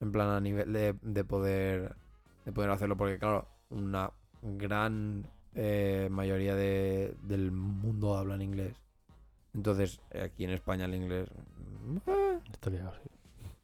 En 0.00 0.10
plan, 0.10 0.28
a 0.30 0.40
nivel 0.40 0.72
de, 0.72 0.94
de 1.02 1.24
poder 1.24 1.96
de 2.44 2.52
poder 2.52 2.70
hacerlo, 2.70 2.96
porque 2.96 3.18
claro, 3.18 3.46
una 3.70 4.10
gran 4.42 5.26
eh, 5.54 6.08
mayoría 6.10 6.54
de- 6.54 7.14
del 7.22 7.52
mundo 7.52 8.16
habla 8.16 8.34
en 8.34 8.42
inglés. 8.42 8.76
Entonces, 9.54 10.00
aquí 10.22 10.44
en 10.44 10.50
España 10.50 10.84
el 10.86 10.94
inglés... 10.94 11.28
eh, 12.06 12.40
Está 12.52 12.70
sí. 12.70 13.08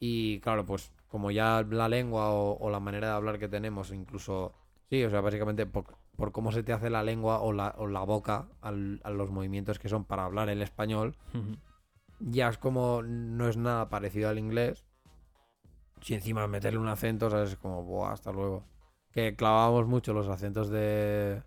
Y 0.00 0.40
claro, 0.40 0.64
pues 0.66 0.90
como 1.08 1.30
ya 1.30 1.62
la 1.68 1.88
lengua 1.88 2.30
o, 2.30 2.56
o 2.58 2.70
la 2.70 2.80
manera 2.80 3.08
de 3.08 3.14
hablar 3.14 3.38
que 3.38 3.48
tenemos, 3.48 3.92
incluso, 3.92 4.52
sí, 4.88 5.04
o 5.04 5.10
sea, 5.10 5.20
básicamente 5.20 5.66
por, 5.66 5.84
por 6.16 6.32
cómo 6.32 6.50
se 6.52 6.62
te 6.62 6.72
hace 6.72 6.88
la 6.90 7.02
lengua 7.04 7.40
o 7.40 7.52
la, 7.52 7.74
o 7.78 7.86
la 7.86 8.00
boca 8.00 8.48
al- 8.62 9.00
a 9.04 9.10
los 9.10 9.30
movimientos 9.30 9.78
que 9.78 9.88
son 9.88 10.04
para 10.04 10.24
hablar 10.24 10.48
el 10.48 10.62
español, 10.62 11.16
ya 12.20 12.48
es 12.48 12.58
como 12.58 13.02
no 13.02 13.48
es 13.48 13.56
nada 13.56 13.88
parecido 13.88 14.28
al 14.30 14.38
inglés. 14.38 14.84
Si 16.00 16.14
encima 16.14 16.46
meterle 16.46 16.78
un 16.78 16.88
acento, 16.88 17.28
¿sabes? 17.28 17.50
Es 17.50 17.56
como, 17.58 17.82
buah, 17.82 18.12
hasta 18.12 18.32
luego. 18.32 18.64
Que 19.12 19.34
clavábamos 19.36 19.86
mucho 19.86 20.12
los 20.14 20.28
acentos 20.28 20.70
de... 20.70 21.42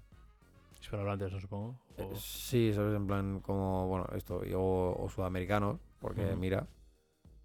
Hispanohablantes, 0.79 1.31
¿no? 1.31 1.39
Supongo. 1.39 1.79
eh, 1.97 2.07
O- 2.11 2.15
Sí, 2.15 2.71
¿sabes? 2.73 2.95
En 2.95 3.07
plan, 3.07 3.39
como, 3.39 3.87
bueno, 3.87 4.05
esto, 4.15 4.41
o, 4.55 5.03
o 5.03 5.09
sudamericanos, 5.09 5.79
porque 5.99 6.35
mira. 6.35 6.67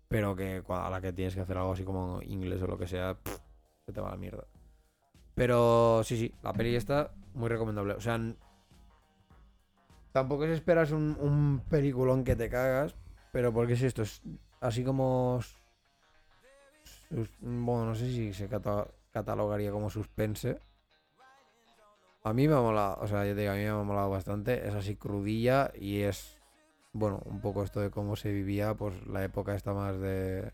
Pero 0.08 0.34
que 0.34 0.62
a 0.68 0.90
la 0.90 1.00
que 1.00 1.12
tienes 1.12 1.34
que 1.34 1.42
hacer 1.42 1.58
algo 1.58 1.72
así 1.72 1.84
como 1.84 2.22
inglés 2.22 2.62
o 2.62 2.66
lo 2.66 2.78
que 2.78 2.86
sea, 2.86 3.16
se 3.86 3.92
te 3.92 4.00
va 4.00 4.10
la 4.10 4.16
mierda. 4.16 4.44
Pero 5.34 6.02
sí, 6.02 6.16
sí, 6.16 6.34
la 6.42 6.52
peli 6.52 6.74
está 6.74 7.12
muy 7.34 7.48
recomendable. 7.48 7.94
O 7.94 8.00
sea, 8.00 8.18
tampoco 10.12 10.44
es 10.44 10.50
esperas 10.50 10.90
un, 10.90 11.16
un 11.20 11.62
peliculón 11.68 12.24
que 12.24 12.36
te 12.36 12.48
cagas, 12.48 12.96
pero 13.32 13.52
porque 13.52 13.74
es 13.74 13.82
esto, 13.82 14.02
es 14.02 14.22
así 14.60 14.82
como... 14.82 15.40
bueno, 17.40 17.86
no 17.86 17.94
sé 17.94 18.06
si 18.10 18.32
se 18.32 18.48
cata- 18.48 18.88
catalogaría 19.12 19.70
como 19.70 19.90
suspense. 19.90 20.58
A 22.24 22.32
mí 22.32 22.48
me 22.48 22.54
ha 22.54 22.60
molado, 22.60 22.98
o 23.00 23.06
sea, 23.06 23.24
yo 23.24 23.34
te 23.34 23.42
digo, 23.42 23.52
a 23.52 23.56
mí 23.56 23.62
me 23.62 23.68
ha 23.68 23.82
molado 23.82 24.10
bastante. 24.10 24.66
Es 24.66 24.74
así 24.74 24.96
crudilla 24.96 25.70
y 25.74 26.00
es, 26.00 26.37
bueno, 26.98 27.20
un 27.26 27.40
poco 27.40 27.62
esto 27.62 27.80
de 27.80 27.90
cómo 27.90 28.16
se 28.16 28.32
vivía, 28.32 28.74
pues 28.74 29.06
la 29.06 29.24
época 29.24 29.54
esta 29.54 29.72
más 29.72 29.98
de... 29.98 30.52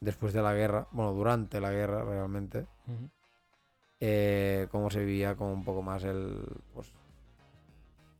Después 0.00 0.32
de 0.32 0.42
la 0.42 0.52
guerra, 0.52 0.86
bueno, 0.92 1.12
durante 1.12 1.60
la 1.60 1.70
guerra 1.70 2.04
realmente 2.04 2.66
eh, 4.00 4.68
cómo 4.70 4.90
se 4.90 5.00
vivía 5.04 5.36
como 5.36 5.52
un 5.52 5.64
poco 5.64 5.82
más 5.82 6.04
el 6.04 6.38
pues 6.74 6.92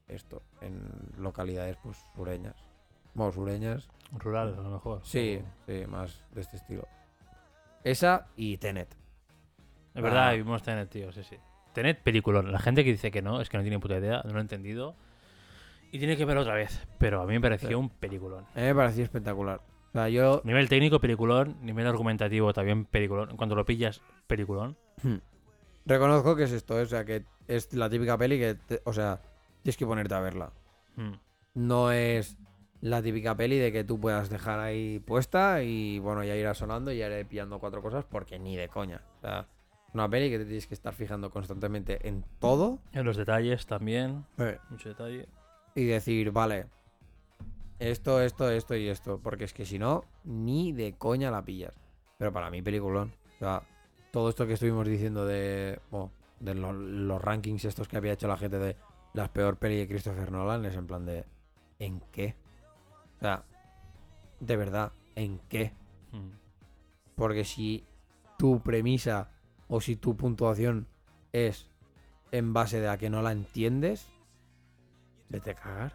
esto 0.09 0.43
en 0.63 0.81
localidades 1.19 1.77
pues 1.83 1.99
sureñas 2.15 2.57
bueno 3.13 3.31
sureñas 3.33 3.89
Rural, 4.13 4.55
a 4.59 4.63
lo 4.63 4.71
mejor. 4.71 5.01
sí 5.05 5.43
sí 5.67 5.85
más 5.87 6.25
de 6.33 6.41
este 6.41 6.57
estilo 6.57 6.89
esa 7.85 8.29
y 8.37 8.57
Tenet 8.57 8.97
Es 9.95 10.03
verdad, 10.03 10.29
Ah. 10.29 10.33
vimos 10.33 10.63
Tenet, 10.63 10.89
tío, 10.91 11.13
sí, 11.13 11.23
sí. 11.25 11.37
Tenet, 11.73 12.03
peliculón. 12.03 12.51
La 12.53 12.59
gente 12.59 12.85
que 12.85 12.91
dice 12.93 13.11
que 13.11 13.21
no, 13.23 13.41
es 13.41 13.49
que 13.49 13.57
no 13.59 13.63
tiene 13.63 13.79
puta 13.79 13.97
idea, 13.99 14.23
no 14.25 14.33
lo 14.33 14.39
ha 14.39 14.41
entendido. 14.41 14.97
Y 15.93 15.99
tiene 15.99 16.17
que 16.17 16.25
verlo 16.25 16.43
otra 16.43 16.55
vez. 16.55 16.87
Pero 16.99 17.21
a 17.23 17.27
mí 17.27 17.35
me 17.35 17.41
pareció 17.41 17.69
Sí. 17.69 17.75
un 17.75 17.89
peliculón. 17.91 18.45
a 18.55 18.59
mí 18.59 18.65
me 18.67 18.75
pareció 18.75 19.05
espectacular 19.05 19.61
o 19.89 19.93
sea 19.99 20.09
yo 20.11 20.43
Nivel 20.45 20.69
técnico, 20.69 21.01
peliculón. 21.01 21.57
Nivel 21.63 21.87
argumentativo, 21.87 22.53
también 22.53 22.85
peliculón. 22.85 23.31
En 23.31 23.37
cuanto 23.37 23.55
lo 23.55 23.65
pillas, 23.65 24.03
peliculón. 24.27 24.77
reconozco 25.87 26.37
que 26.37 26.45
es 26.45 26.53
esto 26.53 26.75
o 26.77 26.87
sea 26.87 27.05
que 27.05 27.25
es 27.49 27.73
la 27.73 27.89
típica 27.89 28.19
peli 28.19 28.39
que 28.39 28.55
te- 28.55 28.83
o 28.85 28.93
sea 28.93 29.21
tienes 29.63 29.77
que 29.77 29.87
ponerte 29.87 30.15
a 30.15 30.21
verla 30.21 30.53
Mm. 30.97 31.13
no 31.55 31.93
es 31.93 32.37
la 32.81 33.03
típica 33.03 33.37
peli 33.37 33.59
de 33.59 33.71
que 33.73 33.85
tú 33.85 33.99
puedas 34.01 34.29
dejar 34.31 34.61
ahí 34.61 34.99
puesta 35.01 35.63
y 35.63 35.99
bueno, 35.99 36.23
ya 36.25 36.35
irá 36.37 36.55
sonando 36.55 36.91
y 36.93 36.99
ya 36.99 37.07
iré 37.07 37.25
pillando 37.25 37.59
cuatro 37.59 37.83
cosas 37.83 38.05
porque 38.05 38.39
ni 38.39 38.55
de 38.57 38.69
coña. 38.69 39.01
O 39.19 39.21
sea, 39.23 39.47
una 39.95 40.09
peli 40.09 40.29
que 40.31 40.39
te 40.39 40.45
tienes 40.45 40.67
que 40.67 40.75
estar 40.75 40.95
fijando 40.95 41.31
constantemente 41.31 42.07
en 42.09 42.25
todo 42.39 42.79
En 42.93 43.05
los 43.05 43.17
detalles 43.17 43.67
también. 43.67 44.25
Mucho 44.71 44.91
detalle. 44.91 45.27
Y 45.77 45.85
decir, 45.85 46.33
vale, 46.33 46.67
esto, 47.79 48.21
esto, 48.21 48.51
esto 48.51 48.75
y 48.75 48.89
esto. 48.89 49.21
Porque 49.23 49.45
es 49.45 49.53
que 49.53 49.65
si 49.65 49.79
no, 49.79 50.05
ni 50.25 50.73
de 50.73 50.95
coña 50.95 51.31
la 51.31 51.45
pillas. 51.45 51.75
Pero 52.19 52.33
para 52.33 52.51
mí, 52.51 52.63
peliculón. 52.63 53.13
O 53.37 53.39
sea, 53.39 53.63
todo 54.11 54.29
esto 54.31 54.47
que 54.47 54.55
estuvimos 54.55 54.87
diciendo 54.89 55.25
de, 55.27 55.79
de 56.41 56.55
lo- 56.55 56.73
los 56.73 57.21
rankings 57.23 57.65
estos 57.67 57.87
que 57.89 57.97
había 57.99 58.15
hecho 58.15 58.27
la 58.29 58.39
gente 58.39 58.59
de 58.59 58.77
las 59.13 59.29
peor 59.29 59.57
peli 59.59 59.77
de 59.77 59.89
Christopher 59.89 60.33
Nolan 60.33 60.65
es 60.65 60.75
en 60.75 60.87
plan 60.87 61.05
de, 61.07 61.25
¿en 61.79 62.01
qué? 62.13 62.35
O 63.17 63.21
sea, 63.21 63.45
de 64.41 64.57
verdad, 64.57 64.93
¿en 65.15 65.39
qué? 65.49 65.73
Mm. 66.13 66.31
Porque 67.15 67.45
si 67.45 67.85
tu 68.39 68.61
premisa 68.61 69.31
o 69.69 69.81
si 69.81 69.97
tu 69.97 70.17
puntuación 70.17 70.87
es 71.33 71.69
en 72.33 72.53
base 72.53 72.81
de 72.81 72.89
a 72.89 72.99
que 72.99 73.09
no 73.11 73.23
la 73.23 73.33
entiendes, 73.33 74.07
vete 75.29 75.51
a 75.51 75.55
cagar. 75.55 75.93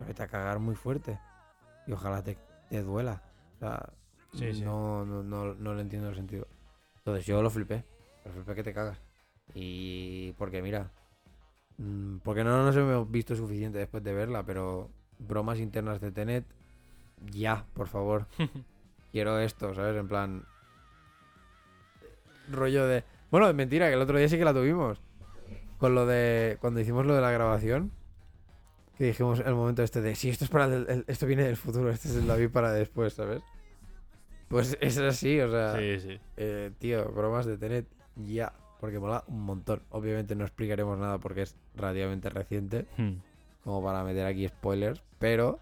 Vete 0.00 0.22
a 0.22 0.28
cagar 0.28 0.58
muy 0.58 0.74
fuerte. 0.74 1.18
Y 1.86 1.92
ojalá 1.92 2.22
te, 2.22 2.38
te 2.68 2.82
duela. 2.82 3.22
O 3.56 3.58
sea, 3.58 3.92
Sí, 4.34 4.54
sí. 4.54 4.62
No, 4.62 5.04
no, 5.04 5.22
no, 5.22 5.54
no 5.54 5.74
le 5.74 5.82
entiendo 5.82 6.08
el 6.08 6.14
sentido. 6.14 6.46
Entonces 6.98 7.26
yo 7.26 7.42
lo 7.42 7.50
flipé. 7.50 7.84
Lo 8.24 8.32
flipé 8.32 8.54
que 8.54 8.62
te 8.62 8.72
cagas. 8.72 8.98
Y 9.54 10.32
porque 10.32 10.62
mira, 10.62 10.90
mm, 11.76 12.18
porque 12.18 12.44
no 12.44 12.64
nos 12.64 12.76
hemos 12.76 13.10
visto 13.10 13.36
suficiente 13.36 13.78
después 13.78 14.02
de 14.02 14.14
verla, 14.14 14.44
pero 14.44 14.90
bromas 15.18 15.58
internas 15.58 16.00
de 16.00 16.12
Tenet, 16.12 16.44
ya, 17.30 17.66
por 17.74 17.88
favor 17.88 18.26
quiero 19.12 19.38
esto, 19.38 19.74
¿sabes? 19.74 19.96
En 19.96 20.08
plan. 20.08 20.44
Rollo 22.50 22.86
de. 22.86 23.04
Bueno, 23.30 23.48
es 23.48 23.54
mentira, 23.54 23.88
que 23.88 23.94
el 23.94 24.00
otro 24.00 24.18
día 24.18 24.28
sí 24.28 24.38
que 24.38 24.44
la 24.44 24.54
tuvimos. 24.54 25.00
Con 25.78 25.94
lo 25.94 26.06
de. 26.06 26.56
Cuando 26.60 26.80
hicimos 26.80 27.04
lo 27.04 27.14
de 27.14 27.20
la 27.20 27.30
grabación. 27.30 27.92
Que 28.98 29.04
dijimos 29.04 29.40
el 29.40 29.54
momento 29.54 29.82
este 29.82 30.00
de. 30.00 30.14
Sí, 30.14 30.28
esto 30.28 30.44
es 30.44 30.50
para 30.50 30.66
el- 30.66 30.86
el- 30.88 31.04
esto 31.06 31.26
viene 31.26 31.44
del 31.44 31.56
futuro, 31.56 31.90
este 31.90 32.08
es 32.08 32.16
el 32.16 32.26
David 32.26 32.50
para 32.50 32.72
después, 32.72 33.14
¿sabes? 33.14 33.42
Pues 34.48 34.76
es 34.80 34.98
así, 34.98 35.40
o 35.40 35.50
sea. 35.50 35.76
Sí, 35.78 35.98
sí. 36.00 36.20
eh, 36.36 36.70
tío, 36.78 37.10
bromas 37.10 37.46
de 37.46 37.56
Tenet, 37.58 37.86
ya. 38.16 38.52
Porque 38.80 38.98
mola 38.98 39.22
un 39.28 39.40
montón. 39.42 39.80
Obviamente 39.90 40.34
no 40.34 40.44
explicaremos 40.44 40.98
nada 40.98 41.18
porque 41.18 41.42
es 41.42 41.56
relativamente 41.76 42.28
reciente 42.30 42.86
Mm. 42.98 43.12
como 43.64 43.82
para 43.82 44.02
meter 44.04 44.26
aquí 44.26 44.46
spoilers, 44.48 45.02
pero 45.18 45.58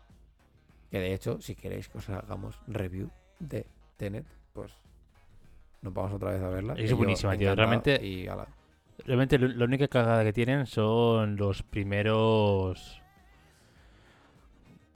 que 0.90 0.98
de 0.98 1.12
hecho, 1.14 1.40
si 1.40 1.54
queréis 1.54 1.88
que 1.88 1.98
os 1.98 2.08
hagamos 2.08 2.58
review 2.66 3.10
de 3.38 3.66
Tenet, 3.98 4.24
pues 4.54 4.72
nos 5.82 5.92
vamos 5.94 6.12
otra 6.14 6.32
vez 6.32 6.42
a 6.42 6.48
verla. 6.48 6.74
Es 6.78 6.92
buenísima, 6.94 7.36
tío, 7.36 7.54
realmente- 7.54 8.04
Y. 8.04 8.26
Realmente 9.04 9.38
la 9.38 9.64
única 9.64 9.86
cagada 9.88 10.24
que 10.24 10.32
tienen 10.32 10.66
son 10.66 11.36
los 11.36 11.62
primeros 11.62 13.00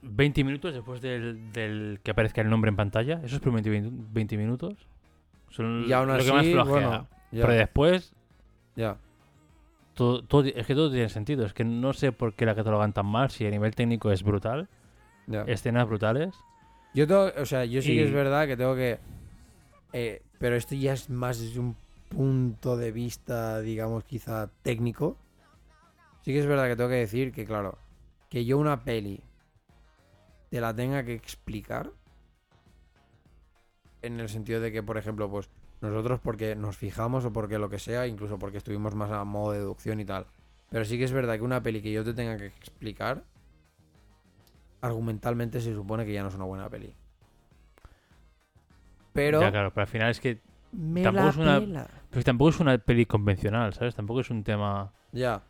20 0.05 0.45
minutos 0.45 0.73
después 0.75 1.01
del, 1.01 1.53
del 1.53 2.01
que 2.03 2.11
aparezca 2.11 2.41
el 2.41 2.51
nombre 2.51 2.69
en 2.69 2.77
pantalla. 2.77 3.21
Esos 3.25 3.41
primeros 3.41 3.65
20, 3.69 3.89
minu- 3.91 4.07
20 4.13 4.37
minutos 4.37 4.75
son 5.51 5.85
Y 5.89 5.93
aún 5.93 6.09
lo 6.09 6.19
que 6.25 6.33
más 6.33 6.47
flojea. 6.47 6.65
bueno, 6.65 7.09
Pero 7.31 7.53
después, 7.53 8.15
ya. 8.77 8.97
todo, 9.95 10.23
todo- 10.25 10.45
es 10.45 10.67
que 10.67 10.75
todo 10.75 10.91
tiene 10.91 11.09
sentido. 11.09 11.45
Es 11.47 11.53
que 11.53 11.65
no 11.65 11.93
sé 11.93 12.13
por 12.13 12.35
qué 12.35 12.47
la 12.47 12.55
catalogan 12.55 12.93
tan 12.93 13.07
mal 13.07 13.31
si 13.31 13.47
a 13.47 13.51
nivel 13.51 13.75
técnico 13.75 14.11
es 14.13 14.23
brutal. 14.23 14.69
ya. 15.27 15.43
Escenas 15.43 15.87
brutales. 15.89 16.35
Yo 16.95 17.07
tengo, 17.07 17.31
o 17.41 17.47
sea, 17.47 17.65
yo 17.65 17.81
sí 17.83 17.95
que 17.97 18.05
es 18.05 18.13
verdad 18.13 18.47
que 18.47 18.57
tengo 18.57 18.75
que. 18.77 18.99
eh, 19.93 20.23
pero 20.39 20.55
esto 20.57 20.75
ya 20.75 20.93
es 20.93 21.09
más 21.11 21.41
desde 21.41 21.59
un 21.61 21.77
punto 22.09 22.77
de 22.77 22.93
vista, 22.93 23.61
digamos, 23.61 24.05
quizá 24.05 24.49
técnico. 24.63 25.17
Sí 26.23 26.33
que 26.33 26.39
es 26.41 26.47
verdad 26.47 26.69
que 26.69 26.77
tengo 26.77 26.91
que 26.91 26.97
decir 26.97 27.33
que, 27.33 27.45
claro, 27.47 27.79
que 28.31 28.45
yo 28.45 28.59
una 28.59 28.85
peli 28.85 29.21
te 30.55 30.61
la 30.61 30.73
tenga 30.73 31.03
que 31.03 31.15
explicar. 31.15 31.91
En 34.03 34.21
el 34.21 34.29
sentido 34.29 34.61
de 34.61 34.71
que, 34.71 34.85
por 34.85 34.97
ejemplo, 34.97 35.29
pues 35.29 35.51
nosotros 35.81 36.21
porque 36.23 36.55
nos 36.55 36.77
fijamos 36.77 37.25
o 37.25 37.33
porque 37.33 37.59
lo 37.59 37.69
que 37.69 37.81
sea, 37.81 38.07
incluso 38.07 38.39
porque 38.39 38.59
estuvimos 38.59 38.95
más 38.95 39.11
a 39.11 39.25
modo 39.25 39.51
de 39.51 39.59
deducción 39.59 39.99
y 39.99 40.05
tal. 40.05 40.27
Pero 40.71 40.85
sí 40.85 40.97
que 40.97 41.03
es 41.03 41.11
verdad 41.11 41.35
que 41.35 41.43
una 41.43 41.61
peli 41.61 41.83
que 41.83 41.91
yo 41.91 42.05
te 42.05 42.15
tenga 42.15 42.37
que 42.37 42.47
explicar, 42.47 43.25
argumentalmente 44.81 45.61
se 45.61 45.75
supone 45.75 46.07
que 46.07 46.13
ya 46.13 46.23
no 46.23 46.29
es 46.29 46.37
una 46.37 46.45
buena 46.45 46.71
peli. 46.71 46.95
Pero 49.13 49.41
Ya, 49.41 49.51
claro, 49.51 49.73
pero 49.75 49.83
al 49.83 49.89
final 49.89 50.11
es 50.13 50.21
que 50.21 50.39
me 50.71 51.03
tampoco 51.03 51.31
es 51.31 51.37
una- 51.37 51.89
pues 52.13 52.25
tampoco 52.25 52.51
es 52.51 52.61
una 52.61 52.79
peli 52.79 53.07
convencional, 53.07 53.75
¿sabes? 53.75 53.97
Tampoco 53.97 54.21
es 54.21 54.31
un 54.31 54.45
tema... 54.45 54.93
Ya. 55.11 55.43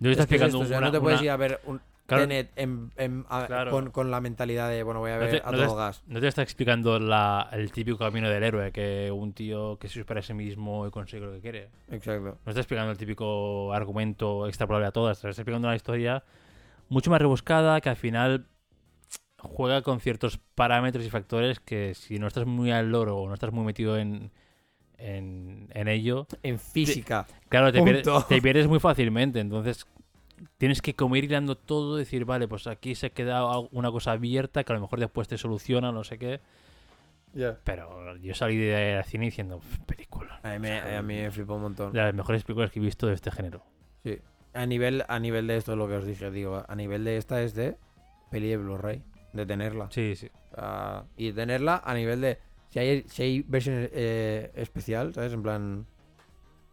Es 0.00 0.24
que 0.26 0.36
es 0.36 0.40
esto, 0.42 0.60
o 0.60 0.64
sea, 0.64 0.78
una- 0.78 0.86
no 0.86 0.92
te 0.92 1.00
puedes 1.00 1.18
una- 1.20 1.24
ir 1.26 1.30
a 1.30 1.36
ver 1.36 1.60
un- 1.66 1.82
Claro, 2.06 2.22
Tenet 2.22 2.52
en- 2.56 2.92
en- 2.96 3.24
a- 3.28 3.46
Claro. 3.46 3.70
con, 3.72 3.90
con 3.90 4.10
la 4.12 4.20
mentalidad 4.20 4.70
de, 4.70 4.82
bueno, 4.84 5.00
voy 5.00 5.10
a 5.10 5.14
No 5.14 5.20
ver 5.22 5.30
te- 5.30 5.42
a 5.44 5.50
no 5.50 5.58
todo 5.58 5.70
te- 5.70 5.76
gas. 5.76 6.02
No 6.06 6.20
te 6.20 6.28
está 6.28 6.42
explicando 6.42 7.00
la- 7.00 7.48
el 7.52 7.72
típico 7.72 7.98
camino 7.98 8.30
del 8.30 8.42
héroe, 8.44 8.70
que 8.70 9.10
un 9.10 9.32
tío 9.32 9.76
que 9.78 9.88
se 9.88 9.98
supera 10.00 10.20
a 10.20 10.22
sí 10.22 10.32
mismo 10.32 10.86
y 10.86 10.90
consigue 10.90 11.26
lo 11.26 11.32
que 11.32 11.40
quiere. 11.40 11.68
Exacto. 11.90 12.38
No 12.44 12.50
está 12.50 12.60
explicando 12.60 12.92
el 12.92 12.98
típico 12.98 13.72
argumento 13.72 14.46
extrapolable 14.46 14.86
a 14.86 14.92
todas. 14.92 15.18
Está 15.18 15.28
explicando 15.30 15.66
una 15.66 15.74
historia 15.76 16.22
mucho 16.88 17.10
más 17.10 17.20
rebuscada 17.20 17.80
que 17.80 17.88
al 17.88 17.96
final 17.96 18.46
juega 19.38 19.82
con 19.82 20.00
ciertos 20.00 20.38
parámetros 20.54 21.04
y 21.04 21.10
factores 21.10 21.60
que 21.60 21.94
si 21.94 22.18
no 22.18 22.26
estás 22.28 22.46
muy 22.46 22.70
al 22.70 22.90
loro 22.90 23.16
o 23.18 23.26
no 23.28 23.34
estás 23.34 23.52
muy 23.52 23.64
metido 23.64 23.98
en, 23.98 24.30
en, 24.98 25.68
en 25.74 25.88
ello, 25.88 26.26
En 26.42 26.58
física. 26.58 27.26
claro, 27.48 27.72
te 27.72 27.82
pierdes, 27.82 28.04
Punto. 28.08 28.26
te 28.28 28.40
pierdes 28.40 28.66
muy 28.66 28.80
fácilmente. 28.80 29.40
Entonces 29.40 29.86
tienes 30.58 30.80
que 30.82 30.94
como 30.94 31.16
ir 31.16 31.24
hilando 31.24 31.56
todo, 31.56 31.96
decir, 31.96 32.24
vale, 32.24 32.48
pues 32.48 32.66
aquí 32.66 32.94
se 32.94 33.10
queda 33.10 33.46
una 33.72 33.90
cosa 33.90 34.12
abierta 34.12 34.64
que 34.64 34.72
a 34.72 34.76
lo 34.76 34.80
mejor 34.82 35.00
después 35.00 35.28
te 35.28 35.38
soluciona, 35.38 35.92
no 35.92 36.04
sé 36.04 36.18
qué. 36.18 36.40
Pero 37.64 38.16
yo 38.16 38.34
salí 38.34 38.56
de 38.56 39.02
cine 39.06 39.26
diciendo, 39.26 39.60
película. 39.86 40.40
A 40.42 40.52
mí, 40.54 40.58
me- 40.58 40.80
a 40.80 41.02
mí 41.02 41.14
me 41.14 41.30
flipó 41.30 41.54
un 41.56 41.62
montón. 41.62 41.92
De 41.92 41.98
las 42.00 42.14
mejores 42.14 42.44
películas 42.44 42.70
que 42.70 42.78
he 42.78 42.82
visto 42.82 43.06
de 43.06 43.14
este 43.14 43.30
género. 43.30 43.62
Sí. 44.02 44.18
A 44.54 44.64
nivel, 44.64 45.04
a 45.06 45.18
nivel 45.18 45.46
de 45.46 45.56
esto 45.58 45.72
es 45.72 45.78
lo 45.78 45.86
que 45.86 45.94
os 45.96 46.06
dije, 46.06 46.30
digo, 46.30 46.64
a 46.66 46.74
nivel 46.74 47.04
de 47.04 47.18
esta 47.18 47.42
es 47.42 47.54
de 47.54 47.76
peli 48.30 48.48
de 48.48 48.56
Blu-ray, 48.56 49.02
de 49.34 49.44
tenerla. 49.44 49.90
Sí, 49.90 50.16
sí. 50.16 50.30
Ah, 50.56 51.04
y 51.18 51.32
tenerla 51.32 51.82
a 51.84 51.92
nivel 51.94 52.22
de. 52.22 52.38
Si 52.70 52.78
hay, 52.78 53.04
si 53.06 53.22
hay 53.22 53.42
versión 53.46 53.74
eh, 53.92 54.50
especial, 54.54 55.12
¿sabes? 55.12 55.32
En 55.34 55.42
plan. 55.42 55.86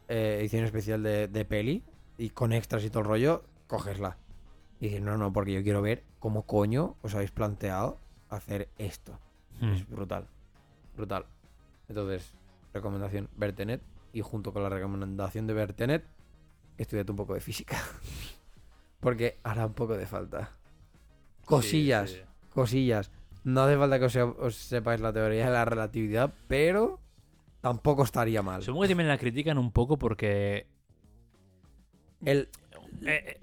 eh, 0.07 0.37
edición 0.39 0.63
especial 0.63 1.03
de, 1.03 1.27
de 1.27 1.43
peli 1.45 1.83
y 2.17 2.29
con 2.29 2.53
extras 2.53 2.85
y 2.85 2.89
todo 2.89 2.99
el 3.01 3.05
rollo, 3.09 3.43
cogesla. 3.77 4.17
Y 4.79 4.85
decir, 4.87 5.01
no, 5.01 5.17
no, 5.17 5.31
porque 5.33 5.53
yo 5.53 5.63
quiero 5.63 5.81
ver 5.81 6.03
cómo 6.19 6.45
coño 6.45 6.95
os 7.01 7.15
habéis 7.15 7.31
planteado 7.31 7.99
hacer 8.29 8.69
esto. 8.77 9.19
Hmm. 9.59 9.73
Es 9.73 9.87
brutal. 9.89 10.27
Brutal. 10.95 11.25
Entonces, 11.87 12.33
recomendación, 12.73 13.29
ver 13.35 13.53
Tenet. 13.53 13.81
Y 14.13 14.21
junto 14.21 14.53
con 14.53 14.61
la 14.63 14.69
recomendación 14.69 15.47
de 15.47 15.53
ver 15.53 15.73
Tenet, 15.73 16.03
estudiate 16.77 17.11
un 17.11 17.17
poco 17.17 17.33
de 17.33 17.39
física. 17.41 17.77
Porque 18.99 19.39
hará 19.43 19.65
un 19.65 19.73
poco 19.73 19.97
de 19.97 20.05
falta. 20.05 20.51
Cosillas 21.45 22.11
Sí, 22.11 22.17
sí. 22.17 22.23
cosillas. 22.53 23.11
No 23.43 23.61
hace 23.63 23.77
falta 23.77 23.99
que 23.99 24.05
os, 24.05 24.13
se- 24.13 24.21
os 24.21 24.55
sepáis 24.55 25.01
la 25.01 25.11
teoría 25.11 25.45
de 25.47 25.51
la 25.51 25.65
relatividad, 25.65 26.33
pero 26.47 26.99
tampoco 27.61 28.03
estaría 28.03 28.41
mal. 28.41 28.61
Supongo 28.61 28.83
que 28.83 28.89
también 28.89 29.09
la 29.09 29.17
critican 29.17 29.57
un 29.57 29.71
poco 29.71 29.97
porque 29.97 30.67
El, 32.23 32.47
eh, 33.05 33.39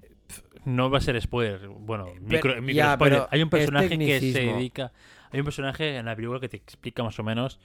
no 0.65 0.89
va 0.89 0.99
a 0.99 1.01
ser 1.01 1.19
spoiler. 1.21 1.67
Bueno, 1.67 2.05
micro, 2.21 2.55
micro 2.61 2.73
ya, 2.75 2.93
spoiler. 2.95 3.17
pero 3.19 3.29
Hay 3.31 3.41
un 3.43 3.49
personaje 3.49 3.97
que 3.97 4.19
se 4.19 4.39
dedica. 4.39 4.91
Hay 5.31 5.39
un 5.39 5.45
personaje 5.45 5.97
en 5.97 6.05
la 6.05 6.15
película 6.15 6.39
que 6.39 6.49
te 6.49 6.57
explica 6.57 7.03
más 7.03 7.17
o 7.19 7.23
menos 7.23 7.59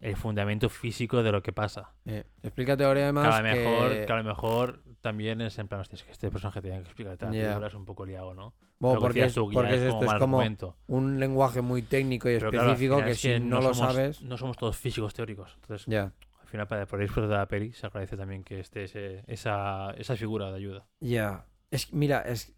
el 0.00 0.16
fundamento 0.16 0.68
físico 0.68 1.22
de 1.22 1.30
lo 1.32 1.42
que 1.42 1.52
pasa. 1.52 1.92
eh, 2.06 2.24
explica 2.42 2.76
teoría 2.76 3.02
Que 3.02 3.04
además 3.04 3.34
a, 3.34 3.42
lo 3.42 3.48
mejor, 3.48 3.90
que- 3.92 4.06
que 4.06 4.12
a 4.12 4.16
lo 4.16 4.24
mejor 4.24 4.82
también 5.02 5.40
es 5.42 5.58
en 5.58 5.68
plan, 5.68 5.80
hostia, 5.82 5.96
es 5.96 6.04
que 6.04 6.12
este 6.12 6.30
personaje 6.30 6.62
tiene 6.62 6.78
que 6.78 6.84
explicar 6.84 7.16
la 7.20 7.32
Ya. 7.32 7.42
película, 7.42 7.66
es 7.66 7.74
un 7.74 7.84
poco 7.84 8.06
liado, 8.06 8.32
¿no? 8.34 8.54
bueno, 8.78 8.98
que 8.98 9.02
porque, 9.02 9.24
es, 9.24 9.34
tú, 9.34 9.48
que 9.50 9.54
porque 9.54 9.74
es 9.74 9.80
es 9.80 9.82
esto, 9.88 9.92
como 9.98 10.02
es 10.04 10.06
mal 10.10 10.18
como 10.18 10.36
argumento. 10.40 10.76
un 10.86 11.20
lenguaje 11.20 11.60
muy 11.60 11.82
técnico 11.82 12.30
y 12.30 12.38
Pero 12.38 12.48
específico 12.50 13.04
que 13.04 13.14
si 13.14 13.38
no, 13.40 13.56
lo 13.60 13.74
somos, 13.74 13.76
sabes... 13.94 14.22
No 14.22 14.38
somos 14.38 14.56
todos 14.56 14.76
físicos 14.78 15.12
teóricos. 15.12 15.52
Entonces, 15.60 15.86
Ya, 15.86 16.12
al 16.40 16.46
final, 16.46 16.66
para 16.66 16.86
poder 16.86 17.04
disfrutar 17.04 17.28
de 17.30 17.36
la 17.36 17.46
peli, 17.46 17.72
se 17.74 17.86
agradece 17.86 18.16
también 18.16 18.42
que 18.42 18.58
esté 18.60 18.84
ese- 18.84 19.22
esa, 19.26 19.90
esa 19.98 20.16
figura 20.16 20.50
de 20.50 20.56
ayuda. 20.56 20.86
ya. 21.00 21.44
Es, 21.70 21.92
mira, 21.92 22.22
es 22.22 22.52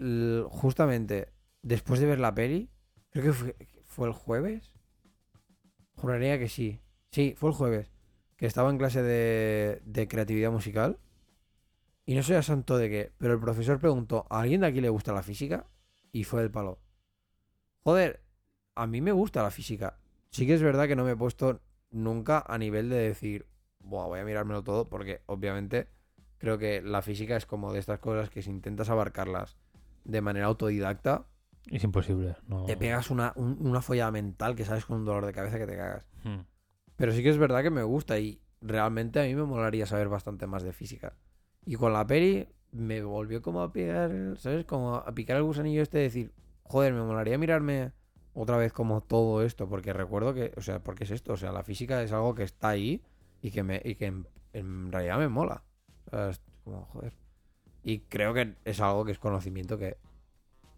justamente 0.48 1.32
después 1.62 2.00
de 2.00 2.06
ver 2.06 2.18
la 2.18 2.34
peli, 2.34 2.70
creo 3.10 3.24
que 3.24 3.32
fue, 3.32 3.56
fue 3.84 4.08
el 4.08 4.14
jueves. 4.14 4.74
Juraría 5.94 6.38
que 6.38 6.48
sí. 6.48 6.80
Sí, 7.10 7.34
fue 7.36 7.50
el 7.50 7.56
jueves. 7.56 7.92
Que 8.36 8.46
estaba 8.46 8.70
en 8.70 8.78
clase 8.78 9.02
de, 9.02 9.82
de 9.84 10.08
creatividad 10.08 10.50
musical. 10.50 10.98
Y 12.04 12.14
no 12.14 12.22
sé 12.22 12.36
a 12.36 12.42
de 12.42 12.90
qué, 12.90 13.12
pero 13.18 13.34
el 13.34 13.40
profesor 13.40 13.78
preguntó, 13.78 14.26
¿a 14.28 14.40
alguien 14.40 14.62
de 14.62 14.66
aquí 14.66 14.80
le 14.80 14.88
gusta 14.88 15.12
la 15.12 15.22
física? 15.22 15.66
Y 16.10 16.24
fue 16.24 16.42
el 16.42 16.50
palo. 16.50 16.80
Joder, 17.84 18.24
a 18.74 18.86
mí 18.86 19.00
me 19.00 19.12
gusta 19.12 19.42
la 19.42 19.50
física. 19.50 19.98
Sí 20.30 20.46
que 20.46 20.54
es 20.54 20.62
verdad 20.62 20.88
que 20.88 20.96
no 20.96 21.04
me 21.04 21.12
he 21.12 21.16
puesto 21.16 21.60
nunca 21.90 22.42
a 22.46 22.58
nivel 22.58 22.88
de 22.88 22.96
decir, 22.96 23.46
Buah, 23.78 24.06
voy 24.06 24.20
a 24.20 24.24
mirármelo 24.24 24.64
todo, 24.64 24.88
porque 24.88 25.22
obviamente 25.26 25.88
creo 26.42 26.58
que 26.58 26.82
la 26.82 27.02
física 27.02 27.36
es 27.36 27.46
como 27.46 27.72
de 27.72 27.78
estas 27.78 28.00
cosas 28.00 28.28
que 28.28 28.42
si 28.42 28.50
intentas 28.50 28.90
abarcarlas 28.90 29.56
de 30.04 30.20
manera 30.20 30.46
autodidacta, 30.46 31.24
Es 31.70 31.84
imposible. 31.84 32.34
No... 32.48 32.64
te 32.64 32.76
pegas 32.76 33.10
una, 33.10 33.32
un- 33.36 33.56
una 33.60 33.80
follada 33.80 34.10
mental 34.10 34.56
que 34.56 34.64
sabes 34.64 34.84
con 34.84 34.98
un 34.98 35.04
dolor 35.04 35.24
de 35.24 35.32
cabeza 35.32 35.56
que 35.58 35.66
te 35.66 35.76
cagas. 35.76 36.04
Hmm. 36.24 36.40
Pero 36.96 37.12
sí 37.12 37.22
que 37.22 37.30
es 37.30 37.38
verdad 37.38 37.62
que 37.62 37.70
me 37.70 37.84
gusta 37.84 38.18
y 38.18 38.40
realmente 38.60 39.20
a 39.20 39.24
mí 39.24 39.34
me 39.36 39.44
molaría 39.44 39.86
saber 39.86 40.08
bastante 40.08 40.48
más 40.48 40.64
de 40.64 40.72
física. 40.72 41.14
Y 41.64 41.76
con 41.76 41.92
la 41.92 42.04
peli 42.04 42.48
me 42.72 43.02
volvió 43.04 43.40
como 43.40 43.62
a 43.62 43.72
picar, 43.72 44.10
¿sabes? 44.36 44.64
Como 44.64 44.96
a 44.96 45.14
picar 45.14 45.36
el 45.36 45.44
gusanillo 45.44 45.80
este 45.82 45.98
de 45.98 46.04
decir, 46.04 46.32
joder, 46.64 46.92
me 46.92 47.02
molaría 47.02 47.38
mirarme 47.38 47.92
otra 48.34 48.56
vez 48.56 48.72
como 48.72 49.00
todo 49.00 49.44
esto, 49.44 49.68
porque 49.68 49.92
recuerdo 49.92 50.34
que, 50.34 50.52
o 50.56 50.60
sea, 50.60 50.82
porque 50.82 51.04
es 51.04 51.12
esto, 51.12 51.34
o 51.34 51.36
sea, 51.36 51.52
la 51.52 51.62
física 51.62 52.02
es 52.02 52.10
algo 52.12 52.34
que 52.34 52.42
está 52.42 52.70
ahí 52.70 53.00
y 53.40 53.52
que 53.52 53.62
me 53.62 53.80
y 53.84 53.94
que 53.94 54.06
en, 54.06 54.26
en 54.52 54.90
realidad 54.90 55.18
me 55.18 55.28
mola. 55.28 55.62
Como, 56.64 56.84
joder. 56.86 57.12
Y 57.82 58.00
creo 58.00 58.32
que 58.34 58.54
es 58.64 58.80
algo 58.80 59.04
que 59.04 59.12
es 59.12 59.18
conocimiento 59.18 59.76
que 59.78 59.96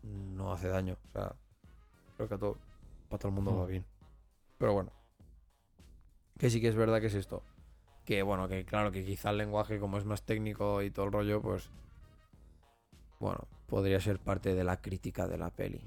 no 0.02 0.52
hace 0.52 0.68
daño, 0.68 0.96
o 1.08 1.10
sea, 1.12 1.34
creo 2.16 2.28
que 2.28 2.34
a 2.34 2.38
todo, 2.38 2.56
para 3.08 3.18
todo 3.18 3.28
el 3.28 3.34
mundo 3.34 3.56
va 3.58 3.64
Mm. 3.64 3.68
bien. 3.68 3.84
Pero 4.58 4.72
bueno. 4.74 4.92
Que 6.38 6.50
sí 6.50 6.60
que 6.60 6.68
es 6.68 6.74
verdad 6.74 7.00
que 7.00 7.06
es 7.06 7.14
esto. 7.14 7.42
Que 8.04 8.22
bueno, 8.22 8.48
que 8.48 8.64
claro, 8.64 8.90
que 8.92 9.04
quizá 9.04 9.30
el 9.30 9.38
lenguaje 9.38 9.78
como 9.78 9.98
es 9.98 10.04
más 10.04 10.22
técnico 10.24 10.82
y 10.82 10.90
todo 10.90 11.06
el 11.06 11.12
rollo, 11.12 11.40
pues... 11.40 11.70
Bueno, 13.20 13.46
podría 13.66 14.00
ser 14.00 14.18
parte 14.18 14.54
de 14.54 14.64
la 14.64 14.80
crítica 14.80 15.26
de 15.26 15.38
la 15.38 15.50
peli. 15.50 15.80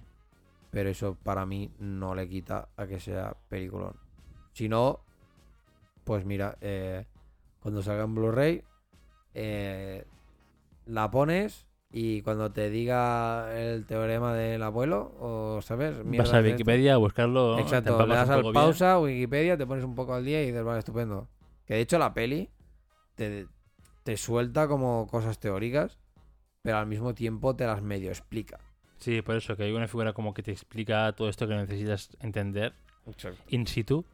Pero 0.72 0.90
eso 0.90 1.16
para 1.16 1.46
mí 1.46 1.72
no 1.80 2.16
le 2.16 2.28
quita 2.28 2.70
a 2.76 2.88
que 2.88 3.00
sea 3.00 3.36
peliculón. 3.50 3.96
Si 4.54 4.68
no, 4.68 5.00
pues 6.04 6.26
mira, 6.26 6.58
eh, 6.62 7.06
cuando 7.62 7.82
salga 7.84 8.04
en 8.06 8.16
Blu-ray, 8.16 8.64
eh, 9.40 10.04
la 10.88 11.12
pones 11.12 11.68
y 11.92 12.22
cuando 12.24 12.52
te 12.52 12.70
diga 12.70 13.56
el 13.58 13.86
teorema 13.86 14.34
del 14.34 14.62
abuelo, 14.64 15.16
o 15.20 15.62
sabes, 15.62 15.96
Vas 16.04 16.34
a 16.34 16.42
Wikipedia 16.42 16.96
a 16.96 16.98
buscarlo. 16.98 17.60
Exacto, 17.60 18.06
le 18.06 18.16
das 18.16 18.30
al 18.30 18.38
poco 18.42 18.52
bien. 18.52 18.54
pausa, 18.54 19.00
Wikipedia, 19.00 19.58
te 19.58 19.66
pones 19.68 19.86
un 19.86 19.96
poco 19.96 20.14
al 20.16 20.26
día 20.26 20.42
y 20.42 20.48
dices, 20.48 20.64
vale, 20.64 20.80
estupendo. 20.80 21.30
Que 21.66 21.76
de 21.76 21.82
hecho 21.82 22.00
la 22.00 22.14
peli 22.14 22.50
te, 23.16 23.48
te 24.04 24.18
suelta 24.18 24.68
como 24.68 25.08
cosas 25.08 25.40
teóricas, 25.40 25.98
pero 26.64 26.78
al 26.78 26.88
mismo 26.88 27.14
tiempo 27.14 27.56
te 27.56 27.66
las 27.66 27.82
medio 27.82 28.10
explica. 28.10 28.60
Sí, 28.98 29.22
por 29.22 29.36
eso, 29.36 29.56
que 29.56 29.64
hay 29.64 29.72
una 29.72 29.88
figura 29.88 30.14
como 30.14 30.34
que 30.34 30.42
te 30.44 30.52
explica 30.52 31.14
todo 31.14 31.30
esto 31.30 31.48
que 31.48 31.56
necesitas 31.56 32.10
entender 32.20 32.74
Exacto. 33.06 33.42
in 33.50 33.68
situ, 33.68 34.06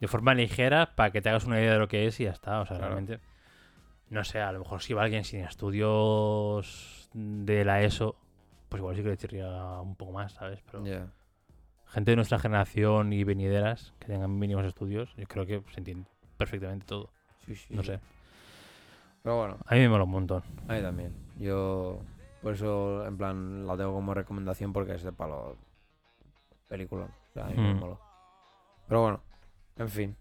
de 0.00 0.08
forma 0.08 0.34
ligera, 0.34 0.94
para 0.96 1.12
que 1.12 1.22
te 1.22 1.28
hagas 1.28 1.44
una 1.44 1.60
idea 1.60 1.74
de 1.74 1.78
lo 1.78 1.86
que 1.88 2.06
es 2.06 2.18
y 2.20 2.24
ya 2.24 2.30
está. 2.32 2.60
O 2.60 2.66
sea, 2.66 2.76
Claro. 2.78 2.94
realmente. 2.94 3.20
No 4.10 4.24
sé, 4.24 4.40
a 4.40 4.52
lo 4.52 4.58
mejor 4.60 4.82
si 4.82 4.92
va 4.92 5.04
alguien 5.04 5.24
sin 5.24 5.40
estudios 5.40 7.08
de 7.14 7.64
la 7.64 7.82
ESO, 7.82 8.16
pues 8.68 8.80
igual 8.80 8.96
sí 8.96 9.02
que 9.02 9.08
le 9.10 9.16
diría 9.16 9.80
un 9.80 9.94
poco 9.96 10.12
más, 10.12 10.32
¿sabes? 10.32 10.60
Pero 10.70 10.84
gente 11.86 12.10
de 12.12 12.16
nuestra 12.16 12.38
generación 12.38 13.12
y 13.12 13.24
venideras 13.24 13.92
que 13.98 14.06
tengan 14.06 14.36
mínimos 14.38 14.64
estudios, 14.64 15.14
yo 15.16 15.26
creo 15.26 15.46
que 15.46 15.62
se 15.72 15.78
entiende 15.80 16.08
perfectamente 16.36 16.86
todo. 16.86 17.10
Sí, 17.46 17.54
sí, 17.56 17.74
No 17.74 17.82
sé. 17.82 17.98
Pero 19.22 19.36
bueno, 19.38 19.58
A 19.66 19.74
mí 19.74 19.80
me 19.80 19.88
mola 19.88 20.04
un 20.04 20.10
montón. 20.10 20.42
a 20.68 20.72
mí 20.74 20.80
también. 20.82 21.12
Yo, 21.38 22.00
por 22.42 22.54
eso, 22.54 23.04
en 23.06 23.16
plan, 23.18 23.66
la 23.66 23.76
tengo 23.76 23.92
como 23.92 24.14
recomendación 24.14 24.72
porque 24.72 24.94
es 24.94 25.02
de 25.02 25.12
palo 25.12 25.56
película. 26.68 27.04
O 27.04 27.32
sea, 27.34 27.46
a 27.46 27.48
mí 27.50 27.56
me 27.56 27.74
Mm. 27.74 27.78
moló. 27.80 28.00
Pero 28.88 29.02
bueno, 29.02 29.20
en 29.76 29.88
fin. 29.88 30.16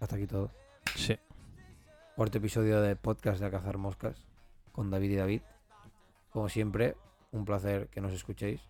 Hasta 0.00 0.16
aquí 0.16 0.26
todo. 0.26 0.50
Sí. 0.96 1.16
Cuarto 2.16 2.38
episodio 2.38 2.82
de 2.82 2.94
podcast 2.94 3.40
de 3.40 3.46
A 3.46 3.50
Cazar 3.50 3.78
Moscas 3.78 4.26
con 4.72 4.90
David 4.90 5.10
y 5.12 5.16
David. 5.16 5.42
Como 6.30 6.50
siempre, 6.50 6.94
un 7.30 7.46
placer 7.46 7.88
que 7.88 8.02
nos 8.02 8.12
escuchéis. 8.12 8.60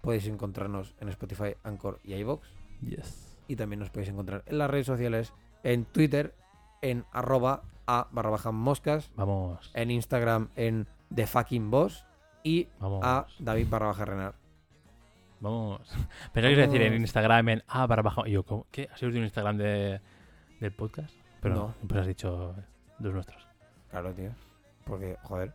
Podéis 0.00 0.28
encontrarnos 0.28 0.94
en 1.00 1.08
Spotify, 1.08 1.56
Anchor 1.64 1.98
y 2.04 2.14
iVoox. 2.14 2.46
Yes. 2.82 3.36
Y 3.48 3.56
también 3.56 3.80
nos 3.80 3.90
podéis 3.90 4.10
encontrar 4.10 4.44
en 4.46 4.58
las 4.58 4.70
redes 4.70 4.86
sociales, 4.86 5.32
en 5.64 5.84
Twitter, 5.84 6.32
en 6.80 7.04
arroba 7.12 7.62
a 7.88 8.06
barra 8.12 8.30
baja 8.30 8.52
moscas, 8.52 9.10
Vamos. 9.16 9.72
en 9.74 9.90
Instagram 9.90 10.50
en 10.54 10.86
The 11.12 11.26
Fucking 11.26 11.72
Boss 11.72 12.06
y 12.44 12.68
Vamos. 12.78 13.00
a 13.04 13.26
David 13.40 13.66
barra 13.68 13.86
baja 13.86 14.04
Renar. 14.04 14.34
Vamos. 15.40 15.80
Ibas 16.36 16.44
a 16.44 16.48
decir 16.48 16.82
en. 16.82 16.94
Instagram 16.94 17.48
en 17.48 17.64
ah, 17.66 17.86
barra 17.88 18.02
baja. 18.02 18.28
Yo, 18.28 18.44
¿cómo? 18.44 18.66
¿qué? 18.70 18.88
¿Has 18.92 19.00
sido 19.00 19.10
un 19.10 19.24
Instagram 19.24 19.56
de, 19.56 20.00
del 20.60 20.72
podcast? 20.72 21.19
Pero 21.40 21.54
No. 21.54 21.60
no. 21.80 21.88
Pues 21.88 22.00
has 22.00 22.06
dicho 22.06 22.54
los 22.98 23.12
nuestros. 23.14 23.46
Claro, 23.90 24.12
tío. 24.12 24.30
Porque, 24.84 25.16
joder. 25.22 25.52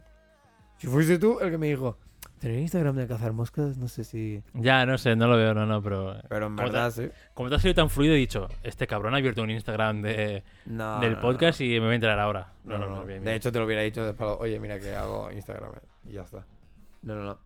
Si 0.77 0.87
fuiste 0.87 1.17
tú 1.19 1.39
el 1.39 1.51
que 1.51 1.57
me 1.57 1.67
dijo, 1.67 1.97
Tener 2.39 2.59
Instagram 2.59 2.95
de 2.97 3.07
cazar 3.07 3.31
moscas, 3.33 3.77
no 3.77 3.87
sé 3.87 4.03
si. 4.03 4.43
Ya, 4.53 4.85
no 4.85 4.97
sé, 4.97 5.15
no 5.15 5.27
lo 5.27 5.37
veo, 5.37 5.53
no, 5.53 5.65
no, 5.65 5.81
pero... 5.81 6.17
Pero 6.27 6.47
en 6.47 6.55
¿Cómo 6.55 6.67
verdad, 6.67 6.91
sí. 6.91 7.09
Como 7.33 7.49
te 7.49 7.55
has 7.55 7.61
salido 7.61 7.75
tan 7.81 7.89
fluido, 7.89 8.13
he 8.13 8.17
dicho, 8.17 8.49
este 8.61 8.87
cabrón 8.87 9.13
ha 9.13 9.17
abierto 9.17 9.41
un 9.41 9.51
Instagram 9.51 10.01
de, 10.01 10.43
No, 10.65 10.99
del 10.99 11.13
no, 11.13 11.21
podcast 11.21 11.61
no. 11.61 11.65
y 11.65 11.69
me 11.79 11.79
voy 11.85 11.91
a 11.91 11.95
enterar 11.95 12.19
ahora. 12.19 12.51
No, 12.65 12.77
no, 12.77 12.89
no. 12.89 13.05
bien, 13.05 13.23
De 13.23 13.35
hecho, 13.35 13.51
te 13.51 13.59
lo 13.59 13.65
hubiera 13.65 13.83
dicho 13.83 14.05
después. 14.05 14.31
Oye, 14.39 14.59
mira 14.59 14.79
que 14.79 14.93
hago 14.95 15.31
Instagram. 15.31 15.71
eh, 15.75 15.79
Y 16.09 16.13
ya 16.13 16.23
está. 16.23 16.45
No, 17.03 17.15
no, 17.15 17.23
no. 17.23 17.39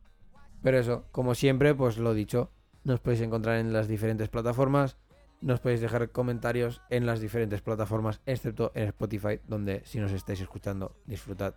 Pero 0.63 0.79
eso, 0.79 1.05
como 1.11 1.35
siempre, 1.35 1.75
pues 1.75 1.97
lo 1.97 2.13
dicho. 2.13 2.49
Nos 2.83 2.99
podéis 2.99 3.21
encontrar 3.21 3.57
en 3.57 3.71
las 3.73 3.87
diferentes 3.87 4.27
plataformas. 4.29 4.97
Nos 5.41 5.61
podéis 5.61 5.79
dejar 5.79 6.09
comentarios 6.11 6.81
en 6.89 7.05
las 7.05 7.21
diferentes 7.21 7.61
plataformas, 7.61 8.19
excepto 8.25 8.71
en 8.75 8.87
Spotify, 8.87 9.39
donde 9.47 9.81
si 9.85 9.99
nos 9.99 10.11
estáis 10.11 10.41
escuchando, 10.41 10.95
disfrutad. 11.05 11.55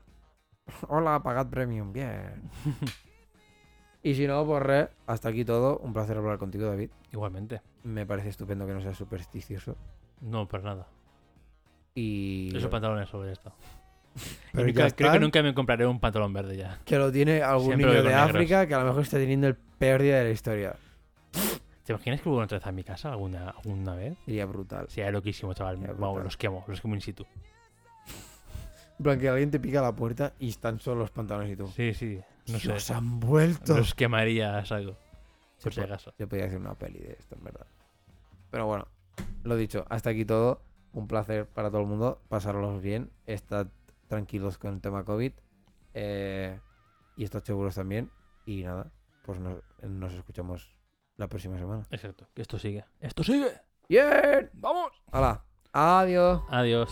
Hola, 0.89 1.21
pagad 1.23 1.49
premium. 1.49 1.93
Bien. 1.93 2.51
y 4.03 4.15
si 4.15 4.27
no, 4.29 4.47
pues 4.47 4.63
re, 4.63 4.89
hasta 5.07 5.31
aquí 5.31 5.45
todo. 5.45 5.79
Un 5.79 5.93
placer 5.93 6.17
hablar 6.17 6.39
contigo, 6.39 6.67
David. 6.67 6.91
Igualmente. 7.13 7.61
Me 7.83 8.07
parece 8.07 8.29
estupendo 8.29 8.67
que 8.67 8.75
no 8.75 8.81
seas 8.81 8.97
supersticioso. 8.97 9.77
No, 10.21 10.47
por 10.47 10.63
nada. 10.63 10.87
Y. 11.95 12.57
Esos 12.57 12.71
pantalones 12.71 13.09
sobre 13.09 13.33
esto. 13.33 13.53
Pero 14.53 14.67
nunca- 14.67 14.91
creo 14.91 15.13
que 15.13 15.21
nunca 15.21 15.43
me 15.43 15.55
compraré 15.55 15.87
un 15.87 15.99
pantalón 15.99 16.33
verde 16.33 16.57
ya. 16.57 16.79
Que 16.85 16.99
lo 16.99 17.11
tiene 17.11 17.43
algún 17.43 17.67
Siempre 17.67 17.87
niño 17.87 18.03
de 18.03 18.09
negros. 18.11 18.31
África 18.31 18.67
que 18.69 18.75
a 18.75 18.79
lo 18.79 18.85
mejor 18.87 19.03
está 19.03 19.17
teniendo 19.17 19.49
el 19.49 19.57
peor 19.57 20.03
día 20.03 20.19
de 20.19 20.25
la 20.25 20.31
historia. 20.31 20.77
¿Te 21.85 21.93
imaginas 21.93 22.21
que 22.21 22.29
vuelvan 22.29 22.45
otra 22.45 22.59
vez 22.59 22.67
a 22.67 22.73
mi 22.73 22.85
casa 22.85 23.11
alguna, 23.11 23.51
alguna 23.51 23.95
vez? 23.97 24.17
Sería 24.25 24.47
brutal. 24.47 24.89
Sería 24.89 25.11
loquísimo, 25.11 25.53
chaval. 25.53 25.79
Vamos, 25.99 26.23
los 26.23 26.37
quemo, 26.37 26.65
los 26.69 26.81
quemo 26.81 26.95
in 26.95 27.01
situ. 27.01 27.27
En 28.99 29.03
plan, 29.03 29.19
que 29.19 29.29
alguien 29.29 29.51
te 29.51 29.59
pica 29.59 29.83
la 29.83 29.97
puerta 29.97 30.33
y 30.39 30.51
están 30.51 30.79
solo 30.79 31.01
los 31.01 31.11
pantalones 31.11 31.51
y 31.53 31.57
tú. 31.57 31.67
Sí, 31.69 31.93
sí. 31.93 32.21
No 32.47 32.79
sé. 32.79 32.95
han 32.95 33.19
vuelto. 33.19 33.77
Los 33.77 33.95
quemarías 33.95 34.71
algo. 34.71 34.97
Se 35.57 35.65
Por 35.65 35.75
si 35.75 35.81
acaso. 35.81 36.15
Se 36.17 36.27
podría 36.27 36.47
hacer 36.47 36.59
una 36.59 36.75
peli 36.75 37.01
de 37.01 37.13
esto, 37.19 37.35
en 37.35 37.45
verdad. 37.45 37.67
Pero 38.51 38.67
bueno, 38.67 38.87
lo 39.43 39.57
dicho, 39.57 39.85
hasta 39.89 40.11
aquí 40.11 40.25
todo. 40.25 40.63
Un 40.93 41.09
placer 41.09 41.47
para 41.47 41.71
todo 41.71 41.81
el 41.81 41.89
mundo. 41.89 42.21
Pasarlos 42.29 42.81
bien. 42.81 43.11
Estad 43.27 43.67
tranquilos 44.07 44.59
con 44.59 44.75
el 44.75 44.81
tema 44.81 45.05
COVID. 45.05 45.33
Eh, 45.95 46.61
y 47.17 47.25
estad 47.25 47.43
seguros 47.43 47.75
también. 47.75 48.11
Y 48.47 48.63
nada, 48.63 48.93
pues 49.25 49.41
nos, 49.41 49.57
nos 49.83 50.13
escuchamos 50.13 50.77
la 51.23 51.29
próxima 51.29 51.57
semana. 51.57 51.87
Exacto. 51.91 52.27
Que 52.35 52.43
esto 52.43 52.59
sigue. 52.59 52.85
¡Esto 53.01 53.23
sigue! 53.23 53.53
¡Bien! 53.89 54.51
¡Vamos! 54.55 54.91
¡Hala! 55.13 55.45
¡Adiós! 55.73 56.43
Adiós. 56.49 56.91